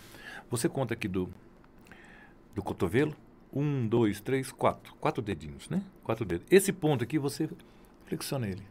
você 0.51 0.69
conta 0.69 0.93
aqui 0.93 1.09
do, 1.09 1.29
do 2.55 2.63
cotovelo, 2.63 3.15
um, 3.53 3.87
dois, 3.87 4.21
três, 4.21 4.51
quatro, 4.53 4.95
quatro 4.97 5.23
dedinhos, 5.23 5.69
né? 5.71 5.83
Quatro 6.03 6.25
dedos. 6.27 6.47
Esse 6.51 6.73
ponto 6.73 7.05
aqui 7.05 7.19
você 7.19 7.49
flexiona 8.05 8.47
ele. 8.49 8.63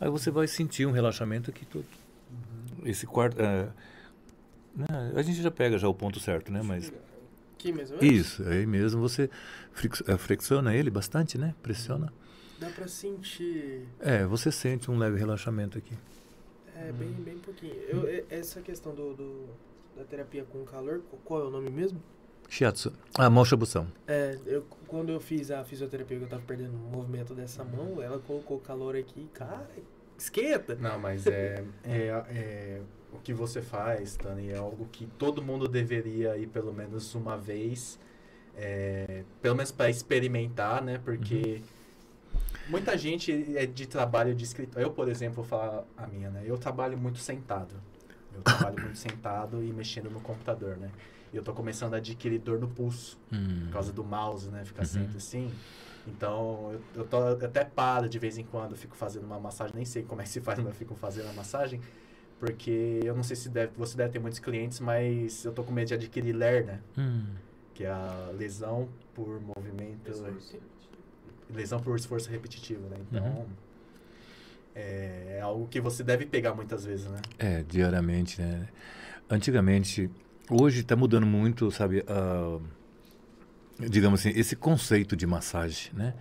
Aí 0.00 0.10
você 0.10 0.30
vai 0.30 0.46
sentir 0.46 0.86
um 0.86 0.90
relaxamento 0.92 1.50
aqui 1.50 1.64
todo. 1.64 1.86
Esse 2.84 3.06
quarto, 3.06 3.40
é, 3.40 3.68
né, 4.76 5.12
a 5.14 5.22
gente 5.22 5.40
já 5.42 5.50
pega 5.50 5.78
já 5.78 5.88
o 5.88 5.94
ponto 5.94 6.18
certo, 6.20 6.52
né? 6.52 6.62
Mas 6.62 6.92
Aqui 7.54 7.72
mesmo, 7.72 7.96
é? 8.00 8.04
isso, 8.04 8.42
aí 8.46 8.66
mesmo 8.66 9.00
você 9.00 9.30
eh, 10.06 10.16
flexiona 10.18 10.74
ele 10.74 10.90
bastante, 10.90 11.38
né? 11.38 11.54
Pressiona. 11.62 12.12
Dá 12.58 12.68
pra 12.70 12.86
sentir. 12.86 13.86
É, 14.00 14.24
você 14.26 14.52
sente 14.52 14.90
um 14.90 14.98
leve 14.98 15.18
relaxamento 15.18 15.78
aqui. 15.78 15.94
É, 16.76 16.92
bem, 16.92 17.10
bem 17.12 17.38
pouquinho. 17.38 17.74
Eu, 17.88 18.24
essa 18.28 18.60
questão 18.60 18.94
do, 18.94 19.14
do- 19.14 19.48
da 19.96 20.04
terapia 20.04 20.44
com 20.44 20.64
calor, 20.64 21.00
qu- 21.10 21.16
qual 21.24 21.40
é 21.42 21.44
o 21.44 21.50
nome 21.50 21.70
mesmo? 21.70 22.02
Shiatsu. 22.48 22.92
Ah, 23.16 23.30
mão 23.30 23.44
chabução. 23.44 23.86
É, 24.06 24.38
eu, 24.44 24.66
quando 24.86 25.10
eu 25.10 25.20
fiz 25.20 25.50
a 25.50 25.64
fisioterapia 25.64 26.18
que 26.18 26.24
eu 26.24 26.28
tava 26.28 26.42
perdendo 26.42 26.74
o 26.74 26.90
movimento 26.90 27.32
dessa 27.34 27.64
mão, 27.64 28.02
ela 28.02 28.18
colocou 28.18 28.60
calor 28.60 28.94
aqui, 28.96 29.26
cara, 29.32 29.68
esquenta. 30.18 30.74
Não, 30.76 30.98
mas 30.98 31.26
é, 31.26 31.64
é, 31.84 32.06
é 32.30 32.80
o 33.12 33.18
que 33.18 33.32
você 33.32 33.62
faz, 33.62 34.16
Tani, 34.16 34.50
é 34.50 34.56
algo 34.56 34.88
que 34.90 35.06
todo 35.18 35.42
mundo 35.42 35.68
deveria 35.68 36.36
ir 36.36 36.48
pelo 36.48 36.72
menos 36.72 37.14
uma 37.14 37.36
vez, 37.36 37.98
é, 38.56 39.24
pelo 39.40 39.54
menos 39.56 39.70
para 39.70 39.88
experimentar, 39.90 40.82
né? 40.82 41.00
Porque 41.04 41.62
muita 42.68 42.96
gente 42.96 43.56
é 43.56 43.66
de 43.66 43.86
trabalho 43.86 44.34
de 44.34 44.44
escritório. 44.44 44.86
Eu, 44.86 44.90
por 44.90 45.08
exemplo, 45.08 45.36
vou 45.36 45.44
falar 45.44 45.84
a 45.96 46.06
minha, 46.06 46.30
né? 46.30 46.42
Eu 46.44 46.56
trabalho 46.58 46.96
muito 46.98 47.18
sentado. 47.18 47.74
Eu 48.34 48.42
trabalho 48.42 48.80
muito 48.80 48.98
sentado 48.98 49.62
e 49.62 49.72
mexendo 49.72 50.10
no 50.10 50.20
computador, 50.20 50.76
né? 50.76 50.90
E 51.32 51.36
eu 51.36 51.42
tô 51.42 51.52
começando 51.52 51.94
a 51.94 51.98
adquirir 51.98 52.38
dor 52.40 52.58
no 52.58 52.68
pulso 52.68 53.18
Hum. 53.32 53.62
por 53.66 53.72
causa 53.74 53.92
do 53.92 54.02
mouse, 54.04 54.48
né? 54.48 54.64
Ficar 54.64 54.82
Uhum. 54.82 54.88
sempre 54.88 55.16
assim. 55.18 55.52
Então, 56.06 56.70
eu, 56.72 56.80
eu, 57.02 57.06
tô, 57.06 57.18
eu 57.28 57.46
até 57.46 57.64
paro 57.64 58.08
de 58.08 58.18
vez 58.18 58.36
em 58.36 58.44
quando, 58.44 58.76
fico 58.76 58.94
fazendo 58.96 59.24
uma 59.24 59.38
massagem, 59.40 59.74
nem 59.74 59.84
sei 59.84 60.02
como 60.02 60.20
é 60.20 60.24
que 60.24 60.30
se 60.30 60.40
faz, 60.40 60.58
mas 60.58 60.68
eu 60.68 60.74
fico 60.74 60.94
fazendo 60.94 61.28
a 61.30 61.32
massagem, 61.32 61.80
porque 62.38 63.00
eu 63.04 63.14
não 63.14 63.22
sei 63.22 63.36
se 63.36 63.48
deve, 63.48 63.72
você 63.76 63.96
deve 63.96 64.12
ter 64.12 64.18
muitos 64.18 64.38
clientes, 64.38 64.80
mas 64.80 65.44
eu 65.44 65.52
tô 65.52 65.64
com 65.64 65.72
medo 65.72 65.88
de 65.88 65.94
adquirir 65.94 66.34
LER, 66.34 66.66
né? 66.66 66.80
Hum. 66.98 67.24
Que 67.72 67.84
é 67.84 67.90
a 67.90 68.30
lesão 68.36 68.88
por 69.14 69.40
movimento, 69.40 70.12
lesão 71.52 71.80
por 71.80 71.96
esforço 71.96 72.30
repetitivo, 72.30 72.86
né? 72.88 72.96
Então, 73.10 73.24
Uhum. 73.24 73.46
é, 74.74 75.36
é 75.38 75.40
algo 75.40 75.66
que 75.68 75.80
você 75.80 76.02
deve 76.02 76.26
pegar 76.26 76.54
muitas 76.54 76.84
vezes, 76.84 77.06
né? 77.06 77.20
É, 77.38 77.62
diariamente, 77.62 78.40
né? 78.40 78.68
Antigamente, 79.30 80.10
hoje 80.50 80.80
está 80.80 80.94
mudando 80.94 81.26
muito, 81.26 81.70
sabe, 81.70 82.04
a- 82.06 82.60
digamos 83.78 84.20
assim, 84.20 84.30
esse 84.38 84.54
conceito 84.56 85.16
de 85.16 85.26
massagem, 85.26 85.92
né? 85.94 86.14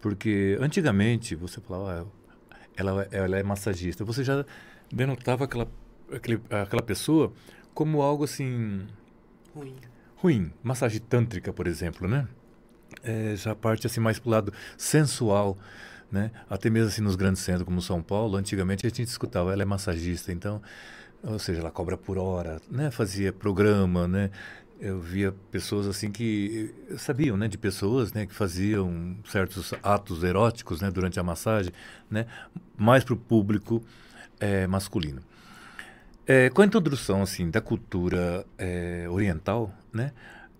Porque 0.00 0.56
antigamente 0.60 1.34
você 1.34 1.60
falava, 1.60 2.06
ah, 2.50 2.56
ela, 2.76 3.08
ela 3.10 3.38
é 3.38 3.42
massagista, 3.42 4.04
você 4.04 4.24
já 4.24 4.44
denotava 4.92 5.44
aquela, 5.44 5.68
aquele, 6.12 6.40
aquela 6.50 6.82
pessoa 6.82 7.32
como 7.74 8.02
algo 8.02 8.24
assim 8.24 8.86
Ruim. 9.54 9.74
ruim. 10.16 10.52
Massagem 10.62 11.00
tântrica, 11.00 11.52
por 11.52 11.66
exemplo, 11.66 12.08
né? 12.08 12.26
É, 13.02 13.34
já 13.36 13.54
parte 13.54 13.86
assim 13.86 14.00
mais 14.00 14.18
pro 14.18 14.30
lado 14.30 14.52
sensual, 14.76 15.56
né? 16.10 16.30
Até 16.48 16.70
mesmo 16.70 16.88
assim 16.88 17.02
nos 17.02 17.16
grandes 17.16 17.42
centros 17.42 17.64
como 17.64 17.80
São 17.80 18.02
Paulo, 18.02 18.36
antigamente 18.36 18.86
a 18.86 18.90
gente 18.90 19.04
escutava, 19.08 19.52
ela 19.52 19.62
é 19.62 19.64
massagista, 19.64 20.32
então, 20.32 20.60
ou 21.22 21.38
seja, 21.38 21.60
ela 21.60 21.70
cobra 21.70 21.96
por 21.96 22.18
hora, 22.18 22.60
né? 22.70 22.90
Fazia 22.90 23.32
programa, 23.32 24.08
né? 24.08 24.30
Eu 24.80 24.98
via 24.98 25.32
pessoas 25.50 25.86
assim 25.86 26.10
que 26.10 26.74
eh, 26.90 26.96
sabiam, 26.96 27.36
né, 27.36 27.46
de 27.46 27.58
pessoas, 27.58 28.14
né, 28.14 28.24
que 28.24 28.34
faziam 28.34 29.14
certos 29.26 29.74
atos 29.82 30.24
eróticos, 30.24 30.80
né, 30.80 30.90
durante 30.90 31.20
a 31.20 31.22
massagem, 31.22 31.70
né, 32.10 32.26
mais 32.78 33.04
para 33.04 33.12
o 33.12 33.16
público 33.16 33.82
eh, 34.40 34.66
masculino. 34.66 35.20
É, 36.26 36.48
com 36.48 36.62
a 36.62 36.64
introdução 36.64 37.22
assim 37.22 37.50
da 37.50 37.60
cultura 37.60 38.46
é, 38.56 39.06
oriental, 39.10 39.74
né, 39.92 40.12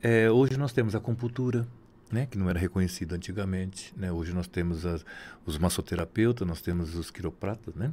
é, 0.02 0.28
hoje 0.28 0.58
nós 0.58 0.72
temos 0.72 0.94
a 0.94 0.98
acupuntura, 0.98 1.64
né, 2.10 2.26
que 2.26 2.36
não 2.36 2.50
era 2.50 2.58
reconhecida 2.58 3.14
antigamente, 3.14 3.94
né, 3.96 4.10
hoje 4.10 4.32
nós 4.34 4.48
temos 4.48 4.84
as, 4.84 5.04
os 5.46 5.58
massoterapeutas, 5.58 6.46
nós 6.46 6.60
temos 6.60 6.96
os 6.96 7.10
quiropratas, 7.10 7.72
né, 7.76 7.92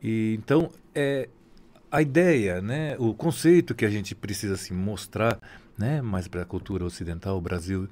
e 0.00 0.36
então 0.38 0.70
é 0.94 1.28
a 1.90 2.00
ideia, 2.00 2.62
né, 2.62 2.94
o 2.96 3.12
conceito 3.12 3.74
que 3.74 3.84
a 3.84 3.90
gente 3.90 4.14
precisa 4.14 4.54
assim 4.54 4.74
mostrar, 4.74 5.40
né, 5.78 6.00
mais 6.00 6.28
para 6.28 6.42
a 6.42 6.44
cultura 6.44 6.84
ocidental, 6.84 7.36
o 7.36 7.40
Brasil, 7.40 7.88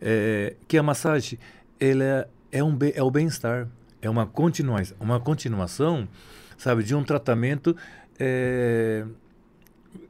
é 0.00 0.56
que 0.68 0.78
a 0.78 0.82
massagem 0.82 1.38
ela 1.78 2.04
é, 2.04 2.28
é 2.52 2.64
um 2.64 2.76
é 2.94 3.02
o 3.02 3.10
bem-estar, 3.10 3.68
é 4.00 4.08
uma 4.08 4.26
continua 4.26 4.82
uma 5.00 5.20
continuação, 5.20 6.08
sabe, 6.56 6.82
de 6.82 6.94
um 6.94 7.02
tratamento 7.02 7.76
é, 8.18 9.04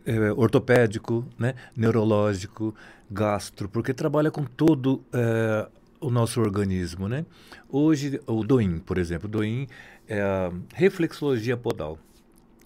é, 0.05 0.33
ortopédico, 0.33 1.27
né, 1.39 1.55
neurológico, 1.77 2.75
gastro, 3.11 3.69
porque 3.69 3.93
trabalha 3.93 4.31
com 4.31 4.45
todo 4.45 5.03
é, 5.13 5.69
o 6.01 6.11
nosso 6.11 6.41
organismo, 6.41 7.09
né? 7.09 7.25
Hoje 7.69 8.21
o 8.27 8.45
Doin, 8.45 8.79
por 8.79 8.99
exemplo, 8.99 9.29
Doin 9.29 9.67
é 10.09 10.21
a 10.21 10.53
reflexologia 10.75 11.57
podal. 11.57 11.99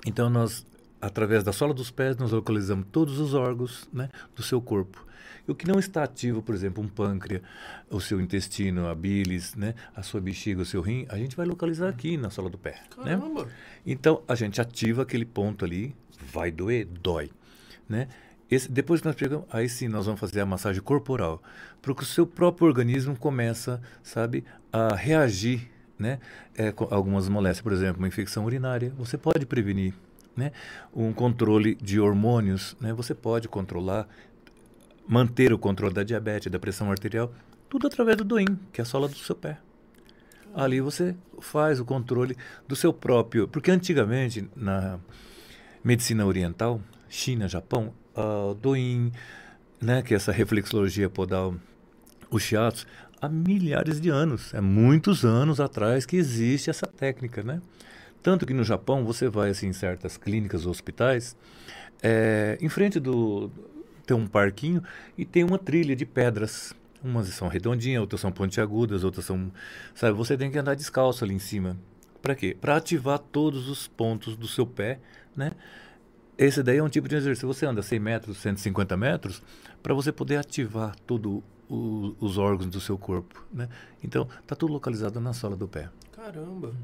Então 0.07 0.29
nós, 0.29 0.67
através 1.01 1.43
da 1.43 1.53
sola 1.53 1.73
dos 1.73 1.91
pés, 1.91 2.17
nós 2.17 2.33
localizamos 2.33 2.87
todos 2.93 3.19
os 3.19 3.35
órgãos, 3.35 3.89
né, 3.93 4.09
do 4.35 4.43
seu 4.43 4.61
corpo. 4.61 5.07
E 5.47 5.51
o 5.51 5.55
que 5.55 5.67
não 5.67 5.79
está 5.79 6.05
ativo, 6.05 6.43
por 6.43 6.55
exemplo, 6.55 6.83
um 6.83 6.89
pâncreas, 6.89 7.43
o 7.89 8.01
seu 8.01 8.21
intestino, 8.21 8.87
a 8.87 8.95
bilis, 8.95 9.55
né, 9.55 9.75
a 9.97 10.03
sua 10.03 10.21
bexiga, 10.21 10.63
o 10.63 10.67
seu 10.67 10.81
rim, 10.81 11.07
a 11.09 11.17
gente 11.17 11.37
vai 11.37 11.47
localizar 11.47 11.89
aqui 11.89 12.17
na 12.17 12.31
sola 12.31 12.51
do 12.51 12.59
pé, 12.59 12.83
né? 12.99 13.17
Caramba. 13.17 13.49
Então, 13.87 14.23
a 14.29 14.35
gente 14.35 14.61
ativa 14.61 15.03
aquele 15.03 15.25
ponto 15.25 15.65
ali, 15.65 15.97
vai 16.33 16.51
doer, 16.51 16.87
dói, 16.87 17.31
né? 17.89 18.09
Esse, 18.51 18.71
depois 18.71 19.01
que 19.01 19.07
nós 19.07 19.15
pegamos, 19.15 19.47
aí 19.51 19.69
sim 19.69 19.87
nós 19.87 20.07
vamos 20.07 20.21
fazer 20.21 20.41
a 20.41 20.47
massagem 20.47 20.83
corporal, 20.83 21.41
porque 21.81 22.03
o 22.03 22.07
seu 22.07 22.27
próprio 22.27 22.67
organismo 22.67 23.17
começa, 23.17 23.81
sabe, 24.03 24.45
a 24.73 24.95
reagir, 24.95 25.71
né, 25.97 26.19
é, 26.57 26.73
com 26.73 26.93
algumas 26.93 27.29
moléstias, 27.29 27.63
por 27.63 27.73
exemplo, 27.73 27.99
uma 27.99 28.09
infecção 28.09 28.45
urinária, 28.45 28.93
você 28.97 29.17
pode 29.17 29.47
prevenir, 29.47 29.95
né? 30.37 30.53
Um 30.95 31.13
controle 31.13 31.75
de 31.75 32.01
hormônios, 32.01 32.77
né? 32.81 32.93
Você 32.93 33.15
pode 33.15 33.49
controlar, 33.49 34.09
manter 35.07 35.53
o 35.53 35.59
controle 35.59 35.95
da 35.95 36.03
diabetes, 36.03 36.51
da 36.51 36.59
pressão 36.59 36.91
arterial, 36.91 37.33
tudo 37.69 37.87
através 37.87 38.17
do 38.17 38.25
doim, 38.25 38.59
que 38.73 38.81
é 38.81 38.83
a 38.83 38.85
sola 38.85 39.09
do 39.09 39.17
seu 39.17 39.35
pé. 39.35 39.59
Ali 40.55 40.81
você 40.81 41.15
faz 41.41 41.79
o 41.79 41.85
controle 41.85 42.37
do 42.67 42.75
seu 42.75 42.93
próprio. 42.93 43.47
Porque 43.47 43.71
antigamente, 43.71 44.49
na 44.57 44.99
medicina 45.83 46.27
oriental, 46.27 46.81
China, 47.09 47.49
Japão, 47.49 47.93
o 48.15 48.55
Doin, 48.55 49.13
né, 49.81 50.03
que 50.03 50.13
é 50.13 50.17
essa 50.17 50.33
reflexologia 50.33 51.09
podal, 51.09 51.55
o 52.31 52.39
shiatsu, 52.39 52.87
há 53.21 53.29
milhares 53.29 54.01
de 54.01 54.09
anos, 54.09 54.53
é 54.55 54.61
muitos 54.61 55.25
anos 55.25 55.61
atrás 55.61 56.05
que 56.07 56.17
existe 56.17 56.71
essa 56.71 56.87
técnica, 56.87 57.43
né? 57.43 57.61
Tanto 58.23 58.47
que 58.47 58.53
no 58.53 58.65
Japão 58.65 59.05
você 59.05 59.29
vai 59.29 59.51
assim 59.51 59.69
em 59.69 59.73
certas 59.73 60.17
clínicas 60.17 60.67
ou 60.67 60.71
hospitais, 60.71 61.37
é, 62.03 62.59
em 62.61 62.69
frente 62.69 63.01
do 63.01 63.51
tem 64.07 64.17
um 64.17 64.27
parquinho 64.27 64.83
e 65.17 65.25
tem 65.25 65.45
uma 65.45 65.59
trilha 65.59 65.95
de 65.95 66.05
pedras. 66.05 66.75
Umas 67.03 67.29
são 67.29 67.49
redondinhas, 67.49 68.01
outras 68.01 68.21
são 68.21 68.31
pontiagudas, 68.31 69.05
outras 69.05 69.25
são, 69.25 69.51
sabe, 69.95 70.17
você 70.17 70.37
tem 70.37 70.51
que 70.51 70.59
andar 70.59 70.75
descalço 70.75 71.25
ali 71.25 71.33
em 71.33 71.39
cima. 71.39 71.79
Para 72.21 72.35
quê? 72.35 72.57
Para 72.61 72.77
ativar 72.77 73.19
todos 73.19 73.69
os 73.69 73.87
pontos 73.87 74.37
do 74.37 74.47
seu 74.47 74.67
pé, 74.67 74.99
né? 75.35 75.53
Esse 76.37 76.63
daí 76.63 76.79
é 76.79 76.83
um 76.83 76.89
tipo 76.89 77.09
de 77.09 77.17
exercício. 77.17 77.49
Você 77.49 77.65
anda 77.65 77.83
100 77.83 77.99
metros, 78.01 78.37
150 78.39 78.97
metros, 78.97 79.43
para 79.83 79.95
você 79.95 80.13
poder 80.13 80.37
ativar 80.37 80.95
todos 81.07 81.43
os 81.69 82.37
órgãos 82.37 82.69
do 82.69 82.81
seu 82.81 82.99
corpo, 82.99 83.47
né? 83.53 83.69
Então, 84.03 84.29
tá 84.47 84.57
tudo 84.57 84.73
localizado 84.73 85.21
na 85.21 85.33
sola 85.33 85.57
do 85.57 85.69
pé. 85.69 85.89
Caramba. 86.13 86.75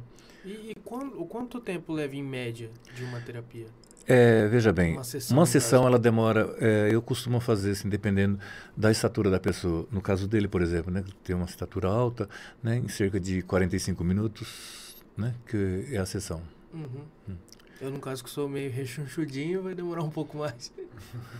E, 0.47 0.71
e 0.71 0.75
quando, 0.85 1.27
quanto 1.27 1.61
tempo 1.61 1.93
leva 1.93 2.15
em 2.15 2.23
média 2.23 2.71
de 2.95 3.03
uma 3.03 3.21
terapia? 3.21 3.67
É, 4.07 4.47
veja 4.47 4.73
bem, 4.73 4.95
Uma 4.95 5.03
sessão, 5.03 5.37
uma 5.37 5.45
sessão 5.47 5.85
ela 5.85 5.99
demora, 5.99 6.55
é, 6.61 6.89
eu 6.93 7.03
costumo 7.03 7.41
fazer 7.41 7.73
assim, 7.73 7.89
dependendo 7.89 8.39
da 8.77 8.93
estatura 8.93 9.29
da 9.29 9.41
pessoa. 9.41 9.89
No 9.91 10.01
caso 10.01 10.29
dele, 10.29 10.47
por 10.47 10.63
exemplo, 10.63 10.93
né, 10.93 11.03
tem 11.25 11.35
uma 11.35 11.47
estatura 11.47 11.89
alta, 11.89 12.29
né, 12.63 12.77
em 12.77 12.87
cerca 12.87 13.19
de 13.19 13.43
45 13.43 14.05
minutos, 14.05 14.95
né, 15.17 15.35
que 15.49 15.89
é 15.91 15.99
a 15.99 16.07
sessão. 16.07 16.41
Uhum. 16.73 17.37
Eu, 17.81 17.91
no 17.91 17.99
caso, 17.99 18.23
que 18.23 18.31
sou 18.31 18.49
meio 18.49 18.71
rechonchudinho, 18.71 19.65
vai 19.65 19.75
demorar 19.75 20.05
um 20.05 20.11
pouco 20.11 20.39
mais. 20.39 20.73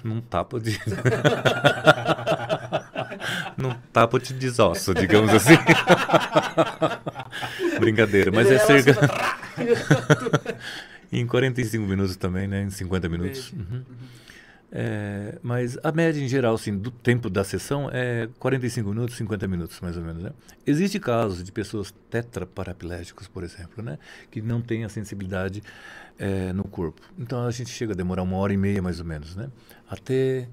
Num 0.03 0.21
tapa 0.21 0.59
de. 0.59 0.79
Num 3.57 3.73
tapa 3.93 4.19
de 4.19 4.35
desosso, 4.35 4.93
digamos 4.95 5.33
assim. 5.33 5.55
Brincadeira, 7.81 8.31
mas 8.33 8.51
é 8.51 8.59
cerca. 8.59 8.95
só- 8.95 9.01
em 11.13 11.27
45 11.27 11.87
minutos 11.87 12.17
também, 12.17 12.47
né? 12.49 12.63
Em 12.63 12.71
50 12.71 13.09
minutos. 13.09 13.53
Média. 13.53 13.67
Uhum. 13.71 13.83
É, 14.73 15.39
mas 15.43 15.79
a 15.83 15.93
média 15.93 16.21
em 16.21 16.29
geral, 16.29 16.55
assim, 16.55 16.77
do 16.77 16.91
tempo 16.91 17.31
da 17.31 17.45
sessão 17.45 17.89
é 17.93 18.29
45 18.39 18.89
minutos, 18.91 19.17
50 19.17 19.47
minutos, 19.47 19.81
mais 19.81 19.97
ou 19.97 20.03
menos, 20.03 20.23
né? 20.23 20.31
Existe 20.67 20.99
casos 20.99 21.43
de 21.45 21.53
pessoas 21.53 21.95
tetraparapilégicos, 22.11 23.29
por 23.29 23.45
exemplo, 23.45 23.83
né? 23.83 23.99
Que 24.31 24.43
não 24.43 24.61
têm 24.61 24.85
a 24.85 24.89
sensibilidade 24.89 25.63
é, 26.19 26.53
no 26.53 26.65
corpo. 26.65 27.01
Então 27.17 27.47
a 27.47 27.51
gente 27.51 27.71
chega 27.71 27.93
a 27.93 27.97
demorar 27.97 28.23
uma 28.23 28.37
hora 28.37 28.53
e 28.53 28.57
meia, 28.57 28.83
mais 28.83 28.99
ou 28.99 29.07
menos, 29.07 29.37
né? 29.37 29.49
Até 29.89 30.49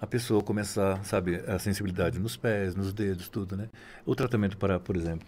a 0.00 0.06
pessoa 0.06 0.42
começar, 0.42 1.04
sabe, 1.04 1.36
a 1.46 1.58
sensibilidade 1.58 2.18
nos 2.18 2.36
pés, 2.36 2.74
nos 2.74 2.92
dedos, 2.92 3.28
tudo, 3.28 3.56
né? 3.56 3.68
O 4.04 4.14
tratamento 4.14 4.56
para, 4.56 4.78
por 4.78 4.96
exemplo, 4.96 5.26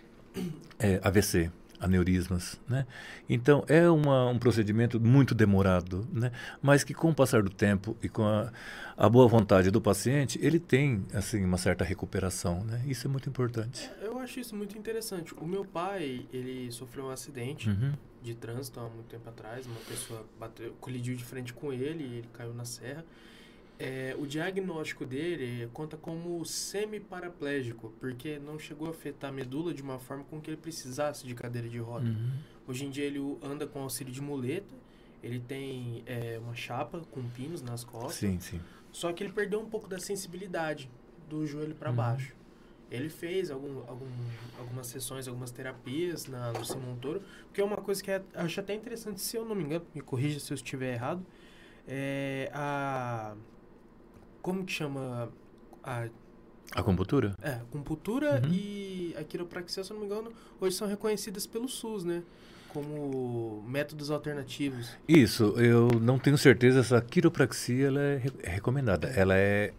é, 0.78 1.00
AVC. 1.02 1.50
aneurismas, 1.78 2.58
né? 2.68 2.86
Então 3.28 3.62
é 3.68 3.88
uma, 3.88 4.28
um 4.28 4.38
procedimento 4.38 4.98
muito 4.98 5.34
demorado, 5.34 6.06
né? 6.12 6.32
Mas 6.62 6.82
que 6.82 6.94
com 6.94 7.10
o 7.10 7.14
passar 7.14 7.42
do 7.42 7.50
tempo 7.50 7.94
e 8.02 8.08
com 8.08 8.24
a, 8.24 8.50
a 8.96 9.08
boa 9.10 9.28
vontade 9.28 9.70
do 9.70 9.78
paciente, 9.80 10.38
ele 10.42 10.58
tem 10.58 11.04
assim 11.12 11.44
uma 11.44 11.58
certa 11.58 11.84
recuperação, 11.84 12.64
né? 12.64 12.82
Isso 12.86 13.06
é 13.06 13.10
muito 13.10 13.28
importante. 13.28 13.90
Eu 14.00 14.18
acho 14.18 14.40
isso 14.40 14.54
muito 14.56 14.76
interessante. 14.78 15.34
O 15.34 15.46
meu 15.46 15.64
pai, 15.66 16.26
ele 16.32 16.70
sofreu 16.72 17.04
um 17.06 17.10
acidente 17.10 17.68
Uhum. 17.68 17.92
de 18.22 18.34
trânsito 18.34 18.80
há 18.80 18.84
muito 18.88 19.06
tempo 19.08 19.28
atrás. 19.28 19.66
Uma 19.66 19.80
pessoa 19.88 20.24
bateu, 20.40 20.72
colidiu 20.80 21.14
de 21.14 21.24
frente 21.24 21.52
com 21.52 21.72
ele 21.74 22.02
e 22.04 22.18
ele 22.18 22.28
caiu 22.32 22.54
na 22.54 22.64
serra. 22.64 23.04
É, 23.78 24.16
o 24.18 24.26
diagnóstico 24.26 25.04
dele 25.04 25.68
conta 25.72 25.96
como 25.98 26.42
semi-paraplégico, 26.46 27.92
porque 28.00 28.38
não 28.38 28.58
chegou 28.58 28.88
a 28.88 28.90
afetar 28.90 29.30
a 29.30 29.32
medula 29.32 29.74
de 29.74 29.82
uma 29.82 29.98
forma 29.98 30.24
com 30.24 30.40
que 30.40 30.50
ele 30.50 30.56
precisasse 30.56 31.26
de 31.26 31.34
cadeira 31.34 31.68
de 31.68 31.78
roda. 31.78 32.06
Uhum. 32.06 32.30
Hoje 32.66 32.86
em 32.86 32.90
dia 32.90 33.04
ele 33.04 33.20
anda 33.42 33.66
com 33.66 33.80
auxílio 33.82 34.12
de 34.12 34.20
muleta, 34.22 34.74
ele 35.22 35.40
tem 35.40 36.02
é, 36.06 36.38
uma 36.42 36.54
chapa 36.54 37.02
com 37.10 37.22
pinos 37.30 37.60
nas 37.60 37.84
costas, 37.84 38.14
Sim, 38.16 38.40
sim. 38.40 38.60
só 38.90 39.12
que 39.12 39.22
ele 39.22 39.32
perdeu 39.32 39.60
um 39.60 39.68
pouco 39.68 39.88
da 39.88 39.98
sensibilidade 39.98 40.90
do 41.28 41.46
joelho 41.46 41.74
para 41.74 41.90
Uhum. 41.90 41.96
baixo. 41.96 42.34
Ele 42.90 43.08
fez 43.08 43.50
algum, 43.50 43.80
algum, 43.88 44.06
algumas 44.58 44.86
sessões, 44.86 45.26
algumas 45.28 45.50
terapias 45.50 46.26
na, 46.26 46.52
no 46.52 46.64
Simon 46.64 46.96
Toro, 46.96 47.20
que 47.52 47.60
é 47.60 47.64
uma 47.64 47.76
coisa 47.78 48.02
que 48.02 48.10
é, 48.10 48.22
acho 48.34 48.60
até 48.60 48.74
interessante, 48.74 49.20
se 49.20 49.36
eu 49.36 49.44
não 49.44 49.54
me 49.56 49.64
engano, 49.64 49.84
me 49.94 50.00
corrija 50.00 50.38
se 50.40 50.50
eu 50.52 50.54
estiver 50.54 50.94
errado, 50.94 51.26
é 51.86 52.48
a... 52.54 53.34
Como 54.46 54.64
que 54.64 54.72
chama? 54.72 55.28
A 55.82 56.06
Acupuntura? 56.72 57.34
é, 57.42 57.50
acupuntura 57.54 58.40
Uhum. 58.44 58.52
e 58.52 59.12
a 59.18 59.24
quiropraxia, 59.24 59.82
se 59.82 59.90
eu 59.90 59.94
não 59.98 60.06
me 60.06 60.06
engano, 60.08 60.32
hoje 60.60 60.76
são 60.76 60.86
reconhecidas 60.86 61.48
pelo 61.48 61.68
SUS, 61.68 62.04
né? 62.04 62.22
Como 62.68 63.64
métodos 63.66 64.08
alternativos. 64.08 64.96
Isso, 65.08 65.54
eu 65.58 65.88
não 66.00 66.16
tenho 66.16 66.38
certeza 66.38 66.84
se 66.84 66.94
a 66.94 67.00
quiropraxia 67.00 67.88
ela 67.88 68.00
é, 68.00 68.16
re- 68.18 68.32
é 68.44 68.50
recomendada. 68.50 69.08
Ela 69.08 69.36
é 69.36 69.72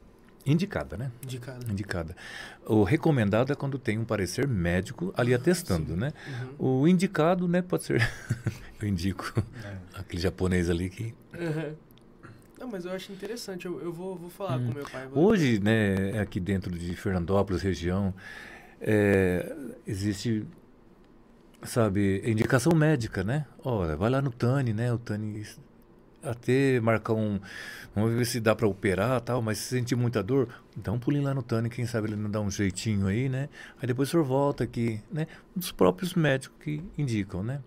indicada, 0.45 0.97
né? 0.97 1.11
Indicado. 1.23 1.71
Indicada. 1.71 2.13
O 2.65 2.83
recomendado 2.83 3.53
é 3.53 3.55
quando 3.55 3.79
tem 3.79 3.97
um 3.97 4.03
parecer 4.05 4.45
médico 4.49 5.13
ali 5.15 5.33
atestando, 5.33 5.93
sim. 5.93 5.99
né? 5.99 6.11
Uhum. 6.59 6.81
O 6.81 6.87
indicado, 6.89 7.47
né, 7.47 7.61
pode 7.61 7.83
ser. 7.85 8.01
eu 8.81 8.87
indico 8.87 9.31
É. 9.63 9.77
aquele 9.99 10.21
japonês 10.21 10.69
ali 10.69 10.89
que. 10.89 11.13
Uhum. 11.33 11.73
Não, 12.59 12.67
mas 12.67 12.85
eu 12.85 12.91
acho 12.91 13.11
interessante. 13.11 13.65
Eu, 13.65 13.79
eu 13.81 13.93
vou, 13.93 14.15
vou 14.15 14.29
falar 14.29 14.57
Hum. 14.59 14.67
com 14.67 14.73
meu 14.73 14.85
pai. 14.85 15.07
vou- 15.07 15.25
Hoje, 15.25 15.59
né, 15.59 16.19
aqui 16.19 16.39
dentro 16.39 16.71
de 16.77 16.95
Fernandópolis, 16.95 17.61
região, 17.61 18.13
é, 18.81 19.55
existe, 19.85 20.45
sabe, 21.63 22.21
indicação 22.25 22.73
médica, 22.75 23.23
né? 23.23 23.45
Olha, 23.63 23.95
vai 23.95 24.09
lá 24.09 24.21
no 24.21 24.31
Tani, 24.31 24.73
né? 24.73 24.91
O 24.91 24.97
Tani 24.97 25.45
até 26.23 26.79
marcar 26.79 27.13
um, 27.13 27.39
vamos 27.95 28.13
ver 28.13 28.25
se 28.25 28.39
dá 28.39 28.55
para 28.55 28.67
operar 28.67 29.21
tal, 29.21 29.41
mas 29.41 29.59
se 29.59 29.65
sentir 29.75 29.95
muita 29.95 30.21
dor, 30.23 30.49
dá 30.75 30.91
um 30.91 30.99
pulinho 30.99 31.23
lá 31.23 31.33
no 31.33 31.43
Tani, 31.43 31.69
quem 31.69 31.85
sabe 31.85 32.07
ele 32.09 32.15
não 32.15 32.29
dá 32.29 32.41
um 32.41 32.49
jeitinho 32.49 33.07
aí, 33.07 33.29
né? 33.29 33.49
Aí 33.79 33.87
depois 33.87 34.09
o 34.09 34.11
senhor 34.11 34.23
volta 34.23 34.63
aqui, 34.63 34.99
né? 35.11 35.27
Dos 35.55 35.71
próprios 35.71 36.13
médicos 36.15 36.57
que 36.63 36.83
indicam, 36.97 37.43
né? 37.43 37.61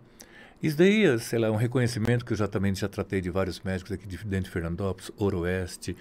Isso 0.63 0.77
daí, 0.77 1.07
é, 1.07 1.17
sei 1.17 1.39
lá, 1.39 1.47
é 1.49 1.51
um 1.51 1.57
reconhecimento 1.57 2.23
que 2.25 2.35
eu 2.35 2.37
já 2.37 2.47
também 2.47 2.75
já 2.75 2.87
tratei 2.87 3.21
de 3.23 3.31
vários 3.31 3.61
médicos 3.61 3.93
aqui 3.93 4.07
de 4.07 4.19
dentro 4.19 4.45
de 4.45 4.51
Fernandópolis, 4.51 5.11
Oroeste, 5.17 5.97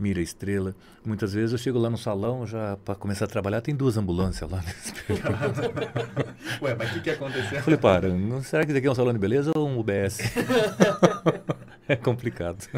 Mira 0.00 0.20
Estrela. 0.20 0.74
Muitas 1.04 1.32
vezes 1.32 1.52
eu 1.52 1.58
chego 1.58 1.78
lá 1.78 1.88
no 1.88 1.96
salão 1.96 2.44
já 2.44 2.76
para 2.84 2.96
começar 2.96 3.26
a 3.26 3.28
trabalhar, 3.28 3.60
tem 3.60 3.74
duas 3.74 3.96
ambulâncias 3.96 4.50
lá. 4.50 4.64
Ué, 6.60 6.74
mas 6.74 6.90
o 6.90 6.94
que, 6.94 7.00
que 7.00 7.10
aconteceu? 7.10 7.58
Eu 7.58 7.62
falei, 7.62 7.78
para, 7.78 8.08
será 8.42 8.64
que 8.64 8.70
isso 8.72 8.78
aqui 8.78 8.86
é 8.88 8.90
um 8.90 8.94
salão 8.96 9.12
de 9.12 9.18
beleza 9.18 9.52
ou 9.54 9.68
um 9.68 9.78
UBS? 9.78 10.18
é 11.92 11.96
complicado. 11.96 12.68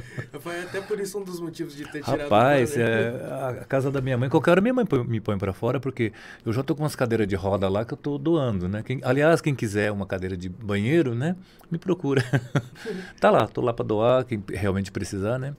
Foi 0.40 0.62
até 0.62 0.80
por 0.80 0.98
isso 1.00 1.18
um 1.18 1.24
dos 1.24 1.40
motivos 1.40 1.74
de 1.76 1.84
ter 1.84 2.02
tirado 2.02 2.22
Rapaz, 2.22 2.70
o 2.70 2.74
plano, 2.74 2.90
né? 2.90 3.58
é, 3.60 3.60
a 3.62 3.64
casa 3.64 3.90
da 3.90 4.00
minha 4.00 4.16
mãe, 4.18 4.28
qualquer 4.28 4.50
hora 4.52 4.60
minha 4.60 4.74
mãe 4.74 4.84
me 5.06 5.20
põe 5.20 5.38
para 5.38 5.52
fora, 5.52 5.78
porque 5.78 6.12
eu 6.44 6.52
já 6.52 6.62
tô 6.62 6.74
com 6.74 6.82
umas 6.82 6.96
cadeiras 6.96 7.26
de 7.26 7.34
roda 7.36 7.68
lá 7.68 7.84
que 7.84 7.92
eu 7.94 7.98
tô 7.98 8.18
doando, 8.18 8.68
né? 8.68 8.82
Quem- 8.82 9.00
aliás, 9.04 9.40
quem 9.40 9.54
quiser 9.54 9.92
uma 9.92 10.06
cadeira 10.06 10.36
de 10.36 10.48
banheiro, 10.48 11.14
né? 11.14 11.36
Me 11.70 11.78
procura. 11.78 12.22
tá 13.20 13.30
lá, 13.30 13.46
tô 13.46 13.60
lá 13.60 13.72
para 13.72 13.84
doar, 13.84 14.24
quem 14.24 14.42
realmente 14.52 14.90
precisar, 14.90 15.38
né? 15.38 15.54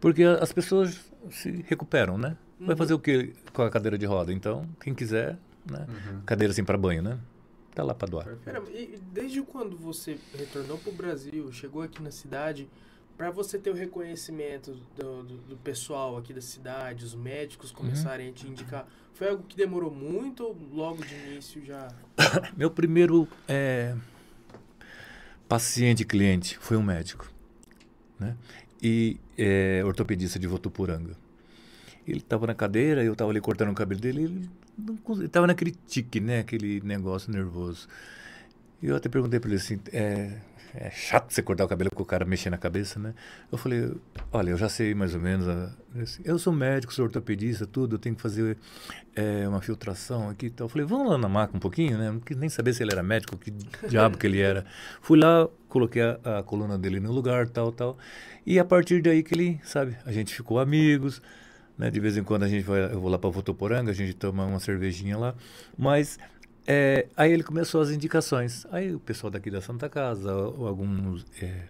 Porque 0.00 0.24
as 0.24 0.52
pessoas 0.52 1.00
se 1.30 1.64
recuperam, 1.68 2.18
né? 2.18 2.36
Vai 2.58 2.70
Uhum. 2.70 2.76
fazer 2.76 2.94
o 2.94 2.98
que 2.98 3.32
com 3.52 3.62
a 3.62 3.70
cadeira 3.70 3.98
de 3.98 4.06
roda? 4.06 4.32
Então, 4.32 4.66
quem 4.80 4.94
quiser, 4.94 5.36
né? 5.68 5.86
Uhum. 5.88 6.20
Cadeira 6.24 6.52
assim 6.52 6.64
para 6.64 6.78
banho, 6.78 7.02
né? 7.02 7.18
Tá 7.74 7.82
lá 7.82 7.94
para 7.94 8.08
doar. 8.08 8.26
Pera, 8.44 8.62
e 8.72 8.94
e 8.94 8.98
desde 9.12 9.40
quando 9.42 9.76
você 9.76 10.18
retornou 10.36 10.78
pro 10.78 10.92
Brasil, 10.92 11.50
chegou 11.52 11.82
aqui 11.82 12.02
na 12.02 12.10
cidade, 12.10 12.68
para 13.22 13.30
você 13.30 13.56
ter 13.56 13.70
o 13.70 13.72
reconhecimento 13.72 14.76
do, 14.96 15.22
do, 15.22 15.36
do 15.36 15.56
pessoal 15.58 16.16
aqui 16.16 16.34
da 16.34 16.40
cidade, 16.40 17.04
os 17.04 17.14
médicos 17.14 17.70
Uhum. 17.70 17.76
começarem 17.76 18.30
a 18.30 18.32
te 18.32 18.48
indicar, 18.48 18.84
foi 19.14 19.28
algo 19.28 19.44
que 19.44 19.56
demorou 19.56 19.92
muito 19.92 20.42
ou 20.42 20.58
logo 20.72 21.04
de 21.04 21.14
início 21.14 21.64
já? 21.64 21.86
Meu 22.56 22.68
primeiro 22.68 23.28
é, 23.46 23.94
paciente 25.48 26.04
cliente 26.04 26.58
foi 26.58 26.76
um 26.76 26.82
médico, 26.82 27.30
né? 28.18 28.36
E 28.82 29.20
é, 29.38 29.82
ortopedista 29.84 30.36
de 30.36 30.48
Votuporanga. 30.48 31.16
Ele 32.04 32.18
estava 32.18 32.48
na 32.48 32.56
cadeira, 32.56 33.04
eu 33.04 33.12
estava 33.12 33.30
ali 33.30 33.40
cortando 33.40 33.70
o 33.70 33.74
cabelo 33.74 34.00
dele, 34.00 34.24
ele 34.24 34.50
estava 35.24 35.46
naquele 35.46 35.70
tique, 35.86 36.18
né? 36.18 36.40
Aquele 36.40 36.80
negócio 36.80 37.30
nervoso. 37.30 37.86
E 38.82 38.88
eu 38.88 38.96
até 38.96 39.08
perguntei 39.08 39.38
para 39.38 39.48
ele 39.50 39.58
assim, 39.58 39.78
é, 39.92 40.40
é 40.74 40.90
chato 40.90 41.30
você 41.30 41.42
cortar 41.42 41.64
o 41.64 41.68
cabelo 41.68 41.90
com 41.90 42.02
o 42.02 42.06
cara 42.06 42.24
mexer 42.24 42.50
na 42.50 42.58
cabeça, 42.58 42.98
né? 42.98 43.14
Eu 43.50 43.58
falei, 43.58 43.92
olha, 44.32 44.50
eu 44.50 44.56
já 44.56 44.68
sei 44.68 44.94
mais 44.94 45.14
ou 45.14 45.20
menos. 45.20 45.46
a- 45.48 45.70
eu 46.24 46.38
sou 46.38 46.52
médico, 46.52 46.92
sou 46.92 47.04
ortopedista, 47.04 47.66
tudo, 47.66 47.96
eu 47.96 47.98
tenho 47.98 48.14
que 48.16 48.22
fazer 48.22 48.56
é, 49.14 49.46
uma 49.46 49.60
filtração 49.60 50.28
aqui 50.30 50.46
e 50.46 50.50
tal. 50.50 50.64
Eu 50.66 50.68
falei, 50.70 50.86
vamos 50.86 51.10
lá 51.10 51.18
na 51.18 51.28
maca 51.28 51.56
um 51.56 51.60
pouquinho, 51.60 51.98
né? 51.98 52.10
Não 52.10 52.20
quis 52.20 52.36
nem 52.36 52.48
saber 52.48 52.72
se 52.72 52.82
ele 52.82 52.92
era 52.92 53.02
médico, 53.02 53.36
que 53.36 53.52
diabo 53.88 54.16
que 54.16 54.26
ele 54.26 54.40
era. 54.40 54.64
Fui 55.02 55.18
lá, 55.18 55.48
coloquei 55.68 56.02
a, 56.02 56.38
a 56.38 56.42
coluna 56.42 56.78
dele 56.78 57.00
no 57.00 57.12
lugar, 57.12 57.48
tal, 57.48 57.70
tal. 57.72 57.98
E 58.46 58.58
a 58.58 58.64
partir 58.64 59.02
daí 59.02 59.22
que 59.22 59.34
ele, 59.34 59.60
sabe, 59.64 59.96
a 60.06 60.12
gente 60.12 60.34
ficou 60.34 60.58
amigos, 60.58 61.20
né? 61.76 61.90
De 61.90 62.00
vez 62.00 62.16
em 62.16 62.24
quando 62.24 62.44
a 62.44 62.48
gente 62.48 62.64
vai, 62.64 62.84
eu 62.92 63.00
vou 63.00 63.10
lá 63.10 63.18
para 63.18 63.30
Votoporanga, 63.30 63.90
a 63.90 63.94
gente 63.94 64.14
toma 64.14 64.44
uma 64.46 64.60
cervejinha 64.60 65.18
lá. 65.18 65.34
Mas 65.76 66.18
é, 66.66 67.06
aí 67.16 67.32
ele 67.32 67.42
começou 67.42 67.80
as 67.80 67.90
indicações. 67.90 68.66
Aí 68.70 68.94
o 68.94 69.00
pessoal 69.00 69.30
daqui 69.30 69.50
da 69.50 69.60
Santa 69.60 69.88
Casa, 69.88 70.30
alguns 70.30 71.26
é, 71.40 71.64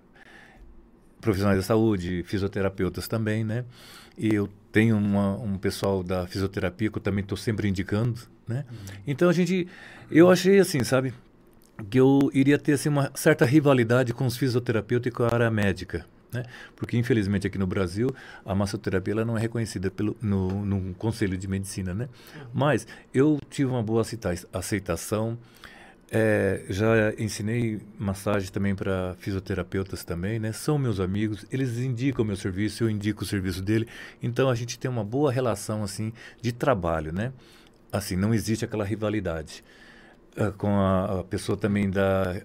profissionais 1.21 1.59
da 1.59 1.65
saúde, 1.65 2.23
fisioterapeutas 2.25 3.09
também, 3.09 3.45
né? 3.45 3.65
E 4.19 4.35
eu 4.35 4.49
tenho 4.71 4.97
uma, 4.97 5.39
um 5.39 5.57
pessoal 5.57 6.03
da 6.03 6.27
fisioterapia 6.27 6.91
que 6.91 6.99
eu 6.99 7.03
também 7.03 7.23
estou 7.23 7.39
sempre 7.39 7.69
indicando, 7.69 8.21
né? 8.47 8.65
Então 9.07 9.29
a 9.29 9.33
gente, 9.33 9.67
eu 10.11 10.31
achei 10.31 10.59
assim, 10.59 10.85
sabe, 10.85 11.15
que 11.89 11.99
eu 11.99 12.31
iria 12.35 12.59
ter 12.59 12.73
assim 12.73 12.89
uma 12.89 13.11
certa 13.15 13.45
rivalidade 13.45 14.13
com 14.13 14.27
os 14.27 14.37
fisioterapeutas 14.37 15.11
e 15.11 15.15
com 15.15 15.23
a 15.23 15.33
área 15.33 15.51
médica, 15.51 16.05
né? 16.33 16.45
Porque 16.75 16.97
infelizmente 16.97 17.47
aqui 17.47 17.59
no 17.59 17.67
Brasil 17.67 18.09
a 18.45 18.55
massoterapia 18.55 19.13
ela 19.13 19.25
não 19.25 19.37
é 19.37 19.41
reconhecida 19.41 19.91
pelo 19.91 20.17
no, 20.21 20.65
no 20.65 20.95
Conselho 20.95 21.37
de 21.37 21.47
Medicina, 21.47 21.95
né? 21.95 22.09
Mas 22.53 22.87
eu 23.13 23.39
tive 23.51 23.71
uma 23.71 23.83
boa 23.83 24.03
aceita- 24.03 24.35
aceitação. 24.53 25.39
É, 26.15 26.67
já 26.69 27.15
ensinei 27.19 27.81
massagem 27.99 28.51
também 28.51 28.75
para 28.75 29.15
fisioterapeutas 29.19 30.05
também, 30.05 30.39
né? 30.39 30.53
São 30.53 30.77
meus 30.77 31.01
amigos, 31.01 31.47
eles 31.51 31.79
indicam 31.79 32.23
o 32.23 32.27
meu 32.27 32.37
serviço, 32.37 32.85
eu 32.85 32.91
indico 32.91 33.23
o 33.23 33.27
serviço 33.27 33.63
dele. 33.63 33.89
Então 34.23 34.51
a 34.51 34.55
gente 34.55 34.79
tem 34.79 34.91
uma 34.91 35.05
boa 35.05 35.33
relação 35.33 35.83
assim 35.83 36.13
de 36.41 36.53
trabalho, 36.53 37.13
né? 37.13 37.33
Assim, 37.91 38.15
não 38.17 38.35
existe 38.35 38.65
aquela 38.65 38.85
rivalidade 38.85 39.65
ah, 40.37 40.51
com 40.53 40.69
a, 40.79 41.21
a 41.21 41.25
pessoa 41.25 41.57
também 41.57 41.91
da 41.91 42.43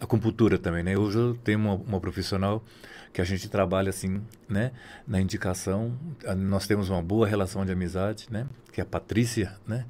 acupuntura 0.00 0.58
também, 0.58 0.82
né? 0.82 0.96
Hoje 0.96 1.18
eu 1.18 1.34
tenho 1.34 1.58
uma, 1.58 1.74
uma 1.74 2.00
profissional 2.00 2.64
que 3.12 3.20
a 3.20 3.24
gente 3.24 3.48
trabalha 3.48 3.90
assim, 3.90 4.22
né? 4.48 4.72
Na 5.06 5.20
indicação, 5.20 5.96
Ah, 6.24 6.34
nós 6.34 6.66
temos 6.66 6.88
uma 6.90 7.02
boa 7.02 7.26
relação 7.26 7.64
de 7.64 7.72
amizade, 7.72 8.26
né? 8.30 8.46
Que 8.72 8.80
é 8.80 8.84
a 8.84 8.86
Patrícia, 8.86 9.52
né? 9.66 9.86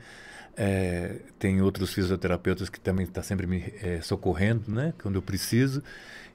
É, 0.56 1.16
tem 1.38 1.62
outros 1.62 1.92
fisioterapeutas 1.92 2.68
que 2.68 2.80
também 2.80 3.04
estão 3.04 3.22
sempre 3.22 3.46
me 3.46 3.72
eh, 3.82 4.00
socorrendo, 4.02 4.70
né? 4.70 4.92
Quando 5.00 5.14
eu 5.16 5.22
preciso. 5.22 5.82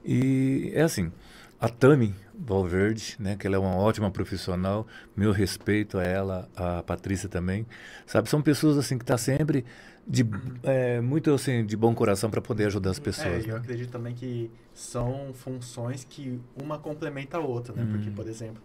E 0.04 0.72
é 0.74 0.82
assim, 0.82 1.12
a 1.60 1.68
Tami 1.68 2.14
Valverde, 2.38 3.16
né? 3.18 3.36
Que 3.36 3.46
ela 3.46 3.56
é 3.56 3.58
uma 3.58 3.74
ótima 3.76 4.10
profissional, 4.10 4.86
meu 5.16 5.32
respeito 5.32 5.98
a 5.98 6.02
ela, 6.04 6.48
a 6.56 6.82
Patrícia 6.82 7.28
também, 7.28 7.66
sabe? 8.06 8.28
São 8.28 8.42
pessoas 8.42 8.76
assim 8.76 8.98
que 8.98 9.04
estão 9.04 9.16
sempre 9.18 9.64
de 10.06 10.24
eh, 10.62 11.00
muito 11.00 11.32
assim 11.32 11.64
de 11.66 11.76
bom 11.76 11.94
coração 11.94 12.30
para 12.30 12.40
poder 12.40 12.66
ajudar 12.66 12.90
as 12.90 12.98
É, 12.98 13.00
pessoas. 13.00 13.44
e 13.44 13.48
eu 13.48 13.54
né? 13.54 13.60
acredito 13.60 13.90
também 13.90 14.14
que 14.14 14.50
são 14.72 15.32
funções 15.34 16.04
que 16.04 16.40
uma 16.62 16.78
complementa 16.78 17.38
a 17.38 17.40
outra, 17.40 17.74
né? 17.74 17.86
Porque, 17.90 18.10
Hum. 18.10 18.14
por 18.14 18.28
exemplo, 18.28 18.62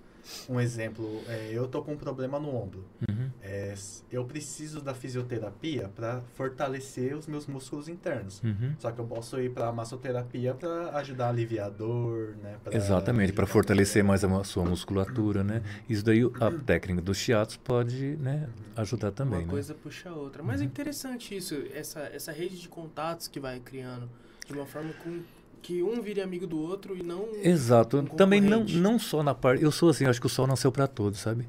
um 0.49 0.59
exemplo, 0.59 1.23
é, 1.27 1.49
eu 1.51 1.67
tô 1.67 1.81
com 1.81 1.93
um 1.93 1.97
problema 1.97 2.39
no 2.39 2.55
ombro. 2.55 2.85
Uhum. 3.09 3.29
É, 3.41 3.73
eu 4.11 4.23
preciso 4.25 4.81
da 4.81 4.93
fisioterapia 4.93 5.89
para 5.89 6.21
fortalecer 6.33 7.15
os 7.15 7.27
meus 7.27 7.47
músculos 7.47 7.87
internos. 7.87 8.41
Uhum. 8.43 8.75
Só 8.79 8.91
que 8.91 8.99
eu 8.99 9.05
posso 9.05 9.39
ir 9.39 9.51
para 9.51 9.71
massoterapia 9.71 10.53
para 10.53 10.97
ajudar 10.97 11.27
a 11.27 11.29
aliviar 11.29 11.67
a 11.67 11.69
dor, 11.69 12.35
né? 12.41 12.57
pra 12.63 12.75
Exatamente, 12.75 13.33
para 13.33 13.47
fortalecer 13.47 14.03
mais 14.03 14.23
a 14.23 14.43
sua 14.43 14.63
musculatura, 14.65 15.43
né? 15.43 15.61
Isso 15.89 16.03
daí, 16.05 16.23
o- 16.23 16.31
a 16.39 16.51
técnica 16.51 17.01
dos 17.01 17.17
shiatos 17.17 17.57
pode, 17.57 18.15
né, 18.17 18.47
ajudar 18.75 19.11
também, 19.11 19.39
Uma 19.39 19.45
né? 19.45 19.49
coisa 19.51 19.73
puxa 19.73 20.09
a 20.09 20.15
outra. 20.15 20.43
Mas 20.43 20.61
é 20.61 20.63
Uhum. 20.63 20.69
interessante 20.69 21.35
isso, 21.35 21.55
essa, 21.73 21.99
essa 22.01 22.31
rede 22.31 22.59
de 22.59 22.69
contatos 22.69 23.27
que 23.27 23.39
vai 23.39 23.59
criando. 23.59 24.09
De 24.45 24.53
uma 24.53 24.65
forma 24.65 24.91
com, 24.93 25.21
que 25.61 25.83
um 25.83 26.01
vire 26.01 26.21
amigo 26.21 26.47
do 26.47 26.59
outro 26.59 26.97
e 26.97 27.03
não. 27.03 27.27
Exato. 27.41 27.99
um 27.99 28.05
Também 28.05 28.41
não, 28.41 28.63
não 28.63 28.97
só 28.97 29.21
na 29.21 29.33
parte. 29.33 29.63
Eu 29.63 29.71
sou 29.71 29.89
assim, 29.89 30.05
acho 30.05 30.19
que 30.19 30.27
o 30.27 30.29
sol 30.29 30.47
nasceu 30.47 30.71
para 30.71 30.87
todos, 30.87 31.19
sabe? 31.19 31.47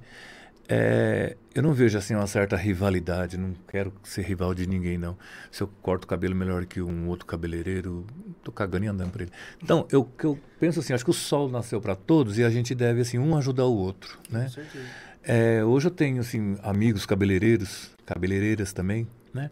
É, 0.69 1.37
eu 1.55 1.63
não 1.63 1.75
vejo 1.75 1.99
assim 1.99 2.15
uma 2.15 2.27
certa 2.27 2.57
rivalidade, 2.57 3.37
não 3.37 3.53
quero 3.69 3.93
ser 4.03 4.23
rival 4.23 4.55
de 4.55 4.67
ninguém, 4.67 4.97
não. 4.97 5.19
Se 5.51 5.63
eu 5.63 5.69
corto 5.83 6.05
o 6.05 6.09
cabelo 6.09 6.35
melhor 6.35 6.65
que 6.65 6.81
um 6.81 7.09
outro 7.09 7.27
cabeleireiro, 7.27 8.07
tô 8.43 8.53
cagando 8.53 8.85
e 8.85 8.89
andando 8.89 9.11
por 9.11 9.23
ele. 9.23 9.33
Então, 9.63 9.87
eu, 9.91 10.05
que 10.05 10.25
eu 10.25 10.39
penso 10.61 10.81
assim, 10.81 10.93
acho 10.93 11.05
que 11.05 11.11
o 11.11 11.15
sol 11.15 11.49
nasceu 11.51 11.81
para 11.81 11.95
todos 11.95 12.39
e 12.39 12.45
a 12.45 12.51
gente 12.51 12.75
deve 12.75 13.01
assim 13.01 13.19
um 13.19 13.37
ajudar 13.37 13.67
o 13.67 13.77
outro, 13.77 14.19
né? 14.31 14.45
Com 14.45 14.51
certeza. 14.51 14.85
É, 15.25 15.65
hoje 15.65 15.87
eu 15.87 15.91
tenho 15.91 16.21
assim 16.21 16.57
amigos 16.63 17.07
cabeleireiros, 17.07 17.91
cabeleireiras 18.07 18.73
também, 18.73 19.07
né? 19.35 19.51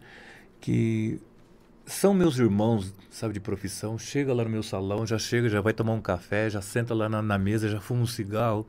Que 0.59 1.19
são 1.91 2.13
meus 2.13 2.39
irmãos, 2.39 2.93
sabe, 3.09 3.33
de 3.33 3.39
profissão. 3.39 3.97
Chega 3.97 4.33
lá 4.33 4.43
no 4.43 4.49
meu 4.49 4.63
salão, 4.63 5.05
já 5.05 5.19
chega, 5.19 5.49
já 5.49 5.61
vai 5.61 5.73
tomar 5.73 5.93
um 5.93 6.01
café, 6.01 6.49
já 6.49 6.61
senta 6.61 6.93
lá 6.93 7.09
na, 7.09 7.21
na 7.21 7.37
mesa, 7.37 7.69
já 7.69 7.79
fuma 7.79 8.01
um 8.01 8.07
cigarro. 8.07 8.65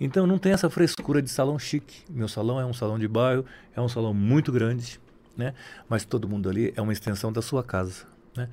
Então 0.00 0.26
não 0.26 0.38
tem 0.38 0.52
essa 0.52 0.68
frescura 0.68 1.22
de 1.22 1.30
salão 1.30 1.58
chique. 1.58 2.02
Meu 2.10 2.26
salão 2.26 2.60
é 2.60 2.64
um 2.64 2.72
salão 2.72 2.98
de 2.98 3.06
bairro, 3.06 3.44
é 3.76 3.80
um 3.80 3.88
salão 3.88 4.12
muito 4.12 4.50
grande, 4.50 4.98
né? 5.36 5.54
Mas 5.88 6.04
todo 6.04 6.28
mundo 6.28 6.48
ali 6.48 6.72
é 6.74 6.80
uma 6.80 6.92
extensão 6.92 7.32
da 7.32 7.42
sua 7.42 7.62
casa, 7.62 8.04
né? 8.36 8.48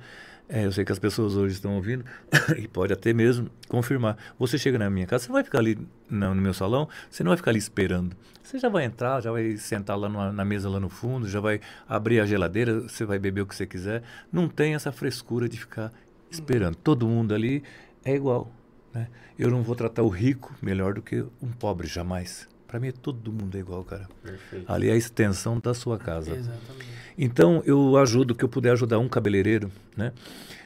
É, 0.48 0.66
eu 0.66 0.72
sei 0.72 0.84
que 0.84 0.92
as 0.92 0.98
pessoas 0.98 1.34
hoje 1.34 1.54
estão 1.54 1.74
ouvindo 1.76 2.04
e 2.58 2.68
pode 2.68 2.92
até 2.92 3.12
mesmo 3.12 3.48
confirmar. 3.68 4.16
Você 4.38 4.58
chega 4.58 4.78
na 4.78 4.90
minha 4.90 5.06
casa, 5.06 5.24
você 5.24 5.28
não 5.28 5.34
vai 5.34 5.44
ficar 5.44 5.58
ali 5.60 5.78
no, 6.10 6.34
no 6.34 6.42
meu 6.42 6.52
salão, 6.52 6.88
você 7.10 7.22
não 7.24 7.30
vai 7.30 7.36
ficar 7.36 7.50
ali 7.52 7.58
esperando. 7.58 8.14
Você 8.42 8.58
já 8.58 8.68
vai 8.68 8.84
entrar, 8.84 9.22
já 9.22 9.30
vai 9.32 9.56
sentar 9.56 9.96
lá 9.96 10.08
numa- 10.08 10.32
na 10.32 10.44
mesa 10.44 10.68
lá 10.68 10.78
no 10.78 10.88
fundo, 10.90 11.26
já 11.28 11.40
vai 11.40 11.60
abrir 11.88 12.20
a 12.20 12.26
geladeira, 12.26 12.80
você 12.80 13.04
vai 13.04 13.18
beber 13.18 13.40
o 13.42 13.46
que 13.46 13.54
você 13.54 13.66
quiser. 13.66 14.02
Não 14.30 14.46
tem 14.48 14.74
essa 14.74 14.92
frescura 14.92 15.48
de 15.48 15.58
ficar 15.58 15.90
esperando. 16.30 16.74
Todo 16.76 17.06
mundo 17.06 17.34
ali 17.34 17.62
é 18.04 18.14
igual. 18.14 18.50
Né? 18.92 19.08
Eu 19.38 19.50
não 19.50 19.62
vou 19.62 19.74
tratar 19.74 20.02
o 20.02 20.08
rico 20.08 20.54
melhor 20.60 20.92
do 20.94 21.00
que 21.00 21.24
um 21.40 21.50
pobre, 21.50 21.86
jamais. 21.86 22.46
Para 22.72 22.80
mim, 22.80 22.90
todo 22.90 23.30
mundo 23.30 23.54
é 23.54 23.60
igual, 23.60 23.84
cara. 23.84 24.08
Perfeito. 24.22 24.72
Ali 24.72 24.88
é 24.88 24.94
a 24.94 24.96
extensão 24.96 25.60
da 25.60 25.74
sua 25.74 25.98
casa. 25.98 26.34
Exatamente. 26.34 26.86
Então, 27.18 27.62
eu 27.66 27.98
ajudo, 27.98 28.34
que 28.34 28.42
eu 28.42 28.48
puder 28.48 28.72
ajudar 28.72 28.98
um 28.98 29.10
cabeleireiro, 29.10 29.70
né? 29.94 30.10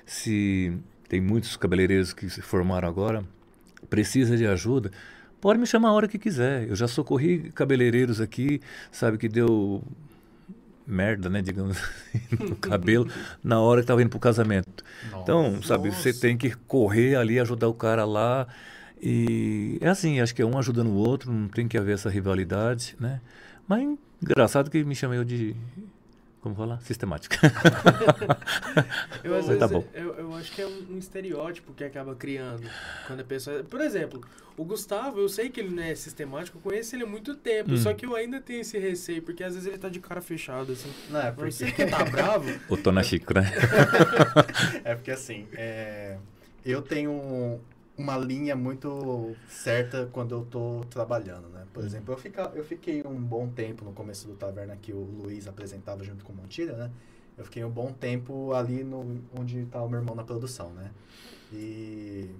Se 0.07 0.73
tem 1.09 1.21
muitos 1.21 1.57
cabeleireiros 1.57 2.13
que 2.13 2.31
se 2.31 2.41
formaram 2.41 2.87
agora, 2.87 3.25
precisa 3.91 4.37
de 4.37 4.47
ajuda, 4.47 4.93
pode 5.41 5.59
me 5.59 5.67
chamar 5.67 5.89
a 5.89 5.93
hora 5.95 6.07
que 6.07 6.17
quiser. 6.17 6.69
Eu 6.69 6.77
já 6.77 6.87
socorri 6.87 7.51
cabeleireiros 7.51 8.21
aqui, 8.21 8.61
sabe, 8.93 9.19
que 9.19 9.29
deu 9.29 9.83
merda, 10.87 11.29
né, 11.29 11.43
digamos 11.43 11.77
assim, 11.77 12.23
no 12.39 12.55
cabelo, 12.55 13.11
na 13.43 13.61
hora 13.61 13.81
que 13.81 13.85
estava 13.85 14.01
indo 14.01 14.11
pro 14.11 14.21
casamento. 14.21 14.85
Então, 15.21 15.55
Nossa. 15.55 15.67
sabe, 15.67 15.91
você 15.91 16.11
Nossa. 16.11 16.21
tem 16.21 16.37
que 16.37 16.51
correr 16.69 17.17
ali, 17.17 17.41
ajudar 17.41 17.67
o 17.67 17.75
cara 17.75 18.05
lá. 18.05 18.47
E 19.01 19.79
é 19.81 19.89
assim, 19.89 20.21
acho 20.21 20.35
que 20.35 20.43
é 20.43 20.47
um 20.47 20.59
ajudando 20.59 20.89
o 20.89 20.97
outro, 20.97 21.31
não 21.31 21.49
tem 21.49 21.69
que 21.69 21.77
haver 21.77 21.95
essa 21.95 22.09
rivalidade, 22.09 22.97
né? 22.99 23.21
Mas 23.69 23.99
engraçado 24.23 24.71
que 24.71 24.83
me 24.85 24.95
chamei 24.95 25.23
de. 25.25 25.55
Como 26.41 26.55
falar? 26.55 26.81
Sistemática. 26.81 27.39
Eu, 29.25 29.35
às 29.35 29.47
Mas 29.47 29.47
vezes, 29.47 29.59
tá 29.59 29.67
bom. 29.67 29.85
Eu, 29.93 30.15
eu 30.15 30.35
acho 30.37 30.53
que 30.53 30.63
é 30.63 30.67
um, 30.67 30.95
um 30.95 30.99
estereótipo 30.99 31.73
que 31.73 31.83
acaba 31.83 32.15
criando. 32.15 32.71
Quando 33.09 33.21
a 33.21 33.25
pessoa. 33.25 33.65
Por 33.65 33.81
exemplo, 33.81 34.21
o 34.57 34.65
Gustavo, 34.65 35.19
eu 35.19 35.29
sei 35.29 35.51
que 35.51 35.59
ele 35.59 35.75
não 35.75 35.83
é 35.83 35.95
sistemático, 35.97 36.57
eu 36.59 36.63
conheço 36.63 36.95
ele 36.95 37.03
há 37.03 37.07
muito 37.07 37.35
tempo. 37.35 37.73
Hum. 37.73 37.77
Só 37.77 37.93
que 37.93 38.07
eu 38.07 38.15
ainda 38.15 38.41
tenho 38.41 38.61
esse 38.61 38.79
receio, 38.79 39.23
porque 39.23 39.43
às 39.43 39.55
vezes 39.55 39.69
ele 39.69 39.77
tá 39.77 39.89
de 39.89 39.99
cara 39.99 40.21
fechada, 40.21 40.73
assim. 40.73 40.91
Não, 41.11 41.21
é 41.21 41.33
Você 41.33 41.67
porque, 41.67 41.85
que 41.85 41.91
tá 41.91 42.05
bravo. 42.09 42.49
o 42.69 42.77
Tona 42.77 43.03
Chico, 43.03 43.35
né? 43.35 43.53
é 44.85 44.95
porque 44.95 45.11
assim, 45.11 45.49
é, 45.55 46.17
eu 46.65 46.81
tenho 46.81 47.61
uma 47.99 48.17
linha 48.19 48.55
muito 48.55 49.35
certa 49.49 50.07
quando 50.13 50.35
eu 50.35 50.45
tô 50.45 50.81
trabalhando, 50.91 51.49
né? 51.49 51.67
Por 51.73 51.83
exemplo, 51.85 52.13
eu, 52.13 52.19
fica, 52.19 52.53
eu 52.55 52.65
fiquei 52.65 53.03
um 53.07 53.19
bom 53.21 53.49
tempo 53.49 53.85
no 53.85 53.93
começo 53.93 54.27
do 54.27 54.35
Taverna 54.35 54.77
que 54.77 54.93
o 54.93 54.99
Luiz 55.01 55.47
apresentava 55.49 56.05
junto 56.05 56.25
com 56.25 56.33
o 56.33 56.37
Montilha, 56.37 56.75
né? 56.77 56.91
Eu 57.39 57.45
fiquei 57.45 57.65
um 57.65 57.71
bom 57.71 57.93
tempo 57.93 58.53
ali 58.53 58.85
no, 58.85 59.23
onde 59.39 59.65
tá 59.67 59.83
o 59.83 59.89
meu 59.89 60.01
irmão 60.01 60.15
na 60.15 60.25
produção, 60.25 60.71
né? 60.71 60.91
E, 61.53 62.31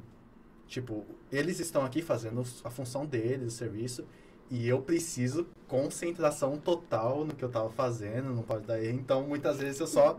tipo, 0.69 1.05
eles 1.33 1.61
estão 1.61 1.85
aqui 1.85 2.03
fazendo 2.03 2.43
a 2.65 2.71
função 2.71 3.07
deles, 3.07 3.55
o 3.55 3.57
serviço, 3.57 4.05
e 4.51 4.69
eu 4.69 4.81
preciso 4.83 5.47
concentração 5.69 6.59
total 6.59 7.25
no 7.25 7.35
que 7.35 7.45
eu 7.45 7.49
tava 7.51 7.71
fazendo, 7.71 8.31
não 8.35 8.43
pode 8.43 8.67
dar 8.67 8.83
erro. 8.83 8.99
Então, 8.99 9.23
muitas 9.27 9.59
vezes 9.59 9.81
eu 9.81 9.87
só 9.87 10.19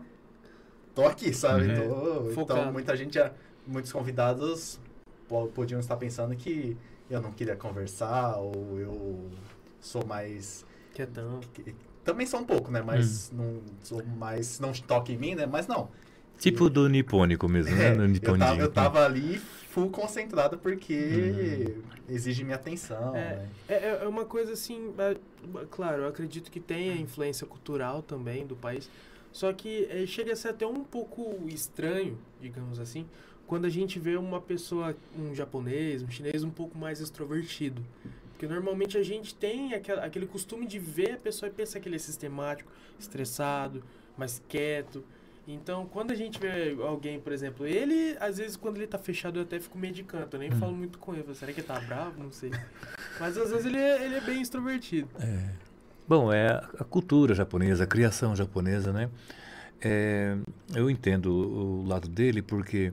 tô 0.94 1.06
aqui, 1.06 1.32
sabe? 1.32 1.68
Uhum. 1.68 1.74
Tô- 1.88 2.32
então, 2.42 2.72
muita 2.72 2.96
gente, 2.96 3.18
muitos 3.66 3.92
convidados 3.92 4.78
podiam 5.54 5.78
estar 5.80 5.96
pensando 5.96 6.34
que 6.34 6.76
eu 7.10 7.20
não 7.20 7.32
queria 7.32 7.56
conversar 7.56 8.36
ou 8.38 8.78
eu 8.78 9.30
sou 9.80 10.04
mais 10.04 10.64
Quietão. 10.94 11.40
que- 11.54 11.74
também 12.04 12.26
sou 12.26 12.40
um 12.40 12.44
pouco, 12.44 12.70
né? 12.70 12.80
Mas 12.82 13.30
não 13.32 13.60
sou 13.82 14.02
mais 14.04 14.58
não 14.58 14.72
toque 14.72 15.12
em 15.12 15.16
mim, 15.18 15.34
né? 15.34 15.46
Mas 15.46 15.66
não. 15.66 15.90
Tipo 16.38 16.70
do 16.70 16.88
nipônico 16.88 17.48
mesmo, 17.48 17.74
né? 17.76 17.88
É, 17.88 17.94
Do 17.94 18.04
eu, 18.04 18.38
tava, 18.38 18.60
eu 18.60 18.70
tava 18.70 19.04
ali 19.04 19.38
full 19.38 19.90
concentrado 19.90 20.56
porque 20.56 21.74
exige 22.08 22.44
minha 22.44 22.56
atenção. 22.56 23.14
É. 23.14 23.20
né? 23.36 23.48
É, 23.68 23.74
é- 23.74 23.98
é 24.04 24.08
uma 24.08 24.24
coisa 24.24 24.52
assim, 24.52 24.92
é, 24.98 25.16
claro, 25.70 26.02
eu 26.02 26.08
acredito 26.08 26.50
que 26.50 26.60
tem 26.60 26.90
a 26.90 26.96
influência 26.96 27.46
cultural 27.46 28.02
também 28.02 28.46
do 28.46 28.54
país, 28.56 28.88
só 29.32 29.52
que 29.52 29.86
é, 29.90 30.06
chega 30.06 30.32
a 30.32 30.36
ser 30.36 30.48
até 30.48 30.66
um 30.66 30.84
pouco 30.84 31.36
estranho, 31.48 32.16
digamos 32.40 32.78
assim, 32.78 33.04
quando 33.48 33.64
a 33.64 33.68
gente 33.70 33.98
vê 33.98 34.16
uma 34.16 34.40
pessoa, 34.40 34.94
um 35.18 35.34
japonês, 35.34 36.02
um 36.02 36.10
chinês 36.10 36.44
um 36.44 36.50
pouco 36.50 36.78
mais 36.78 37.00
extrovertido. 37.00 37.82
Porque 38.30 38.46
normalmente 38.46 38.96
a 38.96 39.02
gente 39.02 39.34
tem 39.34 39.74
aquela, 39.74 40.04
aquele 40.04 40.26
costume 40.26 40.66
de 40.66 40.78
ver 40.78 41.12
a 41.14 41.16
pessoa 41.16 41.48
e 41.48 41.52
pensar 41.52 41.80
que 41.80 41.88
ele 41.88 41.96
é 41.96 41.98
sistemático, 41.98 42.70
estressado, 43.00 43.82
mais 44.16 44.40
quieto. 44.48 45.02
Então, 45.48 45.86
quando 45.86 46.10
a 46.10 46.14
gente 46.14 46.38
vê 46.38 46.76
alguém, 46.82 47.18
por 47.18 47.32
exemplo, 47.32 47.66
ele, 47.66 48.16
às 48.20 48.36
vezes, 48.36 48.54
quando 48.54 48.76
ele 48.76 48.86
tá 48.86 48.98
fechado, 48.98 49.38
eu 49.38 49.42
até 49.44 49.58
fico 49.58 49.78
meio 49.78 49.94
de 49.94 50.02
canto. 50.04 50.34
Eu 50.36 50.40
nem 50.40 50.52
Hum. 50.52 50.58
falo 50.58 50.72
muito 50.76 50.98
com 50.98 51.14
ele. 51.14 51.24
Será 51.34 51.50
que 51.52 51.60
ele 51.60 51.66
tá 51.66 51.80
bravo? 51.80 52.22
Não 52.22 52.30
sei. 52.30 52.50
Mas 53.18 53.36
às 53.38 53.50
vezes 53.50 53.64
ele 53.64 53.78
é, 53.78 54.04
ele 54.04 54.14
é 54.16 54.20
bem 54.20 54.42
extrovertido. 54.42 55.08
É. 55.18 55.50
Bom, 56.06 56.30
é 56.32 56.48
a 56.78 56.84
cultura 56.84 57.34
japonesa, 57.34 57.84
a 57.84 57.86
criação 57.86 58.36
japonesa, 58.36 58.92
né? 58.92 59.08
É, 59.80 60.36
eu 60.74 60.90
entendo 60.90 61.32
o 61.32 61.86
lado 61.86 62.08
dele 62.08 62.42
porque 62.42 62.92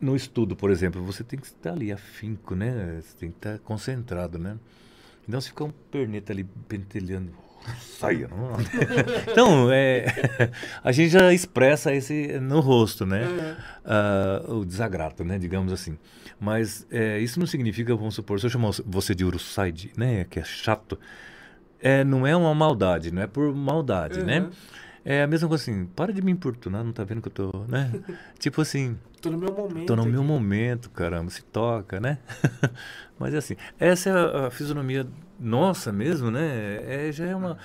no 0.00 0.16
estudo, 0.16 0.56
por 0.56 0.70
exemplo, 0.70 1.02
você 1.04 1.22
tem 1.22 1.38
que 1.38 1.46
estar 1.46 1.72
ali 1.72 1.92
afinco, 1.92 2.54
né? 2.54 3.00
Você 3.00 3.16
tem 3.18 3.30
que 3.30 3.36
estar 3.36 3.58
concentrado, 3.58 4.38
né? 4.38 4.56
Então, 5.28 5.40
se 5.40 5.48
ficar 5.48 5.64
um 5.64 5.72
perneta 5.90 6.32
ali 6.32 6.44
pentelhando, 6.66 7.32
saia, 7.78 8.28
não. 8.28 8.56
Então, 9.30 9.70
é, 9.70 10.06
a 10.82 10.90
gente 10.90 11.10
já 11.10 11.32
expressa 11.32 11.94
esse 11.94 12.38
no 12.40 12.60
rosto, 12.60 13.04
né? 13.04 13.56
Ah, 13.84 14.42
o 14.48 14.64
desagrado, 14.64 15.24
né? 15.24 15.38
Digamos 15.38 15.72
assim. 15.72 15.98
Mas 16.40 16.86
é, 16.90 17.18
isso 17.18 17.38
não 17.38 17.46
significa, 17.46 17.94
vamos 17.94 18.14
supor, 18.14 18.40
se 18.40 18.46
eu 18.46 18.50
chamar 18.50 18.70
você 18.86 19.14
de 19.14 19.24
urusaide, 19.24 19.92
né? 19.96 20.24
Que 20.24 20.40
é 20.40 20.44
chato, 20.44 20.98
é, 21.80 22.02
não 22.02 22.26
é 22.26 22.34
uma 22.34 22.54
maldade, 22.54 23.10
não 23.10 23.22
é 23.22 23.26
por 23.26 23.54
maldade, 23.54 24.22
né? 24.22 24.40
Uhum. 24.40 24.50
É 25.04 25.22
a 25.22 25.26
mesma 25.26 25.48
coisa 25.48 25.62
assim, 25.62 25.86
para 25.86 26.12
de 26.12 26.20
me 26.22 26.30
importunar, 26.30 26.84
não 26.84 26.92
tá 26.92 27.04
vendo 27.04 27.22
que 27.22 27.28
eu 27.28 27.32
tô, 27.32 27.64
né? 27.68 27.90
tipo 28.38 28.60
assim, 28.60 28.98
Tô 29.20 29.30
no 29.30 29.38
meu 29.38 29.52
momento. 29.52 29.86
tô 29.86 29.96
no 29.96 30.06
meu 30.06 30.20
aqui. 30.20 30.28
momento, 30.28 30.90
caramba, 30.90 31.30
se 31.30 31.42
toca, 31.42 32.00
né? 32.00 32.18
Mas 33.18 33.34
é 33.34 33.38
assim, 33.38 33.56
essa 33.78 34.08
é 34.08 34.12
a, 34.12 34.46
a 34.46 34.50
fisionomia 34.50 35.06
nossa 35.38 35.92
mesmo, 35.92 36.30
né? 36.30 37.08
É, 37.08 37.12
já 37.12 37.26
é 37.26 37.36
uma, 37.36 37.58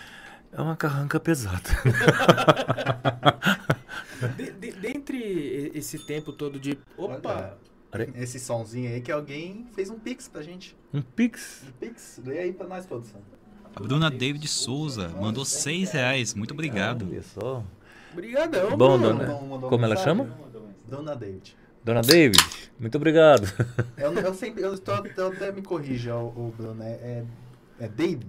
é 0.51 0.61
uma 0.61 0.75
carranca 0.75 1.19
pesada. 1.19 1.61
De- 4.37 4.51
de- 4.51 4.71
dentre 4.71 5.71
esse 5.75 5.99
tempo 5.99 6.31
todo 6.31 6.59
de. 6.59 6.77
Opa! 6.97 7.57
Olha. 7.93 8.09
Esse 8.15 8.39
sonzinho 8.39 8.89
aí 8.89 9.01
que 9.01 9.11
alguém 9.11 9.67
fez 9.73 9.89
um 9.89 9.99
pix 9.99 10.27
pra 10.27 10.41
gente. 10.41 10.75
Um 10.93 11.01
pix. 11.01 11.63
Um 11.67 11.71
pix, 11.73 12.21
lê 12.25 12.39
aí 12.39 12.53
pra 12.53 12.67
nós, 12.67 12.85
produção. 12.85 13.21
A 13.75 13.79
Bruna 13.79 14.09
David 14.09 14.47
Souza 14.47 15.09
mandou 15.09 15.45
6 15.45 15.91
reais. 15.91 16.33
Muito 16.33 16.53
obrigado. 16.53 17.07
Olha 17.09 17.21
só. 17.21 17.63
Obrigadão, 18.13 18.77
Bom, 18.77 18.97
Bruno. 18.97 19.19
dona- 19.19 19.69
como 19.69 19.85
ela 19.85 19.95
chama? 19.97 20.29
Dona 20.87 21.15
David. 21.15 21.55
Dona 21.83 22.01
David, 22.01 22.43
muito 22.79 22.95
obrigado. 22.95 23.45
Eu, 23.97 24.11
eu 24.13 24.33
sempre, 24.33 24.63
eu, 24.63 24.77
tô, 24.77 24.91
eu 25.17 25.27
até 25.27 25.51
me 25.51 25.61
corrija, 25.61 26.15
o, 26.15 26.27
o 26.47 26.53
Bruno, 26.57 26.81
é, 26.83 26.91
é, 26.93 27.25
é 27.79 27.87
David? 27.87 28.27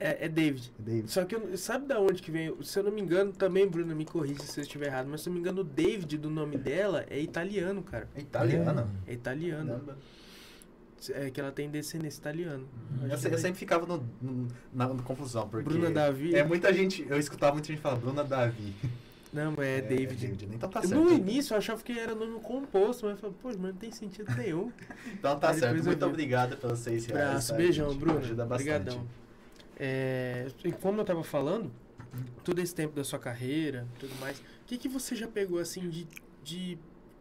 É, 0.00 0.26
é 0.26 0.28
David. 0.28 0.72
David. 0.78 1.10
Só 1.10 1.24
que 1.24 1.34
eu- 1.34 1.56
sabe 1.56 1.86
da 1.86 1.98
onde 2.00 2.20
que 2.22 2.30
vem? 2.30 2.54
Se 2.62 2.78
eu 2.78 2.84
não 2.84 2.92
me 2.92 3.00
engano, 3.00 3.32
também, 3.32 3.66
Bruno, 3.68 3.94
me 3.96 4.04
corrija 4.04 4.42
se 4.42 4.60
eu 4.60 4.62
estiver 4.62 4.86
errado, 4.86 5.08
mas 5.10 5.20
se 5.22 5.28
eu 5.28 5.32
não 5.32 5.34
me 5.34 5.40
engano, 5.40 5.60
o 5.62 5.64
David 5.64 6.18
do 6.18 6.30
nome 6.30 6.56
dela 6.56 7.04
é 7.10 7.20
italiano, 7.20 7.82
cara. 7.82 8.08
É 8.14 8.20
italiana. 8.20 8.88
É 9.06 9.12
italiano. 9.12 9.66
Caramba. 9.68 9.98
É 11.10 11.30
que 11.30 11.40
ela 11.40 11.52
tem 11.52 11.70
descendência 11.70 12.18
italiana. 12.20 12.64
Acho 13.12 13.28
Eu, 13.28 13.32
eu 13.32 13.38
sempre 13.38 13.58
ficava 13.58 13.86
no, 13.86 14.04
no- 14.20 14.48
na, 14.72 14.88
na 14.92 15.02
confusão, 15.02 15.48
porque... 15.48 15.68
Bruna 15.68 15.90
Davi. 15.90 16.34
É 16.34 16.42
muita 16.44 16.72
gente, 16.72 17.06
eu 17.08 17.18
escutava 17.18 17.52
muita 17.52 17.68
gente 17.68 17.80
falar 17.80 17.96
Bruna 17.96 18.22
Davi. 18.24 18.74
Não, 19.32 19.52
mas 19.56 19.66
é, 19.66 19.80
David. 19.82 20.48
Então 20.54 20.70
tá 20.70 20.80
certo. 20.80 20.94
no 20.94 21.12
início 21.12 21.52
eu 21.52 21.58
achava 21.58 21.82
que 21.82 21.98
era 21.98 22.14
nome 22.14 22.40
composto, 22.40 23.04
mas 23.06 23.14
eu 23.14 23.18
falei, 23.18 23.36
pô, 23.40 23.48
mas 23.48 23.58
não 23.58 23.74
tem 23.74 23.90
sentido 23.90 24.34
nenhum. 24.36 24.72
Então 25.12 25.38
tá 25.38 25.50
Aí 25.50 25.58
certo. 25.58 25.76
eu 25.76 25.84
Muito 25.84 26.06
obrigado 26.06 26.56
pelos 26.56 26.78
seis 26.78 27.06
reais. 27.06 27.28
Abraço, 27.28 27.52
tá, 27.52 27.56
beijão, 27.56 27.90
gente? 27.90 27.98
Bruno. 27.98 28.18
Ajuda 28.18 28.46
bastante. 28.46 28.70
Obrigadão. 28.70 29.06
É, 29.78 30.48
e 30.64 30.72
como 30.72 31.00
eu 31.00 31.04
tava 31.04 31.22
falando, 31.22 31.70
todo 32.42 32.58
esse 32.58 32.74
tempo 32.74 32.96
da 32.96 33.04
sua 33.04 33.18
carreira, 33.18 33.86
tudo 33.98 34.14
mais, 34.20 34.38
o 34.38 34.42
que, 34.66 34.76
que 34.76 34.88
você 34.88 35.14
já 35.14 35.28
pegou 35.28 35.58
assim 35.58 35.88
de, 35.88 36.06
de 36.42 36.78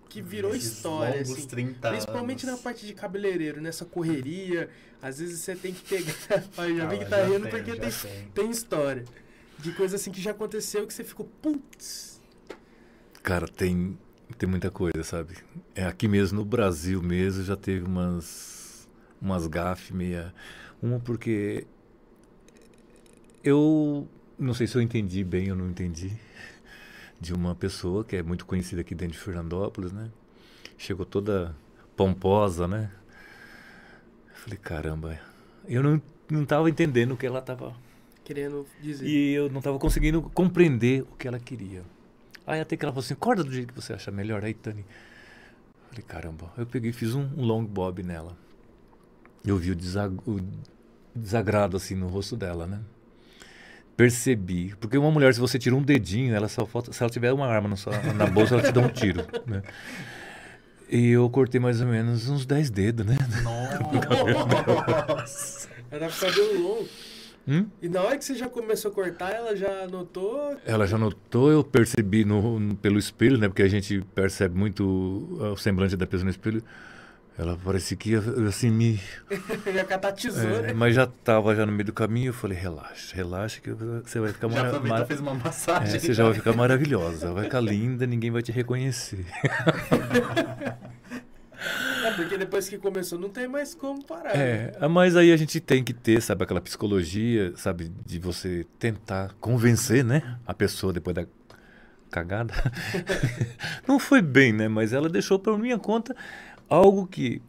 que 0.10 0.22
virou 0.22 0.56
Esses 0.56 0.74
história, 0.74 1.16
longos 1.16 1.32
assim? 1.32 1.48
30 1.48 1.90
Principalmente 1.90 2.46
na 2.46 2.54
anos. 2.54 2.64
parte 2.64 2.86
de 2.86 2.94
cabeleireiro, 2.94 3.62
nessa 3.62 3.86
correria. 3.86 4.70
Às 5.02 5.20
vezes 5.20 5.40
você 5.40 5.56
tem 5.56 5.74
que 5.74 5.82
pegar. 5.82 6.14
Olha, 6.58 6.76
já 6.76 6.88
vi 6.88 7.00
que 7.00 7.06
tá 7.06 7.24
rindo 7.24 7.48
porque 7.50 7.76
tem. 7.76 7.92
tem 8.34 8.50
história. 8.50 9.06
De 9.60 9.72
coisa 9.72 9.96
assim 9.96 10.12
que 10.12 10.22
já 10.22 10.32
aconteceu 10.32 10.86
que 10.86 10.94
você 10.94 11.04
ficou, 11.04 11.26
putz. 11.42 12.22
Cara, 13.24 13.48
tem, 13.48 13.98
tem 14.38 14.48
muita 14.48 14.70
coisa, 14.70 15.04
sabe? 15.04 15.36
É 15.74 15.86
aqui 15.86 16.08
mesmo 16.08 16.40
no 16.40 16.46
Brasil 16.46 17.02
mesmo 17.02 17.44
já 17.44 17.56
teve 17.56 17.86
umas 17.86 18.88
umas 19.22 19.48
gafes 19.48 19.92
meia. 19.92 20.34
Uma 20.82 21.00
porque 21.00 21.66
eu 23.44 24.08
não 24.38 24.54
sei 24.54 24.68
se 24.68 24.76
eu 24.76 24.82
entendi 24.82 25.24
bem 25.24 25.50
ou 25.50 25.58
não 25.58 25.70
entendi 25.70 26.12
de 27.20 27.34
uma 27.34 27.56
pessoa 27.56 28.04
que 28.04 28.16
é 28.16 28.24
muito 28.24 28.46
conhecida 28.46 28.82
aqui 28.82 28.94
dentro 28.94 29.18
de 29.18 29.24
Fernandópolis, 29.24 29.92
né? 29.92 30.12
Chegou 30.78 31.06
toda 31.06 31.56
pomposa, 31.96 32.68
né? 32.68 32.92
Eu 34.30 34.36
falei, 34.36 34.60
caramba, 34.60 35.20
eu 35.68 35.82
não 35.82 36.02
não 36.30 36.46
tava 36.46 36.70
entendendo 36.70 37.14
o 37.14 37.18
que 37.18 37.26
ela 37.26 37.42
tava 37.42 37.74
Querendo 38.28 38.66
dizer. 38.82 39.08
e 39.08 39.32
eu 39.34 39.50
não 39.50 39.60
estava 39.60 39.80
conseguindo 39.80 40.22
compreender 40.22 41.04
o 41.04 41.16
que 41.16 41.30
ela 41.30 41.40
queria. 41.40 41.82
Aí 42.46 42.60
até 42.60 42.76
que 42.76 42.84
ela 42.84 42.92
falou 42.92 43.06
assim, 43.06 43.16
corta 43.16 43.42
do 43.42 43.54
jeito 43.54 43.74
que 43.74 43.82
você 43.82 43.94
acha 43.94 44.12
melhor. 44.12 44.44
Aí, 44.44 44.54
Tani, 44.54 44.84
falei, 45.90 46.04
caramba. 46.06 46.52
Eu 46.58 46.66
peguei 46.66 46.90
e 46.90 46.94
fiz 46.94 47.16
um, 47.16 47.22
um 47.38 47.46
long 47.46 47.64
bob 47.64 48.04
nela. 48.04 48.36
Eu 49.46 49.56
vi 49.56 49.72
o, 49.72 49.76
desag- 49.76 50.20
o 50.28 50.42
desagrado 51.16 51.78
assim 51.78 51.96
no 51.96 52.10
rosto 52.10 52.36
dela, 52.36 52.68
né? 52.68 52.82
Percebi. 53.96 54.76
Porque 54.82 54.98
uma 54.98 55.10
mulher, 55.10 55.34
se 55.34 55.40
você 55.40 55.58
tira 55.58 55.74
um 55.74 55.82
dedinho, 55.82 56.36
ela 56.36 56.50
só 56.50 56.66
falta. 56.66 56.92
Se 56.92 57.02
ela 57.02 57.10
tiver 57.10 57.32
uma 57.32 57.48
arma 57.48 57.70
na, 57.70 57.78
sua- 57.78 57.98
na 58.14 58.26
bolsa, 58.28 58.56
ela 58.56 58.64
te 58.64 58.74
dá 58.74 58.82
um 58.82 58.90
tiro. 58.90 59.26
Né? 59.46 59.64
E 60.90 61.12
eu 61.12 61.30
cortei 61.30 61.62
mais 61.62 61.80
ou 61.80 61.88
menos 61.88 62.28
uns 62.28 62.46
10 62.46 62.70
dedos, 62.72 63.06
né? 63.06 63.16
Nossa. 63.44 63.78
Ficou 63.78 64.00
cabelo 64.02 64.40
longo. 66.62 66.90
Hum? 67.48 67.66
E 67.82 67.88
na 67.88 68.02
hora 68.02 68.18
que 68.18 68.26
você 68.26 68.36
já 68.36 68.50
começou 68.50 68.92
a 68.92 68.94
cortar, 68.94 69.32
ela 69.32 69.56
já 69.56 69.88
notou. 69.88 70.58
Ela 70.66 70.86
já 70.86 70.98
notou, 70.98 71.50
eu 71.52 71.64
percebi 71.64 72.26
no, 72.26 72.60
no- 72.60 72.76
pelo 72.76 73.00
espelho, 73.00 73.38
né? 73.38 73.48
Porque 73.48 73.64
a 73.64 73.68
gente 73.70 74.02
percebe 74.14 74.58
muito 74.58 74.84
o 75.40 75.56
semblante 75.56 75.96
da 75.96 76.06
pessoa 76.06 76.26
no 76.26 76.30
espelho. 76.32 76.62
Ela 77.40 77.56
parecia 77.64 77.96
que 77.96 78.10
ia, 78.14 78.20
assim, 78.50 78.72
me... 78.72 79.00
já 79.72 79.86
catar 79.86 80.12
tesoura. 80.12 80.72
é, 80.72 80.74
mas 80.74 80.96
já 80.96 81.04
estava 81.04 81.56
já 81.56 81.68
no 81.68 81.72
meio 81.72 81.86
do 81.86 81.94
caminho, 81.94 82.30
eu 82.30 82.34
falei, 82.34 82.58
relaxa, 82.58 83.16
relaxa 83.16 83.62
que 83.62 83.70
você 83.72 84.20
vai 84.20 84.34
ficar 84.34 84.50
Já 84.50 84.56
mara- 84.56 84.68
aproveitou 84.70 84.96
mara- 84.98 85.06
fez 85.06 85.20
uma 85.20 85.34
massagem. 85.36 85.96
É, 85.96 86.00
você 86.00 86.14
já 86.16 86.24
vai 86.24 86.34
ficar 86.34 86.54
maravilhosa, 86.54 87.32
vai 87.32 87.44
ficar 87.44 87.62
linda, 87.62 88.08
ninguém 88.08 88.32
vai 88.32 88.42
te 88.42 88.52
reconhecer. 88.52 89.24
É, 92.06 92.12
porque 92.12 92.38
depois 92.38 92.70
que 92.70 92.78
começou 92.78 93.18
não 93.18 93.30
tem 93.30 93.48
mais 93.48 93.74
como 93.74 94.04
parar. 94.04 94.36
né? 94.38 94.72
É, 94.80 94.88
mas 94.88 95.16
aí 95.16 95.32
a 95.32 95.38
gente 95.38 95.60
tem 95.60 95.84
que 95.84 95.94
ter, 95.94 96.22
sabe, 96.22 96.44
aquela 96.44 96.62
psicologia, 96.62 97.54
sabe, 97.56 97.92
de 98.06 98.20
você 98.20 98.66
tentar 98.78 99.34
convencer, 99.40 100.04
né, 100.04 100.38
a 100.46 100.54
pessoa 100.54 100.94
depois 100.94 101.16
da 101.16 101.26
cagada. 102.12 102.54
Não 103.88 104.00
foi 104.00 104.22
bem, 104.22 104.54
né, 104.54 104.68
mas 104.68 104.94
ela 104.94 105.10
deixou 105.10 105.40
por 105.40 105.58
minha 105.58 105.78
conta 105.80 106.16
algo 106.70 107.08
que, 107.08 107.42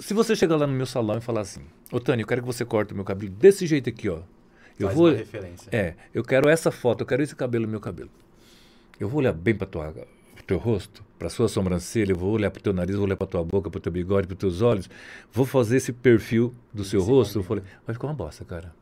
se 0.00 0.14
você 0.14 0.34
chegar 0.36 0.56
lá 0.56 0.66
no 0.66 0.72
meu 0.72 0.86
salão 0.86 1.18
e 1.18 1.20
falar 1.20 1.40
assim, 1.42 1.60
ô 1.90 1.98
Tânia, 2.00 2.22
eu 2.22 2.26
quero 2.26 2.42
que 2.42 2.46
você 2.46 2.64
corte 2.64 2.92
o 2.92 2.96
meu 2.96 3.04
cabelo 3.04 3.30
desse 3.32 3.66
jeito 3.66 3.88
aqui, 3.88 4.08
ó. 4.08 4.20
Eu 4.78 4.88
Faz 4.88 4.96
vou, 4.96 5.08
uma 5.08 5.16
referência. 5.16 5.68
é, 5.72 5.94
eu 6.14 6.22
quero 6.22 6.48
essa 6.48 6.70
foto, 6.70 7.00
eu 7.00 7.06
quero 7.06 7.22
esse 7.22 7.34
cabelo 7.34 7.64
no 7.64 7.70
meu 7.70 7.80
cabelo. 7.80 8.10
Eu 9.00 9.08
vou 9.08 9.20
olhar 9.20 9.32
bem 9.32 9.54
para 9.54 9.66
tua 9.66 9.86
teu 10.46 10.58
rosto, 10.58 11.04
para 11.18 11.28
sua 11.28 11.48
sobrancelha, 11.48 12.12
eu 12.12 12.16
vou 12.16 12.32
olhar 12.32 12.50
para 12.50 12.60
o 12.60 12.62
teu 12.62 12.72
nariz, 12.72 12.94
vou 12.96 13.04
olhar 13.04 13.16
para 13.16 13.26
tua 13.26 13.44
boca, 13.44 13.70
para 13.70 13.78
o 13.78 13.80
teu 13.80 13.90
bigode, 13.92 14.26
para 14.26 14.34
os 14.34 14.38
teus 14.38 14.62
olhos. 14.62 14.88
Vou 15.32 15.44
fazer 15.46 15.76
esse 15.78 15.92
perfil 15.92 16.54
do 16.72 16.84
seu 16.84 17.00
se 17.00 17.06
rosto. 17.10 17.38
Eu 17.38 17.42
falei, 17.42 17.64
vai 17.86 17.94
ficar 17.94 18.06
uma 18.06 18.14
bosta, 18.14 18.44
cara. 18.44 18.72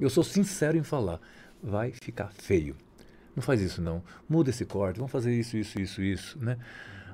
Eu 0.00 0.08
sou 0.08 0.24
sincero 0.24 0.76
em 0.78 0.82
falar, 0.82 1.20
vai 1.62 1.92
ficar 1.92 2.30
feio. 2.32 2.74
Não 3.36 3.42
faz 3.42 3.60
isso 3.60 3.82
não. 3.82 4.02
Muda 4.28 4.50
esse 4.50 4.64
corte, 4.64 4.96
vamos 4.96 5.12
fazer 5.12 5.32
isso, 5.38 5.56
isso, 5.56 5.80
isso, 5.80 6.02
isso, 6.02 6.38
né? 6.40 6.56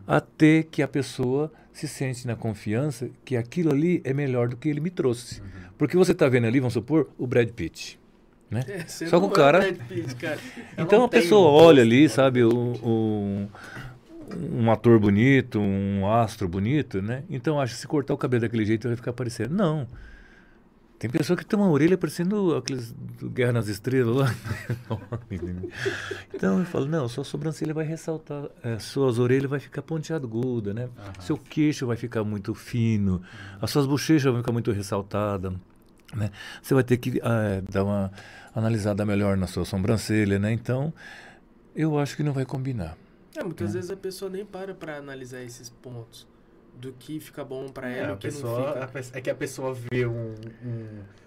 Até 0.06 0.62
que 0.62 0.82
a 0.82 0.88
pessoa 0.88 1.52
se 1.72 1.88
sente 1.88 2.26
na 2.26 2.36
confiança 2.36 3.10
que 3.24 3.36
aquilo 3.36 3.72
ali 3.72 4.00
é 4.04 4.14
melhor 4.14 4.48
do 4.48 4.56
que 4.56 4.68
ele 4.68 4.80
me 4.80 4.88
trouxe. 4.90 5.42
Porque 5.76 5.96
você 5.96 6.12
está 6.12 6.28
vendo 6.28 6.46
ali, 6.46 6.60
vamos 6.60 6.74
supor, 6.74 7.08
o 7.18 7.26
Brad 7.26 7.48
Pitt. 7.50 7.98
Né? 8.48 8.62
É, 8.68 8.86
Só 8.86 9.18
não 9.18 9.26
o 9.26 9.30
cara- 9.30 9.72
Pitt, 9.88 10.14
cara. 10.14 10.38
Então 10.78 11.02
a 11.02 11.08
pessoa 11.08 11.50
olha 11.50 11.82
ali, 11.82 12.08
sabe, 12.08 12.44
um, 12.44 12.72
um, 12.84 13.48
um 14.52 14.70
ator 14.70 14.98
bonito, 14.98 15.58
um 15.58 16.10
astro 16.10 16.48
bonito, 16.48 17.00
né? 17.00 17.24
Então 17.28 17.60
acha 17.60 17.74
que 17.74 17.80
se 17.80 17.86
cortar 17.86 18.14
o 18.14 18.18
cabelo 18.18 18.42
daquele 18.42 18.64
jeito 18.64 18.88
vai 18.88 18.96
ficar 18.96 19.12
parecendo. 19.12 19.54
Não. 19.54 19.86
Tem 20.98 21.10
pessoa 21.10 21.36
que 21.36 21.44
tem 21.44 21.58
uma 21.58 21.68
orelha 21.68 21.98
parecendo 21.98 22.56
aqueles 22.56 22.90
do 22.90 23.28
Guerra 23.28 23.52
nas 23.52 23.68
Estrelas 23.68 24.16
lá. 24.16 24.34
então 26.32 26.58
eu 26.58 26.64
falo, 26.64 26.86
não, 26.86 27.06
sua 27.06 27.22
sobrancelha 27.22 27.74
vai 27.74 27.84
ressaltar, 27.84 28.48
é, 28.62 28.78
suas 28.78 29.18
orelhas 29.18 29.50
vai 29.50 29.60
ficar 29.60 29.82
pontiaguda, 29.82 30.72
né? 30.72 30.88
Seu 31.20 31.36
queixo 31.36 31.86
vai 31.86 31.98
ficar 31.98 32.24
muito 32.24 32.54
fino, 32.54 33.20
as 33.60 33.70
suas 33.70 33.86
bochechas 33.86 34.32
vão 34.32 34.38
ficar 34.38 34.52
muito 34.52 34.72
ressaltadas, 34.72 35.52
né? 36.14 36.30
Você 36.62 36.72
vai 36.72 36.82
ter 36.82 36.96
que 36.96 37.20
ah, 37.22 37.62
dar 37.70 37.84
uma 37.84 38.10
analisada 38.54 39.04
melhor 39.04 39.36
na 39.36 39.46
sua 39.46 39.66
sobrancelha, 39.66 40.38
né? 40.38 40.50
Então, 40.50 40.94
eu 41.74 41.98
acho 41.98 42.16
que 42.16 42.22
não 42.22 42.32
vai 42.32 42.46
combinar. 42.46 42.96
É, 43.36 43.44
muitas 43.44 43.74
vezes 43.74 43.90
a 43.90 43.96
pessoa 43.96 44.30
nem 44.30 44.44
para 44.44 44.74
pra 44.74 44.96
analisar 44.96 45.42
esses 45.42 45.68
pontos. 45.68 46.26
Do 46.74 46.92
que 46.92 47.20
fica 47.20 47.44
bom 47.44 47.68
pra 47.68 47.88
É, 47.90 47.98
ela 47.98 48.08
e 48.08 48.10
a 48.10 48.14
o 48.14 48.18
que 48.18 48.26
não 48.26 48.32
pessoa, 48.34 48.68
fica. 48.72 48.84
a 48.84 48.88
pe- 48.88 49.10
é 49.14 49.20
que 49.20 49.30
a 49.30 49.34
pessoa 49.34 49.74
vê 49.74 50.06
um, 50.06 50.34
um, 50.64 50.86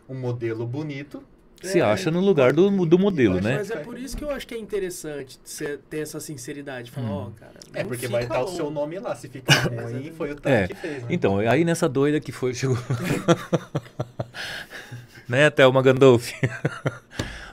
um 0.10 0.16
modelo 0.20 0.66
bonito. 0.68 1.24
Se 1.62 1.80
É, 1.80 1.84
acha 1.84 2.10
no 2.10 2.22
lugar 2.22 2.54
do, 2.54 2.86
do 2.86 2.98
modelo, 3.00 3.38
acho 3.38 3.44
né? 3.48 3.58
Mas 3.58 3.70
é 3.72 3.78
por 3.78 3.98
isso 3.98 4.16
que 4.16 4.24
eu 4.24 4.30
acho 4.30 4.48
que 4.48 4.54
é 4.54 4.58
interessante 4.58 5.40
você 5.44 5.78
ter 5.90 6.00
essa 6.00 6.20
sinceridade. 6.20 6.90
Falar, 6.90 7.12
ó, 7.12 7.30
cara. 7.32 7.52
É, 7.74 7.82
não 7.82 7.90
porque 7.90 8.06
fica 8.06 8.14
vai 8.14 8.24
estar 8.24 8.42
o 8.44 8.48
seu 8.48 8.70
nome 8.72 8.98
lá. 9.00 9.14
Se 9.16 9.28
ficar 9.28 9.68
ruim, 9.68 10.14
foi 10.16 10.32
o 10.32 10.36
Tati 10.36 10.56
É, 10.56 10.68
que 10.68 10.76
fez, 10.76 11.02
né? 11.04 11.08
Então, 11.10 11.38
aí 11.40 11.66
nessa 11.66 11.90
doida 11.90 12.20
que 12.22 12.32
foi, 12.32 12.54
chegou. 12.54 12.78
né, 15.28 15.50
Thelma 15.50 15.82
Gandolfi? 15.82 16.36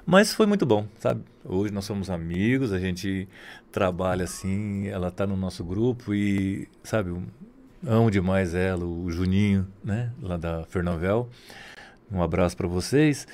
Mas 0.06 0.32
foi 0.32 0.46
muito 0.46 0.64
bom, 0.64 0.86
sabe? 1.00 1.22
Hoje 1.44 1.72
nós 1.72 1.84
somos 1.84 2.08
amigos, 2.10 2.72
a 2.72 2.78
gente 2.78 3.28
trabalha 3.72 4.22
assim, 4.22 4.86
ela 4.86 5.10
tá 5.10 5.26
no 5.26 5.36
nosso 5.36 5.64
grupo 5.64 6.14
e, 6.14 6.68
sabe, 6.84 7.12
amo 7.84 8.08
demais 8.08 8.54
ela, 8.54 8.84
o 8.84 9.10
Juninho, 9.10 9.66
né, 9.82 10.12
lá 10.22 10.36
da 10.36 10.64
Fernavel. 10.66 11.28
Um 12.10 12.22
abraço 12.22 12.56
para 12.56 12.68
vocês. 12.68 13.26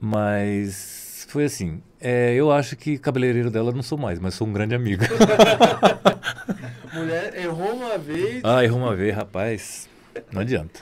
Mas 0.00 1.26
foi 1.28 1.44
assim, 1.44 1.80
é, 2.00 2.34
eu 2.34 2.50
acho 2.50 2.76
que 2.76 2.98
cabeleireiro 2.98 3.50
dela 3.50 3.70
não 3.72 3.82
sou 3.82 3.96
mais, 3.96 4.18
mas 4.18 4.34
sou 4.34 4.48
um 4.48 4.52
grande 4.52 4.74
amigo. 4.74 5.04
Mulher 6.92 7.36
errou 7.38 7.72
uma 7.74 7.96
vez. 7.98 8.42
ah, 8.44 8.64
errou 8.64 8.78
uma 8.80 8.96
vez, 8.96 9.14
rapaz. 9.14 9.88
Não 10.32 10.40
adianta. 10.40 10.80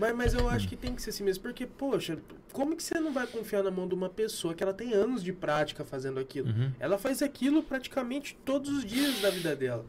Mas, 0.00 0.16
mas 0.16 0.34
eu 0.34 0.48
acho 0.48 0.66
que 0.66 0.76
tem 0.76 0.94
que 0.94 1.02
ser 1.02 1.10
assim 1.10 1.22
mesmo. 1.22 1.42
Porque, 1.42 1.66
poxa, 1.66 2.18
como 2.52 2.74
que 2.74 2.82
você 2.82 2.98
não 2.98 3.12
vai 3.12 3.26
confiar 3.26 3.62
na 3.62 3.70
mão 3.70 3.86
de 3.86 3.94
uma 3.94 4.08
pessoa 4.08 4.54
que 4.54 4.62
ela 4.62 4.72
tem 4.72 4.94
anos 4.94 5.22
de 5.22 5.30
prática 5.30 5.84
fazendo 5.84 6.18
aquilo? 6.18 6.48
Uhum. 6.48 6.72
Ela 6.80 6.96
faz 6.96 7.20
aquilo 7.20 7.62
praticamente 7.62 8.36
todos 8.42 8.70
os 8.70 8.84
dias 8.84 9.20
da 9.20 9.28
vida 9.28 9.54
dela. 9.54 9.84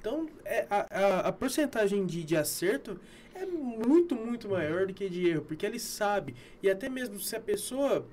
Então, 0.00 0.28
é, 0.44 0.64
a, 0.70 0.86
a, 0.90 1.18
a 1.28 1.32
porcentagem 1.32 2.06
de, 2.06 2.22
de 2.22 2.36
acerto 2.36 3.00
é 3.34 3.44
muito, 3.44 4.14
muito 4.14 4.48
maior 4.48 4.86
do 4.86 4.94
que 4.94 5.08
de 5.08 5.28
erro, 5.28 5.42
porque 5.42 5.66
ele 5.66 5.80
sabe. 5.80 6.36
E 6.62 6.70
até 6.70 6.88
mesmo 6.88 7.18
se 7.20 7.34
a 7.34 7.40
pessoa 7.40 8.06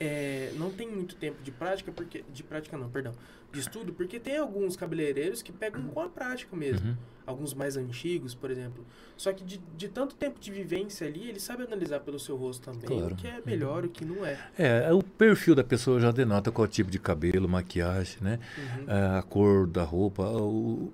é, 0.00 0.52
não 0.56 0.72
tem 0.72 0.88
muito 0.88 1.14
tempo 1.14 1.40
de 1.44 1.52
prática, 1.52 1.92
porque. 1.92 2.24
De 2.32 2.42
prática 2.42 2.76
não, 2.76 2.90
perdão. 2.90 3.14
De 3.52 3.60
estudo, 3.60 3.92
porque 3.92 4.18
tem 4.18 4.36
alguns 4.36 4.76
cabeleireiros 4.76 5.42
que 5.42 5.52
pegam 5.52 5.86
com 5.88 6.00
a 6.00 6.08
prática 6.08 6.56
mesmo. 6.56 6.88
Uhum. 6.88 6.96
Alguns 7.26 7.52
mais 7.54 7.76
antigos, 7.76 8.34
por 8.34 8.50
exemplo. 8.50 8.84
Só 9.16 9.32
que 9.32 9.42
de, 9.42 9.60
de 9.76 9.88
tanto 9.88 10.14
tempo 10.14 10.38
de 10.38 10.50
vivência 10.52 11.06
ali, 11.06 11.28
ele 11.28 11.40
sabe 11.40 11.64
analisar 11.64 12.00
pelo 12.00 12.20
seu 12.20 12.36
rosto 12.36 12.70
também 12.70 12.98
Claro. 12.98 13.14
o 13.14 13.16
que 13.16 13.26
é 13.26 13.40
melhor, 13.44 13.84
o 13.84 13.88
que 13.88 14.04
não 14.04 14.24
é. 14.24 14.38
É, 14.56 14.92
o 14.92 15.02
perfil 15.02 15.54
da 15.54 15.64
pessoa 15.64 15.98
já 15.98 16.10
denota 16.12 16.52
qual 16.52 16.68
tipo 16.68 16.90
de 16.90 16.98
cabelo, 17.00 17.48
maquiagem, 17.48 18.18
né? 18.20 18.38
Uhum. 18.56 19.18
a 19.18 19.22
cor 19.22 19.66
da 19.66 19.82
roupa, 19.82 20.22
o- 20.28 20.92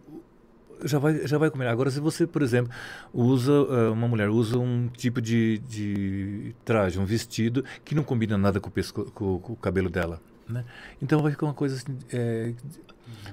já 0.84 0.98
vai 0.98 1.26
já 1.26 1.36
vai 1.38 1.50
combinar. 1.50 1.70
Agora, 1.70 1.90
se 1.90 2.00
você, 2.00 2.26
por 2.26 2.42
exemplo, 2.42 2.72
usa 3.12 3.52
eh, 3.52 3.88
uma 3.90 4.09
mulher 4.09 4.28
usa 4.30 4.59
um 4.59 4.88
tipo 4.88 5.20
de, 5.20 5.59
de 5.59 6.54
traje, 6.64 6.98
um 6.98 7.04
vestido 7.04 7.64
que 7.84 7.94
não 7.94 8.02
combina 8.02 8.36
nada 8.38 8.59
com 8.59 8.68
o, 8.68 8.72
pesco, 8.72 9.04
com, 9.12 9.38
com 9.38 9.52
o 9.52 9.56
cabelo 9.56 9.88
dela, 9.90 10.20
né? 10.48 10.64
Então 11.00 11.20
vai 11.22 11.30
ficar 11.30 11.46
uma 11.46 11.54
coisa 11.54 11.76
assim, 11.76 11.96
eh, 12.12 12.52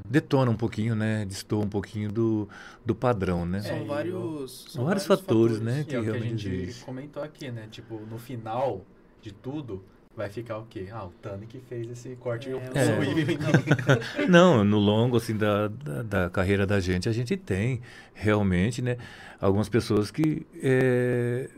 detona 0.08 0.52
um 0.52 0.56
pouquinho, 0.56 0.96
né? 0.96 1.26
Destoa 1.26 1.64
um 1.64 1.70
pouquinho 1.70 2.12
do, 2.12 2.50
do 2.86 2.96
padrão, 2.96 3.46
né? 3.46 3.62
São 3.62 3.76
É, 3.78 3.84
e 3.84 3.86
vários. 3.86 4.66
São 4.70 4.86
vários 4.86 5.06
fatores, 5.06 5.60
né? 5.60 5.82
E 5.82 5.86
que 5.86 5.96
é 5.96 6.00
o 6.00 6.04
que 6.04 6.10
a 6.10 6.14
realmente 6.14 6.44
gente 6.50 6.62
existe. 6.64 6.86
comentou 6.86 7.24
aqui, 7.24 7.52
né? 7.52 7.68
Tipo, 7.70 8.00
no 8.10 8.18
final 8.18 8.86
de 9.22 9.32
tudo, 9.32 9.84
vai 10.16 10.30
ficar 10.30 10.58
o 10.58 10.66
quê? 10.66 10.88
Ah, 10.92 11.06
o 11.06 11.12
Tani 11.22 11.46
que 11.46 11.60
fez 11.60 11.90
esse 11.90 12.16
corte 12.18 12.50
É, 12.50 13.00
mim. 13.00 13.26
Não, 14.28 14.64
no 14.64 14.78
longo 14.78 15.18
assim 15.18 15.36
da, 15.36 15.68
da, 15.68 16.04
da 16.04 16.30
carreira 16.30 16.66
da 16.66 16.80
gente, 16.80 17.08
a 17.08 17.12
gente 17.12 17.38
tem 17.38 17.82
realmente, 18.14 18.82
né, 18.82 18.98
algumas 19.40 19.70
pessoas 19.70 20.12
que 20.12 20.46
eh, 20.62 21.50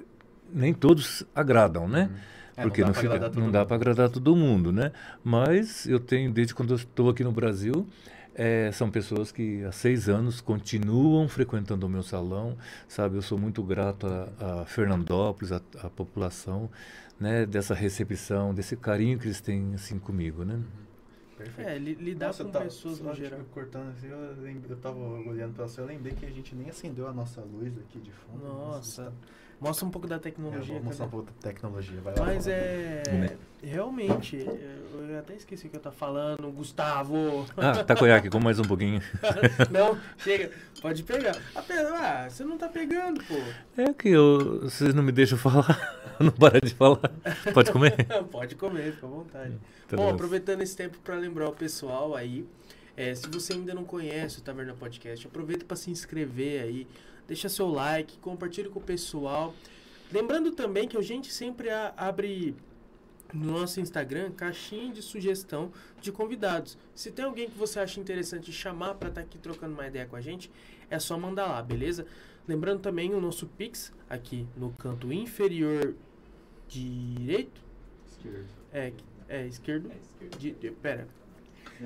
nem 0.54 0.74
todos 0.74 1.24
agradam, 1.34 1.88
né? 1.88 2.10
É, 2.62 2.68
Porque 2.68 2.82
não 2.82 2.88
não, 2.88 2.94
dá 2.94 3.00
pra 3.00 3.02
fica- 3.02 3.16
agradar 3.28 3.66
para 3.66 3.76
agradar 3.76 4.10
todo 4.10 4.36
mundo, 4.36 4.72
né? 4.72 4.92
Mas 5.24 5.86
eu 5.88 6.00
tenho, 6.00 6.32
desde 6.32 6.54
quando 6.56 6.72
eu 6.72 6.76
estou 6.78 7.10
aqui 7.10 7.24
no 7.24 7.32
Brasil, 7.32 7.86
eh, 8.36 8.72
são 8.72 8.90
pessoas 8.90 9.32
que 9.32 9.64
há 9.66 9.72
seis 9.72 10.08
anos 10.10 10.40
continuam 10.42 11.28
frequentando 11.28 11.86
o 11.86 11.90
meu 11.90 12.04
salão, 12.04 12.58
sabe? 12.88 13.16
Eu 13.18 13.22
sou 13.22 13.38
muito 13.38 13.62
grato 13.64 14.08
a, 14.08 14.62
a 14.62 14.66
Fernandópolis, 14.66 15.52
a, 15.52 15.62
a 15.84 15.90
população, 15.90 16.70
né? 17.20 17.46
Dessa 17.46 17.74
recepção, 17.74 18.54
desse 18.54 18.76
carinho 18.78 19.18
que 19.20 19.26
eles 19.28 19.42
têm 19.42 19.74
assim 19.76 20.00
comigo, 20.00 20.44
né? 20.46 20.60
Perfeito. 21.38 21.68
É, 21.70 21.78
li- 21.80 21.96
lidar 21.96 22.28
Nossa, 22.28 22.44
com 22.44 22.52
tava- 22.52 22.66
pessoas 22.66 22.98
só, 23.00 23.04
no 23.04 23.10
tipo, 23.16 23.24
geral. 23.28 23.40
cortando 23.52 23.90
assim, 23.90 24.08
eu, 24.08 24.42
lem- 24.44 24.62
eu 24.70 24.78
tava 24.78 25.00
olhando 25.00 25.54
pra 25.56 25.68
você, 25.68 25.82
eu 25.82 25.86
lembrei 25.86 26.14
que 26.14 26.24
a 26.26 26.30
gente 26.30 26.54
nem 26.56 26.70
acendeu 26.70 27.08
a 27.08 27.14
nossa 27.14 27.42
luz 27.42 27.74
aqui 27.80 28.00
de 28.00 28.12
fundo. 28.12 28.44
Nossa. 28.46 29.12
Mostra 29.62 29.86
um 29.86 29.92
pouco 29.92 30.08
da 30.08 30.16
É, 30.16 30.20
tecnologia. 30.20 30.74
vou 30.74 30.84
mostrar 30.84 31.06
um 31.06 31.10
pouco 31.10 31.28
da 31.28 31.50
tecnologia, 31.50 32.02
vai 32.02 32.16
lá. 32.18 32.26
Mas 32.26 32.48
é. 32.48 33.04
Realmente, 33.64 34.38
eu 34.38 35.20
até 35.20 35.36
esqueci 35.36 35.68
o 35.68 35.70
que 35.70 35.76
eu 35.76 35.80
tava 35.80 35.96
falando, 35.96 36.52
Gustavo. 36.52 37.46
Ah, 37.56 37.84
takoyaki, 37.84 38.28
com 38.32 38.40
mais 38.40 38.58
um 38.58 38.64
pouquinho. 38.64 39.00
Não, 39.70 39.96
chega, 40.18 40.50
pode 40.82 41.04
pegar. 41.04 41.38
Apesar, 41.54 42.26
ah, 42.26 42.28
você 42.30 42.44
não 42.44 42.58
tá 42.58 42.68
pegando, 42.68 43.24
pô. 43.24 43.36
É 43.78 43.94
que 43.94 44.10
eu, 44.10 44.62
vocês 44.62 44.96
não 44.96 45.04
me 45.04 45.12
deixam 45.12 45.38
falar, 45.38 45.78
não 46.20 46.32
para 46.32 46.60
de 46.60 46.74
falar. 46.74 47.12
Pode 47.54 47.72
comer? 47.72 47.96
pode 48.32 48.56
comer, 48.56 48.94
fica 48.94 49.06
à 49.06 49.10
vontade. 49.10 49.54
Tá 49.88 49.96
Bom, 49.96 50.08
bom. 50.08 50.14
aproveitando 50.16 50.62
esse 50.62 50.76
tempo 50.76 50.98
para 51.04 51.16
lembrar 51.18 51.48
o 51.50 51.54
pessoal 51.54 52.16
aí, 52.16 52.48
é, 52.98 53.14
se 53.14 53.28
você 53.28 53.54
ainda 53.54 53.76
não 53.76 53.84
conhece 53.84 54.40
o 54.40 54.42
Taverna 54.42 54.74
Podcast, 54.74 55.28
aproveita 55.28 55.66
para 55.66 55.78
se 55.78 55.92
inscrever 55.92 56.64
aí, 56.64 56.88
deixa 57.28 57.48
seu 57.50 57.68
like, 57.70 58.18
compartilhe 58.20 58.70
com 58.70 58.80
o 58.80 58.84
pessoal. 58.84 59.54
Lembrando 60.12 60.52
também 60.52 60.88
que 60.88 60.98
a 60.98 61.02
gente 61.02 61.32
sempre 61.32 61.70
a- 61.70 61.94
abre 61.96 62.56
no 63.34 63.60
nosso 63.60 63.80
Instagram 63.80 64.32
caixinha 64.32 64.92
de 64.94 65.02
sugestão 65.02 65.72
de 66.02 66.12
convidados. 66.12 66.78
Se 66.94 67.12
tem 67.12 67.24
alguém 67.24 67.50
que 67.50 67.58
você 67.58 67.80
acha 67.80 68.00
interessante 68.00 68.52
chamar 68.52 68.96
para 68.96 69.08
estar 69.10 69.22
aqui 69.22 69.38
trocando 69.38 69.74
uma 69.74 69.88
ideia 69.88 70.06
com 70.06 70.18
a 70.18 70.22
gente, 70.22 70.52
é 70.90 71.00
só 71.00 71.18
mandar 71.18 71.48
lá, 71.48 71.62
beleza? 71.62 72.06
Lembrando 72.48 72.82
também 72.82 73.14
o 73.14 73.22
nosso 73.22 73.48
Pix 73.48 73.94
aqui 74.10 74.46
no 74.58 74.72
canto 74.72 75.14
inferior 75.14 75.96
direito. 76.68 77.62
É, 78.74 78.92
é 79.30 79.48
esquerdo. 79.48 79.90
Di- 80.38 80.52
di- 80.52 80.72
pera. 80.72 81.08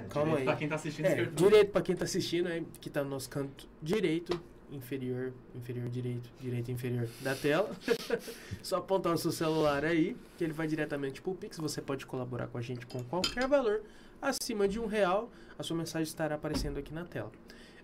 calma 0.09 0.31
Direito 0.31 0.37
aí. 0.39 0.45
Pra 0.45 0.55
quem 0.55 0.67
tá 0.67 0.75
assistindo, 0.75 1.05
É, 1.05 1.09
esquerdo. 1.09 1.35
direito 1.35 1.71
pra 1.71 1.81
quem 1.81 1.95
tá 1.95 2.03
assistindo, 2.05 2.47
é, 2.49 2.63
que 2.81 2.89
tá 2.89 3.03
no 3.03 3.09
nosso 3.11 3.29
canto 3.29 3.67
direito, 3.81 4.39
inferior, 4.75 5.33
inferior 5.55 5.87
direito, 5.89 6.29
direito 6.39 6.71
inferior 6.71 7.07
da 7.21 7.33
tela. 7.35 7.69
Só 8.61 8.77
apontar 8.77 9.13
o 9.13 9.17
seu 9.17 9.31
celular 9.31 9.83
aí, 9.85 10.15
que 10.37 10.43
ele 10.43 10.53
vai 10.53 10.67
diretamente 10.67 11.21
pro 11.21 11.33
Pix. 11.35 11.57
Você 11.57 11.81
pode 11.81 12.05
colaborar 12.05 12.47
com 12.47 12.57
a 12.57 12.61
gente 12.61 12.85
com 12.85 13.03
qualquer 13.03 13.47
valor 13.47 13.81
acima 14.21 14.67
de 14.67 14.79
um 14.79 14.85
real. 14.85 15.31
A 15.57 15.63
sua 15.63 15.77
mensagem 15.77 16.07
estará 16.07 16.35
aparecendo 16.35 16.77
aqui 16.77 16.93
na 16.93 17.05
tela. 17.05 17.31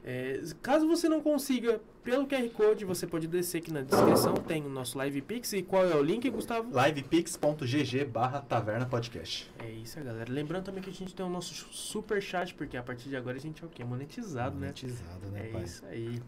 É, 0.04 0.42
caso 0.64 0.88
você 0.88 1.08
não 1.08 1.22
consiga 1.22 1.80
pelo 2.04 2.26
QR 2.26 2.50
Code, 2.50 2.84
você 2.86 3.06
pode 3.06 3.28
descer 3.28 3.60
aqui 3.60 3.72
na 3.72 3.82
descrição, 3.84 4.34
tem 4.34 4.66
o 4.66 4.70
nosso 4.70 4.98
Live 4.98 5.22
Pix. 5.22 5.54
E 5.54 5.62
qual 5.62 5.86
é 5.86 5.96
o 5.96 6.02
link, 6.02 6.28
Gustavo? 6.28 6.72
livepix.gg 6.76 8.06
barra 8.06 8.42
taverna 8.42 8.88
podcast. 8.88 9.48
É 9.60 9.70
isso, 9.70 10.04
galera. 10.04 10.26
Lembrando 10.34 10.66
também 10.66 10.82
que 10.82 10.90
a 10.90 10.94
gente 10.94 11.14
tem 11.14 11.24
o 11.24 11.30
nosso 11.30 11.54
super 11.72 12.20
chat, 12.20 12.56
porque 12.56 12.76
a 12.76 12.82
partir 12.82 13.10
de 13.10 13.16
agora 13.16 13.38
a 13.38 13.40
gente 13.40 13.62
é 13.64 13.66
o 13.68 13.70
quê? 13.70 13.84
Monetizado, 13.84 14.56
né? 14.56 14.68
Monetizado, 14.68 15.28
né, 15.28 15.48
É 15.48 15.52
pai? 15.52 15.64
isso 15.64 15.86
aí. 15.86 16.20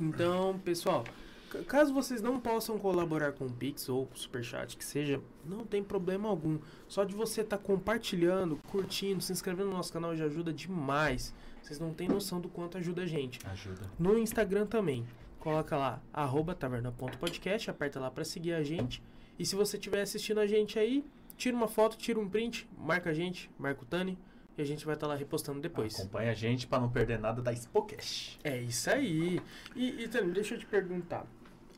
Então, 0.00 0.58
pessoal, 0.64 1.04
ca- 1.50 1.62
caso 1.62 1.92
vocês 1.94 2.20
não 2.20 2.38
possam 2.38 2.78
colaborar 2.78 3.32
com 3.32 3.46
o 3.46 3.50
Pix 3.50 3.88
ou 3.88 4.08
Super 4.14 4.42
Chat, 4.44 4.76
que 4.76 4.84
seja, 4.84 5.20
não 5.44 5.64
tem 5.64 5.82
problema 5.82 6.28
algum. 6.28 6.58
Só 6.88 7.04
de 7.04 7.14
você 7.14 7.40
estar 7.40 7.58
compartilhando, 7.58 8.56
curtindo, 8.70 9.22
se 9.22 9.32
inscrevendo 9.32 9.70
no 9.70 9.76
nosso 9.76 9.92
canal 9.92 10.14
já 10.16 10.24
ajuda 10.26 10.52
demais. 10.52 11.34
Vocês 11.62 11.78
não 11.78 11.92
têm 11.92 12.08
noção 12.08 12.40
do 12.40 12.48
quanto 12.48 12.78
ajuda 12.78 13.02
a 13.02 13.06
gente. 13.06 13.38
Ajuda. 13.46 13.82
No 13.98 14.18
Instagram 14.18 14.66
também. 14.66 15.06
Coloca 15.38 15.76
lá, 15.76 16.02
arroba 16.12 16.54
taverna.podcast, 16.54 17.70
aperta 17.70 17.98
lá 18.00 18.10
pra 18.10 18.24
seguir 18.24 18.52
a 18.52 18.62
gente. 18.62 19.02
E 19.38 19.46
se 19.46 19.54
você 19.56 19.76
estiver 19.78 20.02
assistindo 20.02 20.38
a 20.38 20.46
gente 20.46 20.78
aí, 20.78 21.02
tira 21.36 21.56
uma 21.56 21.68
foto, 21.68 21.96
tira 21.96 22.18
um 22.20 22.28
print, 22.28 22.68
marca 22.76 23.08
a 23.10 23.14
gente, 23.14 23.50
marca 23.58 23.82
o 23.82 23.86
Tani, 23.86 24.18
e 24.56 24.62
a 24.62 24.64
gente 24.64 24.84
vai 24.84 24.94
estar 24.94 25.06
lá 25.06 25.14
repostando 25.14 25.60
depois. 25.60 25.98
Acompanha 25.98 26.30
a 26.30 26.34
gente 26.34 26.66
pra 26.66 26.80
não 26.80 26.90
perder 26.90 27.18
nada 27.18 27.40
da 27.40 27.52
Spocast. 27.52 28.38
É 28.44 28.60
isso 28.60 28.90
aí. 28.90 29.40
E, 29.74 30.02
e 30.02 30.08
Tani, 30.08 30.32
deixa 30.32 30.54
eu 30.54 30.58
te 30.58 30.66
perguntar. 30.66 31.26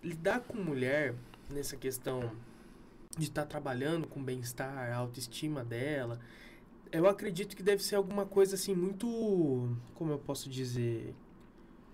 Lidar 0.03 0.41
com 0.41 0.57
mulher 0.57 1.15
nessa 1.51 1.77
questão 1.77 2.33
de 3.17 3.25
estar 3.25 3.45
trabalhando 3.45 4.07
com 4.07 4.23
bem-estar, 4.23 4.91
a 4.91 4.97
autoestima 4.97 5.63
dela, 5.63 6.19
eu 6.91 7.07
acredito 7.07 7.57
que 7.57 7.63
deve 7.63 7.83
ser 7.83 7.97
alguma 7.97 8.27
coisa 8.27 8.55
assim 8.55 8.75
muito, 8.75 9.77
como 9.95 10.13
eu 10.13 10.19
posso 10.19 10.49
dizer, 10.49 11.15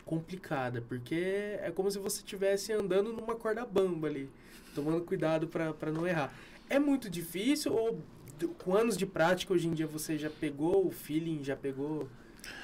complicada, 0.04 0.80
porque 0.82 1.58
é 1.60 1.70
como 1.74 1.90
se 1.90 1.98
você 1.98 2.18
estivesse 2.18 2.72
andando 2.72 3.12
numa 3.12 3.36
corda 3.36 3.64
bamba 3.64 4.08
ali, 4.08 4.30
tomando 4.74 5.02
cuidado 5.02 5.46
pra 5.48 5.72
pra 5.72 5.92
não 5.92 6.06
errar. 6.06 6.32
É 6.68 6.78
muito 6.78 7.08
difícil 7.08 7.74
ou 7.74 8.00
com 8.46 8.76
anos 8.76 8.96
de 8.96 9.06
prática 9.06 9.52
hoje 9.52 9.68
em 9.68 9.72
dia 9.72 9.86
você 9.86 10.16
já 10.16 10.30
pegou 10.30 10.86
o 10.86 10.90
feeling, 10.90 11.42
já 11.42 11.56
pegou 11.56 12.08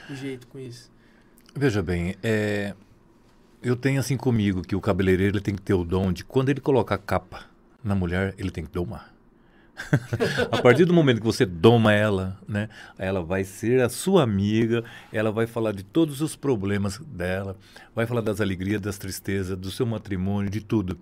o 0.08 0.14
jeito 0.14 0.46
com 0.46 0.58
isso? 0.58 0.90
Veja 1.54 1.82
bem, 1.82 2.16
é, 2.22 2.74
eu 3.62 3.76
tenho 3.76 4.00
assim 4.00 4.16
comigo 4.16 4.62
que 4.62 4.76
o 4.76 4.80
cabeleireiro 4.80 5.36
ele 5.36 5.42
tem 5.42 5.54
que 5.54 5.62
ter 5.62 5.74
o 5.74 5.84
dom 5.84 6.12
de 6.12 6.24
quando 6.24 6.50
ele 6.50 6.60
coloca 6.60 6.98
capa 6.98 7.46
na 7.82 7.94
mulher, 7.94 8.34
ele 8.38 8.50
tem 8.50 8.64
que 8.64 8.72
domar. 8.72 9.14
a 10.52 10.62
partir 10.62 10.84
do 10.84 10.92
momento 10.92 11.18
que 11.18 11.26
você 11.26 11.44
doma 11.44 11.92
ela, 11.92 12.38
né, 12.46 12.68
ela 12.96 13.22
vai 13.22 13.42
ser 13.42 13.82
a 13.82 13.88
sua 13.88 14.22
amiga, 14.22 14.84
ela 15.12 15.32
vai 15.32 15.46
falar 15.46 15.72
de 15.72 15.82
todos 15.82 16.20
os 16.20 16.36
problemas 16.36 16.98
dela, 16.98 17.56
vai 17.94 18.06
falar 18.06 18.20
das 18.20 18.40
alegrias, 18.40 18.80
das 18.80 18.98
tristezas, 18.98 19.56
do 19.56 19.70
seu 19.70 19.84
matrimônio, 19.84 20.50
de 20.50 20.60
tudo. 20.60 20.98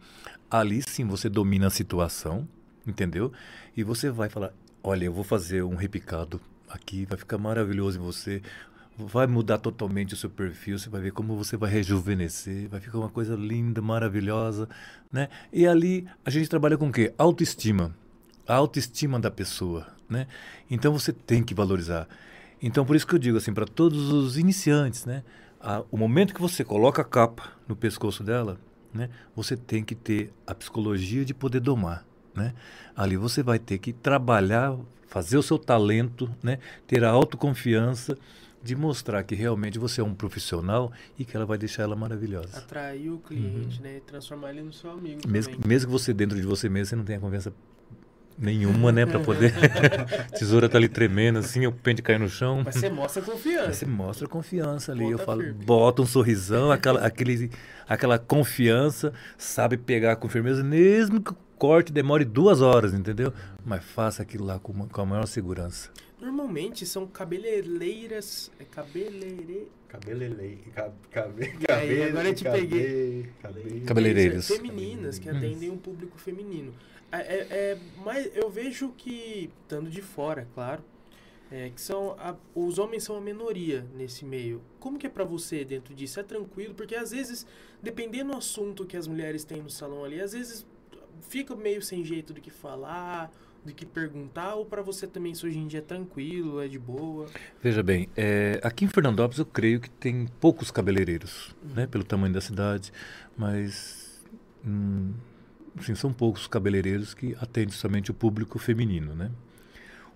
Ali 0.51 0.83
sim 0.83 1.07
você 1.07 1.29
domina 1.29 1.67
a 1.67 1.71
situação, 1.71 2.49
entendeu? 2.87 3.33
E 3.77 3.83
você 3.83 4.11
vai 4.11 4.29
falar, 4.29 4.53
olha, 4.83 5.05
eu 5.07 5.13
vou 5.13 5.25
fazer 5.25 5.63
um 5.63 5.75
repicado 5.75 6.41
aqui, 6.69 7.05
vai 7.07 7.19
ficar 7.19 7.39
maravilhoso 7.39 7.99
em 7.99 8.03
você, 8.03 8.43
vai 8.99 9.27
mudar 9.27 9.59
totalmente 9.59 10.15
o 10.15 10.17
seu 10.17 10.29
perfil, 10.31 10.79
você 10.79 10.89
vai 10.89 11.01
ver 11.01 11.13
como 11.13 11.37
você 11.37 11.57
vai 11.57 11.71
rejuvenescer, 11.71 12.69
vai 12.69 12.81
ficar 12.81 12.99
uma 12.99 13.09
coisa 13.09 13.35
linda, 13.35 13.81
maravilhosa, 13.81 14.69
né? 15.11 15.29
E 15.53 15.67
ali 15.67 16.07
a 16.25 16.31
gente 16.31 16.49
trabalha 16.49 16.77
com 16.77 16.89
o 16.89 16.93
quê? 16.93 17.13
Autoestima. 17.19 17.95
A 18.47 18.55
autoestima 18.57 19.19
da 19.21 19.31
pessoa, 19.31 19.87
né? 20.09 20.27
Então 20.71 20.93
você 20.93 21.13
tem 21.13 21.43
que 21.43 21.55
valorizar. 21.55 22.09
Então 22.61 22.85
por 22.85 22.97
isso 22.97 23.07
que 23.07 23.15
eu 23.15 23.19
digo 23.19 23.39
assim 23.39 23.53
para 23.53 23.67
todos 23.67 24.11
os 24.11 24.37
iniciantes, 24.37 25.05
né? 25.05 25.23
A- 25.61 25.85
o 25.91 25.97
momento 25.97 26.35
que 26.35 26.41
você 26.41 26.65
coloca 26.65 27.03
a 27.03 27.05
capa 27.05 27.53
no 27.69 27.77
pescoço 27.77 28.23
dela, 28.23 28.59
né? 28.93 29.09
Você 29.35 29.57
tem 29.57 29.83
que 29.85 29.95
ter 29.95 30.33
a 30.47 30.55
psicologia 30.55 31.25
de 31.25 31.33
poder 31.33 31.61
domar, 31.61 32.05
né? 32.35 32.53
Ali 32.97 33.17
você 33.17 33.43
vai 33.43 33.59
ter 33.59 33.79
que 33.79 33.93
trabalhar, 33.93 34.77
fazer 35.09 35.37
o 35.39 35.43
seu 35.43 35.59
talento, 35.59 36.31
né? 36.43 36.59
Ter 36.87 37.05
a 37.05 37.11
autoconfiança 37.11 38.17
de 38.63 38.77
mostrar 38.77 39.25
que 39.25 39.35
realmente 39.35 39.79
você 39.79 40.01
é 40.01 40.05
um 40.05 40.15
profissional 40.15 40.93
e 41.19 41.25
que 41.25 41.37
ela 41.37 41.45
vai 41.45 41.59
deixar 41.59 41.83
ela 41.83 41.97
maravilhosa. 41.97 42.59
Atrair 42.59 43.11
o 43.13 43.19
cliente, 43.19 43.83
né? 43.83 43.97
E 43.97 44.01
transformar 44.01 44.51
ele 44.51 44.63
no 44.63 44.73
seu 44.73 44.91
amigo 44.93 45.21
Mesmo, 45.27 45.53
também. 45.55 45.69
mesmo 45.69 45.89
que 45.89 45.93
você 45.93 46.15
dentro 46.15 46.37
de 46.41 46.47
você 46.47 46.69
mesmo 46.69 46.87
você 46.87 46.97
não 46.97 47.05
tenha 47.05 47.19
confiança 47.19 47.53
nenhuma, 48.39 48.93
né? 48.93 49.05
Pra 49.05 49.19
poder. 49.21 49.53
Tesoura 50.39 50.69
tá 50.69 50.79
ali 50.79 50.89
tremendo, 50.89 51.39
assim, 51.41 51.67
o 51.67 51.73
pente 51.73 52.03
cai 52.03 52.19
no 52.19 52.29
chão. 52.29 52.63
Mas 52.65 52.77
você 52.77 52.89
mostra 52.91 53.23
confiança. 53.23 53.73
Você 53.73 53.87
mostra 53.87 54.29
confiança 54.29 54.93
ali. 54.93 55.05
eu 55.05 55.11
Bota 55.13 55.25
falo, 55.25 55.43
firme. 55.43 55.65
bota 55.65 56.03
um 56.03 56.07
sorrisão, 56.07 56.71
aquela, 56.71 57.05
aquele, 57.05 57.51
aquela 57.89 58.19
confiança, 58.19 59.13
sabe 59.37 59.77
pegar 59.77 60.17
com 60.17 60.29
firmeza, 60.29 60.63
mesmo 60.63 61.21
que 61.21 61.35
corte 61.63 61.93
demore 61.93 62.25
duas 62.25 62.61
horas, 62.61 62.93
entendeu? 62.93 63.33
Mas 63.65 63.85
faça 63.85 64.21
aquilo 64.21 64.45
lá 64.45 64.59
com, 64.59 64.73
uma- 64.73 64.89
com 64.89 65.01
a 65.01 65.07
maior 65.07 65.27
segurança. 65.29 65.91
Normalmente 66.21 66.85
são 66.85 67.07
cabeleireiras. 67.07 68.51
É 68.59 68.65
cabeleireira. 68.65 69.67
Cabelelei. 69.87 70.59
Cab, 70.75 70.93
cabe, 71.11 71.51
Aí, 71.69 72.03
agora 72.03 72.29
eu 72.31 72.35
te 72.35 72.43
peguei. 72.43 73.29
Cabelo. 73.41 73.81
Cabeleireiras. 73.87 74.49
Femininas 74.49 75.21
que 75.21 75.29
atendem 75.29 75.71
um 75.71 75.77
público 75.79 76.19
feminino. 76.19 76.75
É, 77.13 77.19
é, 77.19 77.47
é, 77.51 77.79
mas 78.05 78.29
eu 78.35 78.51
vejo 78.51 78.89
que, 78.97 79.49
estando 79.63 79.89
de 79.89 80.03
fora, 80.03 80.49
claro, 80.55 80.83
é, 81.51 81.69
que 81.71 81.81
são 81.81 82.17
a- 82.19 82.35
os 82.57 82.79
homens 82.81 83.05
são 83.05 83.17
a 83.17 83.21
minoria 83.21 83.87
nesse 83.95 84.25
meio. 84.25 84.63
Como 84.81 84.99
que 84.99 85.07
é 85.07 85.11
pra 85.11 85.23
você 85.25 85.65
dentro 85.65 85.95
disso? 85.95 86.19
É 86.19 86.23
tranquilo? 86.25 86.75
Porque 86.75 86.97
às 86.97 87.11
vezes, 87.13 87.47
dependendo 87.81 88.33
do 88.33 88.39
assunto 88.39 88.85
que 88.85 88.97
as 88.97 89.07
mulheres 89.07 89.45
têm 89.45 89.63
no 89.63 89.71
salão 89.71 90.05
ali, 90.05 90.21
às 90.21 90.33
vezes 90.33 90.67
fica 91.21 91.55
meio 91.55 91.83
sem 91.83 92.05
jeito 92.05 92.33
do 92.33 92.41
que 92.41 92.51
falar, 92.51 93.31
do 93.65 93.73
que 93.73 93.87
perguntar, 93.87 94.55
ou 94.57 94.67
pra 94.67 94.83
você 94.83 95.07
também 95.07 95.33
isso 95.33 95.47
hoje 95.47 95.59
em 95.59 95.67
dia 95.67 95.79
é 95.79 95.83
tranquilo, 95.83 96.61
é 96.61 96.67
de 96.69 96.79
boa? 96.79 97.27
Veja 97.63 97.83
bem, 97.83 98.09
é, 98.17 98.61
aqui 98.63 98.85
em 98.85 98.89
Fernandópolis 98.89 99.39
eu 99.39 99.47
creio 99.47 99.81
que 99.81 99.89
tem 99.89 100.27
poucos 100.41 100.71
cabeleireiros, 100.71 101.55
né? 101.75 101.87
Pelo 101.87 102.03
tamanho 102.05 102.33
da 102.35 102.41
cidade, 102.41 102.93
mas 103.37 104.25
hum, 104.67 105.13
assim, 105.79 105.95
são 105.95 106.13
poucos 106.13 106.47
cabeleireiros 106.49 107.15
que 107.15 107.37
atendem 107.41 107.71
somente 107.73 108.11
o 108.11 108.15
público 108.15 108.59
feminino, 108.59 109.15
né? 109.15 109.31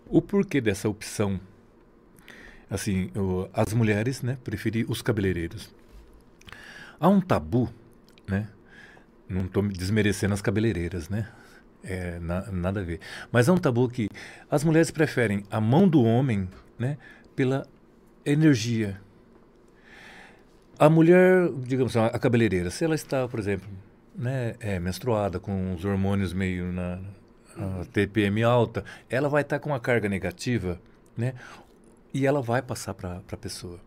O 0.09 0.21
porquê 0.21 0.61
dessa 0.61 0.89
opção? 0.89 1.41
Assim, 2.69 3.11
o- 3.15 3.49
as 3.53 3.73
mulheres, 3.73 4.23
né, 4.23 4.39
preferir 4.43 4.91
os 4.91 5.01
cabeleireiros. 5.03 5.73
Há 6.99 7.09
um 7.09 7.21
tabu, 7.21 7.73
né? 8.27 8.49
Não 9.29 9.43
estou 9.47 9.63
desmerecendo 9.63 10.35
as 10.35 10.43
cabeleireiras, 10.43 11.09
né? 11.09 11.29
É, 11.83 12.19
na- 12.21 12.51
nada 12.51 12.81
a 12.81 12.83
ver. 12.83 13.01
Mas 13.31 13.49
há 13.49 13.53
um 13.53 13.59
tabu 13.59 13.89
que 13.89 14.09
as 14.51 14.65
mulheres 14.65 14.91
preferem 14.91 15.45
a 15.51 15.61
mão 15.61 15.87
do 15.89 16.03
homem, 16.03 16.49
né, 16.79 16.97
pela 17.35 17.67
energia. 18.25 19.01
A 20.79 20.91
mulher, 20.91 21.49
digamos 21.65 21.97
assim, 21.97 22.07
a 22.15 22.19
cabeleireira, 22.19 22.71
se 22.71 22.85
ela 22.85 22.95
está, 22.95 23.27
por 23.27 23.39
exemplo, 23.41 23.69
né, 24.15 24.55
é, 24.61 24.79
menstruada, 24.79 25.39
com 25.41 25.75
os 25.75 25.85
hormônios 25.85 26.33
meio 26.33 26.71
na, 26.73 26.99
na 27.57 27.85
TPM 27.87 28.43
alta, 28.43 28.85
ela 29.09 29.29
vai 29.29 29.43
estar 29.43 29.59
com 29.59 29.71
uma 29.71 29.81
carga 29.81 30.09
negativa, 30.09 30.79
né, 31.17 31.35
e 32.17 32.25
ela 32.25 32.41
vai 32.41 32.63
passar 32.63 32.95
para 32.95 33.23
a 33.31 33.37
pessoa. 33.37 33.79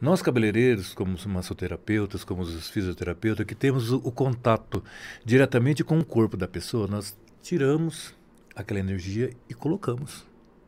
Nós 0.00 0.22
cabeleireiros, 0.22 0.94
como 0.94 1.14
os 1.14 1.26
massoterapeutas, 1.26 2.22
como 2.22 2.42
os 2.42 2.70
fisioterapeutas, 2.70 3.44
que 3.44 3.56
temos 3.56 3.90
o, 3.90 3.96
o 3.96 4.12
contato 4.12 4.84
diretamente 5.24 5.82
com 5.82 5.98
o 5.98 6.04
corpo 6.04 6.36
da 6.36 6.46
pessoa, 6.46 6.86
nós 6.86 7.16
tiramos 7.42 8.14
aquela 8.54 8.78
energia 8.78 9.30
e 9.48 9.54
colocamos 9.54 10.24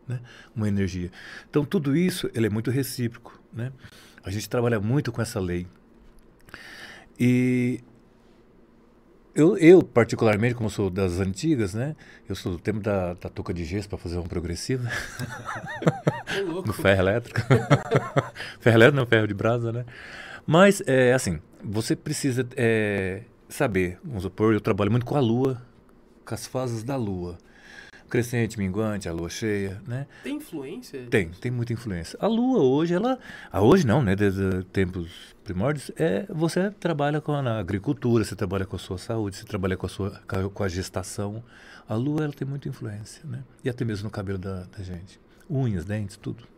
né, 0.08 0.20
uma 0.56 0.66
energia. 0.66 1.08
Então 1.48 1.64
tudo 1.64 1.96
isso 1.96 2.28
ele 2.34 2.48
é 2.48 2.50
muito 2.50 2.72
recíproco, 2.72 3.40
né? 3.52 3.72
A 4.24 4.30
gente 4.30 4.48
trabalha 4.48 4.80
muito 4.80 5.12
com 5.12 5.22
essa 5.22 5.38
lei. 5.38 5.68
E 7.20 7.80
eu, 9.34 9.56
eu 9.58 9.82
particularmente, 9.82 10.54
como 10.54 10.70
sou 10.70 10.88
das 10.88 11.18
antigas, 11.18 11.74
né? 11.74 11.96
Eu 12.28 12.34
sou 12.34 12.52
do 12.52 12.58
tempo 12.58 12.80
da, 12.80 13.14
da 13.14 13.28
touca 13.28 13.52
de 13.52 13.64
gesso 13.64 13.88
para 13.88 13.98
fazer 13.98 14.18
um 14.18 14.22
progressivo, 14.22 14.86
louco. 16.46 16.62
do 16.68 16.72
ferro 16.72 17.00
elétrico. 17.00 17.40
ferro 18.60 18.76
elétrico 18.76 18.96
não, 18.96 19.06
ferro 19.06 19.26
de 19.26 19.34
brasa, 19.34 19.72
né? 19.72 19.84
Mas, 20.46 20.82
é 20.86 21.12
assim, 21.12 21.40
você 21.62 21.96
precisa 21.96 22.46
é, 22.56 23.22
saber, 23.48 23.98
vamos 24.04 24.22
supor, 24.22 24.52
eu 24.52 24.60
trabalho 24.60 24.90
muito 24.90 25.06
com 25.06 25.16
a 25.16 25.20
lua, 25.20 25.60
com 26.24 26.34
as 26.34 26.46
fases 26.46 26.84
da 26.84 26.96
lua. 26.96 27.38
Crescente, 28.08 28.58
minguante, 28.58 29.08
a 29.08 29.12
lua 29.12 29.28
cheia, 29.28 29.80
né? 29.86 30.06
Tem 30.22 30.36
influência? 30.36 31.06
Tem, 31.10 31.28
tem 31.30 31.50
muita 31.50 31.72
influência. 31.72 32.18
A 32.20 32.26
lua 32.26 32.62
hoje, 32.62 32.94
ela. 32.94 33.18
A 33.50 33.60
hoje 33.60 33.86
não, 33.86 34.02
né? 34.02 34.14
Desde 34.14 34.62
tempos 34.72 35.34
primórdios, 35.42 35.90
é, 35.96 36.26
você 36.28 36.70
trabalha 36.70 37.20
com 37.20 37.32
a 37.32 37.58
agricultura, 37.58 38.24
você 38.24 38.36
trabalha 38.36 38.64
com 38.64 38.76
a 38.76 38.78
sua 38.78 38.98
saúde, 38.98 39.36
você 39.36 39.44
trabalha 39.44 39.76
com 39.76 39.86
a 39.86 39.88
sua 39.88 40.22
com 40.52 40.62
a 40.62 40.68
gestação. 40.68 41.42
A 41.88 41.94
lua 41.94 42.24
ela 42.24 42.32
tem 42.32 42.46
muita 42.46 42.68
influência, 42.68 43.22
né? 43.24 43.42
E 43.62 43.68
até 43.68 43.84
mesmo 43.84 44.04
no 44.04 44.10
cabelo 44.10 44.38
da, 44.38 44.64
da 44.64 44.82
gente. 44.82 45.20
Unhas, 45.48 45.84
dentes, 45.84 46.16
tudo. 46.16 46.53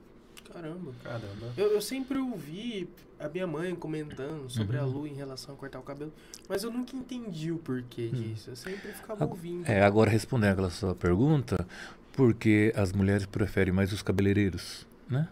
Caramba. 0.61 0.93
Caramba. 1.03 1.53
Eu, 1.57 1.73
eu 1.73 1.81
sempre 1.81 2.19
ouvi 2.19 2.89
a 3.21 3.29
minha 3.29 3.47
mãe 3.47 3.75
comentando 3.75 4.49
sobre 4.51 4.77
a 4.79 4.85
Uhum. 4.85 4.93
lua 4.93 5.09
em 5.09 5.15
relação 5.15 5.55
a 5.55 5.59
cortar 5.59 5.79
o 5.79 5.83
cabelo, 5.83 6.13
mas 6.49 6.63
eu 6.63 6.71
nunca 6.71 6.97
entendi 6.97 7.53
o 7.53 7.59
porquê 7.59 8.09
disso. 8.09 8.51
Eu 8.51 8.57
sempre 8.57 8.93
ficava 8.93 9.25
ouvindo. 9.27 9.67
É, 9.69 9.83
agora 9.83 10.11
respondendo 10.11 10.53
aquela 10.53 10.71
sua 10.71 10.95
pergunta, 10.95 11.67
porque 12.13 12.73
as 12.77 12.93
mulheres 12.93 13.27
preferem 13.27 13.73
mais 13.73 13.93
os 13.93 14.03
cabeleireiros, 14.03 14.87
né? 15.09 15.29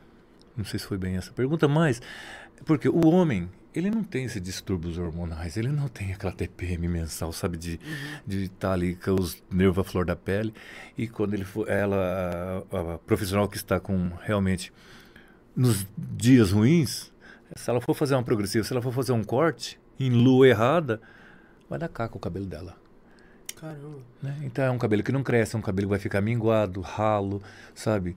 Não 0.56 0.64
sei 0.64 0.78
se 0.78 0.86
foi 0.86 0.98
bem 0.98 1.16
essa 1.16 1.32
pergunta, 1.32 1.66
mas 1.66 2.00
porque 2.64 2.88
o 2.88 3.06
homem, 3.08 3.50
ele 3.74 3.90
não 3.90 4.04
tem 4.04 4.24
esses 4.24 4.40
distúrbios 4.40 4.96
hormonais, 4.98 5.56
ele 5.56 5.68
não 5.68 5.88
tem 5.88 6.12
aquela 6.12 6.32
TPM 6.32 6.86
mensal, 6.86 7.32
sabe, 7.32 7.56
de 7.58 7.72
Uhum. 7.82 8.20
de 8.26 8.44
estar 8.44 8.72
ali 8.72 8.94
com 8.94 9.14
os 9.14 9.42
nervos 9.50 9.78
à 9.78 9.84
flor 9.84 10.04
da 10.04 10.14
pele 10.14 10.54
e 10.96 11.08
quando 11.08 11.34
ele 11.34 11.44
for 11.44 11.68
ela 11.68 12.64
a, 12.72 12.94
a 12.94 12.98
profissional 12.98 13.48
que 13.48 13.56
está 13.56 13.80
com 13.80 14.10
realmente 14.22 14.72
nos 15.56 15.86
dias 15.96 16.50
ruins, 16.52 17.12
se 17.54 17.70
ela 17.70 17.80
for 17.80 17.94
fazer 17.94 18.14
uma 18.14 18.22
progressiva, 18.22 18.64
se 18.64 18.72
ela 18.72 18.82
for 18.82 18.92
fazer 18.92 19.12
um 19.12 19.22
corte 19.22 19.78
em 19.98 20.10
lua 20.10 20.48
errada, 20.48 21.00
vai 21.68 21.78
dar 21.78 21.88
caca 21.88 22.16
o 22.16 22.20
cabelo 22.20 22.46
dela. 22.46 22.76
Caramba. 23.56 23.98
Né? 24.22 24.36
Então 24.42 24.64
é 24.64 24.70
um 24.70 24.78
cabelo 24.78 25.02
que 25.02 25.12
não 25.12 25.22
cresce, 25.22 25.54
é 25.54 25.58
um 25.58 25.62
cabelo 25.62 25.86
que 25.88 25.90
vai 25.90 25.98
ficar 25.98 26.20
minguado, 26.20 26.80
ralo, 26.80 27.42
sabe? 27.74 28.16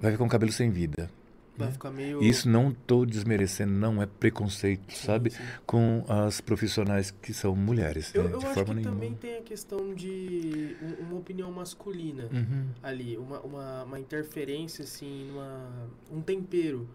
Vai 0.00 0.12
ficar 0.12 0.24
um 0.24 0.28
cabelo 0.28 0.52
sem 0.52 0.70
vida. 0.70 1.10
Vai 1.58 1.66
né? 1.68 1.72
ficar 1.72 1.90
meio. 1.90 2.22
Isso 2.22 2.48
não 2.48 2.70
estou 2.70 3.04
desmerecendo, 3.04 3.72
não 3.72 4.00
é 4.00 4.06
preconceito, 4.06 4.92
Sim, 4.92 5.06
sabe? 5.06 5.30
sim. 5.30 5.42
Com 5.66 6.04
as 6.08 6.40
profissionais 6.40 7.10
que 7.10 7.34
são 7.34 7.54
mulheres, 7.56 8.14
Eu, 8.14 8.24
né? 8.24 8.30
eu 8.32 8.38
de 8.38 8.44
acho 8.46 8.54
forma 8.54 8.68
que 8.74 8.80
nenhuma. 8.80 8.94
também 8.94 9.14
tem 9.14 9.38
a 9.38 9.42
questão 9.42 9.92
de 9.94 10.76
um- 10.80 11.04
uma 11.04 11.18
opinião 11.18 11.50
masculina 11.50 12.28
Uhum. 12.32 12.66
ali, 12.82 13.16
uma, 13.18 13.40
uma, 13.40 13.84
uma 13.84 14.00
interferência, 14.00 14.84
assim, 14.84 15.26
numa, 15.28 15.70
um 16.10 16.20
tempero 16.20 16.88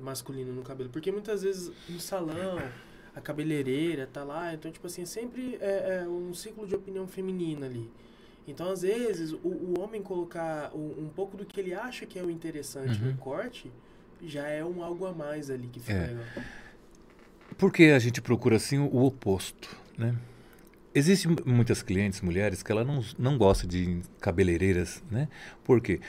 masculino 0.00 0.52
no 0.52 0.62
cabelo. 0.62 0.90
Porque 0.90 1.10
muitas 1.10 1.42
vezes 1.42 1.72
no 1.88 1.98
salão, 2.00 2.58
a 3.14 3.20
cabeleireira 3.20 4.06
tá 4.06 4.24
lá, 4.24 4.54
então, 4.54 4.70
tipo 4.70 4.86
assim, 4.86 5.04
sempre 5.04 5.56
é, 5.60 6.02
é 6.04 6.08
um 6.08 6.32
ciclo 6.34 6.66
de 6.66 6.74
opinião 6.74 7.06
feminina 7.06 7.66
ali. 7.66 7.90
Então, 8.48 8.70
às 8.70 8.82
vezes, 8.82 9.32
o, 9.32 9.38
o 9.46 9.80
homem 9.80 10.02
colocar 10.02 10.72
um, 10.74 11.04
um 11.04 11.08
pouco 11.08 11.36
do 11.36 11.44
que 11.44 11.60
ele 11.60 11.72
acha 11.74 12.04
que 12.06 12.18
é 12.18 12.22
o 12.24 12.30
interessante 12.30 13.00
Uhum. 13.00 13.12
no 13.12 13.16
corte 13.18 13.70
já 14.24 14.46
é 14.48 14.64
um 14.64 14.82
algo 14.82 15.06
a 15.06 15.12
mais 15.12 15.50
ali 15.50 15.68
que 15.68 15.80
fica 15.80 15.92
É. 15.92 16.06
legal. 16.08 16.24
Porque 17.58 17.84
a 17.84 17.98
gente 17.98 18.20
procura 18.20 18.56
assim 18.56 18.78
o, 18.78 19.04
oposto, 19.04 19.76
né? 19.96 20.14
Existem 20.94 21.34
muitas 21.46 21.82
clientes 21.82 22.20
mulheres 22.20 22.62
que 22.62 22.70
ela 22.70 22.84
não, 22.84 23.02
não 23.18 23.38
gosta 23.38 23.66
de 23.66 24.00
cabeleireiras, 24.20 25.02
né? 25.10 25.28
Porque 25.64 26.00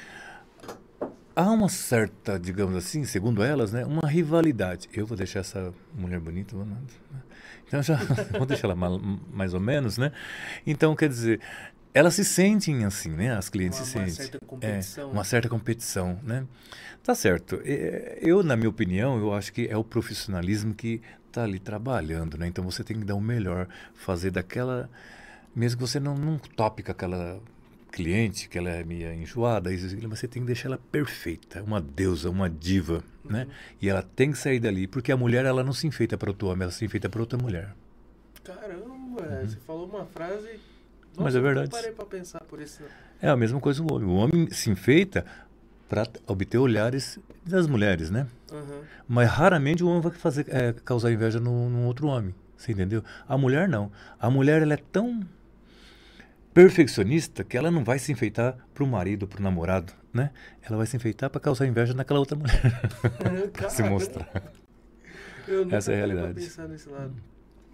há 1.35 1.49
uma 1.51 1.69
certa, 1.69 2.37
digamos 2.39 2.75
assim, 2.75 3.03
segundo 3.05 3.41
elas, 3.43 3.71
né, 3.71 3.85
uma 3.85 4.07
rivalidade. 4.07 4.89
Eu 4.93 5.05
vou 5.05 5.17
deixar 5.17 5.39
essa 5.39 5.73
mulher 5.95 6.19
bonita, 6.19 6.55
vou- 6.55 6.67
então 7.67 7.81
já 7.81 7.95
vou 8.37 8.45
deixar 8.45 8.67
ela 8.67 8.75
ma- 8.75 8.99
mais 9.31 9.53
ou 9.53 9.59
menos, 9.59 9.97
né? 9.97 10.11
Então 10.67 10.95
quer 10.95 11.09
dizer, 11.09 11.39
elas 11.93 12.15
se 12.15 12.25
sentem 12.25 12.85
assim, 12.85 13.09
né? 13.09 13.35
As 13.35 13.49
clientes 13.49 13.79
Uma, 13.79 13.85
se 13.85 13.97
uma 13.97 14.05
sentem 14.07 14.15
certa 14.15 14.37
é, 14.37 14.47
competição. 14.47 15.11
uma 15.11 15.23
certa 15.23 15.49
competição, 15.49 16.19
né? 16.23 16.45
Tá 17.03 17.13
certo. 17.13 17.61
É, 17.63 18.19
Eu, 18.21 18.41
na 18.43 18.55
minha 18.55 18.69
opinião, 18.69 19.17
eu 19.17 19.33
acho 19.33 19.51
que 19.53 19.67
é 19.67 19.77
o 19.77 19.83
profissionalismo 19.83 20.73
que 20.73 21.01
está 21.27 21.43
ali 21.43 21.59
trabalhando, 21.59 22.37
né? 22.37 22.47
Então 22.47 22.63
você 22.63 22.83
tem 22.83 22.99
que 22.99 23.05
dar 23.05 23.15
o 23.15 23.21
melhor, 23.21 23.67
fazer 23.93 24.31
daquela, 24.31 24.89
mesmo 25.55 25.77
que 25.77 25.87
você 25.87 25.99
não, 25.99 26.15
não 26.15 26.37
tope 26.37 26.81
com 26.83 26.91
aquela 26.91 27.39
cliente, 27.91 28.49
que 28.49 28.57
ela 28.57 28.71
é 28.71 28.83
meio 28.83 29.13
enjoada, 29.13 29.69
mas 29.69 29.93
você 30.19 30.27
tem 30.27 30.41
que 30.41 30.47
deixar 30.47 30.69
ela 30.69 30.79
perfeita, 30.91 31.61
uma 31.61 31.79
deusa, 31.79 32.27
uma 32.29 32.49
diva, 32.49 33.03
né? 33.23 33.47
E 33.79 33.87
ela 33.87 34.01
tem 34.01 34.31
que 34.31 34.37
sair 34.37 34.59
dali, 34.59 34.87
porque 34.87 35.11
a 35.11 35.17
mulher 35.17 35.45
ela 35.45 35.63
não 35.63 35.73
se 35.73 35.85
enfeita 35.85 36.17
para 36.17 36.31
outro 36.31 36.47
homem, 36.47 36.63
ela 36.63 36.71
se 36.71 36.83
enfeita 36.83 37.07
para 37.07 37.21
outra 37.21 37.37
mulher. 37.37 37.75
Caramba, 38.43 39.45
você 39.45 39.57
falou 39.57 39.87
uma 39.87 40.05
frase. 40.05 40.59
Uhum. 41.17 41.23
Mas 41.23 41.35
é 41.35 41.39
verdade. 41.39 41.69
parei 41.69 41.91
pra 41.91 42.05
pensar 42.05 42.41
por 42.41 42.59
isso. 42.61 42.83
É 43.21 43.29
a 43.29 43.35
mesma 43.35 43.59
coisa 43.59 43.81
o 43.81 43.93
homem. 43.93 44.07
O 44.07 44.13
homem 44.15 44.49
se 44.49 44.69
enfeita 44.69 45.25
para 45.87 46.07
obter 46.27 46.57
olhares 46.57 47.19
das 47.45 47.67
mulheres, 47.67 48.09
né? 48.09 48.27
Aham. 48.51 48.81
Mas 49.07 49.29
raramente 49.29 49.83
o 49.83 49.87
homem 49.87 50.01
vai 50.01 50.11
fazer, 50.11 50.45
é, 50.49 50.73
causar 50.83 51.11
inveja 51.11 51.39
no, 51.39 51.69
no 51.69 51.85
outro 51.85 52.07
homem. 52.07 52.33
Você 52.57 52.71
entendeu? 52.71 53.03
A 53.27 53.37
mulher 53.37 53.67
não. 53.67 53.91
A 54.19 54.29
mulher 54.29 54.61
ela 54.61 54.73
é 54.73 54.79
tão 54.91 55.21
perfeccionista 56.53 57.43
que 57.43 57.57
ela 57.57 57.69
não 57.71 57.83
vai 57.83 57.99
se 57.99 58.11
enfeitar 58.11 58.57
para 58.73 58.83
o 58.83 58.87
marido, 58.87 59.27
para 59.27 59.39
o 59.39 59.43
namorado, 59.43 59.91
né? 60.13 60.31
Ela 60.61 60.77
vai 60.77 60.85
se 60.85 60.95
enfeitar 60.95 61.29
para 61.29 61.41
causar 61.41 61.65
inveja 61.65 61.93
naquela 61.93 62.19
outra 62.19 62.37
mulher, 62.37 62.61
para 63.51 63.69
se 63.69 63.83
mostrar. 63.83 64.29
Eu 65.47 65.65
nunca 65.65 65.77
Essa 65.77 65.91
é 65.91 65.95
a 65.95 65.97
realidade. 65.97 66.33
pensar 66.35 66.67
nesse 66.67 66.87
lado. 66.89 67.13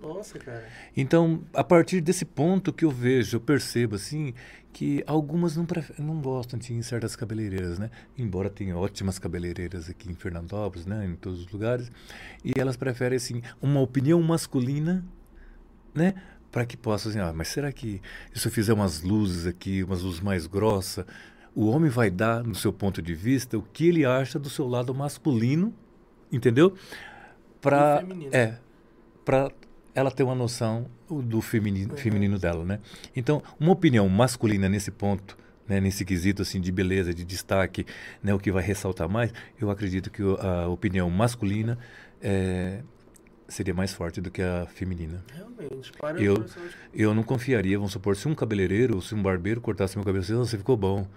Nossa, 0.01 0.39
cara. 0.39 0.65
Então, 0.95 1.43
a 1.53 1.63
partir 1.63 1.99
desse 2.01 2.23
ponto 2.23 2.71
que 2.71 2.85
eu 2.85 2.91
vejo, 2.91 3.37
eu 3.37 3.41
percebo 3.41 3.95
assim 3.95 4.33
que 4.71 5.03
algumas 5.05 5.57
não, 5.57 5.67
não 5.97 6.21
gostam 6.21 6.57
de 6.57 6.73
ir 6.73 6.77
em 6.77 6.81
certas 6.81 7.15
cabeleireiras, 7.15 7.77
né? 7.77 7.89
Embora 8.17 8.49
tenha 8.49 8.77
ótimas 8.77 9.19
cabeleireiras 9.19 9.89
aqui 9.89 10.09
em 10.09 10.15
Fernandópolis, 10.15 10.85
né? 10.85 11.05
Em 11.05 11.15
todos 11.15 11.41
os 11.41 11.51
lugares, 11.51 11.91
e 12.43 12.53
elas 12.57 12.77
preferem 12.77 13.17
assim 13.17 13.41
uma 13.61 13.81
opinião 13.81 14.21
masculina, 14.21 15.05
né? 15.93 16.13
Para 16.51 16.65
que 16.65 16.77
possa 16.77 17.09
assim, 17.09 17.19
ah, 17.19 17.33
mas 17.33 17.49
será 17.49 17.71
que 17.71 18.01
se 18.33 18.47
eu 18.47 18.51
fizer 18.51 18.73
umas 18.73 19.01
luzes 19.03 19.45
aqui, 19.45 19.83
umas 19.83 20.01
luzes 20.01 20.21
mais 20.21 20.47
grossas, 20.47 21.05
o 21.53 21.67
homem 21.67 21.89
vai 21.89 22.09
dar, 22.09 22.43
no 22.43 22.55
seu 22.55 22.71
ponto 22.71 23.01
de 23.01 23.13
vista, 23.13 23.57
o 23.57 23.61
que 23.61 23.87
ele 23.87 24.05
acha 24.05 24.39
do 24.39 24.49
seu 24.49 24.67
lado 24.67 24.93
masculino, 24.93 25.73
entendeu? 26.31 26.75
Para 27.59 28.03
é, 28.31 28.57
para 29.25 29.51
ela 29.95 30.11
ter 30.11 30.23
uma 30.23 30.35
noção 30.35 30.85
do 31.09 31.41
feminino, 31.41 31.97
feminino 31.97 32.37
dela, 32.39 32.63
né? 32.63 32.79
Então, 33.15 33.41
uma 33.59 33.71
opinião 33.71 34.07
masculina 34.09 34.69
nesse 34.69 34.91
ponto, 34.91 35.37
né, 35.67 35.79
nesse 35.79 36.03
quesito 36.05 36.41
assim 36.41 36.59
de 36.61 36.71
beleza, 36.71 37.13
de 37.13 37.23
destaque, 37.25 37.85
né, 38.23 38.33
o 38.33 38.39
que 38.39 38.51
vai 38.51 38.63
ressaltar 38.63 39.07
mais, 39.09 39.31
eu 39.59 39.69
acredito 39.69 40.09
que 40.09 40.21
a 40.39 40.67
opinião 40.67 41.09
masculina 41.09 41.77
é, 42.21 42.81
seria 43.47 43.73
mais 43.73 43.93
forte 43.93 44.19
do 44.21 44.29
que 44.31 44.41
a 44.41 44.65
feminina. 44.67 45.23
Realmente. 45.33 45.91
Para 45.93 46.21
Eu- 46.21 46.45
Eu 46.93 47.13
não 47.13 47.23
confiaria, 47.23 47.77
vamos 47.77 47.91
supor, 47.93 48.15
se 48.15 48.27
um 48.27 48.35
cabeleireiro 48.35 48.95
ou 48.95 49.01
se 49.01 49.13
um 49.15 49.21
barbeiro 49.21 49.59
cortasse 49.61 49.95
meu 49.97 50.05
cabelo 50.05 50.23
assim, 50.23 50.33
"Ah, 50.33 50.37
você 50.37 50.57
ficou 50.57 50.75
bom. 50.77 51.07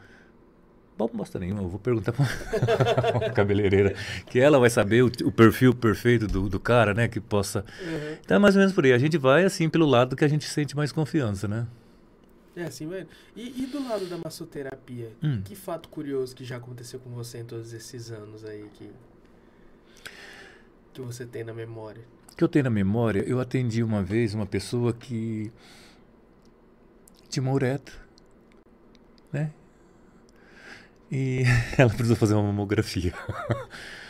Bom, 1.03 1.19
bosta 1.19 1.37
nenhuma, 1.39 1.63
eu 1.63 1.69
vou 1.69 1.81
perguntar 1.81 2.13
pra 2.13 2.25
uma 3.13 3.31
cabeleireira, 3.31 3.95
que 4.27 4.39
ela 4.39 4.59
vai 4.61 4.71
saber 4.71 5.03
o, 5.03 5.07
o 5.25 5.33
perfil 5.33 5.75
perfeito 5.75 6.29
do, 6.29 6.49
do 6.49 6.61
cara, 6.61 6.95
né, 6.95 7.09
que 7.09 7.21
possa... 7.21 7.65
Uhum. 7.81 8.17
Então 8.25 8.37
é 8.37 8.39
mais 8.39 8.55
ou 8.55 8.61
menos 8.61 8.73
por 8.73 8.85
aí, 8.85 8.93
a 8.93 8.99
gente 8.99 9.19
vai 9.19 9.45
assim 9.45 9.69
pelo 9.69 9.85
lado 9.85 10.15
que 10.15 10.25
a 10.25 10.29
gente 10.29 10.45
sente 10.45 10.77
mais 10.77 10.93
confiança, 10.93 11.49
né? 11.49 11.67
É 12.55 12.65
assim, 12.65 12.87
velho. 12.87 13.09
E, 13.35 13.65
e 13.65 13.67
do 13.67 13.83
lado 13.89 14.07
da 14.07 14.17
massoterapia, 14.17 15.11
Hum. 15.23 15.43
que 15.43 15.57
fato 15.57 15.89
curioso 15.89 16.37
que 16.37 16.45
já 16.45 16.59
aconteceu 16.59 17.01
com 17.01 17.11
você 17.11 17.39
em 17.39 17.45
todos 17.45 17.73
esses 17.73 18.13
anos 18.13 18.45
aí 18.45 18.65
que, 18.75 18.91
que 20.93 21.01
você 21.01 21.27
tem 21.27 21.43
na 21.43 21.53
memória? 21.53 22.03
que 22.37 22.45
eu 22.45 22.49
tenho 22.49 22.65
na 22.65 22.71
memória, 22.71 23.23
eu 23.27 23.41
atendi 23.41 23.83
uma 23.83 24.03
vez 24.03 24.35
uma 24.35 24.47
pessoa 24.47 24.93
que 24.93 25.53
tinha 27.29 27.43
uma 27.43 27.53
uretra, 27.53 27.95
né? 29.33 29.53
E 31.13 31.43
ela 31.77 31.91
precisou 31.91 32.17
fazer 32.17 32.35
uma 32.35 32.45
mamografia. 32.45 33.13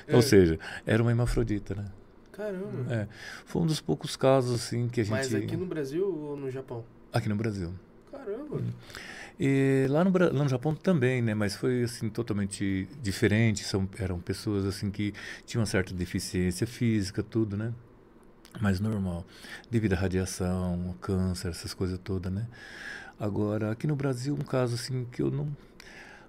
É. 0.04 0.16
Ou 0.16 0.20
seja, 0.20 0.58
era 0.84 1.00
uma 1.00 1.12
hermafrodita, 1.12 1.76
né? 1.76 1.84
Caramba. 2.32 2.92
É, 2.92 3.06
foi 3.46 3.62
um 3.62 3.66
dos 3.66 3.80
poucos 3.80 4.16
casos 4.16 4.60
assim 4.60 4.88
que 4.88 5.00
a 5.00 5.04
gente 5.04 5.12
Mas 5.12 5.32
aqui 5.32 5.56
no 5.56 5.64
Brasil 5.64 6.04
ou 6.04 6.36
no 6.36 6.50
Japão? 6.50 6.84
aqui 7.12 7.28
no 7.28 7.36
Brasil. 7.36 7.72
Caramba. 8.10 8.64
E 9.38 9.86
lá 9.88 10.02
no, 10.02 10.10
lá 10.10 10.42
no 10.42 10.48
Japão 10.48 10.74
também, 10.74 11.22
né? 11.22 11.34
Mas 11.34 11.54
foi 11.54 11.84
assim 11.84 12.10
totalmente 12.10 12.88
diferente. 13.00 13.62
São, 13.62 13.88
eram 13.96 14.18
pessoas 14.18 14.64
assim 14.64 14.90
que 14.90 15.14
tinham 15.46 15.60
uma 15.60 15.66
certa 15.66 15.94
deficiência 15.94 16.66
física, 16.66 17.22
tudo, 17.22 17.56
né? 17.56 17.72
Mas 18.60 18.80
normal, 18.80 19.24
devido 19.70 19.92
à 19.92 19.96
radiação, 19.96 20.88
ao 20.88 20.94
câncer, 20.94 21.50
essas 21.50 21.72
coisas 21.72 21.96
todas, 22.02 22.32
né? 22.32 22.48
Agora 23.20 23.70
aqui 23.70 23.86
no 23.86 23.94
Brasil 23.94 24.34
um 24.34 24.44
caso 24.44 24.74
assim 24.74 25.04
que 25.04 25.22
eu 25.22 25.30
não, 25.30 25.56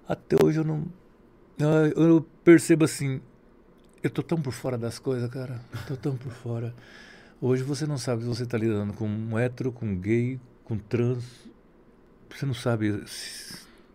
até 0.06 0.36
hoje 0.42 0.58
eu 0.58 0.64
não, 0.64 0.84
eu, 1.58 2.08
eu 2.08 2.26
percebo 2.42 2.84
assim, 2.84 3.20
eu 4.02 4.10
tô 4.10 4.22
tão 4.22 4.40
por 4.40 4.52
fora 4.52 4.76
das 4.76 4.98
coisas, 4.98 5.30
cara. 5.30 5.60
Tô 5.86 5.96
tão 5.96 6.16
por 6.16 6.30
fora. 6.30 6.74
Hoje 7.40 7.62
você 7.62 7.86
não 7.86 7.96
sabe 7.96 8.22
se 8.22 8.28
você 8.28 8.42
está 8.42 8.58
lidando 8.58 8.92
com 8.92 9.08
um 9.08 9.38
hétero, 9.38 9.72
com 9.72 9.96
gay, 9.96 10.40
com 10.64 10.76
trans. 10.76 11.24
Você 12.30 12.44
não 12.44 12.54
sabe. 12.54 13.02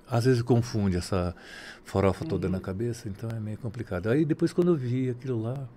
Às 0.08 0.26
vezes 0.26 0.42
confunde 0.42 0.98
essa 0.98 1.36
farofa 1.84 2.26
toda 2.26 2.50
na 2.50 2.60
cabeça, 2.60 3.08
então 3.08 3.30
é 3.30 3.40
meio 3.40 3.58
complicado. 3.58 4.10
Aí 4.10 4.26
depois 4.26 4.52
quando 4.52 4.70
eu 4.72 4.76
vi 4.76 5.10
aquilo 5.10 5.42
lá. 5.42 5.68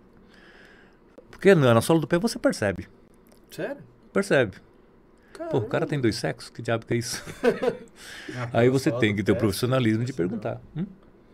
Porque 1.31 1.55
na 1.55 1.75
na 1.75 1.81
sola 1.81 2.01
do 2.01 2.07
pé 2.07 2.19
você 2.19 2.39
percebe. 2.39 2.89
Sério? 3.51 3.83
Percebe. 4.13 4.57
Pô, 5.33 5.39
Caramba. 5.39 5.59
o 5.59 5.69
cara 5.69 5.87
tem 5.87 6.01
dois 6.01 6.17
sexos? 6.17 6.51
Que 6.51 6.61
diabo 6.63 6.85
que 6.87 6.95
é 6.95 6.97
isso? 6.99 7.23
Ah, 8.37 8.61
Aí 8.61 8.69
você 8.69 8.91
tem 8.93 9.15
que 9.15 9.23
ter 9.23 9.33
o 9.33 9.37
profissionalismo 9.37 10.05
de 10.05 10.13
perguntar. 10.13 10.61
Hum? 10.77 10.87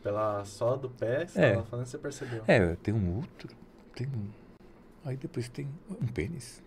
Pela 0.02 0.44
sola 0.44 0.76
do 0.78 0.88
pé, 0.88 1.26
você 1.26 1.40
É. 1.40 1.62
falando, 1.62 1.86
você 1.86 1.98
percebeu. 1.98 2.42
É, 2.46 2.76
tem 2.82 2.94
um 2.94 3.18
útero, 3.18 3.54
tem 3.94 4.06
um. 4.06 4.26
Aí 5.04 5.16
depois 5.16 5.48
tem 5.48 5.68
um 5.90 6.06
pênis. 6.06 6.62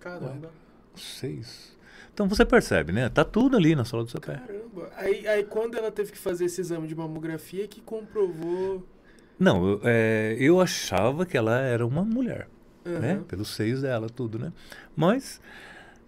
Caramba. 0.00 0.50
Seis. 0.96 1.76
Então 2.12 2.28
você 2.28 2.44
percebe, 2.44 2.92
né? 2.92 3.08
Tá 3.08 3.24
tudo 3.24 3.56
ali 3.56 3.74
na 3.74 3.84
sola 3.84 4.04
do 4.04 4.10
seu 4.10 4.20
pé. 4.20 4.36
Caramba. 4.36 4.90
Aí, 4.96 5.26
aí 5.26 5.44
quando 5.44 5.76
ela 5.76 5.90
teve 5.90 6.12
que 6.12 6.18
fazer 6.18 6.44
esse 6.46 6.60
exame 6.60 6.86
de 6.86 6.94
mamografia 6.94 7.66
que 7.66 7.80
comprovou. 7.80 8.86
Não, 9.38 9.66
eu, 9.68 9.80
é, 9.84 10.36
eu 10.38 10.60
achava 10.60 11.26
que 11.26 11.36
ela 11.36 11.58
era 11.60 11.84
uma 11.86 12.04
mulher, 12.04 12.48
né? 12.84 13.14
Aham. 13.14 13.22
Pelos 13.24 13.48
seios 13.54 13.82
dela, 13.82 14.08
tudo, 14.08 14.38
né? 14.38 14.52
Mas 14.94 15.40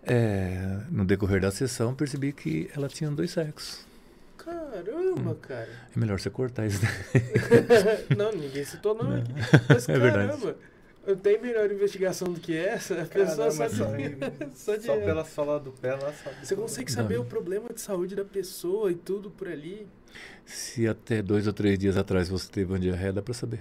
é, 0.07 0.81
no 0.91 1.05
decorrer 1.05 1.41
da 1.41 1.51
sessão 1.51 1.95
percebi 1.95 2.33
que 2.33 2.70
ela 2.74 2.89
tinha 2.89 3.11
dois 3.11 3.31
sexos. 3.33 3.85
Caramba, 4.39 5.33
Hum. 5.33 5.37
cara. 5.41 5.69
É 5.95 5.99
melhor 5.99 6.20
você 6.20 6.31
cortar 6.31 6.66
isso. 6.66 6.81
daí. 6.81 6.91
não, 8.16 8.33
ninguém 8.33 8.65
citou 8.65 8.95
não 8.95 9.11
Não. 9.11 9.16
aqui. 9.19 9.33
Mas 9.69 9.89
É 9.89 9.99
verdade. 9.99 10.28
caramba, 10.28 10.57
eu 11.07 11.16
tenho 11.16 11.43
melhor 11.43 11.70
investigação 11.70 12.33
do 12.33 12.39
que 12.39 12.57
essa? 12.57 13.03
A 13.03 13.07
pessoa 13.07 13.49
Caramba, 13.51 13.69
só 13.70 13.85
de... 13.87 14.16
só 14.57 14.77
de... 14.77 14.83
Só 14.85 14.97
pela 14.97 15.24
sola 15.24 15.59
do 15.59 15.73
pé, 15.73 15.89
ela 15.91 16.12
sabe. 16.12 16.37
Você 16.47 16.55
consegue 16.55 16.91
Não. 16.91 16.97
saber 16.97 17.19
o 17.19 17.24
problema 17.24 17.69
de 17.73 17.81
saúde 17.81 18.15
da 18.15 18.24
pessoa 18.24 18.91
e 18.93 18.95
tudo 18.95 19.31
por 19.31 19.49
ali? 19.49 19.87
Se 20.45 20.87
até 20.87 21.20
dois 21.23 21.47
ou 21.47 21.53
três 21.53 21.78
dias 21.78 21.97
atrás 21.97 22.28
você 22.28 22.49
teve 22.51 22.73
uma 22.73 22.78
diarreia, 22.78 23.12
dá 23.12 23.23
pra 23.23 23.35
saber. 23.35 23.61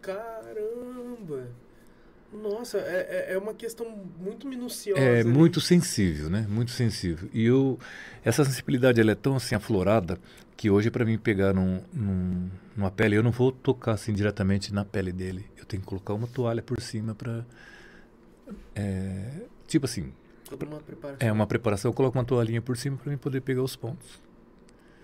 Caramba! 0.00 1.48
Nossa, 2.32 2.78
é, 2.78 3.26
é- 3.30 3.34
é 3.34 3.38
uma 3.38 3.54
questão 3.54 3.88
muito 4.18 4.46
minuciosa. 4.46 5.00
É 5.00 5.20
ali. 5.20 5.28
muito 5.28 5.60
sensível, 5.60 6.28
né? 6.28 6.46
Muito 6.48 6.70
sensível. 6.70 7.28
E 7.32 7.44
eu, 7.44 7.78
essa 8.24 8.44
sensibilidade 8.44 9.00
ela 9.00 9.12
é 9.12 9.14
tão 9.14 9.36
assim 9.36 9.54
aflorada 9.54 10.18
que 10.56 10.68
hoje 10.70 10.90
para 10.90 11.04
mim 11.04 11.16
pegar 11.18 11.52
num, 11.54 11.82
num- 11.92 12.50
numa 12.76 12.90
pele, 12.90 13.16
eu 13.16 13.22
não 13.22 13.30
vou 13.30 13.52
tocar 13.52 13.92
assim 13.92 14.12
diretamente 14.12 14.72
na 14.72 14.84
pele 14.84 15.12
dele. 15.12 15.46
Eu 15.56 15.64
tenho 15.64 15.80
que 15.82 15.88
colocar 15.88 16.14
uma 16.14 16.26
toalha 16.26 16.62
por 16.62 16.80
cima 16.80 17.14
para 17.14 17.44
tipo 19.66 19.86
assim, 19.86 20.12
Toda 20.48 20.64
uma 20.66 20.78
preparação. 20.80 21.28
é 21.28 21.32
uma 21.32 21.46
preparação. 21.46 21.90
Eu 21.90 21.94
coloco 21.94 22.18
uma 22.18 22.24
toalhinha 22.24 22.62
por 22.62 22.76
cima 22.76 22.96
para 22.96 23.10
mim 23.10 23.18
poder 23.18 23.40
pegar 23.40 23.62
os 23.62 23.74
pontos. 23.76 24.20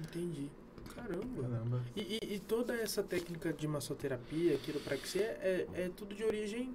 Entendi. 0.01 0.51
Caramba. 0.95 1.43
Caramba. 1.43 1.81
E, 1.97 2.19
e- 2.23 2.35
e 2.35 2.39
toda 2.39 2.75
essa 2.75 3.03
técnica 3.03 3.53
de 3.53 3.67
massoterapia, 3.67 4.57
quiropraxia, 4.59 5.23
é, 5.41 5.67
é 5.75 5.91
tudo 5.97 6.15
de 6.15 6.23
origem 6.25 6.73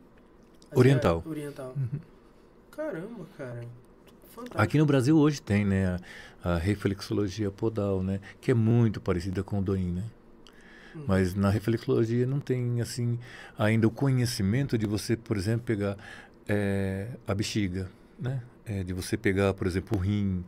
Oriental. 0.74 1.24
Oriental. 1.26 1.74
Uhum. 1.76 2.00
Caramba, 2.72 3.26
cara. 3.38 3.62
Fantástico. 4.30 4.62
Aqui 4.62 4.78
no 4.78 4.86
Brasil 4.86 5.18
hoje 5.18 5.42
tem, 5.42 5.66
né, 5.66 6.00
a, 6.44 6.54
a 6.54 6.58
reflexologia 6.58 7.50
podal, 7.50 8.04
né, 8.04 8.20
que 8.40 8.52
é 8.52 8.54
muito 8.54 9.02
parecida 9.02 9.44
com 9.44 9.60
o 9.60 9.62
Doin, 9.62 9.92
né? 9.94 10.04
Uhum. 10.94 11.06
Mas 11.08 11.34
na 11.34 11.50
reflexologia 11.50 12.26
não 12.26 12.40
tem 12.40 12.82
assim 12.82 13.20
ainda 13.58 13.88
o 13.88 13.92
conhecimento 13.92 14.78
de 14.78 14.86
você, 14.86 15.16
por 15.16 15.38
exemplo, 15.38 15.66
pegar 15.66 15.98
eh, 16.48 17.08
a 17.26 17.34
bexiga, 17.34 17.90
né? 18.20 18.42
Eh, 18.66 18.84
de 18.84 18.94
você 18.94 19.18
pegar, 19.18 19.54
por 19.54 19.68
exemplo, 19.68 19.98
o 19.98 20.02
rim. 20.02 20.44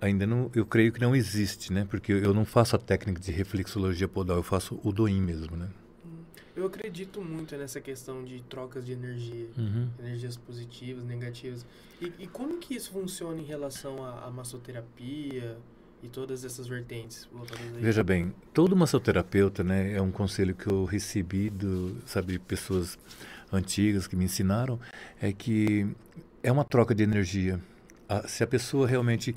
Ainda 0.00 0.26
não, 0.26 0.50
eu 0.54 0.66
creio 0.66 0.92
que 0.92 1.00
não 1.00 1.14
existe, 1.14 1.72
né? 1.72 1.86
Porque 1.88 2.12
eu 2.12 2.34
não 2.34 2.44
faço 2.44 2.76
a 2.76 2.78
técnica 2.78 3.20
de 3.20 3.32
reflexologia 3.32 4.06
podal, 4.06 4.36
eu 4.36 4.42
faço 4.42 4.78
o 4.84 4.92
doim 4.92 5.20
mesmo, 5.20 5.56
né? 5.56 5.68
Eu 6.56 6.66
acredito 6.66 7.20
muito 7.20 7.56
nessa 7.56 7.80
questão 7.80 8.24
de 8.24 8.40
trocas 8.42 8.86
de 8.86 8.92
energia. 8.92 9.48
Uhum. 9.58 9.88
Energias 9.98 10.36
positivas, 10.36 11.04
negativas. 11.04 11.66
E, 12.00 12.12
e 12.20 12.26
como 12.28 12.58
que 12.58 12.74
isso 12.76 12.92
funciona 12.92 13.40
em 13.40 13.44
relação 13.44 14.04
à, 14.04 14.26
à 14.26 14.30
massoterapia 14.30 15.56
e 16.02 16.08
todas 16.08 16.44
essas 16.44 16.66
vertentes? 16.68 17.28
Veja 17.80 18.04
bem, 18.04 18.32
todo 18.52 18.76
massoterapeuta, 18.76 19.64
né, 19.64 19.94
é 19.94 20.00
um 20.02 20.12
conselho 20.12 20.54
que 20.54 20.70
eu 20.70 20.84
recebi 20.84 21.50
do, 21.50 21.96
sabe, 22.06 22.34
de 22.34 22.38
pessoas 22.38 22.96
antigas 23.52 24.06
que 24.06 24.14
me 24.14 24.24
ensinaram, 24.24 24.78
é 25.20 25.32
que 25.32 25.86
é 26.42 26.52
uma 26.52 26.64
troca 26.64 26.94
de 26.94 27.02
energia. 27.02 27.60
A- 28.08 28.28
se 28.28 28.44
a 28.44 28.46
pessoa 28.46 28.86
realmente 28.86 29.34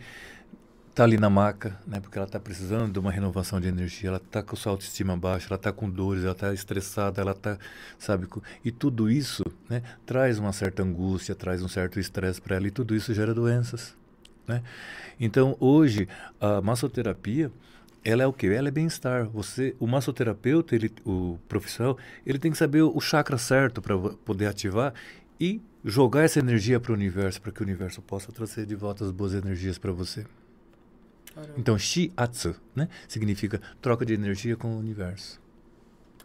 está 0.97 1.03
ali 1.03 1.19
na 1.19 1.29
maca, 1.29 1.79
né, 1.85 1.99
porque 1.99 2.17
ela 2.17 2.25
está 2.25 2.39
precisando 2.39 2.91
de 2.91 2.97
uma 2.97 3.11
renovação 3.11 3.61
de 3.61 3.67
energia, 3.67 4.09
ela 4.09 4.17
está 4.17 4.41
com 4.41 4.55
sua 4.55 4.71
autoestima 4.71 5.15
baixa, 5.15 5.45
ela 5.47 5.55
está 5.55 5.71
com 5.71 5.87
dores, 5.87 6.23
ela 6.23 6.31
está 6.31 6.51
estressada, 6.51 7.21
ela 7.21 7.33
está, 7.33 7.55
sabe, 7.99 8.27
e 8.65 8.71
tudo 8.71 9.07
isso, 9.07 9.43
né, 9.69 9.83
traz 10.07 10.39
uma 10.39 10.51
certa 10.51 10.81
angústia, 10.81 11.35
traz 11.35 11.61
um 11.61 11.67
certo 11.67 11.99
estresse 11.99 12.41
para 12.41 12.55
ela 12.55 12.65
e 12.65 12.71
tudo 12.71 12.95
isso 12.95 13.13
gera 13.13 13.31
doenças. 13.31 13.95
né? 14.47 14.63
Então, 15.19 15.55
hoje, 15.59 16.09
a 16.41 16.63
massoterapia, 16.63 17.51
ela 18.03 18.23
é 18.23 18.25
o 18.25 18.33
quê? 18.33 18.47
Ela 18.47 18.69
é 18.69 18.71
bem-estar. 18.71 19.27
Você, 19.27 19.75
o 19.79 19.85
massoterapeuta, 19.85 20.73
ele, 20.73 20.91
o 21.05 21.37
profissional, 21.47 21.95
ele 22.25 22.39
tem 22.39 22.51
que 22.51 22.57
saber 22.57 22.81
o 22.81 22.99
chakra 22.99 23.37
certo 23.37 23.83
para 23.83 23.95
poder 24.25 24.47
ativar 24.47 24.95
e 25.39 25.61
jogar 25.85 26.23
essa 26.23 26.39
energia 26.39 26.79
para 26.79 26.91
o 26.91 26.95
universo, 26.95 27.39
para 27.39 27.51
que 27.51 27.61
o 27.61 27.63
universo 27.63 28.01
possa 28.01 28.31
trazer 28.31 28.65
de 28.65 28.73
volta 28.73 29.05
as 29.05 29.11
boas 29.11 29.35
energias 29.35 29.77
para 29.77 29.91
você. 29.91 30.25
Caramba. 31.41 31.53
Então, 31.59 31.77
Shiatsu, 31.77 32.55
né? 32.75 32.89
Significa 33.07 33.61
troca 33.81 34.05
de 34.05 34.13
energia 34.13 34.55
com 34.55 34.73
o 34.73 34.77
universo. 34.79 35.39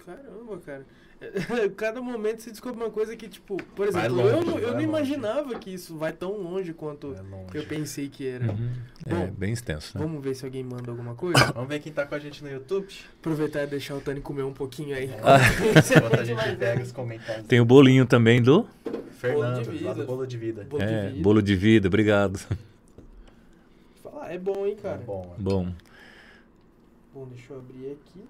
Caramba, 0.05 0.59
cara. 0.65 0.85
Cada 1.77 2.03
momento 2.03 2.41
você 2.43 2.51
descobre 2.51 2.83
uma 2.83 2.91
coisa 2.91 3.15
que, 3.17 3.29
tipo, 3.29 3.57
por 3.77 3.87
exemplo, 3.87 4.17
longe, 4.17 4.29
eu, 4.35 4.41
não- 4.45 4.59
eu 4.59 4.67
não 4.69 4.73
longe. 4.75 4.85
imaginava 4.85 5.57
que 5.57 5.71
isso 5.73 5.97
vai 5.97 6.13
tão 6.13 6.33
longe 6.37 6.73
quanto 6.73 7.15
É 7.15 7.21
longe. 7.21 7.47
eu 7.55 7.65
pensei 7.65 8.09
que 8.09 8.27
era. 8.27 8.51
Uhum. 8.51 8.71
É 9.07 9.15
Bom, 9.15 9.31
bem 9.31 9.53
extenso, 9.53 9.97
né? 9.97 10.05
Vamos 10.05 10.21
ver 10.21 10.35
se 10.35 10.45
alguém 10.45 10.65
manda 10.65 10.91
alguma 10.91 11.15
coisa. 11.15 11.39
Vamos 11.55 11.69
ver 11.69 11.79
quem 11.79 11.93
tá 11.93 12.05
com 12.05 12.17
a 12.17 12.19
gente 12.19 12.43
no 12.43 12.51
YouTube. 12.51 12.89
Aproveitar 13.21 13.63
e 13.63 13.67
deixar 13.69 13.95
o 13.95 14.01
Tani 14.01 14.21
comer 14.21 14.43
um 14.43 14.53
pouquinho 14.53 14.97
aí. 14.97 15.05
Enquanto 15.05 16.19
a 16.21 16.25
gente 16.27 16.57
pega 16.57 16.83
os 16.83 16.91
comentários. 16.91 17.47
Tem 17.47 17.61
o 17.61 17.65
bolinho 17.65 18.05
também 18.05 18.43
do 18.43 18.67
Fernando, 19.21 19.65
Bolo 19.65 19.79
de 19.79 19.85
lá 19.85 19.93
do 19.93 19.95
vida. 19.95 20.05
Bolo 20.07 20.27
de 20.27 20.37
Vida. 20.37 20.65
Bolo 20.69 20.83
é, 20.83 20.87
de 21.07 21.09
vida. 21.13 21.23
bolo 21.23 21.41
de 21.43 21.55
vida, 21.55 21.87
obrigado. 21.87 22.41
É 24.33 24.39
bom, 24.39 24.67
hein, 24.67 24.77
cara. 24.77 25.01
É 25.01 25.05
bom. 25.05 25.35
Bom, 25.39 25.73
Bom, 27.13 27.27
deixa 27.27 27.53
eu 27.53 27.59
abrir 27.59 27.93
aqui. 27.93 28.27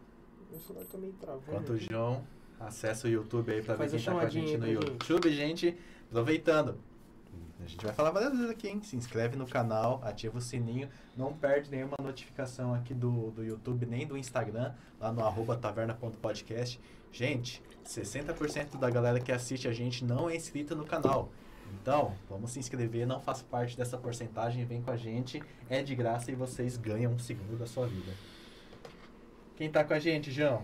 Meu 0.51 0.59
celular 0.61 0.85
tá 0.91 0.99
meio 0.99 1.13
travando. 1.13 1.45
Enquanto 1.49 1.71
o. 1.71 1.79
João 1.79 2.25
acessa 2.59 3.07
o 3.07 3.11
YouTube 3.11 3.53
aí 3.53 3.63
pra 3.63 3.77
Faz 3.77 3.93
ver 3.93 3.99
a 3.99 4.01
quem 4.01 4.07
tá 4.07 4.13
com 4.13 4.19
a 4.19 4.29
gente 4.29 4.51
chamadinha 4.51 4.59
no 4.59 4.81
pra 4.81 4.91
gente. 4.91 5.11
YouTube, 5.11 5.33
gente. 5.33 5.79
Aproveitando. 6.09 6.79
A 7.65 7.69
gente 7.69 7.85
vai 7.85 7.95
falar 7.95 8.11
várias 8.11 8.33
vezes 8.33 8.51
aqui, 8.51 8.67
hein? 8.67 8.83
Se 8.83 8.97
inscreve 8.97 9.37
no 9.37 9.47
canal, 9.47 10.01
ativa 10.03 10.39
o 10.39 10.41
sininho. 10.41 10.89
Não 11.17 11.33
perde 11.33 11.71
nenhuma 11.71 11.97
notificação 12.03 12.75
aqui 12.75 12.93
do, 12.93 13.31
do 13.31 13.45
YouTube, 13.45 13.87
nem 13.87 14.05
do 14.05 14.17
Instagram, 14.17 14.75
lá 14.99 15.13
no 15.13 15.25
arroba 15.25 15.57
taverna.podcast. 15.57 16.81
Gente, 17.13 17.63
60% 17.87 18.81
da 18.81 18.91
galera 18.91 19.21
que 19.21 19.31
assiste 19.31 19.69
a 19.69 19.73
gente 19.73 20.05
não 20.05 20.29
é 20.29 20.35
inscrita 20.35 20.75
no 20.75 20.85
canal. 20.85 21.31
Então, 21.81 22.15
vamos 22.29 22.53
se 22.53 22.59
inscrever, 22.59 23.07
não 23.07 23.21
faz 23.21 23.43
parte 23.43 23.77
dessa 23.77 23.97
porcentagem, 23.97 24.65
vem 24.65 24.83
com 24.83 24.91
a 24.91 24.97
gente. 24.97 25.43
É 25.69 25.83
de 25.83 25.95
graça 25.95 26.31
e 26.31 26.35
vocês 26.35 26.77
ganham 26.77 27.13
um 27.13 27.19
segundo 27.19 27.59
da 27.59 27.67
sua 27.67 27.87
vida. 27.87 28.13
Quem 29.57 29.71
tá 29.71 29.85
com 29.85 29.95
a 29.95 29.99
gente, 29.99 30.31
João? 30.31 30.63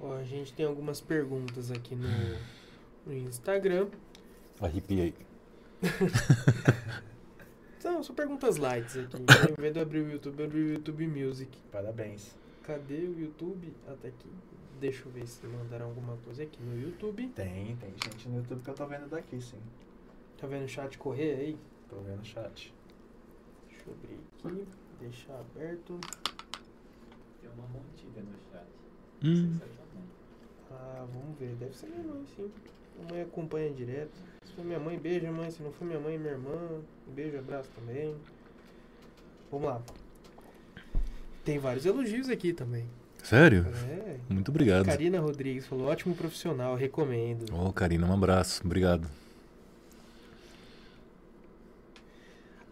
Ó, 0.00 0.14
a 0.14 0.24
gente 0.24 0.52
tem 0.52 0.66
algumas 0.66 1.00
perguntas 1.00 1.70
aqui 1.70 1.94
no, 1.94 2.08
no 3.06 3.12
Instagram. 3.12 3.88
arrepiei. 4.60 5.14
São, 7.78 8.02
são 8.02 8.16
perguntas 8.16 8.56
lights 8.56 8.96
aqui. 8.96 9.16
Em 9.16 9.60
vez 9.60 9.72
de 9.72 9.78
abrir 9.78 10.00
o 10.00 10.10
YouTube, 10.10 10.40
eu 10.40 10.46
abri 10.46 10.60
o 10.60 10.72
YouTube 10.72 11.06
Music. 11.06 11.56
Parabéns. 11.70 12.34
Cadê 12.64 13.04
o 13.04 13.16
YouTube? 13.16 13.72
Até 13.86 14.08
aqui. 14.08 14.28
Deixa 14.80 15.04
eu 15.06 15.12
ver 15.12 15.24
se 15.28 15.46
mandaram 15.46 15.86
alguma 15.86 16.16
coisa 16.16 16.42
aqui 16.42 16.60
no 16.60 16.76
YouTube. 16.80 17.28
Tem, 17.28 17.76
tem 17.76 17.90
gente 18.02 18.28
no 18.28 18.38
YouTube 18.38 18.62
que 18.62 18.70
eu 18.70 18.74
tô 18.74 18.86
vendo 18.86 19.08
daqui, 19.08 19.40
sim. 19.40 19.60
Tá 20.38 20.46
vendo 20.46 20.64
o 20.64 20.68
chat 20.68 20.98
correr 20.98 21.34
aí? 21.34 21.58
Tô 21.88 21.96
vendo 21.96 22.20
o 22.20 22.24
chat. 22.24 22.74
Deixa 23.68 23.84
eu 23.86 23.94
abrir 23.94 24.18
aqui. 24.54 24.66
Deixar 25.00 25.34
aberto. 25.34 25.98
Tem 27.40 27.50
uma 27.50 27.66
montilha 27.68 28.22
no 28.22 28.38
chat. 28.50 28.66
Hum. 29.24 29.58
Se 29.58 29.64
é. 29.64 29.76
Ah, 30.72 31.06
vamos 31.12 31.38
ver. 31.38 31.54
Deve 31.56 31.74
ser 31.74 31.86
minha 31.86 32.02
mãe, 32.02 32.24
sim. 32.34 32.50
Minha 32.96 33.12
mãe 33.12 33.22
acompanha 33.22 33.70
direto. 33.70 34.12
Se 34.44 34.52
for 34.52 34.64
minha 34.64 34.78
mãe, 34.78 34.98
beijo, 34.98 35.26
mãe. 35.32 35.50
Se 35.50 35.62
não 35.62 35.72
for 35.72 35.84
minha 35.84 36.00
mãe, 36.00 36.18
minha 36.18 36.32
irmã. 36.32 36.82
Um 37.08 37.12
beijo, 37.12 37.38
abraço 37.38 37.70
também. 37.74 38.14
Vamos 39.50 39.68
lá. 39.68 39.82
Tem 41.44 41.58
vários 41.58 41.86
elogios 41.86 42.28
aqui 42.28 42.52
também. 42.52 42.88
Sério? 43.22 43.66
É. 43.88 44.18
Muito 44.28 44.50
obrigado. 44.50 44.86
Karina 44.86 45.20
Rodrigues 45.20 45.66
falou: 45.66 45.86
ótimo 45.86 46.14
profissional, 46.14 46.74
recomendo. 46.74 47.54
Ô, 47.54 47.72
Karina, 47.72 48.06
um 48.06 48.12
abraço. 48.12 48.62
Obrigado. 48.64 49.08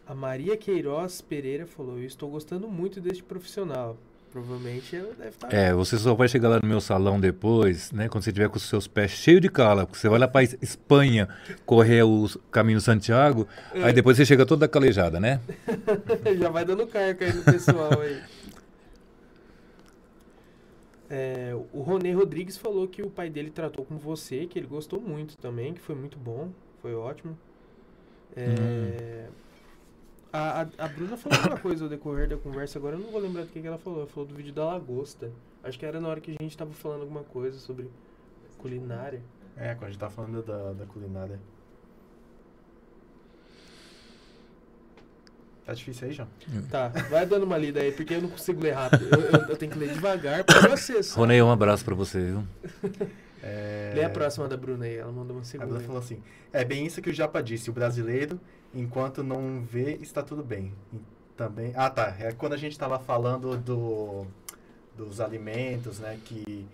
A 0.06 0.14
Maria 0.14 0.56
Queiroz 0.56 1.20
Pereira 1.20 1.66
falou: 1.66 1.98
Eu 1.98 2.04
estou 2.04 2.30
gostando 2.30 2.68
muito 2.68 3.00
deste 3.00 3.22
profissional. 3.22 3.96
Provavelmente 4.30 4.96
ela 4.96 5.14
deve 5.14 5.28
estar. 5.28 5.54
É, 5.54 5.72
você 5.72 5.96
só 5.96 6.12
vai 6.12 6.26
chegar 6.26 6.48
lá 6.48 6.58
no 6.60 6.68
meu 6.68 6.80
salão 6.80 7.20
depois, 7.20 7.92
né? 7.92 8.08
Quando 8.08 8.24
você 8.24 8.32
tiver 8.32 8.48
com 8.48 8.56
os 8.56 8.64
seus 8.64 8.88
pés 8.88 9.12
cheios 9.12 9.40
de 9.40 9.48
cala. 9.48 9.86
porque 9.86 9.98
Você 9.98 10.08
vai 10.08 10.18
lá 10.18 10.26
para 10.26 10.42
Espanha 10.42 11.28
correr 11.64 12.02
o 12.02 12.28
caminho 12.50 12.80
Santiago, 12.80 13.46
aí 13.72 13.92
depois 13.92 14.16
você 14.16 14.26
chega 14.26 14.44
toda 14.44 14.66
calejada, 14.66 15.20
né? 15.20 15.40
Já 16.36 16.50
vai 16.50 16.64
dando 16.64 16.84
carga 16.84 17.26
aí 17.26 17.32
no 17.32 17.44
pessoal 17.44 18.00
aí. 18.00 18.20
É, 21.08 21.54
o 21.72 21.80
Ronê 21.82 22.12
Rodrigues 22.12 22.56
falou 22.56 22.88
que 22.88 23.02
o 23.02 23.10
pai 23.10 23.30
dele 23.30 23.50
tratou 23.50 23.84
com 23.84 23.96
você, 23.96 24.46
que 24.46 24.58
ele 24.58 24.66
gostou 24.66 25.00
muito 25.00 25.36
também, 25.36 25.72
que 25.72 25.80
foi 25.80 25.94
muito 25.94 26.18
bom, 26.18 26.50
foi 26.82 26.92
ótimo. 26.92 27.38
É, 28.36 29.28
a, 30.36 30.62
a, 30.62 30.84
a 30.84 30.88
Bruna 30.88 31.16
falou 31.16 31.38
uma 31.46 31.58
coisa 31.58 31.84
ao 31.84 31.88
decorrer 31.88 32.28
da 32.28 32.36
conversa, 32.36 32.78
agora 32.78 32.96
eu 32.96 33.00
não 33.00 33.10
vou 33.10 33.20
lembrar 33.20 33.42
do 33.42 33.48
que, 33.48 33.60
que 33.60 33.66
ela 33.66 33.78
falou. 33.78 34.00
Ela 34.00 34.08
falou 34.08 34.28
do 34.28 34.34
vídeo 34.34 34.52
da 34.52 34.64
lagosta. 34.64 35.30
Acho 35.62 35.78
que 35.78 35.86
era 35.86 36.00
na 36.00 36.08
hora 36.08 36.20
que 36.20 36.32
a 36.38 36.42
gente 36.42 36.56
tava 36.56 36.72
falando 36.72 37.02
alguma 37.02 37.22
coisa 37.22 37.58
sobre 37.58 37.88
culinária. 38.58 39.22
É, 39.56 39.74
quando 39.74 39.84
a 39.84 39.90
gente 39.90 40.00
tá 40.00 40.10
falando 40.10 40.42
da, 40.42 40.72
da 40.72 40.84
culinária. 40.86 41.38
Tá 45.64 45.72
difícil 45.72 46.08
aí, 46.08 46.12
João? 46.12 46.28
Tá, 46.70 46.88
vai 47.08 47.24
dando 47.24 47.44
uma 47.44 47.56
lida 47.56 47.80
aí, 47.80 47.90
porque 47.90 48.14
eu 48.14 48.20
não 48.20 48.28
consigo 48.28 48.60
ler 48.60 48.72
rápido. 48.72 49.04
Eu, 49.10 49.20
eu- 49.40 49.48
eu 49.50 49.56
tenho 49.56 49.72
que 49.72 49.78
ler 49.78 49.94
devagar 49.94 50.44
para 50.44 50.68
você. 50.68 51.00
Ronei, 51.14 51.40
um 51.40 51.50
abraço 51.50 51.82
para 51.84 51.94
você, 51.94 52.20
viu? 52.20 52.44
É... 53.42 53.92
Lê 53.94 54.04
a 54.04 54.10
próxima 54.10 54.46
da 54.46 54.56
Bruna 54.58 54.84
aí, 54.84 54.96
ela 54.96 55.10
mandou 55.10 55.36
uma 55.36 55.40
A 55.42 55.44
segunda. 55.44 55.66
Bruna 55.68 55.80
aí. 55.80 55.86
falou 55.86 56.00
assim: 56.02 56.22
É 56.52 56.64
bem 56.64 56.84
isso 56.84 57.00
que 57.00 57.08
o 57.08 57.14
Japa 57.14 57.42
disse. 57.42 57.70
O 57.70 57.72
brasileiro, 57.72 58.38
enquanto 58.74 59.22
não 59.22 59.62
vê, 59.62 59.94
está 60.00 60.22
tudo 60.22 60.42
bem. 60.42 60.72
E 60.92 60.98
também. 61.36 61.72
Ah, 61.74 61.90
tá. 61.90 62.14
É 62.18 62.32
quando 62.32 62.52
a 62.52 62.56
gente 62.56 62.78
tava 62.78 62.98
falando 62.98 63.56
do, 63.56 64.26
dos 64.96 65.20
alimentos, 65.20 65.98
né? 66.00 66.18
Que, 66.24 66.66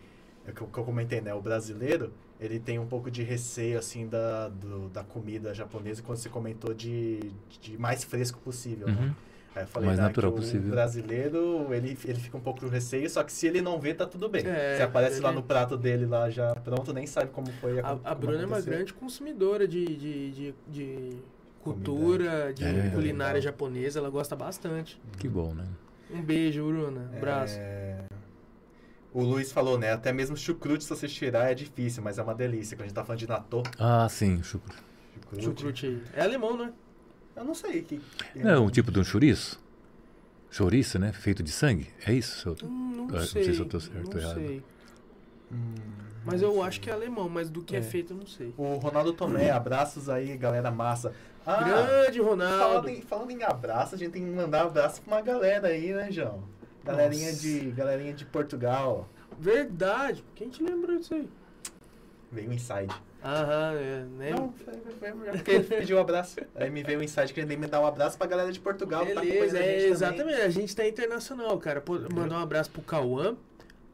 é 0.47 0.53
que, 0.53 0.61
eu- 0.61 0.67
que 0.67 0.79
eu 0.79 0.85
comentei, 0.85 1.21
né? 1.21 1.33
O 1.35 1.41
brasileiro, 1.41 2.13
ele 2.41 2.59
tem 2.59 2.79
um 2.79 2.87
pouco 2.87 3.11
de 3.11 3.23
receio, 3.23 3.79
assim, 3.79 4.07
da, 4.07 4.49
do- 4.49 4.89
da 4.89 5.03
comida 5.05 5.55
japonesa, 5.55 6.03
quando 6.03 6.19
você 6.19 6.29
comentou 6.29 6.75
de, 6.75 7.21
de 7.61 7.79
mais 7.79 8.05
fresco 8.05 8.39
possível, 8.41 8.89
né? 8.89 8.95
Uhum. 9.01 9.15
Aí 9.53 9.65
eu 9.65 9.67
falei, 9.67 9.89
Mais 9.89 9.99
né, 9.99 10.05
natural 10.05 10.31
que 10.33 10.39
o 10.39 10.41
possível. 10.43 10.71
brasileiro, 10.71 11.75
ele, 11.75 11.99
ele 12.05 12.21
fica 12.21 12.37
um 12.37 12.41
pouco 12.41 12.61
com 12.61 12.69
receio, 12.69 13.11
só 13.11 13.25
que 13.25 13.33
se 13.33 13.49
ele 13.49 13.61
não 13.61 13.81
vê, 13.81 13.93
tá 13.93 14.07
tudo 14.07 14.29
bem. 14.29 14.47
É, 14.47 14.77
se 14.77 14.83
aparece 14.83 15.21
lá 15.21 15.31
ele- 15.31 15.39
no 15.39 15.43
prato 15.43 15.77
dele, 15.77 16.07
lá 16.07 16.31
já 16.31 16.55
pronto, 16.55 16.93
nem 16.93 17.05
sabe 17.05 17.31
como 17.33 17.49
foi 17.55 17.81
A, 17.81 17.91
a 17.91 17.95
como 17.95 18.15
Bruna 18.15 18.43
é 18.45 18.47
uma 18.47 18.61
grande 18.61 18.95
consumidora 18.95 19.67
de, 19.67 19.85
de, 19.85 20.31
de, 20.31 20.55
de 20.69 21.17
cultura, 21.63 22.53
de 22.53 22.65
É, 22.65 22.91
culinária 22.91 23.35
legal. 23.35 23.43
japonesa, 23.53 23.99
ela 23.99 24.11
gosta 24.11 24.35
bastante. 24.35 25.01
Que 25.19 25.29
bom, 25.29 25.55
né? 25.55 25.65
Um 26.11 26.23
beijo, 26.23 26.65
Bruna. 26.67 27.11
Abraço. 27.17 27.57
É, 27.59 28.05
O 29.13 29.23
Luiz 29.25 29.51
falou, 29.51 29.77
né? 29.79 29.93
Até 29.93 30.13
mesmo 30.13 30.37
chucrute, 30.37 30.85
se 30.85 30.91
você 30.91 31.09
tirar, 31.09 31.51
é 31.51 31.55
difícil, 31.55 32.01
mas 32.03 32.17
é 32.19 32.23
uma 32.23 32.35
delícia. 32.35 32.77
Quando 32.77 32.83
a 32.83 32.87
gente 32.87 32.95
tá 32.95 33.05
falando 33.05 33.19
de 33.19 33.29
natô, 33.29 33.63
Ah, 33.79 34.09
sim, 34.09 34.41
chucrute. 34.43 34.81
chucrute. 35.15 35.45
Chucrute 35.45 35.87
aí. 35.87 36.03
É 36.15 36.23
alemão, 36.23 36.57
né? 36.57 36.73
Eu 37.35 37.45
não 37.45 37.55
sei. 37.55 37.83
Que, 37.83 38.01
Não 38.37 38.51
é 38.51 38.59
um 38.59 38.71
tipo 38.71 38.91
de 38.93 39.01
um 39.01 39.05
chouriço? 39.05 39.61
Chouriço, 40.51 40.99
né? 40.99 41.13
Feito 41.13 41.43
de 41.43 41.51
sangue? 41.51 41.89
É 42.07 42.13
isso? 42.13 42.41
seu- 42.41 42.57
Hum, 42.69 42.93
não, 42.97 43.05
Ah, 43.09 43.13
não 43.13 43.27
sei. 43.27 43.45
sei 43.45 43.55
se 43.55 43.61
eu 43.61 43.67
tô 43.67 43.81
certo 43.81 44.07
ou 44.09 44.15
não 44.15 44.21
errado. 44.21 44.35
sei. 44.35 44.63
Hum, 45.53 45.75
Mas 46.25 46.41
não 46.43 46.49
eu 46.51 46.55
sei. 46.55 46.63
acho 46.63 46.81
que 46.81 46.91
é 46.91 46.93
alemão, 46.93 47.29
mas 47.29 47.51
do 47.51 47.63
que 47.63 47.75
é, 47.75 47.79
É. 47.81 47.83
feito 47.83 48.13
eu 48.13 48.17
não 48.17 48.27
sei. 48.27 48.55
O 48.57 48.77
Ronaldo 48.77 49.13
Tomé, 49.13 49.51
abraços 49.51 50.09
aí, 50.09 50.37
galera 50.37 50.71
massa. 50.71 51.13
Ah, 51.59 51.65
Grande 51.65 52.19
falando 52.19 52.29
Ronaldo. 52.41 52.89
em, 52.89 53.01
falando 53.03 53.31
em 53.31 53.43
abraço, 53.43 53.95
a 53.95 53.99
gente 53.99 54.13
tem 54.13 54.25
que 54.25 54.31
mandar 54.31 54.65
um 54.65 54.69
abraço 54.69 55.03
pra 55.03 55.17
uma 55.17 55.23
galera 55.23 55.69
aí, 55.69 55.93
né, 55.93 56.11
João? 56.11 56.43
Galerinha 56.85 57.29
Nossa. 57.31 57.41
de, 57.41 57.61
galerinha 57.73 58.13
de 58.13 58.25
Portugal. 58.25 59.09
Verdade. 59.39 60.25
Quem 60.35 60.49
te 60.49 60.63
lembrou 60.63 60.99
disso 60.99 61.15
aí? 61.15 61.29
Veio 62.33 62.51
um 62.51 62.53
inside. 62.53 62.95
Aham, 63.23 63.75
é, 63.75 64.05
né? 64.19 64.31
Não, 64.31 64.51
foi, 64.53 64.75
foi, 64.99 65.13
foi, 65.13 65.31
porque 65.33 65.51
ele 65.51 65.65
pediu 65.65 65.99
um 65.99 66.01
abraço. 66.01 66.37
Aí 66.55 66.71
me 66.71 66.83
veio 66.83 67.01
um 67.01 67.03
insight 67.03 67.35
que 67.35 67.41
ele 67.41 67.57
me 67.57 67.67
dar 67.67 67.81
um 67.81 67.87
abraço 67.87 68.17
pra 68.17 68.27
galera 68.27 68.51
de 68.51 68.59
Portugal. 68.61 69.05
que 69.05 69.13
tá 69.13 69.21
Beleza, 69.21 69.59
a 69.59 69.61
é, 69.61 69.63
gente 69.63 69.75
também. 69.81 69.91
exatamente. 69.91 70.41
A 70.41 70.49
gente 70.49 70.77
tá 70.77 70.87
internacional, 70.89 71.59
cara. 71.59 71.81
Pô, 71.83 71.99
mandar 72.15 72.37
um 72.39 72.43
abraço 72.43 72.71
pro 72.71 72.81
Cauã, 72.81 73.37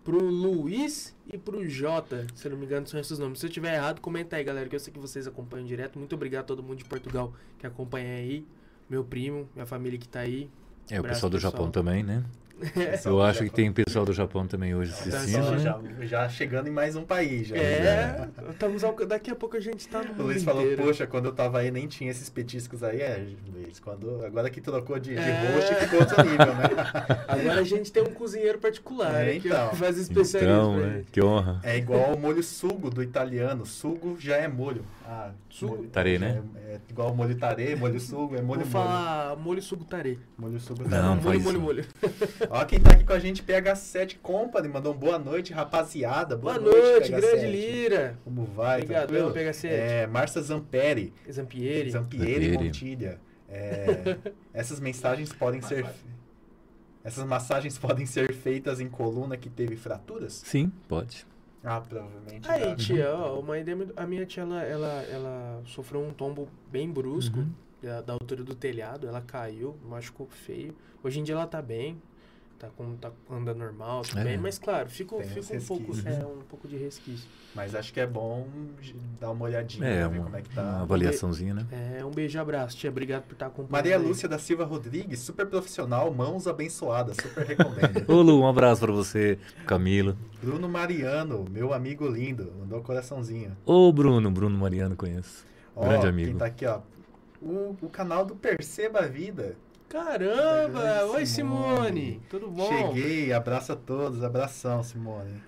pro 0.06 0.24
Luiz 0.24 1.12
e 1.26 1.36
pro 1.36 1.68
Jota. 1.68 2.28
Se 2.32 2.48
não 2.48 2.56
me 2.56 2.64
engano, 2.64 2.86
são 2.86 3.00
esses 3.00 3.18
nomes. 3.18 3.40
Se 3.40 3.46
eu 3.46 3.50
tiver 3.50 3.74
errado, 3.74 4.00
comenta 4.00 4.36
aí, 4.36 4.44
galera, 4.44 4.68
que 4.68 4.76
eu 4.76 4.80
sei 4.80 4.92
que 4.92 5.00
vocês 5.00 5.26
acompanham 5.26 5.66
direto. 5.66 5.98
Muito 5.98 6.14
obrigado 6.14 6.44
a 6.44 6.46
todo 6.46 6.62
mundo 6.62 6.78
de 6.78 6.84
Portugal 6.84 7.32
que 7.58 7.66
acompanha 7.66 8.14
aí. 8.14 8.46
Meu 8.88 9.02
primo, 9.02 9.48
minha 9.52 9.66
família 9.66 9.98
que 9.98 10.08
tá 10.08 10.20
aí. 10.20 10.48
É, 10.88 11.00
o 11.00 11.02
pessoal 11.02 11.28
do 11.28 11.34
pessoal. 11.34 11.52
Japão 11.52 11.72
também, 11.72 12.04
né? 12.04 12.24
Eu 13.04 13.20
acho 13.22 13.44
que 13.44 13.50
tem 13.50 13.70
pessoal 13.72 14.04
do 14.04 14.12
Japão 14.12 14.46
também 14.46 14.74
hoje 14.74 14.90
assistindo. 14.92 15.52
Pessoal, 15.52 15.82
né? 15.82 15.96
já, 16.00 16.06
já 16.06 16.28
chegando 16.28 16.68
em 16.68 16.70
mais 16.70 16.96
um 16.96 17.04
país. 17.04 17.48
Já, 17.48 17.56
É, 17.56 18.28
estamos 18.50 18.82
ao- 18.82 18.94
daqui 19.06 19.30
a 19.30 19.34
pouco 19.34 19.56
a 19.56 19.60
gente 19.60 19.86
tá 19.88 20.02
no 20.02 20.22
O 20.22 20.26
Luiz 20.26 20.42
falou, 20.42 20.62
inteiro. 20.62 20.82
poxa, 20.82 21.06
quando 21.06 21.26
eu 21.26 21.32
tava 21.32 21.58
aí 21.58 21.70
nem 21.70 21.86
tinha 21.86 22.10
esses 22.10 22.30
petiscos 22.30 22.82
aí. 22.82 23.00
É, 23.00 23.26
Luiz, 23.52 23.78
quando, 23.78 24.24
agora 24.24 24.48
que 24.48 24.60
trocou 24.60 24.98
de, 24.98 25.10
de 25.14 25.18
É. 25.20 25.52
host 25.54 25.74
ficou 25.74 26.00
outro 26.00 26.22
nível, 26.24 26.54
né? 26.54 26.66
Agora 27.28 27.60
a 27.60 27.64
gente 27.64 27.92
tem 27.92 28.02
um 28.02 28.12
cozinheiro 28.12 28.58
particular, 28.58 29.14
É, 29.22 29.34
né, 29.34 29.40
que 29.40 29.48
então. 29.48 29.74
faz 29.74 29.98
especialismo 29.98 30.52
Então, 30.54 30.76
né? 30.78 31.04
Que 31.12 31.22
honra. 31.22 31.60
É 31.62 31.76
igual 31.76 32.14
o 32.14 32.18
molho 32.18 32.42
sugo 32.42 32.88
do 32.88 33.02
italiano. 33.02 33.66
Sugo 33.66 34.16
já 34.18 34.36
é 34.36 34.48
molho. 34.48 34.82
Ah, 35.06 35.30
Sugo- 35.50 35.86
Tarê, 35.92 36.18
né? 36.18 36.42
É, 36.68 36.72
é 36.74 36.80
igual 36.90 37.14
molho 37.14 37.34
tarê, 37.36 37.76
molho 37.76 37.98
sugo, 38.00 38.34
é 38.36 38.42
molho 38.42 38.42
Vou 38.42 38.56
molho. 38.58 38.66
falar 38.70 39.36
molho 39.36 39.62
sugo 39.62 39.84
tarê. 39.84 40.18
Molho 40.36 40.58
sugo 40.58 40.82
Não, 40.82 40.90
tarê. 40.90 41.02
não 41.02 41.16
molho, 41.16 41.40
molho, 41.40 41.60
molho. 41.60 41.84
Ó, 42.50 42.64
quem 42.64 42.80
tá 42.80 42.90
aqui 42.92 43.04
com 43.04 43.12
a 43.12 43.18
gente, 43.18 43.42
PH7 43.42 44.18
Company, 44.22 44.68
mandou 44.68 44.94
um 44.94 44.96
boa 44.96 45.18
noite, 45.18 45.52
rapaziada. 45.52 46.36
Boa, 46.36 46.58
Boa 46.58 46.72
noite, 46.72 47.12
PH7. 47.12 47.20
grande 47.20 47.46
Lira. 47.46 48.18
Como 48.24 48.44
vai? 48.44 48.82
Obrigado, 48.82 49.08
tranquilo? 49.08 49.32
PH7. 49.34 49.68
É, 49.70 50.08
Zamperi. 50.40 51.12
Zampieri. 51.30 51.90
Zampieri 51.90 51.90
Zampieri. 51.90 52.52
Montilha. 52.64 53.20
É, 53.48 54.16
essas 54.52 54.80
mensagens 54.80 55.32
podem 55.32 55.60
ser. 55.60 55.86
Essas 57.04 57.24
massagens 57.24 57.78
podem 57.78 58.04
ser 58.04 58.32
feitas 58.32 58.80
em 58.80 58.88
coluna 58.88 59.36
que 59.36 59.48
teve 59.48 59.76
fraturas? 59.76 60.42
Sim, 60.44 60.72
pode. 60.88 61.24
Ah, 61.62 61.80
provavelmente. 61.80 62.48
Aí, 62.50 62.62
já. 62.62 62.76
tia, 62.76 63.14
ó, 63.14 63.40
uma 63.40 63.58
ideia 63.58 63.76
a 63.96 64.06
minha 64.06 64.26
tia, 64.26 64.42
ela, 64.42 64.62
ela, 64.62 65.02
ela 65.10 65.62
sofreu 65.66 66.00
um 66.00 66.12
tombo 66.12 66.48
bem 66.70 66.90
brusco 66.90 67.38
Uhum. 67.38 67.50
da, 67.82 68.00
da 68.00 68.12
altura 68.12 68.42
do 68.44 68.54
telhado, 68.54 69.06
ela 69.08 69.20
caiu, 69.20 69.76
machucou 69.88 70.26
feio. 70.28 70.76
Hoje 71.02 71.20
em 71.20 71.24
dia 71.24 71.34
ela 71.34 71.46
tá 71.46 71.60
bem, 71.60 72.00
tá, 72.58 72.68
com, 72.76 72.96
tá 72.96 73.10
andando 73.30 73.58
normal, 73.58 74.02
tudo 74.02 74.20
É. 74.20 74.24
bem, 74.24 74.38
mas 74.38 74.58
claro, 74.58 74.88
fica, 74.88 75.16
Tem 75.16 75.26
fica 75.28 75.56
um 75.56 75.60
pouco, 75.60 75.92
é, 76.06 76.26
um 76.26 76.42
pouco 76.48 76.66
de 76.68 76.76
resquício. 76.76 77.28
Mas 77.54 77.74
acho 77.74 77.92
que 77.92 78.00
é 78.00 78.06
bom 78.06 78.46
dar 79.18 79.30
uma 79.30 79.44
olhadinha 79.46 79.86
É, 79.86 80.06
ver 80.08 80.18
uma, 80.18 80.24
como 80.24 80.36
é 80.36 80.42
que 80.42 80.48
uma 80.52 80.62
tá. 80.62 80.80
avaliaçãozinha, 80.82 81.54
né? 81.54 81.66
É, 81.98 82.04
um 82.04 82.10
beijo 82.10 82.36
e 82.36 82.40
abraço, 82.40 82.76
tia, 82.76 82.90
obrigado 82.90 83.22
por 83.24 83.32
estar 83.32 83.46
acompanhando. 83.46 83.70
Maria 83.72 83.96
aí. 83.96 84.02
Lúcia 84.02 84.28
da 84.28 84.38
Silva 84.38 84.64
Rodrigues, 84.64 85.20
super 85.20 85.46
profissional, 85.46 86.12
mãos 86.12 86.46
abençoadas, 86.46 87.16
super 87.16 87.46
recomendo. 87.46 88.04
Ô 88.12 88.20
Lu, 88.22 88.40
um 88.40 88.46
abraço 88.46 88.82
pra 88.82 88.92
você, 88.92 89.38
Camilo. 89.66 90.16
Bruno 90.42 90.68
Mariano, 90.68 91.44
meu 91.50 91.72
amigo 91.72 92.06
lindo, 92.06 92.52
mandou 92.58 92.78
um 92.80 92.82
coraçãozinho. 92.82 93.56
Ô 93.64 93.90
Bruno, 93.92 94.30
Bruno 94.30 94.58
Mariano 94.58 94.94
conheço. 94.96 95.44
Ó, 95.74 95.84
Grande 95.84 96.06
amigo. 96.06 96.28
Quem 96.28 96.36
tá 96.38 96.46
aqui, 96.46 96.66
ó. 96.66 96.80
O, 97.40 97.76
o 97.82 97.88
canal 97.88 98.24
do 98.24 98.34
Perceba 98.34 99.00
a 99.00 99.06
Vida. 99.06 99.56
Caramba! 99.88 101.06
Oi, 101.14 101.24
Simone. 101.26 101.74
Simone! 101.76 102.20
Tudo 102.28 102.48
bom? 102.48 102.68
Cheguei, 102.68 103.32
abraço 103.32 103.72
a 103.72 103.76
todos, 103.76 104.22
abração, 104.22 104.82
Simone. 104.82 105.40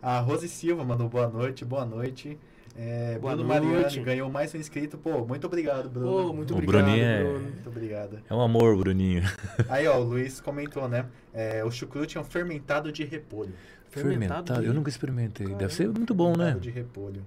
A 0.00 0.18
Rose 0.20 0.48
Silva 0.48 0.84
mandou 0.84 1.08
boa 1.08 1.28
noite, 1.28 1.64
boa 1.64 1.84
noite. 1.84 2.38
É, 2.74 3.18
Boa 3.18 3.34
Bruno 3.36 3.48
noite. 3.48 3.66
Mariano 3.66 4.02
ganhou 4.04 4.30
mais 4.30 4.54
um 4.54 4.58
inscrito. 4.58 4.96
Pô, 4.96 5.26
muito 5.26 5.46
obrigado, 5.46 5.90
Bruno. 5.90 6.06
Pô, 6.28 6.32
muito 6.32 6.54
O 6.54 6.56
obrigado, 6.56 6.82
Bruninho 6.84 7.04
é- 7.04 7.22
Bruno. 7.22 7.40
Muito 7.40 7.68
obrigado. 7.68 8.18
É 8.30 8.34
um 8.34 8.40
amor, 8.40 8.76
Bruninho. 8.78 9.22
Aí, 9.68 9.86
ó, 9.86 9.98
o 9.98 10.02
Luiz 10.04 10.40
comentou, 10.40 10.88
né? 10.88 11.04
É, 11.34 11.62
o 11.62 11.70
chucrute 11.70 12.16
é 12.16 12.20
um 12.20 12.24
fermentado 12.24 12.90
de 12.90 13.04
repolho. 13.04 13.52
Fermentado 13.90 14.58
de- 14.58 14.66
Eu 14.66 14.72
nunca 14.72 14.88
experimentei. 14.88 15.44
Caramba. 15.44 15.58
Deve 15.60 15.74
ser 15.74 15.88
muito 15.90 16.14
bom, 16.14 16.30
né? 16.30 16.36
Fermentado 16.36 16.60
de 16.60 16.70
repolho. 16.70 17.22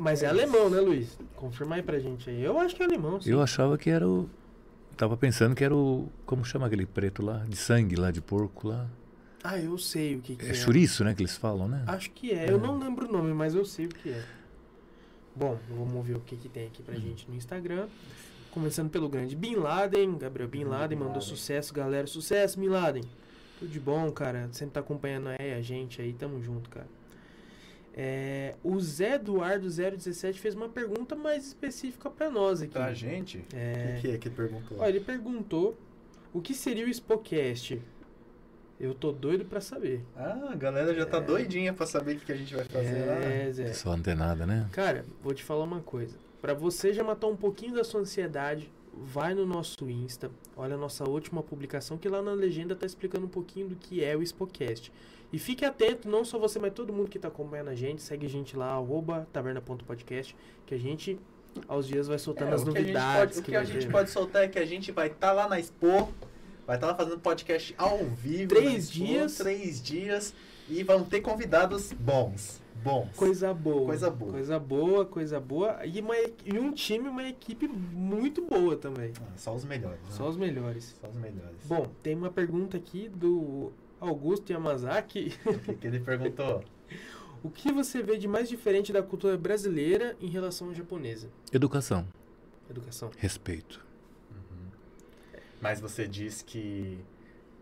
Mas 0.00 0.22
é 0.24 0.26
alemão, 0.26 0.68
né, 0.68 0.80
Luiz? 0.80 1.16
Confirma 1.36 1.76
aí 1.76 1.82
pra 1.82 1.98
gente 2.00 2.28
aí. 2.28 2.42
Eu 2.42 2.58
acho 2.58 2.74
que 2.74 2.82
é 2.82 2.86
alemão, 2.86 3.20
sim. 3.20 3.30
Eu 3.30 3.40
achava 3.40 3.78
que 3.78 3.88
era 3.88 4.06
o. 4.06 4.28
Tava 4.96 5.16
pensando 5.16 5.54
que 5.54 5.64
era 5.64 5.74
o. 5.74 6.08
Como 6.24 6.44
chama 6.44 6.66
aquele 6.66 6.86
preto 6.86 7.24
lá? 7.24 7.44
De 7.48 7.56
sangue 7.56 7.96
lá, 7.96 8.10
de 8.10 8.20
porco 8.20 8.68
lá. 8.68 8.88
Ah, 9.42 9.58
eu 9.58 9.76
sei 9.76 10.16
o 10.16 10.20
que, 10.20 10.36
que 10.36 10.46
é. 10.46 10.50
É 10.50 10.54
chouriço, 10.54 11.04
né? 11.04 11.14
Que 11.14 11.22
eles 11.22 11.36
falam, 11.36 11.68
né? 11.68 11.84
Acho 11.86 12.10
que 12.10 12.32
é. 12.32 12.50
Eu 12.50 12.58
não 12.58 12.78
lembro 12.78 13.08
o 13.08 13.12
nome, 13.12 13.32
mas 13.34 13.54
eu 13.54 13.64
sei 13.64 13.86
o 13.86 13.88
que 13.90 14.10
é. 14.10 14.24
Bom, 15.36 15.58
vamos 15.68 16.06
ver 16.06 16.16
o 16.16 16.20
que, 16.20 16.36
que 16.36 16.48
tem 16.48 16.66
aqui 16.66 16.82
pra 16.82 16.94
gente 16.94 17.28
no 17.28 17.36
Instagram. 17.36 17.88
Começando 18.50 18.88
pelo 18.88 19.08
grande 19.08 19.34
Bin 19.34 19.56
Laden. 19.56 20.16
Gabriel 20.16 20.48
Bin 20.48 20.64
Laden 20.64 20.96
mandou 20.96 21.20
sucesso, 21.20 21.74
galera. 21.74 22.06
Sucesso, 22.06 22.58
Bin 22.58 22.68
Laden. 22.68 23.02
Tudo 23.58 23.70
de 23.70 23.80
bom, 23.80 24.10
cara. 24.12 24.48
Sempre 24.52 24.74
tá 24.74 24.80
acompanhando 24.80 25.28
aí 25.38 25.52
a 25.52 25.60
gente 25.60 26.00
aí. 26.00 26.12
Tamo 26.12 26.40
junto, 26.40 26.70
cara. 26.70 26.86
É, 27.96 28.56
o 28.64 28.78
Zé 28.80 29.14
Eduardo 29.14 29.68
017 29.68 30.40
fez 30.40 30.54
uma 30.54 30.68
pergunta 30.68 31.14
mais 31.14 31.46
específica 31.46 32.10
pra 32.10 32.28
nós 32.28 32.60
aqui. 32.60 32.72
Pra 32.72 32.92
gente? 32.92 33.38
O 33.38 33.44
É, 33.54 33.98
que, 34.00 34.08
que 34.08 34.14
é 34.14 34.18
que 34.18 34.30
perguntou? 34.30 34.78
Ó, 34.80 34.86
ele 34.86 34.98
perguntou 35.00 35.76
o 36.32 36.40
que 36.40 36.54
seria 36.54 36.84
o 36.86 36.92
Spocast. 36.92 37.80
Eu 38.80 38.92
tô 38.92 39.12
doido 39.12 39.44
pra 39.44 39.60
saber. 39.60 40.02
Ah, 40.16 40.48
a 40.50 40.56
galera 40.56 40.92
já 40.92 41.06
tá 41.06 41.18
É. 41.18 41.20
doidinha 41.20 41.72
pra 41.72 41.86
saber 41.86 42.16
o 42.16 42.18
que, 42.18 42.26
que 42.26 42.32
a 42.32 42.36
gente 42.36 42.52
vai 42.54 42.64
fazer 42.64 43.06
lá. 43.06 43.14
É, 43.14 43.52
Zé. 43.52 43.72
Só 43.72 43.92
antenada, 43.92 44.44
né? 44.44 44.68
Cara, 44.72 45.04
vou 45.22 45.32
te 45.32 45.44
falar 45.44 45.62
uma 45.62 45.80
coisa. 45.80 46.16
Pra 46.42 46.52
você 46.52 46.92
já 46.92 47.04
matar 47.04 47.28
um 47.28 47.36
pouquinho 47.36 47.74
da 47.74 47.84
sua 47.84 48.00
ansiedade, 48.00 48.68
vai 48.92 49.32
no 49.32 49.46
nosso 49.46 49.88
Insta, 49.88 50.30
olha 50.56 50.74
a 50.74 50.78
nossa 50.78 51.08
última 51.08 51.42
publicação, 51.42 51.96
que 51.96 52.08
lá 52.08 52.20
na 52.20 52.32
legenda 52.32 52.74
tá 52.74 52.84
explicando 52.84 53.26
um 53.26 53.30
pouquinho 53.30 53.68
do 53.68 53.76
que 53.76 54.02
é 54.04 54.16
o 54.16 54.22
Spocast. 54.22 54.92
E 55.34 55.38
fique 55.38 55.64
atento, 55.64 56.08
não 56.08 56.24
só 56.24 56.38
você, 56.38 56.58
mas 56.60 56.72
todo 56.72 56.92
mundo 56.92 57.08
que 57.08 57.18
tá 57.18 57.26
acompanhando 57.28 57.68
a 57.70 57.74
gente, 57.74 58.00
segue 58.02 58.24
a 58.24 58.28
gente 58.28 58.56
lá, 58.56 58.68
arroba 58.74 59.26
taverna.podcast, 59.32 60.36
que 60.64 60.74
a 60.74 60.78
gente 60.78 61.18
aos 61.66 61.86
dias 61.88 62.06
vai 62.06 62.18
soltando 62.18 62.50
É, 62.50 62.54
as 62.54 62.62
o 62.62 62.64
que 62.66 62.70
a 62.70 62.80
gente 62.80 62.92
novidades 62.92 63.18
pode- 63.36 63.38
O 63.40 63.42
que 63.42 63.50
que 63.50 63.56
a 63.56 63.64
gente 63.64 63.88
pode 63.88 64.10
soltar 64.10 64.44
é 64.44 64.48
que 64.48 64.58
a 64.58 64.64
gente 64.64 64.92
vai 64.92 65.08
estar 65.08 65.32
lá 65.32 65.48
na 65.48 65.58
Expo, 65.58 66.12
vai 66.66 66.76
estar 66.76 66.86
lá 66.86 66.94
fazendo 66.94 67.18
podcast 67.18 67.74
ao 67.76 67.98
vivo. 68.04 68.48
Três 68.48 68.84
Expo, 68.84 68.92
dias. 68.92 69.36
Três 69.38 69.82
dias. 69.82 70.34
E 70.68 70.82
vão 70.84 71.04
ter 71.04 71.20
convidados 71.20 71.92
bons. 71.92 72.62
Bons. 72.82 73.08
Coisa 73.16 73.52
boa. 73.54 73.86
Coisa 73.86 74.10
boa. 74.10 74.32
Coisa 74.32 74.58
boa, 74.58 75.04
coisa 75.04 75.40
boa. 75.40 75.84
E, 75.86 76.00
uma, 76.00 76.14
e 76.44 76.58
um 76.58 76.70
time, 76.72 77.08
uma 77.08 77.26
equipe 77.28 77.66
muito 77.66 78.40
boa 78.42 78.76
também. 78.76 79.12
Ah, 79.20 79.32
só 79.36 79.54
os 79.54 79.64
melhores. 79.64 80.00
né? 80.00 80.10
Só 80.10 80.28
os 80.28 80.36
melhores. 80.36 80.96
Só 81.00 81.08
os 81.08 81.16
melhores. 81.16 81.56
Bom, 81.64 81.86
tem 82.02 82.14
uma 82.14 82.30
pergunta 82.30 82.76
aqui 82.76 83.08
do 83.08 83.72
Augusto 84.08 84.52
Yamazaki. 84.52 85.32
O 85.46 85.58
que, 85.58 85.74
que 85.74 85.86
ele 85.86 86.00
perguntou? 86.00 86.62
O 87.42 87.50
que 87.50 87.70
você 87.70 88.02
vê 88.02 88.16
de 88.16 88.26
mais 88.26 88.48
diferente 88.48 88.90
da 88.90 89.02
cultura 89.02 89.36
brasileira 89.36 90.16
em 90.18 90.28
relação 90.28 90.70
à 90.70 90.72
japonesa? 90.72 91.28
Educação, 91.52 92.06
Educação. 92.70 93.10
respeito. 93.18 93.84
Mas 95.60 95.78
você 95.80 96.06
diz 96.08 96.40
que. 96.40 96.98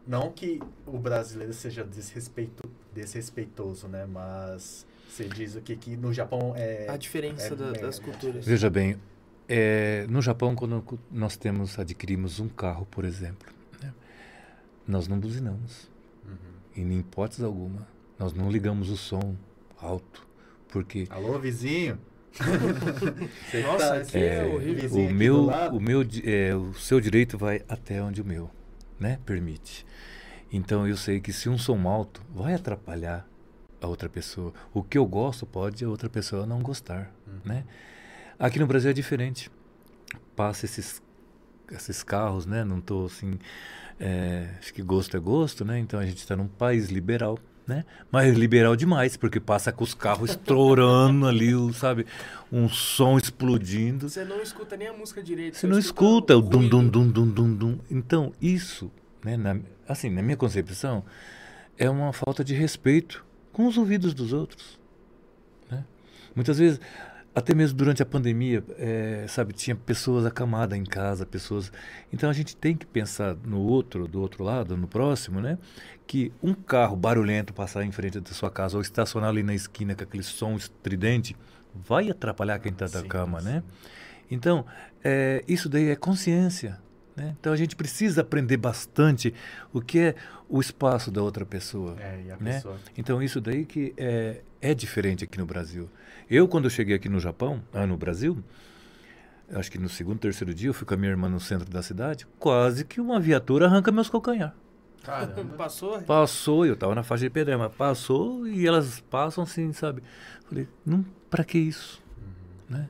Não 0.06 0.31
que 0.31 0.60
o 0.86 0.98
brasileiro 0.98 1.52
seja 1.52 1.82
desrespeito, 1.85 2.70
desrespeitoso, 2.94 3.89
né? 3.89 4.06
Mas 4.06 4.86
você 5.09 5.24
diz 5.28 5.56
o 5.56 5.60
que, 5.60 5.74
que 5.77 5.97
no 5.97 6.12
Japão 6.12 6.52
é. 6.56 6.86
A 6.89 6.97
diferença 6.97 7.52
é- 7.52 7.56
da- 7.56 7.69
é- 7.70 7.81
das 7.81 7.98
culturas. 7.98 8.44
Veja 8.47 8.69
bem, 8.70 8.97
é, 9.48 10.06
no 10.09 10.23
Japão, 10.23 10.55
quando 10.55 10.85
nós 11.10 11.36
temos, 11.36 11.77
adquirimos 11.78 12.39
um 12.39 12.48
carro, 12.48 12.86
por 12.86 13.05
exemplo, 13.05 13.52
né, 13.82 13.93
nós 14.86 15.06
não 15.09 15.19
buzinamos, 15.19 15.85
Uhum. 15.85 15.91
Em 16.77 16.99
hipótese 16.99 17.44
alguma. 17.44 17.86
Nós 18.19 18.32
não 18.32 18.51
ligamos 18.51 18.89
o 18.90 18.97
som 18.97 19.35
alto, 19.81 20.27
porque 20.69 21.07
Alô, 21.11 21.39
vizinho? 21.39 21.99
Nossa, 23.62 23.78
tá- 23.78 23.97
aqui 23.97 24.19
é 24.19 24.36
É, 24.39 24.44
horrível. 24.44 25.05
o 25.05 25.12
meu, 25.12 25.47
o 25.49 25.81
meu, 25.81 26.03
é, 26.24 26.55
o 26.55 26.73
seu 26.74 27.01
direito 27.01 27.36
vai 27.36 27.62
até 27.69 28.03
onde 28.03 28.23
o 28.23 28.24
meu, 28.24 28.51
né, 28.99 29.19
permite. 29.27 29.85
Então 30.51 30.86
eu 30.86 30.97
sei 30.97 31.20
que 31.20 31.32
se 31.32 31.49
um 31.49 31.59
som 31.59 31.86
alto 31.89 32.23
vai 32.35 32.55
atrapalhar 32.55 33.27
a 33.81 33.86
outra 33.86 34.09
pessoa, 34.09 34.53
o 34.73 34.82
que 34.82 34.97
eu 34.97 35.05
gosto 35.07 35.44
pode 35.47 35.85
a 35.85 35.89
outra 35.89 36.09
pessoa 36.09 36.47
não 36.47 36.61
gostar, 36.62 37.11
Uhum. 37.27 37.40
né? 37.44 37.65
Aqui 38.39 38.59
no 38.59 38.66
Brasil 38.66 38.90
é 38.90 38.94
diferente. 38.94 39.51
Passa 40.36 40.65
esses 40.66 41.03
esses 41.70 42.03
carros, 42.03 42.44
né? 42.44 42.65
Não 42.65 42.81
tô 42.82 43.07
assim, 43.07 43.39
é, 44.04 44.48
acho 44.58 44.74
que 44.74 44.82
gosto 44.82 45.16
é 45.16 45.20
gosto, 45.20 45.64
né? 45.64 45.78
Então 45.78 46.00
a 46.00 46.04
gente 46.04 46.18
está 46.18 46.34
num 46.34 46.48
país 46.48 46.88
liberal, 46.88 47.38
né? 47.66 47.84
Mas 48.10 48.36
liberal 48.36 48.74
demais, 48.74 49.16
porque 49.16 49.38
passa 49.38 49.70
com 49.70 49.84
os 49.84 49.94
carros 49.94 50.30
estourando 50.30 51.26
ali, 51.28 51.54
o- 51.54 51.72
sabe? 51.72 52.04
Um 52.50 52.68
som 52.68 53.16
explodindo. 53.16 54.08
Você 54.08 54.24
não 54.24 54.42
escuta 54.42 54.76
nem 54.76 54.88
a 54.88 54.92
música 54.92 55.22
direito. 55.22 55.56
Você 55.56 55.66
não 55.68 55.78
escuta 55.78 56.36
o 56.36 56.40
dum 56.42 56.66
dum 56.68 56.88
dum 56.88 57.08
dum 57.08 57.28
dum 57.30 57.54
dum. 57.54 57.78
Então, 57.88 58.32
isso, 58.42 58.90
né, 59.24 59.36
na, 59.36 59.56
assim, 59.88 60.10
na 60.10 60.20
minha 60.20 60.36
concepção, 60.36 61.04
é 61.78 61.88
uma 61.88 62.12
falta 62.12 62.42
de 62.42 62.54
respeito 62.54 63.24
com 63.52 63.66
os 63.68 63.78
ouvidos 63.78 64.12
dos 64.14 64.32
outros. 64.32 64.78
né? 65.70 65.84
Muitas 66.34 66.58
vezes, 66.58 66.80
até 67.34 67.54
mesmo 67.54 67.78
durante 67.78 68.02
a 68.02 68.06
pandemia, 68.06 68.62
é, 68.78 69.24
sabe, 69.26 69.54
tinha 69.54 69.74
pessoas 69.74 70.26
acamadas 70.26 70.78
em 70.78 70.84
casa, 70.84 71.24
pessoas. 71.24 71.72
Então 72.12 72.28
a 72.28 72.32
gente 72.32 72.54
tem 72.54 72.76
que 72.76 72.84
pensar 72.84 73.34
no 73.44 73.60
outro, 73.60 74.06
do 74.06 74.20
outro 74.20 74.44
lado, 74.44 74.76
no 74.76 74.86
próximo, 74.86 75.40
né? 75.40 75.59
Que 76.06 76.30
um 76.42 76.52
carro 76.52 76.94
barulhento 76.94 77.54
passar 77.54 77.84
em 77.84 77.90
frente 77.90 78.20
da 78.20 78.32
sua 78.32 78.50
casa 78.50 78.76
ou 78.76 78.82
estacionar 78.82 79.30
ali 79.30 79.42
na 79.42 79.54
esquina 79.54 79.94
com 79.94 80.02
aquele 80.02 80.22
som 80.22 80.56
estridente 80.56 81.34
vai 81.74 82.10
atrapalhar 82.10 82.59
quem 82.59 82.72
está 82.72 82.86
da 82.86 83.02
cama, 83.02 83.40
sim. 83.40 83.46
né? 83.46 83.62
Então, 84.30 84.66
é, 85.02 85.42
isso 85.48 85.68
daí 85.68 85.88
é 85.88 85.96
consciência. 85.96 86.78
Né? 87.16 87.36
Então 87.39 87.52
a 87.52 87.56
gente 87.56 87.76
precisa 87.76 88.22
aprender 88.22 88.56
bastante 88.56 89.34
o 89.72 89.80
que 89.80 89.98
é 89.98 90.14
o 90.48 90.60
espaço 90.60 91.10
da 91.10 91.22
outra 91.22 91.44
pessoa. 91.44 91.97
É, 92.01 92.22
e 92.26 92.30
a 92.30 92.36
Né? 92.39 92.55
pessoa. 92.55 92.76
Então 92.97 93.22
isso 93.22 93.40
daí 93.40 93.64
que 93.64 93.93
é, 93.97 94.40
é 94.60 94.74
diferente 94.74 95.24
aqui 95.24 95.39
no 95.39 95.44
Brasil. 95.47 95.89
Eu 96.30 96.48
quando 96.48 96.64
eu 96.64 96.70
cheguei 96.70 96.97
aqui 96.97 97.09
no 97.09 97.20
Japão, 97.20 97.62
ah, 97.72 97.86
no 97.86 97.97
Brasil, 97.97 98.43
acho 99.52 99.70
que 99.70 99.78
no 99.78 99.89
segundo, 99.89 100.18
terceiro 100.18 100.55
dia 100.55 100.70
eu 100.70 100.74
fui 100.74 100.86
com 100.86 100.94
a 100.94 100.97
minha 100.97 101.10
irmã 101.10 101.28
no 101.28 101.39
centro 101.40 101.68
da 101.70 101.82
cidade, 101.82 102.26
quase 102.39 102.84
que 102.84 103.01
uma 103.01 103.20
viatura 103.20 103.66
arranca 103.66 103.93
meus 103.93 104.09
calcanhar. 104.09 104.55
Caramba. 105.02 105.44
Passou? 105.59 106.01
Passou, 106.02 106.64
eu 106.64 106.74
estava 106.74 106.94
na 106.94 107.02
faixa 107.02 107.24
de 107.24 107.30
pedreira, 107.30 107.59
mas 107.59 107.72
passou 107.74 108.47
e 108.47 108.66
elas 108.66 109.01
passam 109.10 109.44
assim, 109.44 109.72
sabe? 109.72 110.02
Falei, 110.48 110.68
não, 110.86 111.05
para 111.28 111.44
que 111.44 111.59
isso? 111.59 112.01
Né? 112.70 112.89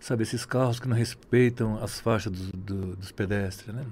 Sabe, 0.00 0.22
esses 0.22 0.46
carros 0.46 0.80
que 0.80 0.88
não 0.88 0.96
respeitam 0.96 1.80
as 1.82 2.00
faixas 2.00 2.32
do- 2.32 2.56
do- 2.56 2.96
dos 2.96 3.12
pedestres, 3.12 3.74
né? 3.74 3.84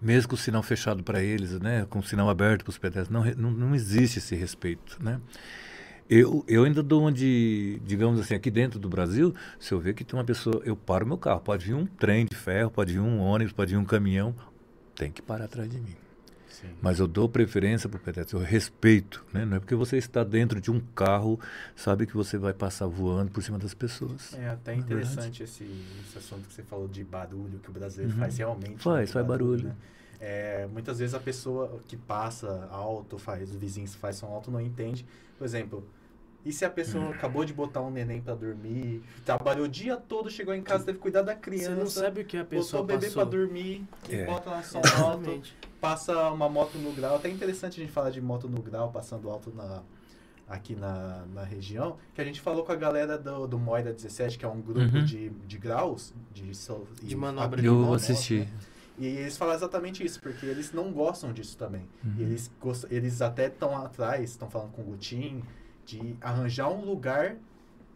Mesmo 0.00 0.30
com 0.30 0.34
o 0.34 0.38
sinal 0.38 0.62
fechado 0.62 1.02
para 1.04 1.22
eles, 1.22 1.60
né? 1.60 1.86
Com 1.88 1.98
o 1.98 2.02
sinal 2.02 2.28
aberto 2.30 2.64
para 2.64 2.70
os 2.70 2.78
pedestres, 2.78 3.10
não, 3.10 3.24
não, 3.36 3.50
não 3.50 3.74
existe 3.74 4.18
esse 4.18 4.34
respeito, 4.34 4.96
né? 5.00 5.20
Eu, 6.08 6.44
eu 6.48 6.64
ainda 6.64 6.82
dou 6.82 7.02
uma 7.02 7.12
de, 7.12 7.80
digamos 7.86 8.20
assim, 8.20 8.34
aqui 8.34 8.50
dentro 8.50 8.78
do 8.78 8.88
Brasil, 8.88 9.34
se 9.60 9.72
eu 9.72 9.78
ver 9.80 9.94
que 9.94 10.02
tem 10.02 10.18
uma 10.18 10.24
pessoa, 10.24 10.60
eu 10.64 10.74
paro 10.74 11.06
meu 11.06 11.16
carro, 11.16 11.40
pode 11.40 11.64
vir 11.64 11.74
um 11.74 11.86
trem 11.86 12.26
de 12.26 12.34
ferro, 12.34 12.70
pode 12.70 12.92
vir 12.92 13.00
um 13.00 13.20
ônibus, 13.20 13.52
pode 13.52 13.70
vir 13.72 13.78
um 13.78 13.84
caminhão, 13.84 14.34
tem 14.96 15.10
que 15.12 15.22
parar 15.22 15.44
atrás 15.44 15.70
de 15.70 15.78
mim. 15.78 15.94
Sim. 16.52 16.68
Mas 16.82 16.98
eu 16.98 17.08
dou 17.08 17.28
preferência 17.28 17.88
para 17.88 17.96
o 17.96 18.00
pedestre, 18.00 18.36
eu 18.36 18.40
respeito, 18.42 19.24
né? 19.32 19.44
Não 19.44 19.56
é 19.56 19.60
porque 19.60 19.74
você 19.74 19.96
está 19.96 20.22
dentro 20.22 20.60
de 20.60 20.70
um 20.70 20.80
carro, 20.94 21.40
sabe 21.74 22.06
que 22.06 22.14
você 22.14 22.36
vai 22.36 22.52
passar 22.52 22.86
voando 22.86 23.30
por 23.30 23.42
cima 23.42 23.58
das 23.58 23.72
pessoas. 23.74 24.34
É 24.34 24.48
até 24.50 24.72
é 24.72 24.76
interessante 24.76 25.42
esse, 25.42 25.64
esse 26.06 26.18
assunto 26.18 26.46
que 26.46 26.54
você 26.54 26.62
falou 26.62 26.86
de 26.86 27.02
barulho, 27.02 27.58
que 27.58 27.70
o 27.70 27.72
brasileiro 27.72 28.12
Uhum. 28.12 28.20
faz 28.20 28.36
realmente. 28.36 28.82
Faz, 28.82 29.10
faz 29.10 29.26
barulho. 29.26 29.68
né? 29.68 29.76
É, 30.20 30.68
muitas 30.70 30.98
vezes 30.98 31.14
a 31.14 31.18
pessoa 31.20 31.80
que 31.88 31.96
passa 31.96 32.68
alto, 32.70 33.18
faz, 33.18 33.50
os 33.50 33.56
vizinhos 33.56 33.94
faz 33.94 34.16
som 34.16 34.26
alto, 34.26 34.50
não 34.50 34.60
entende. 34.60 35.04
Por 35.38 35.44
exemplo, 35.44 35.84
e 36.44 36.52
se 36.52 36.64
a 36.64 36.70
pessoa 36.70 37.04
Hum. 37.04 37.10
acabou 37.10 37.44
de 37.44 37.52
botar 37.52 37.80
um 37.80 37.90
neném 37.90 38.20
pra 38.20 38.34
dormir, 38.34 39.02
trabalhou 39.24 39.66
o 39.66 39.68
dia 39.68 39.96
todo, 39.96 40.30
chegou 40.30 40.52
em 40.54 40.62
casa, 40.62 40.84
teve 40.84 40.98
que 40.98 41.02
cuidar 41.02 41.22
da 41.22 41.34
Você 41.34 41.40
criança, 41.40 41.70
não 41.76 41.86
sabe 41.86 42.20
o 42.22 42.24
que 42.24 42.36
a 42.36 42.42
botou 42.42 42.58
pessoa 42.58 42.82
o 42.82 42.86
bebê 42.86 43.10
pra 43.10 43.24
dormir, 43.24 43.84
e 44.08 44.14
É. 44.16 44.24
bota 44.26 44.62
som 44.62 44.78
alto, 44.96 45.20
Exatamente. 45.22 45.56
passa 45.80 46.30
uma 46.30 46.48
moto 46.48 46.78
no 46.78 46.92
grau. 46.92 47.16
Até 47.16 47.28
interessante 47.28 47.80
a 47.80 47.84
gente 47.84 47.92
falar 47.92 48.10
de 48.10 48.20
moto 48.20 48.48
no 48.48 48.60
grau, 48.60 48.90
passando 48.90 49.30
alto 49.30 49.52
na, 49.54 49.82
aqui 50.48 50.74
na, 50.74 51.24
na 51.32 51.44
região, 51.44 51.96
que 52.14 52.20
a 52.20 52.24
gente 52.24 52.40
falou 52.40 52.64
com 52.64 52.72
a 52.72 52.76
galera 52.76 53.16
do, 53.16 53.46
do 53.46 53.58
Moida 53.58 53.92
17, 53.92 54.36
que 54.38 54.44
é 54.44 54.48
um 54.48 54.60
grupo 54.60 54.80
Uhum. 54.80 55.04
de, 55.04 55.28
de 55.30 55.58
graus, 55.58 56.12
de, 56.32 56.42
De 56.50 57.12
e 57.12 57.16
manobra 57.16 57.60
de 57.60 57.66
Eu 57.68 57.74
manobra, 57.74 57.96
assisti. 57.96 58.40
né? 58.40 58.48
E 58.98 59.06
eles 59.06 59.36
falam 59.38 59.54
exatamente 59.54 60.04
isso, 60.04 60.20
porque 60.20 60.44
eles 60.44 60.70
não 60.72 60.92
gostam 60.92 61.32
disso 61.32 61.56
também. 61.56 61.82
Uhum. 62.04 62.14
E 62.18 62.22
eles, 62.22 62.50
gost- 62.60 62.86
eles 62.90 63.22
até 63.22 63.46
estão 63.46 63.74
atrás, 63.76 64.30
estão 64.30 64.50
falando 64.50 64.70
com 64.72 64.82
o 64.82 64.84
Gutin, 64.84 65.42
de 66.00 66.16
arranjar 66.20 66.68
um 66.70 66.84
lugar 66.84 67.36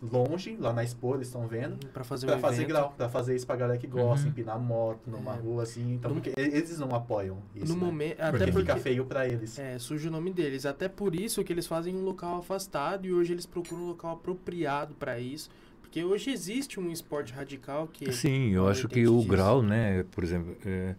longe, 0.02 0.56
lá 0.60 0.72
na 0.74 0.84
Expo, 0.84 1.14
eles 1.14 1.26
estão 1.28 1.46
vendo, 1.46 1.86
Pra 1.88 2.04
fazer 2.04 2.26
Pra 2.26 2.36
um 2.36 2.40
fazer 2.40 2.56
evento. 2.62 2.68
grau, 2.68 2.94
pra 2.96 3.08
fazer 3.08 3.34
isso 3.34 3.46
pra 3.46 3.56
galera 3.56 3.78
que 3.78 3.86
gosta, 3.86 4.26
Uhum. 4.26 4.30
empinar 4.30 4.58
moto 4.60 5.00
numa 5.10 5.34
É. 5.34 5.38
rua 5.38 5.62
assim. 5.62 5.94
Então, 5.94 6.10
No- 6.14 6.20
porque 6.20 6.38
e- 6.38 6.42
eles 6.44 6.78
não 6.78 6.94
apoiam 6.94 7.38
isso. 7.54 7.66
No 7.74 7.80
né? 7.80 7.86
momento, 7.86 8.16
Porque, 8.16 8.22
até 8.22 8.38
porque 8.46 8.60
fica 8.60 8.76
feio 8.76 9.04
pra 9.06 9.26
eles. 9.26 9.58
é, 9.58 9.78
surge 9.78 10.08
o 10.08 10.10
nome 10.10 10.32
deles. 10.32 10.66
Até 10.66 10.86
por 10.88 11.14
isso 11.14 11.42
que 11.42 11.52
eles 11.52 11.66
fazem 11.66 11.96
um 11.96 12.02
local 12.02 12.38
afastado 12.38 13.06
e 13.06 13.12
hoje 13.12 13.32
eles 13.32 13.46
procuram 13.46 13.84
um 13.84 13.88
local 13.88 14.12
apropriado 14.12 14.94
para 14.94 15.18
isso. 15.18 15.48
Porque 15.80 16.04
hoje 16.04 16.30
existe 16.30 16.78
um 16.78 16.90
esporte 16.90 17.32
radical 17.32 17.88
que 17.90 18.12
Sim, 18.12 18.50
eu 18.50 18.64
Não 18.64 18.68
acho 18.68 18.86
que 18.88 19.08
o 19.08 19.16
disso. 19.16 19.28
grau, 19.28 19.62
né, 19.62 20.04
por 20.10 20.22
exemplo, 20.22 20.54
é, 20.66 20.94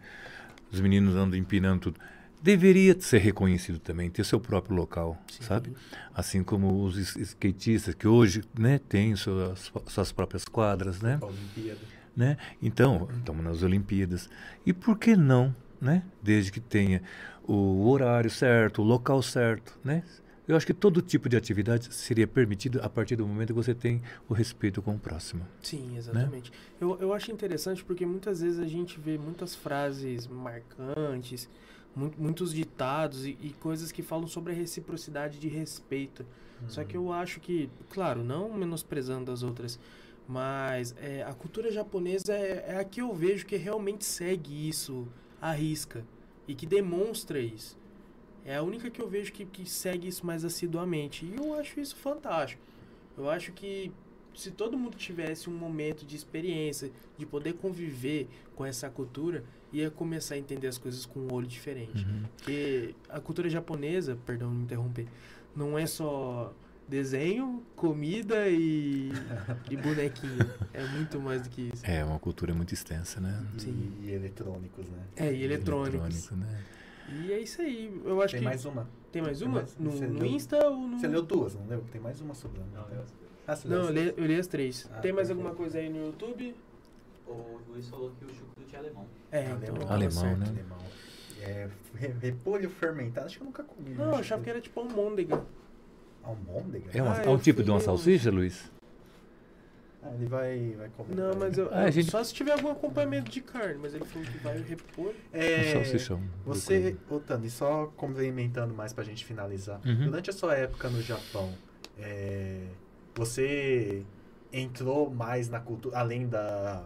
os 0.71 0.79
meninos 0.81 1.15
andam 1.15 1.37
empinando 1.37 1.81
tudo, 1.81 1.99
deveria 2.41 2.99
ser 2.99 3.19
reconhecido 3.19 3.79
também, 3.79 4.09
ter 4.09 4.23
seu 4.23 4.39
próprio 4.39 4.75
local, 4.75 5.17
Sim. 5.29 5.43
sabe? 5.43 5.73
Assim 6.13 6.43
como 6.43 6.83
os 6.83 7.15
skatistas 7.15 7.93
que 7.95 8.07
hoje, 8.07 8.43
né, 8.57 8.79
têm 8.89 9.15
suas, 9.15 9.71
suas 9.87 10.11
próprias 10.11 10.45
quadras, 10.45 11.01
né? 11.01 11.19
Olimpíada. 11.21 11.79
né? 12.15 12.37
Então, 12.61 13.07
estamos 13.17 13.43
nas 13.43 13.63
Olimpíadas. 13.63 14.29
E 14.65 14.73
por 14.73 14.97
que 14.97 15.15
não, 15.15 15.55
né? 15.79 16.03
Desde 16.21 16.51
que 16.51 16.59
tenha 16.59 17.01
o 17.43 17.87
horário 17.89 18.29
certo, 18.29 18.81
o 18.81 18.85
local 18.85 19.21
certo, 19.21 19.77
né? 19.83 20.03
Eu 20.47 20.55
acho 20.55 20.65
que 20.65 20.73
todo 20.73 21.01
tipo 21.01 21.27
de 21.27 21.35
atividade 21.35 21.93
seria 21.93 22.25
permitido 22.25 22.79
a 22.81 22.87
partir 22.87 23.17
do 23.17 23.27
momento 23.27 23.49
que 23.49 23.53
você 23.53 23.75
tem 23.75 24.01
o 24.29 24.33
respeito 24.33 24.81
com 24.81 24.95
o 24.95 24.99
próximo. 24.99 25.45
Sim, 25.61 25.97
exatamente. 25.97 26.53
Eu, 26.79 26.97
eu 27.01 27.13
acho 27.13 27.29
interessante 27.31 27.83
porque 27.83 28.05
muitas 28.05 28.39
vezes 28.39 28.57
a 28.57 28.65
gente 28.65 28.97
vê 28.97 29.17
muitas 29.17 29.53
frases 29.53 30.25
marcantes, 30.25 31.49
muitos 32.17 32.53
ditados 32.53 33.25
e, 33.25 33.37
e 33.41 33.49
coisas 33.59 33.91
que 33.91 34.01
falam 34.01 34.27
sobre 34.27 34.53
a 34.53 34.55
reciprocidade 34.55 35.39
de 35.39 35.47
respeito. 35.47 36.25
Só 36.67 36.83
que 36.83 36.97
eu 36.97 37.11
acho 37.11 37.39
que, 37.39 37.69
claro, 37.89 38.23
não 38.23 38.51
menosprezando 38.53 39.31
as 39.31 39.43
outras, 39.43 39.79
mas 40.27 40.95
é, 40.99 41.23
a 41.23 41.33
cultura 41.33 41.71
japonesa 41.71 42.33
é, 42.33 42.65
é 42.69 42.77
a 42.79 42.83
que 42.83 43.01
eu 43.01 43.13
vejo 43.13 43.45
que 43.45 43.55
realmente 43.55 44.03
segue 44.03 44.67
isso 44.67 45.07
à 45.41 45.51
risca 45.51 46.03
e 46.47 46.55
que 46.55 46.65
demonstra 46.65 47.39
isso. 47.39 47.77
É 48.43 48.55
a 48.55 48.63
única 48.63 48.89
que 48.89 49.01
eu 49.01 49.07
vejo 49.07 49.31
que, 49.31 49.45
que 49.45 49.69
segue 49.69 50.07
isso 50.07 50.25
mais 50.25 50.43
assiduamente. 50.43 51.25
E 51.25 51.35
eu 51.35 51.53
acho 51.53 51.79
isso 51.79 51.95
fantástico. 51.95 52.61
Eu 53.17 53.29
acho 53.29 53.51
que 53.51 53.91
se 54.33 54.51
todo 54.51 54.77
mundo 54.77 54.95
tivesse 54.95 55.49
um 55.49 55.53
momento 55.53 56.05
de 56.05 56.15
experiência, 56.15 56.91
de 57.17 57.25
poder 57.25 57.53
conviver 57.53 58.27
com 58.55 58.65
essa 58.65 58.89
cultura, 58.89 59.43
ia 59.73 59.89
começar 59.91 60.35
a 60.35 60.37
entender 60.37 60.67
as 60.67 60.77
coisas 60.77 61.05
com 61.05 61.19
um 61.21 61.33
olho 61.33 61.47
diferente. 61.47 62.05
Porque 62.37 62.95
a 63.09 63.19
cultura 63.19 63.49
japonesa, 63.49 64.17
perdão 64.25 64.49
me 64.51 64.63
interromper, 64.63 65.07
não 65.55 65.77
é 65.77 65.85
só 65.85 66.53
desenho, 66.87 67.61
comida 67.75 68.47
e, 68.47 69.11
e 69.69 69.75
bonequinho. 69.75 70.49
É 70.73 70.85
muito 70.87 71.19
mais 71.19 71.41
do 71.41 71.49
que 71.49 71.69
isso. 71.73 71.85
É 71.85 72.03
uma 72.03 72.17
cultura 72.19 72.53
muito 72.53 72.73
extensa, 72.73 73.19
né? 73.19 73.45
E, 73.57 73.61
Sim. 73.61 73.93
e 74.03 74.11
eletrônicos, 74.11 74.87
né? 74.87 75.03
É, 75.15 75.33
e 75.33 75.43
eletrônicos. 75.43 75.95
Eletrônico, 76.29 76.35
né? 76.35 76.63
E 77.09 77.31
é 77.31 77.39
isso 77.39 77.61
aí. 77.61 78.01
Eu 78.05 78.21
acho 78.21 78.31
Tem 78.33 78.39
que. 78.41 78.45
mais 78.45 78.65
uma. 78.65 78.87
Tem 79.11 79.21
mais 79.21 79.39
tem 79.39 79.47
uma? 79.47 79.59
mais- 79.61 79.75
no, 79.77 79.91
no 79.91 80.19
leu- 80.19 80.25
Insta 80.25 80.67
ou 80.67 80.77
no. 80.87 80.99
Você 80.99 81.07
leu 81.07 81.21
duas, 81.21 81.55
não 81.55 81.65
leu? 81.67 81.83
Tem 81.91 81.99
mais 82.01 82.19
uma 82.21 82.33
sobre 82.33 82.59
Não, 82.73 82.81
eu 82.89 83.03
Ah, 83.47 83.55
você 83.55 83.67
Não, 83.67 83.77
leu 83.77 83.85
eu 83.85 83.93
li, 83.93 84.13
eu 84.17 84.25
li 84.25 84.35
as 84.35 84.47
três. 84.47 84.89
Ah, 84.91 84.99
Tem 84.99 85.11
mais 85.13 85.27
perfeito. 85.27 85.31
alguma 85.47 85.55
coisa 85.55 85.77
aí 85.79 85.89
no 85.89 86.05
YouTube? 86.07 86.53
O 87.27 87.59
Luiz 87.69 87.87
falou 87.89 88.11
que 88.17 88.25
o 88.25 88.29
chucrute 88.33 88.75
é 88.75 88.79
alemão. 88.79 89.05
É, 89.31 89.45
Alemão. 89.51 89.89
Alemão, 89.91 90.11
certo. 90.21 90.37
né? 90.39 90.45
Alemão. 90.49 90.77
É, 91.41 91.69
re- 91.95 92.15
repolho 92.21 92.69
fermentado, 92.69 93.27
acho 93.27 93.37
que 93.37 93.43
eu 93.43 93.45
nunca 93.45 93.63
comi. 93.63 93.91
Não, 93.93 94.05
eu 94.11 94.15
achava 94.15 94.41
que 94.43 94.49
era 94.49 94.59
tipo 94.61 94.79
almôndega. 94.79 95.43
Almôndega? 96.23 96.89
É, 96.93 97.01
uma- 97.01 97.13
Ah, 97.17 97.23
é 97.23 97.29
um 97.29 97.37
tipo 97.37 97.63
de 97.63 97.69
uma 97.69 97.79
salsicha, 97.79 98.31
Luiz? 98.31 98.71
Ah, 100.03 100.11
ele 100.13 100.25
vai, 100.25 100.75
vai 100.77 100.89
comer. 100.89 101.15
Não, 101.15 101.35
mas 101.35 101.57
eu. 101.57 101.69
Ah, 101.71 101.83
a 101.83 101.89
gente- 101.91 102.09
Só 102.09 102.23
se 102.23 102.33
tiver 102.33 102.51
algum 102.53 102.71
acompanhamento 102.71 103.29
de 103.31 103.41
carne, 103.41 103.77
mas 103.81 103.93
ele 103.93 104.05
falou 104.05 104.27
que 104.27 104.37
vai 104.39 104.57
repor. 104.61 105.07
Um 105.33 105.37
É, 105.37 105.73
salsichão. 105.73 106.21
Você, 106.45 106.95
ô 107.09 107.19
Tani, 107.19 107.49
só 107.49 107.87
complementando 107.97 108.73
mais 108.73 108.93
pra 108.93 109.03
gente 109.03 109.25
finalizar. 109.25 109.79
Uhum. 109.85 110.05
Durante 110.05 110.29
a 110.29 110.33
sua 110.33 110.55
época 110.55 110.89
no 110.89 111.01
Japão, 111.01 111.53
é, 111.99 112.67
você 113.15 114.03
entrou 114.53 115.09
mais 115.09 115.49
na 115.49 115.59
cultura, 115.59 115.97
além 115.97 116.27
da, 116.27 116.83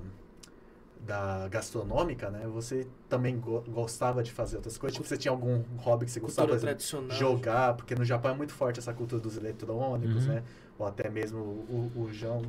da 1.06 1.48
gastronômica, 1.49 2.30
né? 2.30 2.48
Você 2.48 2.88
também 3.10 3.40
go- 3.40 3.61
gostava 3.68 4.22
de 4.23 4.32
fazer 4.32 4.57
outras 4.57 4.78
coisas? 4.78 4.95
Tipo, 4.95 5.07
você 5.07 5.18
tinha 5.18 5.32
algum 5.32 5.61
hobby 5.78 6.06
que 6.06 6.11
você 6.11 6.19
gostava, 6.19 6.49
Cultura 6.49 6.72
tradicional. 6.72 7.18
jogar? 7.18 7.73
Porque 7.76 7.95
no 7.95 8.06
Japão 8.06 8.32
é 8.32 8.36
muito 8.36 8.53
forte 8.53 8.80
essa 8.80 8.94
cultura 8.94 9.22
dos 9.22 9.36
eletrônicos, 9.38 10.26
Uhum. 10.26 10.34
né? 10.34 10.44
Ou 10.78 10.86
até 10.86 11.10
mesmo 11.10 11.40
o, 11.40 11.91
o 11.95 12.14
João 12.14 12.44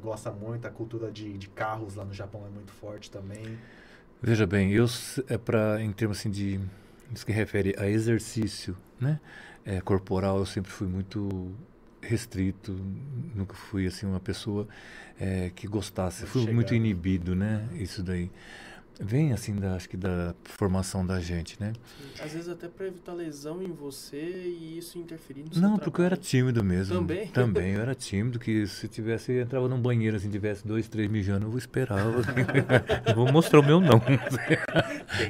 gosta 0.00 0.30
muito, 0.32 0.66
a 0.66 0.70
cultura 0.70 1.10
de, 1.10 1.36
de 1.38 1.48
carros 1.48 1.94
lá 1.94 2.04
no 2.04 2.12
Japão 2.12 2.44
é 2.46 2.50
muito 2.50 2.72
forte 2.72 3.10
também. 3.10 3.58
Veja 4.20 4.46
bem, 4.46 4.72
eu 4.72 4.86
é 5.28 5.38
para 5.38 5.80
em 5.80 5.92
termos 5.92 6.18
assim 6.18 6.30
de 6.30 6.60
isso 7.14 7.24
que 7.24 7.32
refere 7.32 7.74
a 7.78 7.88
exercício, 7.88 8.76
né? 9.00 9.20
É, 9.64 9.80
corporal, 9.80 10.38
eu 10.38 10.46
sempre 10.46 10.70
fui 10.70 10.86
muito 10.88 11.52
restrito, 12.00 12.72
nunca 13.34 13.54
fui 13.54 13.86
assim 13.86 14.06
uma 14.06 14.20
pessoa 14.20 14.68
é, 15.18 15.50
que 15.54 15.66
gostasse, 15.66 16.26
fui 16.26 16.42
muito 16.42 16.68
chegado. 16.68 16.74
inibido, 16.74 17.34
né? 17.34 17.68
Isso 17.74 18.02
daí 18.02 18.30
vem 19.00 19.32
assim 19.32 19.54
da 19.54 19.74
acho 19.74 19.88
que 19.88 19.96
da 19.96 20.34
formação 20.44 21.06
da 21.06 21.20
gente, 21.20 21.56
né? 21.60 21.72
Sim. 21.72 22.24
Às 22.24 22.32
vezes 22.32 22.48
até 22.48 22.66
pra 22.68 22.86
evitar 22.86 23.12
lesão 23.12 23.62
em 23.62 23.70
você 23.72 24.18
e 24.20 24.76
isso 24.78 24.98
interferir 24.98 25.44
no 25.44 25.52
seu 25.54 25.62
Não, 25.62 25.78
porque 25.78 26.00
eu 26.00 26.04
era 26.04 26.16
trabalho. 26.16 26.28
tímido 26.30 26.64
mesmo. 26.64 26.96
Também? 26.96 27.26
Também, 27.32 27.72
eu 27.74 27.80
era 27.80 27.94
tímido, 27.94 28.38
que 28.38 28.66
se 28.66 28.88
tivesse, 28.88 29.32
eu 29.32 29.42
entrava 29.42 29.68
num 29.68 29.80
banheiro, 29.80 30.16
assim, 30.16 30.28
tivesse 30.30 30.66
dois, 30.66 30.88
três 30.88 31.08
mijando, 31.10 31.46
eu 31.46 31.56
esperava. 31.58 32.22
eu 33.06 33.14
vou 33.14 33.30
mostrar 33.30 33.60
o 33.60 33.62
meu 33.64 33.80
não. 33.80 34.02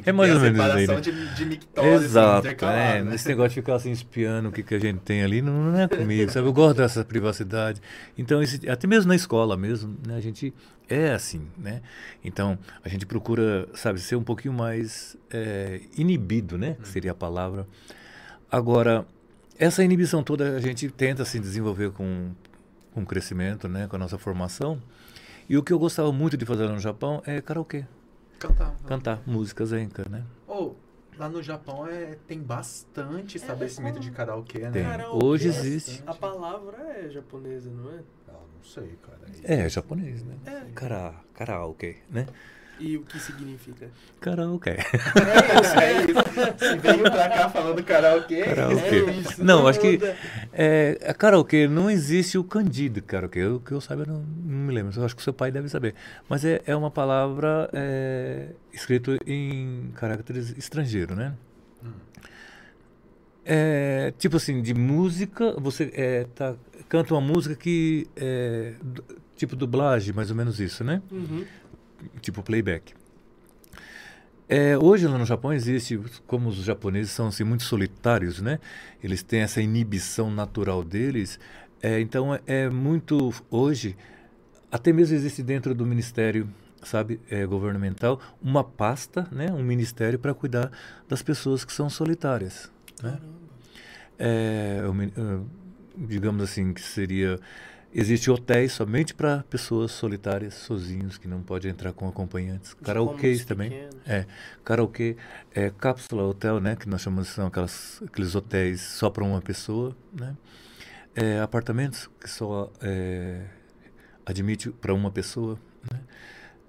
É 0.05 0.13
mais 0.13 0.33
ou 0.35 0.41
menos 0.41 0.59
isso 0.59 0.77
aí, 0.77 0.87
né? 0.87 1.01
de, 1.01 1.35
de 1.35 1.45
mictose, 1.45 1.89
assim, 1.89 2.05
Exato, 2.05 2.47
intercalada, 2.47 2.79
é, 2.81 3.03
né? 3.05 3.15
esse 3.15 3.29
negócio 3.29 3.51
de 3.51 3.55
ficar 3.57 3.75
assim 3.77 3.91
espiando 3.91 4.49
o 4.49 4.53
que, 4.53 4.63
que 4.63 4.75
a 4.75 4.79
gente 4.79 5.01
tem 5.01 5.23
ali, 5.23 5.43
não, 5.43 5.53
não 5.73 5.79
é 5.79 5.87
comigo, 5.89 6.31
sabe? 6.31 6.47
Eu 6.49 6.53
gosto 6.53 6.79
dessa 6.79 7.05
privacidade. 7.05 7.81
Então, 8.17 8.43
esse- 8.43 8.69
até 8.69 8.87
mesmo 8.87 9.09
na 9.09 9.17
escola 9.17 9.57
mesmo, 9.57 9.97
né, 10.07 10.17
a 10.17 10.21
gente 10.21 10.53
é 10.89 11.13
assim, 11.13 11.47
né? 11.57 11.83
Então, 12.25 12.59
a 12.85 12.89
gente 12.89 13.05
procura, 13.05 13.69
sabe, 13.75 14.01
ser 14.01 14.17
um 14.17 14.23
pouquinho 14.23 14.55
mais 14.55 15.17
é, 15.31 15.81
inibido, 15.97 16.57
né? 16.57 16.77
Que 16.81 16.89
seria 16.89 17.13
a 17.13 17.15
palavra. 17.15 17.67
Agora, 18.51 19.07
essa 19.59 19.85
inibição 19.85 20.23
toda 20.23 20.57
a 20.57 20.61
gente 20.61 20.89
tenta 20.91 21.25
se 21.25 21.39
desenvolver 21.39 21.91
com, 21.91 22.31
com 22.95 23.03
o 23.03 23.07
crescimento, 23.07 23.69
né? 23.69 23.87
Com 23.87 23.97
a 23.97 23.99
nossa 23.99 24.17
formação. 24.17 24.81
E 25.49 25.57
o 25.57 25.63
que 25.63 25.73
eu 25.73 25.79
gostava 25.79 26.13
muito 26.13 26.37
de 26.37 26.47
fazer 26.47 26.69
no 26.69 26.79
Japão 26.79 27.23
é 27.27 27.41
karaokê. 27.41 27.85
Cantar. 28.39 28.77
Cantar 28.87 29.23
músicas 29.27 29.73
enka, 29.73 30.09
né? 30.09 30.25
Ou, 30.47 30.77
lá 31.19 31.29
no 31.29 31.43
Japão 31.43 31.87
é, 31.87 32.17
tem 32.27 32.41
bastante 32.41 33.37
estabelecimento 33.37 33.99
de 33.99 34.11
karaokê, 34.11 34.61
né? 34.61 34.71
Tem. 34.71 34.85
Karaokê, 34.85 35.25
Hoje 35.25 35.49
existe. 35.49 36.03
A 36.07 36.15
palavra 36.15 36.77
é 36.99 37.09
japonesa, 37.11 37.71
não 37.71 37.91
é? 37.91 38.03
Não 38.59 38.65
sei, 38.65 38.99
cara. 39.03 39.19
É, 39.45 39.69
japonês, 39.69 40.23
né? 40.25 40.35
É. 40.47 40.61
Kara, 40.75 41.15
karaokê, 41.35 41.97
né? 42.11 42.27
E 42.81 42.97
o 42.97 43.03
que 43.03 43.19
significa? 43.19 43.89
Karaokê. 44.21 44.71
É 44.71 45.61
isso, 45.61 45.81
é 45.81 45.93
isso. 46.05 46.59
Se 46.59 46.77
veio 46.79 47.03
pra 47.03 47.29
cá 47.29 47.49
falando 47.49 47.83
karaokê, 47.83 48.43
Karaokê. 48.43 48.87
é 48.87 49.11
isso. 49.15 49.45
Não, 49.45 49.67
acho 49.67 49.81
que 49.81 49.99
é, 50.53 50.97
a 51.05 51.13
karaokê 51.13 51.67
não 51.67 51.91
existe 51.91 52.39
o 52.39 52.45
candido 52.45 53.03
karaokê. 53.03 53.45
O 53.47 53.59
que 53.59 53.73
eu 53.73 53.81
saiba, 53.81 54.05
não, 54.07 54.21
não 54.21 54.59
me 54.67 54.73
lembro. 54.73 54.93
Eu 54.97 55.05
acho 55.05 55.17
que 55.17 55.21
o 55.21 55.25
seu 55.25 55.33
pai 55.33 55.51
deve 55.51 55.69
saber. 55.69 55.95
Mas 56.29 56.45
é, 56.45 56.63
é 56.67 56.77
uma 56.77 56.91
palavra 56.91 57.69
é, 57.73 58.51
escrita 58.73 59.19
em 59.27 59.91
caracteres 59.97 60.57
estrangeiros, 60.57 61.17
né? 61.17 61.35
Hum. 61.85 61.91
É, 63.45 64.13
tipo 64.19 64.37
assim, 64.37 64.63
de 64.63 64.73
música, 64.75 65.53
você 65.59 65.91
é, 65.95 66.27
tá, 66.33 66.55
canta 66.89 67.15
uma 67.15 67.21
música 67.21 67.55
que 67.55 68.07
é 68.17 68.75
tipo 69.37 69.55
dublagem, 69.55 70.13
mais 70.13 70.31
ou 70.31 70.37
menos 70.37 70.59
isso, 70.59 70.83
né? 70.83 71.01
Uhum. 71.11 71.45
tipo 72.21 72.43
playback. 72.43 72.93
É, 74.49 74.79
hoje 74.79 75.07
lá 75.07 75.19
no 75.19 75.27
Japão 75.27 75.53
existe, 75.53 76.01
como 76.27 76.49
os 76.49 76.57
japoneses 76.57 77.13
são 77.13 77.29
assim, 77.29 77.45
muito 77.45 77.65
solitários, 77.65 78.41
né? 78.41 78.59
Eles 79.03 79.23
têm 79.23 79.41
essa 79.41 79.61
inibição 79.61 80.31
natural 80.31 80.83
deles. 80.83 81.39
É, 81.83 82.01
então 82.01 82.35
é, 82.35 82.41
é 82.47 82.71
muito 82.71 83.33
hoje, 83.51 83.95
até 84.73 84.91
mesmo 84.93 85.15
existe 85.15 85.43
dentro 85.43 85.75
do 85.75 85.85
ministério, 85.85 86.49
sabe, 86.83 87.21
é, 87.31 87.45
governamental, 87.45 88.21
uma 88.43 88.65
pasta, 88.65 89.29
né? 89.31 89.53
Um 89.53 89.63
ministério 89.63 90.19
para 90.19 90.33
cuidar 90.33 90.73
das 91.07 91.23
pessoas 91.23 91.63
que 91.63 91.73
são 91.73 91.91
solitárias. 91.91 92.71
Né? 93.03 93.19
É, 94.19 94.83
o 94.89 94.95
digamos 96.07 96.43
assim, 96.43 96.73
que 96.73 96.81
seria. 96.81 97.39
Existe 97.93 98.31
hotéis 98.31 98.73
somente 98.73 99.15
para 99.15 99.43
pessoas 99.45 99.93
solitárias, 99.93 100.53
sozinhos, 100.55 101.17
que 101.17 101.27
não 101.27 101.43
podem 101.43 101.71
entrar 101.71 101.93
com 101.95 102.07
acompanhantes. 102.07 102.75
Karaokês 102.75 103.47
também. 103.47 103.71
pequenos. 103.71 103.97
É, 104.07 104.27
karaokê, 104.63 105.17
é, 105.55 105.71
cápsula 105.71 106.23
hotel, 106.25 106.61
né? 106.61 106.77
Que 106.77 106.87
nós 106.87 107.01
chamamos 107.01 107.29
são 107.29 107.47
aquelas, 107.47 108.03
aqueles 108.07 108.35
hotéis 108.35 108.83
só 108.83 109.09
para 109.09 109.25
uma 109.25 109.41
pessoa, 109.41 109.97
né? 110.13 110.37
É, 111.15 111.41
apartamentos 111.41 112.09
que 112.21 112.29
só 112.29 112.71
é, 112.83 113.47
admite 114.25 114.71
para 114.71 114.93
uma 114.93 115.11
pessoa, 115.11 115.59
né? 115.91 116.01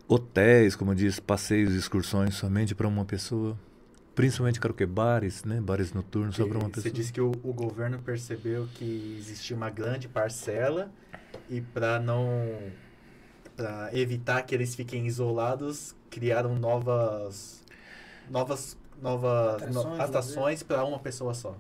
Hotéis, 0.08 0.76
como 0.76 0.96
disse, 0.96 1.22
passeios, 1.22 1.74
excursões 1.76 2.34
somente 2.34 2.74
para 2.74 2.88
uma 2.88 3.06
pessoa. 3.06 3.56
Principalmente 4.20 4.60
karaokê, 4.60 4.86
bares, 4.86 5.44
né? 5.46 5.62
Bares 5.62 5.94
noturnos 5.94 6.36
só 6.36 6.46
para 6.46 6.58
uma 6.58 6.68
Você 6.70 6.76
pessoa. 6.76 6.94
disse 6.94 7.14
que 7.14 7.22
o, 7.22 7.32
o 7.44 7.54
governo 7.54 8.00
percebeu 8.00 8.68
que 8.76 9.16
existia 9.18 9.56
uma 9.56 9.70
grande 9.70 10.08
parcela 10.08 10.92
e 11.50 11.62
para 11.62 12.00
não 12.00 12.30
para 13.56 13.90
evitar 13.98 14.42
que 14.44 14.54
eles 14.56 14.74
fiquem 14.76 15.06
isolados, 15.06 15.96
criaram 16.10 16.56
novas 16.56 17.62
novas 18.30 18.78
novas 19.02 19.56
Atrações, 19.56 19.74
no- 19.98 20.02
atrações 20.04 20.64
para 20.64 20.84
uma 20.84 21.00
pessoa 21.00 21.34
só. 21.34 21.56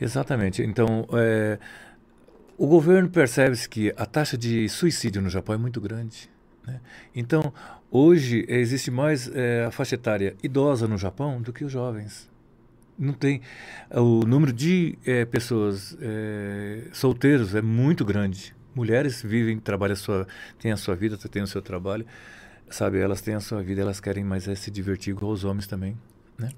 Exatamente. 0.00 0.62
Então, 0.62 1.06
é, 1.12 1.58
o 2.56 2.66
governo 2.66 3.08
percebe 3.10 3.56
que 3.68 3.92
a 3.96 4.06
taxa 4.06 4.36
de 4.38 4.68
suicídio 4.68 5.20
no 5.20 5.28
Japão 5.28 5.54
é 5.54 5.58
muito 5.58 5.80
grande. 5.80 6.30
né? 6.66 6.80
Então, 7.14 7.52
hoje 7.90 8.44
existe 8.48 8.90
mais 8.90 9.28
é, 9.34 9.64
a 9.64 9.70
faixa 9.70 9.94
etária 9.94 10.36
idosa 10.42 10.86
no 10.86 10.98
Japão 10.98 11.40
do 11.40 11.52
que 11.52 11.64
os 11.64 11.72
jovens. 11.72 12.28
Não 12.98 13.12
tem 13.12 13.40
o 13.90 14.26
número 14.26 14.52
de 14.52 14.98
é, 15.06 15.24
pessoas 15.24 15.96
é, 16.00 16.88
solteiros 16.92 17.54
é 17.54 17.62
muito 17.62 18.04
grande. 18.04 18.54
Mulheres 18.74 19.22
vivem, 19.22 19.58
trabalham 19.58 19.96
sua, 19.96 20.26
têm 20.58 20.72
a 20.72 20.76
sua 20.76 20.96
vida, 20.96 21.16
têm 21.16 21.42
o 21.42 21.46
seu 21.46 21.62
trabalho, 21.62 22.04
sabe? 22.68 22.98
Elas 22.98 23.20
têm 23.20 23.34
a 23.34 23.40
sua 23.40 23.62
vida, 23.62 23.82
elas 23.82 24.00
querem 24.00 24.24
mais 24.24 24.48
é, 24.48 24.54
se 24.54 24.70
divertir 24.70 25.12
igual 25.12 25.32
os 25.32 25.44
homens 25.44 25.66
também. 25.66 25.96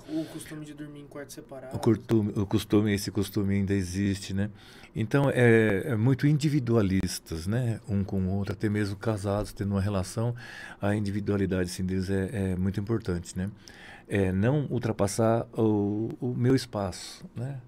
O 0.09 0.25
costume 0.27 0.67
de 0.67 0.75
dormir 0.75 1.01
em 1.01 1.07
quarto 1.07 1.33
separado. 1.33 1.75
O 1.75 1.79
costume, 1.79 2.33
o 2.37 2.45
costume, 2.45 2.93
esse 2.93 3.11
costume 3.11 3.55
ainda 3.55 3.73
existe, 3.73 4.35
né? 4.35 4.51
Então 4.95 5.31
é, 5.31 5.85
é 5.87 5.97
muito 5.97 6.27
individualistas, 6.27 7.47
né? 7.47 7.81
Um 7.89 8.05
com 8.05 8.21
o 8.21 8.37
outro, 8.37 8.53
até 8.53 8.69
mesmo 8.69 8.97
casados 8.97 9.53
tendo 9.55 9.71
uma 9.71 9.81
relação, 9.81 10.35
a 10.83 10.95
individualidade 10.95 11.71
assim, 11.71 11.85
deles 11.85 12.11
é, 12.11 12.53
é 12.53 12.57
muito 12.57 12.79
importante, 12.79 13.37
né? 13.39 13.51
É 14.07 14.31
não 14.31 14.67
ultrapassar 14.69 15.47
o, 15.57 16.11
o 16.21 16.35
meu 16.35 16.55
espaço, 16.55 17.25
né? 17.35 17.59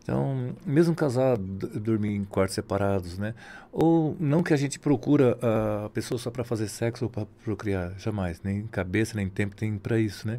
Então, 0.00 0.54
mesmo 0.64 0.94
casado, 0.94 1.42
dormir 1.80 2.14
em 2.14 2.24
quartos 2.24 2.54
separados, 2.54 3.18
né? 3.18 3.34
Ou 3.72 4.16
não 4.20 4.40
que 4.40 4.54
a 4.54 4.56
gente 4.56 4.78
procura 4.78 5.36
a 5.42 5.90
pessoa 5.90 6.16
só 6.16 6.30
para 6.30 6.44
fazer 6.44 6.68
sexo 6.68 7.06
ou 7.06 7.10
para 7.10 7.26
procriar, 7.44 7.92
jamais, 7.98 8.40
nem 8.40 8.68
cabeça 8.68 9.16
nem 9.16 9.28
tempo 9.28 9.56
tem 9.56 9.76
para 9.76 9.98
isso, 9.98 10.28
né? 10.28 10.38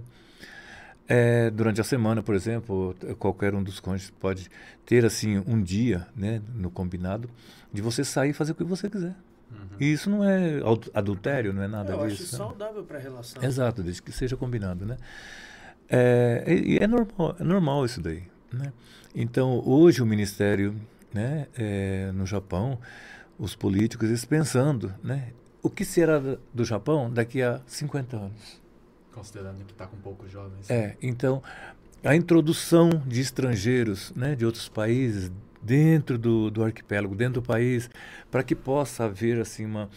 É, 1.10 1.50
durante 1.50 1.80
a 1.80 1.84
semana, 1.84 2.22
por 2.22 2.36
exemplo, 2.36 2.96
qualquer 3.18 3.56
um 3.56 3.64
dos 3.64 3.80
cônjuges 3.80 4.10
pode 4.20 4.50
ter 4.86 5.06
assim 5.06 5.42
um 5.48 5.62
dia, 5.62 6.06
né, 6.16 6.42
no 6.54 6.70
combinado, 6.70 7.30
de 7.72 7.82
você 7.82 8.04
sair 8.04 8.32
e 8.32 8.34
fazer 8.34 8.52
o 8.52 8.56
que 8.56 8.64
você 8.64 8.90
quiser. 8.90 9.16
E 9.80 9.94
isso 9.94 10.10
não 10.10 10.24
é 10.24 10.60
adultério, 10.94 11.54
não 11.54 11.62
é 11.64 11.68
nada 11.68 11.94
Eu 11.94 12.04
acho 12.04 12.16
disso. 12.18 12.34
né? 12.34 12.38
saudável 12.38 12.84
pra 12.84 13.00
relação. 13.00 13.42
Exato, 13.42 13.82
desde 13.82 14.02
que 14.02 14.12
seja 14.12 14.36
combinado, 14.36 14.86
né? 14.86 14.98
É, 15.90 16.44
e 16.48 16.78
é 16.78 16.88
normal, 16.88 17.36
é 17.40 17.44
normal 17.44 17.86
isso 17.86 18.02
daí, 18.02 18.24
né? 18.52 18.74
Então, 19.16 19.62
hoje 19.66 20.02
o 20.02 20.06
Ministério, 20.06 20.76
né, 21.14 21.48
é, 21.58 22.12
no 22.14 22.26
Japão, 22.26 22.78
os 23.40 23.56
políticos, 23.56 24.10
eles 24.10 24.26
pensando, 24.26 24.94
né? 25.02 25.30
O 25.64 25.70
que 25.70 25.86
será 25.86 26.20
do 26.20 26.66
Japão 26.66 27.10
daqui 27.12 27.42
a 27.42 27.62
50 27.66 28.18
anos? 28.18 28.62
Considerando 29.18 29.66
que 29.66 29.72
está 29.72 29.88
com 29.88 29.98
poucos 29.98 30.32
jovens. 30.32 30.70
É, 30.70 30.96
então 31.02 31.42
a 32.04 32.16
introdução 32.16 32.90
de 33.06 33.20
estrangeiros, 33.20 34.14
né, 34.16 34.36
de 34.36 34.46
outros 34.46 34.70
países 34.70 35.32
dentro 35.62 36.18
do, 36.18 36.52
do 36.52 36.64
arquipélago, 36.64 37.16
dentro 37.16 37.42
do 37.42 37.46
país, 37.46 37.90
para 38.30 38.44
que 38.44 38.54
possa 38.56 39.06
haver 39.06 39.42
assim 39.42 39.66
uma 39.66 39.90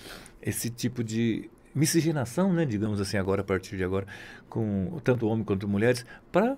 esse 0.43 0.71
tipo 0.71 1.05
de 1.05 1.51
miscigenação, 1.75 2.51
né, 2.53 2.65
digamos 2.65 2.99
assim, 3.01 3.19
agora 3.19 3.43
a 3.43 3.45
partir 3.45 3.77
de 3.77 3.85
agora, 3.85 4.07
com 4.49 4.99
tanto 5.05 5.27
homens 5.29 5.45
quanto 5.47 5.69
mulheres, 5.69 6.05
para 6.33 6.57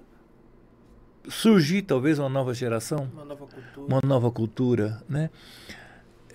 surgir 1.29 1.83
talvez 1.83 2.19
uma 2.19 2.29
nova 2.29 2.55
geração, 2.55 3.09
Uma 3.13 3.25
nova 3.25 3.47
cultura. 3.47 3.87
uma 3.87 4.01
nova 4.05 4.31
cultura, 4.31 5.03
né? 5.09 5.31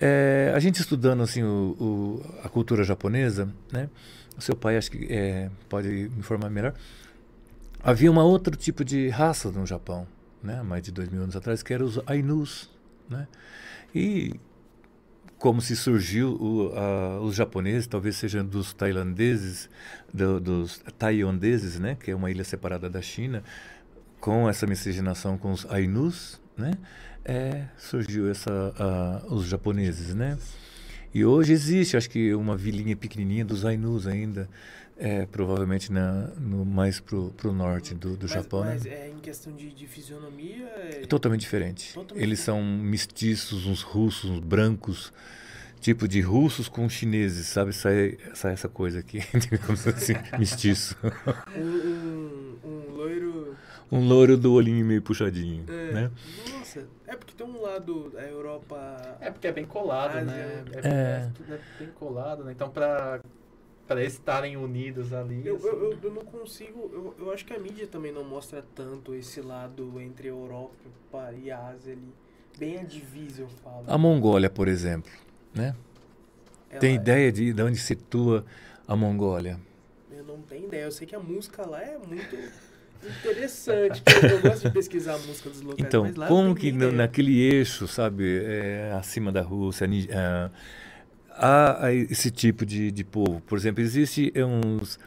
É, 0.00 0.52
a 0.54 0.60
gente 0.60 0.78
estudando 0.80 1.22
assim 1.22 1.42
o, 1.42 1.76
o- 2.22 2.24
a 2.44 2.48
cultura 2.48 2.84
japonesa, 2.84 3.52
né? 3.72 3.88
O 4.38 4.40
seu 4.40 4.54
pai 4.56 4.76
acho 4.76 4.90
que 4.90 5.06
é, 5.12 5.50
pode 5.68 5.88
me 5.88 6.18
informar 6.20 6.48
melhor. 6.48 6.72
Havia 7.82 8.10
uma 8.10 8.22
outro 8.24 8.56
tipo 8.56 8.84
de 8.84 9.08
raça 9.08 9.50
no 9.50 9.66
Japão, 9.66 10.06
né? 10.42 10.62
Mais 10.62 10.82
de 10.82 10.92
dois 10.92 11.08
mil 11.08 11.22
anos 11.22 11.34
atrás, 11.36 11.62
que 11.62 11.74
eram 11.74 11.86
os 11.86 12.00
Ainus, 12.06 12.70
né? 13.10 13.26
E 13.94 14.34
como 15.38 15.60
se 15.60 15.76
surgiu 15.76 16.34
o, 16.40 16.72
a- 16.76 17.20
os 17.20 17.34
japoneses, 17.34 17.86
talvez 17.86 18.16
sejam 18.16 18.44
dos 18.44 18.72
tailandeses, 18.72 19.68
do- 20.12 20.40
dos 20.40 20.78
taiwandeses, 20.98 21.78
né? 21.78 21.96
Que 21.98 22.10
é 22.10 22.14
uma 22.16 22.30
ilha 22.30 22.44
separada 22.44 22.90
da 22.90 23.00
China, 23.02 23.42
com 24.20 24.48
essa 24.48 24.66
miscigenação 24.66 25.38
com 25.38 25.52
os 25.52 25.64
Ainus, 25.70 26.40
né? 26.56 26.72
É, 27.24 27.66
surgiu 27.76 28.28
essa, 28.30 28.50
a- 28.78 29.32
os 29.32 29.46
japoneses, 29.46 30.14
né? 30.14 30.36
E 31.14 31.24
hoje 31.24 31.52
existe, 31.52 31.96
acho 31.96 32.10
que 32.10 32.34
uma 32.34 32.56
vilinha 32.56 32.96
pequenininha 32.96 33.44
dos 33.44 33.64
Ainus 33.64 34.06
ainda, 34.06 34.48
é, 34.98 35.26
provavelmente 35.26 35.92
na, 35.92 36.28
no, 36.38 36.64
mais 36.64 37.00
pro, 37.00 37.32
pro 37.36 37.52
norte 37.52 37.94
do, 37.94 38.16
do 38.16 38.22
mas, 38.22 38.30
Japão, 38.30 38.64
mas 38.64 38.84
né? 38.84 38.90
é 38.90 39.08
em 39.08 39.20
questão 39.20 39.52
de, 39.54 39.72
de 39.72 39.86
fisionomia. 39.86 40.66
É... 40.76 41.00
É 41.02 41.06
totalmente 41.06 41.40
diferente. 41.40 41.94
Totalmente 41.94 42.22
Eles 42.22 42.40
são 42.40 42.62
mestiços, 42.62 43.66
uns 43.66 43.82
russos, 43.82 44.28
uns 44.30 44.40
brancos, 44.40 45.12
tipo 45.80 46.08
de 46.08 46.20
russos 46.20 46.68
com 46.68 46.88
chineses, 46.88 47.46
sabe? 47.46 47.72
Sai, 47.72 48.18
sai 48.34 48.52
essa 48.52 48.68
coisa 48.68 48.98
aqui, 48.98 49.22
digamos 49.38 49.86
assim, 49.86 50.14
mestiço. 50.38 50.96
Um, 51.56 52.58
um, 52.64 52.68
um 52.68 52.90
loiro. 52.96 53.56
Um 53.90 54.06
loiro 54.06 54.36
do 54.36 54.52
olhinho 54.52 54.84
meio 54.84 55.00
puxadinho, 55.00 55.64
É, 55.68 55.92
né? 55.92 56.10
É 57.38 57.44
tem 57.44 57.46
um 57.54 57.60
lado 57.62 58.10
da 58.10 58.22
Europa. 58.22 59.16
É 59.20 59.30
porque 59.30 59.46
é 59.46 59.52
bem 59.52 59.64
colado, 59.64 60.16
Ásia. 60.16 60.24
né? 60.24 60.64
É, 60.72 60.88
É. 60.88 60.90
é 60.90 61.30
tudo 61.34 61.54
é 61.54 61.60
bem 61.78 61.88
colado, 61.90 62.42
né? 62.44 62.50
Então, 62.52 62.68
pra, 62.68 63.20
para 63.86 64.00
eles 64.00 64.14
estarem 64.14 64.56
unidos 64.56 65.12
ali. 65.12 65.46
Eu, 65.46 65.56
assim. 65.56 65.66
eu, 65.68 65.92
eu- 65.92 65.98
eu 66.02 66.10
não 66.12 66.24
consigo. 66.24 66.90
Eu, 66.92 67.14
eu 67.26 67.32
acho 67.32 67.44
que 67.44 67.52
a 67.54 67.58
mídia 67.58 67.86
também 67.86 68.10
não 68.12 68.24
mostra 68.24 68.64
tanto 68.74 69.14
esse 69.14 69.40
lado 69.40 70.00
entre 70.00 70.28
Europa 70.28 70.72
e 71.40 71.50
Ásia 71.50 71.92
ali. 71.92 72.12
Bem 72.58 72.80
a 72.80 72.82
divisa, 72.82 73.42
eu 73.42 73.48
falo. 73.48 73.84
A 73.86 73.96
Mongólia, 73.96 74.50
por 74.50 74.66
exemplo, 74.66 75.12
né? 75.54 75.76
Ela- 76.68 76.80
Tem 76.80 76.96
ideia 76.96 77.30
de, 77.30 77.52
de 77.52 77.62
onde 77.62 77.78
situa 77.78 78.44
a 78.86 78.96
Mongólia? 78.96 79.60
Eu 80.10 80.24
não 80.24 80.42
tenho 80.42 80.66
ideia. 80.66 80.82
Eu 80.84 80.90
sei 80.92 81.06
que 81.06 81.14
a 81.14 81.20
música 81.20 81.64
lá 81.64 81.80
é 81.80 81.96
muito 81.96 82.36
interessante. 83.06 84.02
eu, 84.30 84.40
gosto 84.40 84.66
de 84.66 84.70
pesquisar 84.70 85.14
a 85.14 85.18
música 85.18 85.48
dos 85.50 85.60
locais. 85.60 85.86
Então, 85.86 86.12
como 86.26 86.54
que 86.54 86.72
naquele 86.72 87.40
eixo, 87.40 87.86
sabe, 87.86 88.42
é, 88.44 88.92
acima 88.98 89.30
da 89.30 89.42
Rússia, 89.42 89.88
ah, 91.30 91.86
há, 91.86 91.92
esse 91.92 92.30
tipo 92.30 92.66
de, 92.66 92.90
de 92.90 93.04
povo? 93.04 93.40
Por 93.42 93.56
exemplo, 93.56 93.82
existe 93.82 94.32
é, 94.34 94.44
uns, 94.44 94.98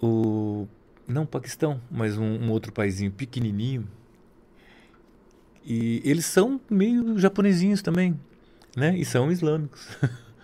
o, 0.00 0.66
não 1.06 1.22
o 1.24 1.26
Paquistão, 1.26 1.80
mas 1.90 2.16
um, 2.16 2.24
um 2.24 2.50
outro 2.50 2.72
paizinho 2.72 3.10
pequenininho, 3.10 3.86
e 5.64 6.00
eles 6.04 6.24
são 6.24 6.60
meio 6.70 7.18
japonesinhos 7.18 7.82
também, 7.82 8.18
né? 8.76 8.96
E 8.96 9.04
são 9.04 9.32
islâmicos. 9.32 9.88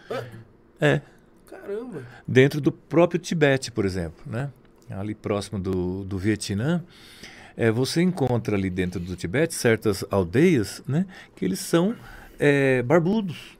é, 0.81 1.01
Caramba. 1.47 2.05
dentro 2.27 2.60
do 2.60 2.73
próprio 2.73 3.20
Tibete, 3.20 3.70
por 3.70 3.85
exemplo, 3.85 4.20
né? 4.27 4.51
Ali 4.94 5.14
próximo 5.14 5.59
do, 5.59 6.05
do 6.05 6.19
Vietnã, 6.19 6.85
é, 7.56 7.70
você 7.70 8.02
encontra 8.02 8.56
ali 8.56 8.70
dentro 8.70 8.98
do 9.01 9.16
Tibete 9.16 9.55
certas 9.55 10.05
aldeias, 10.10 10.82
né? 10.86 11.06
Que 11.36 11.44
eles 11.44 11.60
são 11.60 11.94
é, 12.39 12.82
barbudos, 12.82 13.59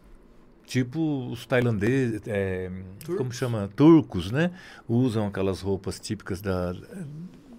tipo 0.67 1.29
os 1.31 1.45
tailandeses, 1.47 2.23
é, 2.27 2.71
como 3.17 3.33
chama? 3.33 3.71
Turcos, 3.77 4.31
né? 4.31 4.51
Usam 4.89 5.27
aquelas 5.27 5.61
roupas 5.61 6.01
típicas 6.01 6.41
da, 6.41 6.75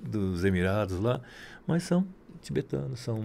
dos 0.01 0.43
Emirados 0.43 0.99
lá, 0.99 1.21
mas 1.67 1.83
são 1.83 2.07
tibetanos, 2.41 2.99
são 2.99 3.23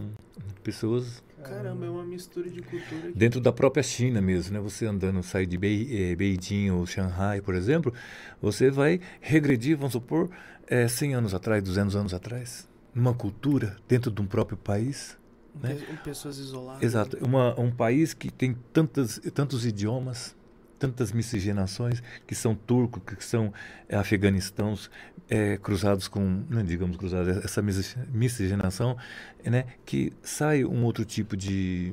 pessoas 0.62 1.22
Caramba, 1.42 1.86
é 1.86 1.90
uma 1.90 2.04
mistura 2.04 2.48
de 2.50 2.60
cultura. 2.62 3.12
que- 3.12 3.18
dentro 3.18 3.40
da 3.40 3.52
própria 3.52 3.82
China 3.82 4.20
mesmo, 4.20 4.52
né? 4.54 4.60
Você 4.60 4.86
andando, 4.86 5.22
sair 5.22 5.46
de 5.46 5.56
Bei, 5.58 5.86
eh, 5.90 6.16
Beijing 6.16 6.70
ou 6.70 6.84
Shanghai, 6.86 7.40
por 7.40 7.54
exemplo, 7.54 7.92
você 8.40 8.70
vai 8.70 9.00
regredir, 9.20 9.76
vamos 9.76 9.92
supor, 9.92 10.30
eh, 10.66 10.88
100 10.88 11.14
anos 11.14 11.34
atrás, 11.34 11.62
200 11.62 11.96
anos 11.96 12.12
atrás, 12.14 12.68
numa 12.94 13.14
cultura 13.14 13.76
dentro 13.88 14.10
de 14.10 14.20
um 14.20 14.26
próprio 14.26 14.56
país. 14.56 15.16
né? 15.60 15.74
pe- 15.74 15.96
Pessoas 16.04 16.38
isoladas. 16.38 16.82
Exato, 16.82 17.16
uma, 17.24 17.58
um 17.58 17.70
país 17.70 18.14
que 18.14 18.30
tem 18.30 18.54
tantas, 18.72 19.18
tantos 19.34 19.66
idiomas, 19.66 20.36
tantas 20.78 21.12
miscigenações, 21.12 22.02
que 22.26 22.34
são 22.34 22.54
turcos, 22.54 23.02
que 23.02 23.24
são 23.24 23.52
eh, 23.88 23.96
afeganistãos, 23.96 24.90
eh, 25.28 25.58
cruzados 25.62 26.08
com, 26.08 26.44
não 26.48 26.62
digamos 26.62 26.96
cruzados, 26.96 27.36
essa 27.44 27.60
misci- 27.62 27.98
miscigenação, 28.12 28.96
né, 29.44 29.64
que 29.84 30.12
sai 30.22 30.64
um 30.64 30.84
outro 30.84 31.04
tipo 31.04 31.36
de, 31.36 31.92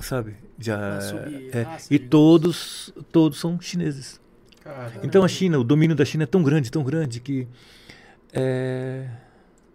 sabe, 0.00 0.34
de, 0.58 0.72
ah, 0.72 0.98
é, 1.52 1.66
e 1.90 1.98
todos, 1.98 2.92
todos 3.10 3.38
são 3.38 3.60
chineses. 3.60 4.20
Cara, 4.62 4.92
Então 5.02 5.24
a 5.24 5.28
China, 5.28 5.58
o 5.58 5.64
domínio 5.64 5.96
da 5.96 6.04
China 6.04 6.22
é 6.24 6.26
tão 6.26 6.42
grande, 6.42 6.70
tão 6.70 6.84
grande 6.84 7.20
que 7.20 7.48
é, 8.32 9.08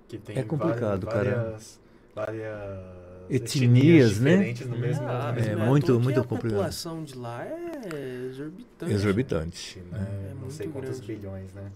que 0.07 0.17
tem 0.17 0.37
é 0.37 0.43
complicado, 0.43 1.05
várias, 1.05 1.33
cara. 1.33 1.79
várias, 2.15 2.45
várias 2.45 3.06
Etnias, 3.29 4.19
né? 4.19 4.31
diferentes 4.31 4.67
no 4.67 4.77
mesmo, 4.77 5.07
Ah, 5.07 5.31
no 5.31 5.39
É, 5.39 5.41
mesmo 5.41 5.51
mas 5.51 5.59
não 5.59 5.67
muito- 5.67 5.99
muito 5.99 6.19
a 6.19 6.23
complicado. 6.23 6.51
população 6.57 7.03
de 7.03 7.17
lá 7.17 7.43
é 7.45 8.27
exorbitante. 8.29 8.93
exorbitante. 8.93 9.57
China, 9.57 9.97
né? 9.97 10.29
É 10.31 10.33
não 10.41 10.49
sei 10.49 10.67
quantos 10.67 10.99
grande. 10.99 11.13
bilhões, 11.15 11.53
né? 11.53 11.71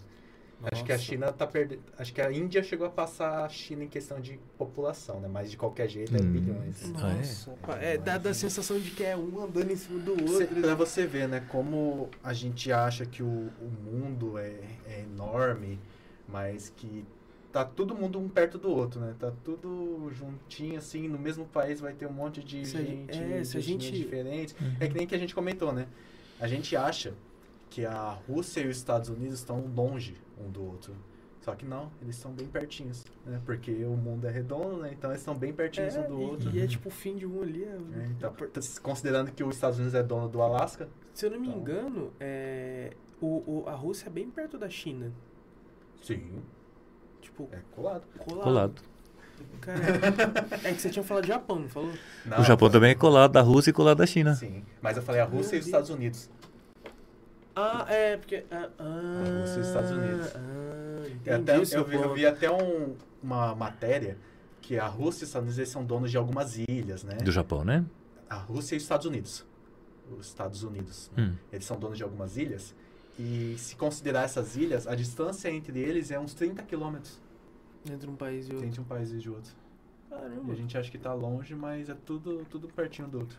Acho 0.71 0.83
que 0.85 0.91
a 0.91 0.95
Nossa. 0.95 1.05
China 1.05 1.31
tá 1.33 1.47
perdendo. 1.47 1.81
Acho 1.97 2.13
que 2.13 2.21
a 2.21 2.31
Índia 2.31 2.61
chegou 2.61 2.85
a 2.85 2.89
passar 2.91 3.43
a 3.45 3.49
China 3.49 3.83
em 3.83 3.87
questão 3.87 4.19
de 4.21 4.39
população, 4.59 5.19
né? 5.19 5.27
Mas 5.27 5.49
de 5.49 5.57
qualquer 5.57 5.89
jeito 5.89 6.15
é 6.15 6.19
Hum. 6.21 6.31
bilhões. 6.31 6.83
Ah, 6.97 7.09
é? 7.09 7.15
Nossa, 7.17 7.51
pá, 7.65 7.77
é, 7.77 7.97
dá, 7.97 8.19
dá 8.19 8.29
a 8.29 8.33
sensação 8.35 8.79
de 8.79 8.91
que 8.91 9.03
é 9.03 9.17
um 9.17 9.43
andando 9.43 9.71
em 9.71 9.75
cima 9.75 9.99
do 9.99 10.15
Cê, 10.29 10.43
outro. 10.43 10.61
pra 10.61 10.75
você 10.75 11.07
ver, 11.07 11.27
né? 11.27 11.43
Como 11.49 12.09
a 12.23 12.31
gente 12.31 12.71
acha 12.71 13.07
que 13.07 13.23
o, 13.23 13.25
o 13.59 13.71
mundo 13.83 14.37
é, 14.37 14.53
é 14.87 15.01
enorme, 15.01 15.79
mas 16.27 16.71
que 16.77 17.03
tá 17.51 17.65
todo 17.65 17.93
mundo 17.95 18.17
um 18.19 18.29
perto 18.29 18.57
do 18.57 18.69
outro, 18.69 18.99
né? 19.01 19.15
Tá 19.19 19.31
tudo 19.43 20.09
juntinho, 20.11 20.77
assim, 20.77 21.07
no 21.07 21.19
mesmo 21.19 21.45
país 21.45 21.79
vai 21.79 21.93
ter 21.93 22.05
um 22.07 22.13
monte 22.13 22.43
de 22.43 22.65
Se 22.65 22.77
gente, 22.83 23.13
gen- 23.13 23.33
é, 23.33 23.43
se 23.43 23.57
a 23.57 23.61
gente- 23.61 23.91
diferentes. 23.91 24.55
Uhum. 24.59 24.75
É 24.79 24.87
que 24.87 24.93
nem 24.95 25.05
que 25.07 25.15
a 25.15 25.17
gente 25.17 25.35
comentou, 25.35 25.71
né? 25.73 25.87
A 26.39 26.47
gente 26.47 26.75
acha 26.75 27.13
que 27.69 27.85
a 27.85 28.11
Rússia 28.27 28.61
e 28.61 28.67
os 28.67 28.77
Estados 28.77 29.09
Unidos 29.09 29.39
estão 29.39 29.59
longe 29.75 30.15
um 30.39 30.49
do 30.49 30.63
outro. 30.65 30.93
Só 31.41 31.55
que 31.55 31.65
não, 31.65 31.91
eles 32.01 32.15
estão 32.17 32.31
bem 32.31 32.45
pertinhos, 32.45 33.03
né? 33.25 33.41
Porque 33.45 33.71
o 33.85 33.97
mundo 33.97 34.27
é 34.27 34.31
redondo, 34.31 34.77
né? 34.77 34.91
Então 34.93 35.09
eles 35.09 35.21
estão 35.21 35.35
bem 35.35 35.51
pertinhos 35.51 35.95
um 35.95 36.03
do 36.07 36.21
e- 36.21 36.23
outro. 36.23 36.49
E, 36.55 36.59
é 36.61 36.67
tipo 36.67 36.89
o 36.89 36.91
fim 36.91 37.15
de 37.15 37.25
um 37.25 37.41
ali. 37.41 37.63
é- 37.63 37.67
É, 37.67 38.05
então, 38.17 38.33
considerando 38.83 39.31
que 39.31 39.43
os 39.43 39.55
Estados 39.55 39.77
Unidos 39.79 39.95
é 39.95 40.03
dono 40.03 40.29
do 40.29 40.41
Alasca, 40.41 40.87
Se 41.13 41.25
eu 41.25 41.31
não 41.31 41.39
me 41.39 41.47
Então. 41.49 41.59
engano, 41.59 42.13
é, 42.19 42.93
o, 43.19 43.63
o- 43.63 43.63
a 43.67 43.73
Rússia 43.75 44.07
é 44.07 44.09
bem 44.09 44.29
perto 44.29 44.57
da 44.57 44.69
China. 44.69 45.11
sim, 46.01 46.41
Tipo, 47.21 47.47
é 47.51 47.59
colado. 47.75 48.03
colado. 48.17 48.43
Colado. 48.43 48.81
Cara, 49.61 49.79
é 50.63 50.73
que 50.73 50.81
você 50.81 50.89
tinha 50.89 51.03
falado 51.03 51.23
de 51.23 51.29
Japão, 51.29 51.59
não 51.59 51.69
falou? 51.69 51.91
Não, 52.25 52.39
o 52.39 52.43
Japão 52.43 52.69
também 52.69 52.91
é 52.91 52.95
colado 52.95 53.31
da 53.31 53.41
Rússia 53.41 53.69
e 53.69 53.73
colado 53.73 53.97
da 53.99 54.05
China. 54.07 54.33
Sim, 54.35 54.63
mas 54.81 54.97
eu 54.97 55.03
falei 55.03 55.21
a 55.21 55.25
Rússia 55.25 55.51
Meu 55.51 55.57
e 55.57 55.59
os. 55.61 55.65
Estados 55.67 55.89
Unidos. 55.89 56.29
Ah, 57.55 57.85
é, 57.89 58.17
porque. 58.17 58.43
Ah, 58.49 58.69
ah, 58.79 58.83
A 58.83 59.39
Rússia 59.41 59.57
e 59.57 59.59
os 59.61 59.67
Estados 59.67 59.91
Unidos. 59.91 60.27
Ah, 60.35 60.39
Eu, 61.25 61.35
até, 61.35 61.55
eu, 61.57 61.85
vi, 61.85 61.95
eu 61.95 62.13
vi 62.13 62.25
até 62.25 62.49
um- 62.51 62.95
uma 63.21 63.53
matéria 63.53 64.17
que 64.61 64.79
a 64.79 64.87
Rússia 64.87 65.21
e 65.21 65.23
os 65.23 65.29
Estados 65.29 65.49
Unidos 65.55 65.69
são 65.71 65.83
donos 65.83 66.09
de 66.11 66.17
algumas 66.17 66.57
ilhas, 66.57 67.03
né? 67.03 67.15
Do 67.17 67.31
Japão, 67.31 67.63
né? 67.63 67.83
A 68.29 68.35
Rússia 68.35 68.75
e 68.75 68.77
os 68.77 68.83
Estados 68.83 69.05
Unidos. 69.05 69.45
Os 70.17 70.27
Estados 70.27 70.63
Unidos. 70.63 71.11
Hum. 71.17 71.33
Eles 71.51 71.65
são 71.65 71.77
donos 71.77 71.97
de 71.97 72.03
algumas 72.03 72.37
ilhas. 72.37 72.73
E 73.21 73.55
se 73.57 73.75
considerar 73.75 74.23
essas 74.23 74.55
ilhas, 74.55 74.87
a 74.87 74.95
distância 74.95 75.49
entre 75.49 75.79
eles 75.79 76.09
é 76.09 76.19
uns 76.19 76.33
30 76.33 76.63
quilômetros 76.63 77.19
Entre 77.87 78.09
um 78.09 78.15
país 78.15 78.47
e 78.47 78.51
outro. 78.51 78.67
entre 78.67 78.81
um 78.81 78.83
país 78.83 79.11
e 79.11 79.17
de 79.19 79.29
outro. 79.29 79.53
E 80.07 80.09
Caramba. 80.09 80.51
a 80.51 80.55
gente 80.55 80.75
acha 80.75 80.89
que 80.89 80.97
tá 80.97 81.13
longe, 81.13 81.53
mas 81.53 81.87
é 81.87 81.93
tudo, 81.93 82.43
tudo 82.49 82.67
pertinho 82.67 83.07
do 83.07 83.19
outro. 83.19 83.37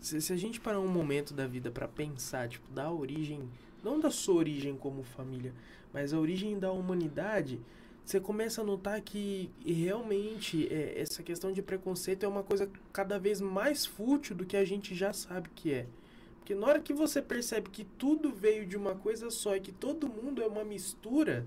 Se, 0.00 0.20
se 0.20 0.32
a 0.32 0.36
gente 0.36 0.60
parar 0.60 0.78
um 0.78 0.86
momento 0.88 1.34
da 1.34 1.46
vida 1.46 1.68
pra 1.70 1.88
pensar, 1.88 2.48
tipo, 2.48 2.70
da 2.72 2.90
origem, 2.92 3.48
não 3.82 3.98
da 3.98 4.10
sua 4.10 4.36
origem 4.36 4.76
como 4.76 5.02
família, 5.02 5.52
mas 5.92 6.12
a 6.12 6.18
origem 6.18 6.58
da 6.58 6.70
humanidade, 6.70 7.60
você 8.04 8.20
começa 8.20 8.60
a 8.60 8.64
notar 8.64 9.00
que 9.00 9.50
realmente 9.66 10.66
é, 10.72 11.00
essa 11.00 11.22
questão 11.22 11.52
de 11.52 11.60
preconceito 11.60 12.24
é 12.24 12.28
uma 12.28 12.42
coisa 12.44 12.70
cada 12.92 13.18
vez 13.18 13.40
mais 13.40 13.84
fútil 13.84 14.36
do 14.36 14.46
que 14.46 14.56
a 14.56 14.64
gente 14.64 14.94
já 14.94 15.12
sabe 15.12 15.48
que 15.54 15.72
é. 15.72 15.86
Porque 16.48 16.58
na 16.58 16.66
hora 16.66 16.80
que 16.80 16.94
você 16.94 17.20
percebe 17.20 17.68
que 17.68 17.84
tudo 17.84 18.32
veio 18.32 18.64
de 18.64 18.74
uma 18.74 18.94
coisa 18.94 19.30
só 19.30 19.54
e 19.54 19.60
que 19.60 19.70
todo 19.70 20.08
mundo 20.08 20.40
é 20.42 20.46
uma 20.46 20.64
mistura, 20.64 21.44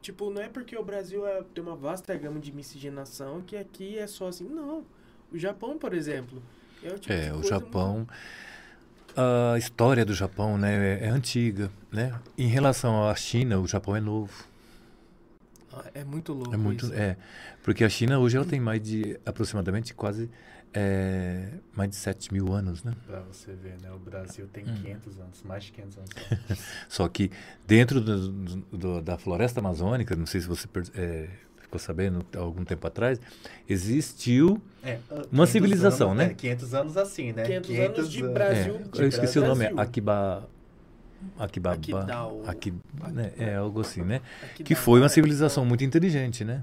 tipo, 0.00 0.30
não 0.30 0.40
é 0.40 0.48
porque 0.48 0.76
o 0.78 0.84
Brasil 0.84 1.26
é- 1.26 1.42
tem 1.52 1.64
uma 1.64 1.74
vasta 1.74 2.16
gama 2.16 2.38
de 2.38 2.52
miscigenação 2.52 3.42
que 3.42 3.56
aqui 3.56 3.98
é 3.98 4.06
só 4.06 4.28
assim. 4.28 4.44
Não. 4.44 4.84
O 5.32 5.36
Japão, 5.36 5.76
por 5.76 5.92
exemplo. 5.92 6.40
É, 6.80 6.92
o 6.92 6.98
tipo 7.00 7.12
É, 7.12 7.32
o 7.34 7.42
Japão. 7.42 8.06
A 9.16 9.58
história 9.58 10.04
do 10.04 10.14
Japão 10.14 10.56
né, 10.56 11.00
é, 11.00 11.06
é 11.06 11.08
antiga. 11.08 11.68
Né? 11.90 12.16
Em 12.38 12.46
relação 12.46 13.08
à 13.08 13.16
China, 13.16 13.58
o 13.58 13.66
Japão 13.66 13.96
é 13.96 14.00
novo. 14.00 14.44
muito- 15.72 15.90
É 15.92 16.04
muito 16.04 16.32
louco. 16.32 16.54
É 16.54 16.56
muito. 16.56 16.84
isso. 16.86 16.94
É, 16.94 17.16
porque 17.64 17.82
a 17.82 17.88
China 17.88 18.20
hoje 18.20 18.36
ela 18.36 18.46
tem 18.46 18.60
mais 18.60 18.80
de 18.80 19.18
aproximadamente 19.26 19.92
quase 19.92 20.30
é, 20.74 21.50
mais 21.76 21.88
de 21.90 21.96
7 21.96 22.32
mil 22.32 22.52
anos, 22.52 22.82
né? 22.82 22.92
Pra 23.06 23.20
você 23.20 23.52
ver, 23.52 23.76
né? 23.80 23.90
O 23.92 23.98
Brasil 23.98 24.46
tem 24.52 24.64
Hum. 24.64 24.74
500 24.82 25.18
anos, 25.20 25.42
mais 25.44 25.64
de 25.64 25.72
500 25.72 25.98
anos. 25.98 26.10
Só 26.88 27.08
que 27.08 27.30
dentro 27.66 28.00
do- 28.00 28.32
do- 28.72 29.00
da 29.02 29.16
floresta 29.16 29.60
amazônica, 29.60 30.16
não 30.16 30.26
sei 30.26 30.40
se 30.40 30.48
você 30.48 30.66
é, 30.96 31.28
ficou 31.58 31.78
sabendo 31.78 32.26
há 32.34 32.38
algum 32.40 32.64
tempo 32.64 32.86
atrás, 32.86 33.20
existiu 33.68 34.60
É, 34.82 34.94
ah, 35.10 35.14
500 35.14 35.28
Uma 35.32 35.46
civilização, 35.46 36.10
anos, 36.10 36.24
né? 36.24 36.30
É, 36.32 36.34
500 36.34 36.74
anos 36.74 36.96
assim, 36.96 37.32
né? 37.32 37.44
500 37.44 37.78
anos 37.78 38.10
de 38.12 38.24
É, 38.24 38.28
Brasil. 38.28 38.82
de 38.92 39.00
eu 39.02 39.08
esqueci 39.08 39.38
o 39.38 39.46
nome. 39.46 39.66
Akiba. 39.76 40.48
Akibaba. 41.38 41.74
Akidau. 41.76 42.42
Aki, 42.46 42.74
né, 43.12 43.32
é 43.38 43.54
algo 43.54 43.80
assim, 43.80 44.02
né? 44.02 44.20
Que 44.62 44.74
foi 44.74 45.00
uma 45.00 45.06
é, 45.06 45.08
civilização 45.08 45.64
muito 45.64 45.82
inteligente, 45.82 46.44
né? 46.44 46.62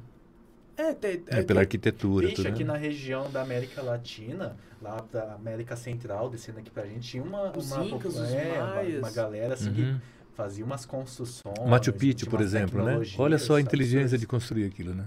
É, 0.82 0.94
tem, 0.96 1.12
É, 1.12 1.14
é, 1.14 1.18
pela 1.44 1.46
tem- 1.46 1.58
arquitetura, 1.60 2.26
Vixe, 2.28 2.38
tudo. 2.42 2.48
aqui 2.48 2.64
né? 2.64 2.74
na 2.74 2.78
região 2.78 3.30
da 3.30 3.42
América 3.44 3.84
Latina, 3.84 4.58
lá 4.82 4.98
da 5.12 5.36
América 5.36 5.76
Central, 5.76 6.28
descendo 6.28 6.58
aqui 6.60 6.72
pra 6.72 6.88
gente, 6.88 7.08
tinha 7.08 7.22
uma, 7.24 7.56
Os 7.56 7.72
uma, 7.72 7.86
incas, 7.86 8.18
é, 8.34 8.54
uma- 8.58 8.74
maias. 8.76 8.98
uma 9.00 9.12
galera 9.12 9.54
assim 9.54 9.70
Uhum. 9.70 9.76
que 9.76 10.02
fazia 10.36 10.66
umas 10.66 10.84
construções. 10.84 11.70
Machu 11.70 11.94
Picchu, 11.94 12.28
por 12.28 12.42
exemplo, 12.42 12.84
né? 12.84 13.00
Olha 13.20 13.38
só 13.38 13.58
a 13.58 13.62
inteligência 13.62 14.18
de 14.18 14.26
construir 14.26 14.66
aquilo, 14.66 14.96
né? 14.96 15.06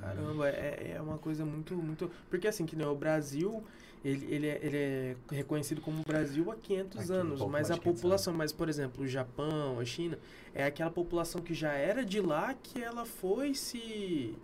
Caramba, 0.00 0.48
é, 0.48 0.94
é 0.96 1.00
uma 1.00 1.16
coisa 1.16 1.44
muito, 1.44 1.74
muito. 1.76 2.10
Porque 2.28 2.48
assim, 2.48 2.66
que 2.66 2.74
nem 2.74 2.86
o 2.86 2.94
Brasil, 2.96 3.62
Ele, 4.04 4.26
ele, 4.28 4.46
é, 4.48 4.58
ele 4.62 4.76
é 4.76 5.16
reconhecido 5.30 5.80
como 5.80 6.02
Brasil 6.06 6.50
há 6.50 6.56
500 6.56 7.00
Aqui, 7.00 7.10
um 7.12 7.14
anos, 7.14 7.38
pouco 7.38 7.50
mas 7.50 7.70
a 7.70 7.74
de 7.74 7.80
500 7.80 8.02
população, 8.02 8.34
mas 8.34 8.52
por 8.52 8.68
exemplo, 8.68 9.02
o 9.02 9.08
Japão, 9.08 9.80
a 9.80 9.84
China, 9.86 10.18
é 10.54 10.62
aquela 10.66 10.90
população 10.90 11.40
que 11.40 11.54
já 11.54 11.72
era 11.72 12.04
de 12.04 12.20
lá 12.20 12.52
que 12.62 12.82
ela 12.82 13.06
foi 13.06 13.54
se. 13.54 14.36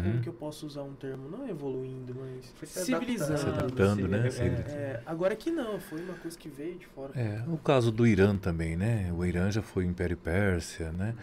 Como 0.00 0.14
Uhum. 0.14 0.20
que 0.22 0.28
eu 0.28 0.32
posso 0.32 0.66
usar 0.66 0.82
um 0.82 0.94
termo? 0.94 1.28
Não 1.28 1.46
evoluindo, 1.48 2.14
mas 2.18 2.46
Foi 2.56 2.66
se 2.66 2.84
civilizando. 2.84 3.38
Se 3.38 3.46
adaptando, 3.48 4.08
né? 4.08 4.28
É, 4.38 4.44
É, 4.72 5.02
agora 5.04 5.36
que 5.36 5.50
não, 5.50 5.78
foi 5.78 6.00
uma 6.02 6.14
coisa 6.14 6.38
que 6.38 6.48
veio 6.48 6.76
de 6.78 6.86
fora. 6.86 7.12
É, 7.14 7.42
o 7.48 7.58
caso 7.58 7.90
do 7.92 8.06
Irã 8.06 8.36
também, 8.36 8.76
né? 8.76 9.12
O 9.14 9.24
Irã 9.24 9.50
já 9.50 9.60
foi 9.60 9.84
Império 9.84 10.16
Pérsia, 10.16 10.90
né? 10.92 11.14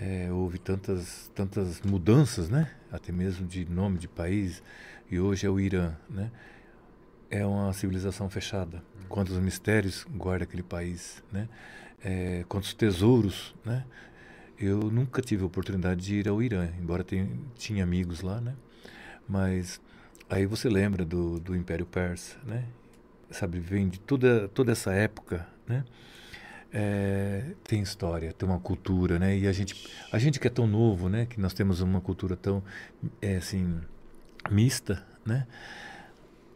É, 0.00 0.32
houve 0.32 0.58
tantas, 0.58 1.30
tantas 1.34 1.80
mudanças, 1.82 2.48
né? 2.48 2.70
Até 2.90 3.12
mesmo 3.12 3.46
de 3.46 3.64
nome 3.70 3.98
de 3.98 4.08
país. 4.08 4.62
E 5.10 5.20
hoje 5.20 5.46
é 5.46 5.50
o 5.50 5.60
Irã, 5.60 5.92
né? 6.08 6.30
É 7.30 7.44
uma 7.44 7.72
civilização 7.72 8.30
fechada. 8.30 8.82
Quantos 9.08 9.36
mistérios 9.38 10.06
guarda 10.16 10.44
aquele 10.44 10.62
país, 10.62 11.22
né? 11.32 11.48
É, 12.02 12.44
quantos 12.48 12.72
tesouros, 12.74 13.54
né? 13.64 13.84
Eu 14.64 14.90
nunca 14.90 15.20
tive 15.20 15.42
a 15.42 15.46
oportunidade 15.46 16.00
de 16.00 16.14
ir 16.16 16.28
ao 16.28 16.42
Irã, 16.42 16.68
embora 16.80 17.04
tenha, 17.04 17.28
tinha 17.56 17.84
amigos 17.84 18.22
lá, 18.22 18.40
né? 18.40 18.54
Mas 19.28 19.80
aí 20.28 20.46
você 20.46 20.68
lembra 20.68 21.04
do, 21.04 21.38
do 21.38 21.54
Império 21.54 21.84
Persa, 21.84 22.36
né? 22.46 22.64
Sabe, 23.30 23.58
vem 23.58 23.88
de 23.88 24.00
toda, 24.00 24.48
toda 24.48 24.72
essa 24.72 24.92
época, 24.92 25.46
né? 25.66 25.84
É, 26.72 27.52
tem 27.62 27.82
história, 27.82 28.32
tem 28.32 28.48
uma 28.48 28.58
cultura, 28.58 29.18
né? 29.18 29.36
E 29.36 29.46
a 29.46 29.52
gente, 29.52 29.88
a 30.10 30.18
gente 30.18 30.40
que 30.40 30.46
é 30.46 30.50
tão 30.50 30.66
novo, 30.66 31.08
né? 31.08 31.26
Que 31.26 31.38
nós 31.38 31.52
temos 31.52 31.80
uma 31.80 32.00
cultura 32.00 32.34
tão, 32.34 32.62
é, 33.20 33.36
assim, 33.36 33.80
mista, 34.50 35.04
né? 35.26 35.46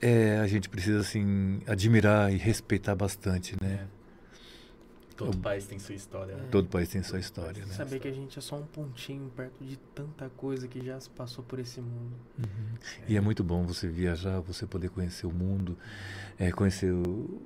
É, 0.01 0.39
a 0.39 0.47
gente 0.47 0.69
precisa, 0.69 1.01
assim, 1.01 1.61
admirar 1.67 2.33
e 2.33 2.37
respeitar 2.37 2.95
bastante, 2.95 3.55
né? 3.61 3.87
Todo 5.19 5.37
país 5.39 5.67
tem 5.67 5.79
sua 5.81 5.95
história. 5.97 6.37
né? 6.37 6.45
Todo 6.51 6.69
país 6.69 6.89
tem 6.89 7.03
sua 7.03 7.19
história, 7.19 7.67
né? 7.67 7.75
Saber 7.75 7.99
que 7.99 8.07
a 8.07 8.13
gente 8.13 8.39
é 8.39 8.43
só 8.43 8.57
um 8.57 8.63
pontinho 8.65 9.29
perto 9.37 9.65
de 9.65 9.77
tanta 9.95 10.29
coisa 10.37 10.69
que 10.69 10.81
já 10.85 10.99
se 11.01 11.11
passou 11.11 11.43
por 11.45 11.59
esse 11.59 11.81
mundo. 11.81 12.13
Uhum. 12.39 12.79
E 13.09 13.17
é 13.17 13.21
muito 13.21 13.43
bom 13.43 13.67
você 13.67 13.89
viajar, 13.89 14.39
você 14.41 14.65
poder 14.65 14.91
conhecer 14.91 15.27
o 15.27 15.33
mundo, 15.33 15.77
é, 16.39 16.53
conhecer 16.53 16.93
o, 16.93 17.03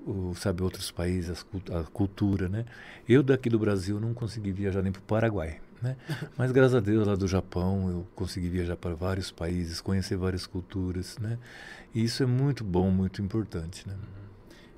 o, 0.06 0.34
sabe 0.36 0.62
outros 0.62 0.90
países, 0.90 1.30
as 1.30 1.42
cult- 1.42 1.70
a 1.72 1.82
cultura, 1.84 2.46
né? 2.48 2.66
Eu 3.08 3.22
daqui 3.22 3.48
do 3.48 3.58
Brasil 3.58 3.98
não 3.98 4.12
consegui 4.12 4.52
viajar 4.52 4.82
nem 4.82 4.92
para 4.92 5.00
o 5.00 5.04
Paraguai, 5.04 5.58
né? 5.80 5.96
Mas 6.36 6.52
graças 6.52 6.74
a 6.74 6.80
Deus 6.80 7.06
lá 7.06 7.14
do 7.16 7.26
Japão 7.26 7.88
eu 7.88 8.06
consegui 8.14 8.50
viajar 8.50 8.76
para 8.76 8.94
vários 8.94 9.30
países, 9.30 9.80
conhecer 9.80 10.16
várias 10.16 10.46
culturas, 10.46 11.16
né? 11.18 11.38
E 11.94 12.04
isso 12.04 12.22
é 12.22 12.26
muito 12.26 12.62
bom, 12.62 12.90
muito 12.90 13.22
importante, 13.22 13.88
né? 13.88 13.94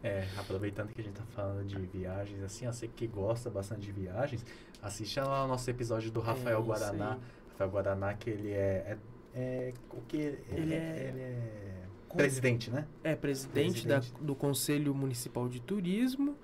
É, 0.04 0.28
aproveitando 0.38 0.92
que 0.92 1.00
a 1.00 1.04
gente 1.04 1.14
tá 1.14 1.24
falando 1.34 1.64
de 1.66 1.76
viagens, 1.78 2.42
assim, 2.42 2.66
você 2.66 2.86
que 2.86 3.06
gosta 3.06 3.48
bastante 3.48 3.86
de 3.86 3.92
viagens, 3.92 4.44
assiste 4.82 5.18
lá 5.18 5.44
o 5.44 5.48
nosso 5.48 5.68
episódio 5.70 6.10
do 6.10 6.20
Rafael 6.20 6.58
É 6.60 6.62
Guaraná. 6.62 7.12
aí. 7.14 7.18
Rafael 7.52 7.70
Guaraná, 7.70 8.12
que 8.14 8.28
ele 8.28 8.50
é. 8.52 8.98
é, 9.34 9.38
é 9.40 9.72
o 9.90 10.02
que? 10.02 10.16
Ele, 10.18 10.74
é, 10.74 10.76
é- 10.76 11.08
ele 11.08 11.20
é 11.20 11.82
Com- 12.06 12.18
presidente, 12.18 12.70
né? 12.70 12.86
É 13.02 13.16
presidente, 13.16 13.86
da- 13.88 13.96
Presidente. 14.00 14.22
do 14.22 14.34
Conselho 14.34 14.94
Municipal 14.94 15.48
de 15.48 15.58
Turismo 15.60 16.36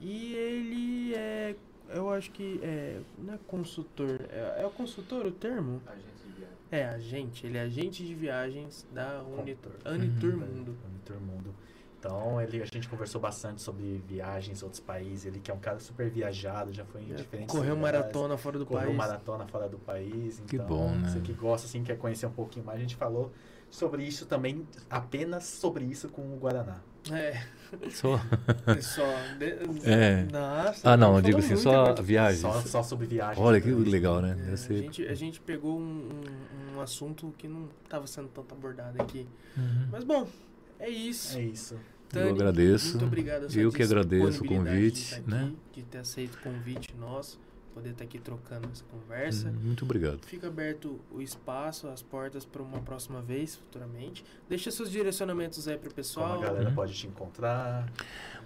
e 0.00 0.34
ele 0.36 1.14
é, 1.16 1.56
eu 1.88 2.10
acho 2.10 2.30
que 2.30 2.60
é, 2.62 3.00
não 3.18 3.34
é 3.34 3.38
consultor, 3.48 4.20
é, 4.30 4.62
é 4.62 4.66
o 4.66 4.70
consultor 4.70 5.26
o 5.26 5.32
termo? 5.32 5.82
É, 6.70 6.84
agente, 6.84 7.44
ele 7.44 7.58
é 7.58 7.62
agente 7.62 8.06
de 8.06 8.14
viagens 8.14 8.86
da 8.92 9.20
Unitur, 9.24 9.72
Unitur 9.84 10.34
Uhum. 10.34 10.38
Mundo. 10.38 10.76
Unitur 10.88 11.20
Mundo. 11.20 11.54
Então, 12.00 12.40
ele, 12.40 12.62
a 12.62 12.64
gente 12.64 12.88
conversou 12.88 13.20
bastante 13.20 13.60
sobre 13.60 14.02
viagens, 14.08 14.62
outros 14.62 14.80
países. 14.80 15.26
Ele 15.26 15.38
que 15.38 15.50
é 15.50 15.54
um 15.54 15.58
cara 15.58 15.78
super 15.78 16.08
viajado, 16.08 16.72
já 16.72 16.82
foi 16.84 17.02
em 17.02 17.14
diferentes 17.14 17.54
Correu 17.54 17.74
lugares, 17.74 18.00
maratona 18.00 18.38
fora 18.38 18.58
do 18.58 18.64
correu 18.64 18.86
país. 18.86 18.96
maratona 18.96 19.46
fora 19.46 19.68
do 19.68 19.78
país. 19.78 20.42
Que 20.46 20.56
então, 20.56 20.66
bom, 20.66 20.90
né? 20.90 21.08
Você 21.10 21.20
que 21.20 21.34
gosta, 21.34 21.66
assim, 21.66 21.84
quer 21.84 21.98
conhecer 21.98 22.24
um 22.24 22.30
pouquinho 22.32 22.64
mais, 22.64 22.78
a 22.78 22.80
gente 22.80 22.96
falou 22.96 23.30
sobre 23.68 24.02
isso 24.02 24.24
também, 24.24 24.66
apenas 24.88 25.44
sobre 25.44 25.84
isso 25.84 26.08
com 26.08 26.22
o 26.22 26.38
Guaraná. 26.38 26.80
É, 27.10 27.42
Só. 27.90 28.18
só. 28.82 29.06
de- 29.38 29.88
É. 29.88 30.26
Nossa, 30.30 30.90
Ah, 30.92 30.96
não, 30.96 31.16
eu 31.16 31.22
digo 31.22 31.38
assim, 31.38 31.56
só 31.56 31.94
viagens. 31.94 32.40
Só, 32.40 32.60
só 32.62 32.82
sobre 32.82 33.06
viagens. 33.06 33.38
Olha 33.38 33.60
que 33.60 33.68
né? 33.70 33.90
legal, 33.90 34.20
né? 34.20 34.32
É, 34.32 34.34
Deve 34.34 34.52
a, 34.52 34.56
ser. 34.56 34.76
gente, 34.78 35.06
a 35.06 35.14
gente 35.14 35.40
pegou 35.40 35.78
um, 35.78 36.08
um, 36.72 36.76
um 36.76 36.80
assunto 36.80 37.32
que 37.38 37.46
não 37.46 37.68
estava 37.84 38.06
sendo 38.06 38.28
tanto 38.28 38.54
abordado 38.54 39.00
aqui. 39.00 39.26
Uhum. 39.56 39.88
Mas 39.90 40.04
bom, 40.04 40.26
é 40.80 40.88
isso. 40.88 41.38
É 41.38 41.42
isso. 41.42 41.76
Tani, 42.08 42.28
Eu 42.28 42.34
agradeço. 42.34 42.90
Muito 42.92 43.04
obrigado. 43.06 43.44
a 43.44 43.50
sua 43.50 43.60
Eu 43.62 43.70
que 43.70 43.82
agradeço 43.82 44.42
o 44.42 44.46
convite, 44.46 45.20
de 45.22 45.30
né? 45.30 45.52
aqui, 45.70 45.80
De 45.80 45.86
ter 45.86 45.98
aceito 45.98 46.34
o 46.34 46.38
convite 46.38 46.92
nosso, 46.98 47.38
poder 47.72 47.90
estar 47.90 48.02
aqui 48.02 48.18
trocando 48.18 48.68
essa 48.72 48.82
conversa. 48.90 49.48
Hum, 49.48 49.54
Muito 49.62 49.84
obrigado. 49.84 50.18
Fica 50.26 50.48
aberto 50.48 50.98
o 51.12 51.22
espaço, 51.22 51.86
as 51.86 52.02
portas 52.02 52.44
para 52.44 52.60
uma 52.62 52.80
próxima 52.80 53.22
vez, 53.22 53.54
futuramente. 53.54 54.24
Deixa 54.48 54.72
seus 54.72 54.90
direcionamentos 54.90 55.68
aí 55.68 55.76
pro 55.76 55.84
Como 55.84 55.94
pessoal. 55.94 56.42
a 56.42 56.46
galera 56.46 56.68
Uhum. 56.70 56.74
pode 56.74 56.94
te 56.94 57.06
encontrar. 57.06 57.86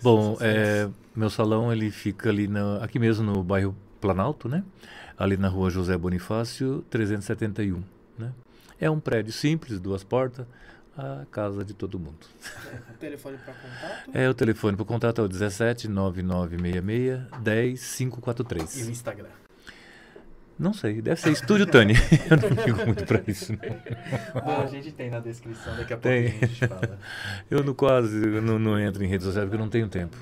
Bom, 0.03 0.37
é, 0.43 0.91
meu 1.17 1.31
salão 1.31 1.73
ele 1.73 1.91
fica 1.91 2.29
ali 2.29 2.47
na, 2.47 2.85
aqui 2.85 2.99
mesmo 2.99 3.25
no 3.25 3.43
bairro 3.43 3.75
Planalto, 3.99 4.47
né? 4.47 4.63
Ali 5.17 5.39
na 5.39 5.49
rua 5.49 5.71
José 5.71 5.97
Bonifácio, 5.97 6.85
371, 6.91 7.83
né? 8.19 8.31
É 8.79 8.91
um 8.91 9.01
prédio 9.01 9.33
simples, 9.33 9.81
duas 9.81 10.05
portas, 10.05 10.47
a 10.97 11.25
casa 11.31 11.65
de 11.65 11.75
todo 11.75 11.99
mundo. 11.99 12.27
Telefone 13.01 13.39
para 13.39 13.55
contato. 13.55 14.11
É 14.13 14.29
o 14.29 14.35
telefone 14.35 14.77
para 14.77 14.87
contato 14.87 15.21
é 15.21 15.25
o 15.25 15.29
17 15.29 15.89
9966 15.89 17.43
10 17.43 18.01
E 18.01 18.05
o 18.07 18.11
543. 18.11 18.89
Instagram. 18.89 19.29
Não 20.57 20.73
sei, 20.73 21.03
deve 21.03 21.21
ser 21.21 21.33
Estúdio 21.33 21.67
Tani. 21.67 21.95
Eu 22.31 22.37
não 22.37 22.65
ligo 22.65 22.87
muito 22.87 23.05
para 23.05 23.21
isso. 23.27 23.53
né? 23.55 23.59
Ah, 24.35 24.63
a 24.63 24.67
gente 24.69 24.93
tem 24.93 25.11
na 25.11 25.19
descrição, 25.19 25.77
daqui 25.77 25.93
a 25.93 25.97
pouco 25.97 26.03
Tem. 26.17 26.27
a 26.27 26.47
gente 26.47 26.67
fala. 26.69 26.99
Eu 27.51 27.65
não 27.65 27.75
quase 27.75 28.17
eu 28.17 28.41
não, 28.41 28.57
não 28.59 28.79
entro 28.79 29.03
em 29.03 29.09
redes 29.09 29.27
sociais 29.27 29.47
porque 29.49 29.57
eu 29.57 29.65
não 29.65 29.69
tenho 29.69 29.89
tempo. 29.89 30.17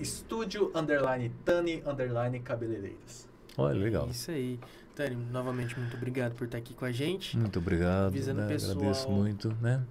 Estúdio, 0.00 0.72
underline, 0.74 1.30
Tani, 1.44 1.82
underline, 1.86 2.40
cabeleireiros. 2.40 3.28
Olha, 3.56 3.78
legal. 3.78 4.08
Isso 4.10 4.30
aí. 4.30 4.58
Tani, 4.94 5.16
novamente, 5.32 5.78
muito 5.78 5.96
obrigado 5.96 6.34
por 6.34 6.44
estar 6.44 6.58
aqui 6.58 6.74
com 6.74 6.84
a 6.84 6.92
gente. 6.92 7.36
Muito 7.36 7.58
obrigado, 7.58 8.08
Avisando 8.08 8.42
né? 8.42 8.48
pessoal. 8.48 8.72
agradeço 8.76 9.10
muito, 9.10 9.56
né? 9.60 9.82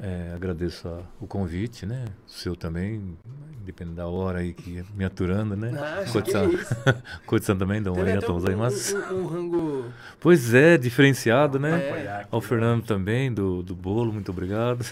É, 0.00 0.32
agradeço 0.34 0.88
a- 0.88 1.02
o 1.20 1.26
convite, 1.26 1.86
né? 1.86 2.06
O 2.26 2.30
seu 2.30 2.56
também, 2.56 3.16
dependendo 3.64 3.96
da 3.96 4.06
hora 4.08 4.38
aí 4.40 4.52
que 4.52 4.82
me 4.96 5.04
aturando, 5.04 5.54
né? 5.54 5.70
Ah, 5.78 6.10
Koitsan, 6.10 6.46
isso. 6.48 6.74
Koitsan 7.26 7.56
também, 7.56 7.80
dá 7.82 7.92
uma 7.92 8.00
olhada, 8.02 8.18
até 8.18 8.30
um, 8.30 8.34
gozaimasu. 8.34 8.96
um, 8.96 9.26
rango. 9.26 9.84
Pois 10.18 10.54
é, 10.54 10.76
diferenciado, 10.76 11.58
né? 11.60 11.78
É. 11.88 12.26
Ao? 12.30 12.40
Fernando 12.40 12.84
também, 12.84 13.32
do, 13.32 13.62
do 13.62 13.76
bolo, 13.76 14.12
muito 14.12 14.30
obrigado. 14.32 14.82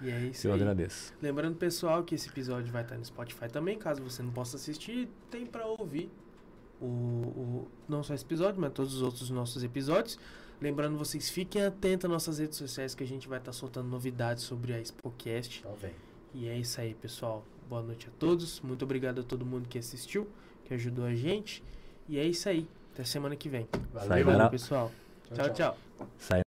E 0.00 0.10
é 0.10 0.18
isso 0.26 0.46
Eu 0.46 0.52
aí. 0.52 0.60
agradeço. 0.60 1.12
Lembrando, 1.20 1.56
pessoal, 1.56 2.04
que 2.04 2.14
esse 2.14 2.28
episódio 2.28 2.70
vai 2.72 2.82
estar 2.82 2.96
no 2.96 3.04
Spotify 3.04 3.48
também. 3.48 3.78
Caso 3.78 4.02
você 4.02 4.22
não 4.22 4.30
possa 4.30 4.56
assistir, 4.56 5.08
tem 5.30 5.46
para 5.46 5.64
ouvir 5.66 6.10
o, 6.84 6.86
o- 6.86 7.68
não 7.88 8.02
só 8.02 8.14
esse 8.14 8.24
episódio, 8.24 8.60
mas 8.60 8.72
todos 8.72 8.94
os 8.94 9.02
outros 9.02 9.30
nossos 9.30 9.62
episódios. 9.62 10.18
Lembrando, 10.60 10.96
vocês 10.96 11.28
fiquem 11.30 11.62
atentos 11.64 12.04
às 12.04 12.10
nossas 12.10 12.38
redes 12.38 12.56
sociais 12.56 12.94
que 12.94 13.02
a 13.02 13.06
gente 13.06 13.26
vai 13.28 13.38
estar 13.38 13.52
soltando 13.52 13.88
novidades 13.88 14.44
sobre 14.44 14.72
a 14.72 14.80
Expocast. 14.80 15.64
Vem. 15.80 15.92
E 16.34 16.48
é 16.48 16.56
isso 16.56 16.80
aí, 16.80 16.94
pessoal. 16.94 17.44
Boa 17.68 17.82
noite 17.82 18.06
a 18.08 18.10
todos. 18.18 18.60
Muito 18.60 18.84
obrigado 18.84 19.20
a 19.20 19.24
todo 19.24 19.44
mundo 19.44 19.68
que 19.68 19.78
assistiu, 19.78 20.28
que 20.64 20.74
ajudou 20.74 21.04
a 21.04 21.14
gente. 21.14 21.62
E 22.08 22.18
é 22.18 22.24
isso 22.24 22.48
aí. 22.48 22.68
Até 22.92 23.04
semana 23.04 23.34
que 23.34 23.48
vem. 23.48 23.66
Valeu. 23.92 24.50
Pessoal. 24.50 24.92
tchau. 25.34 25.50
tchau. 25.54 25.78
Sai 26.18 26.51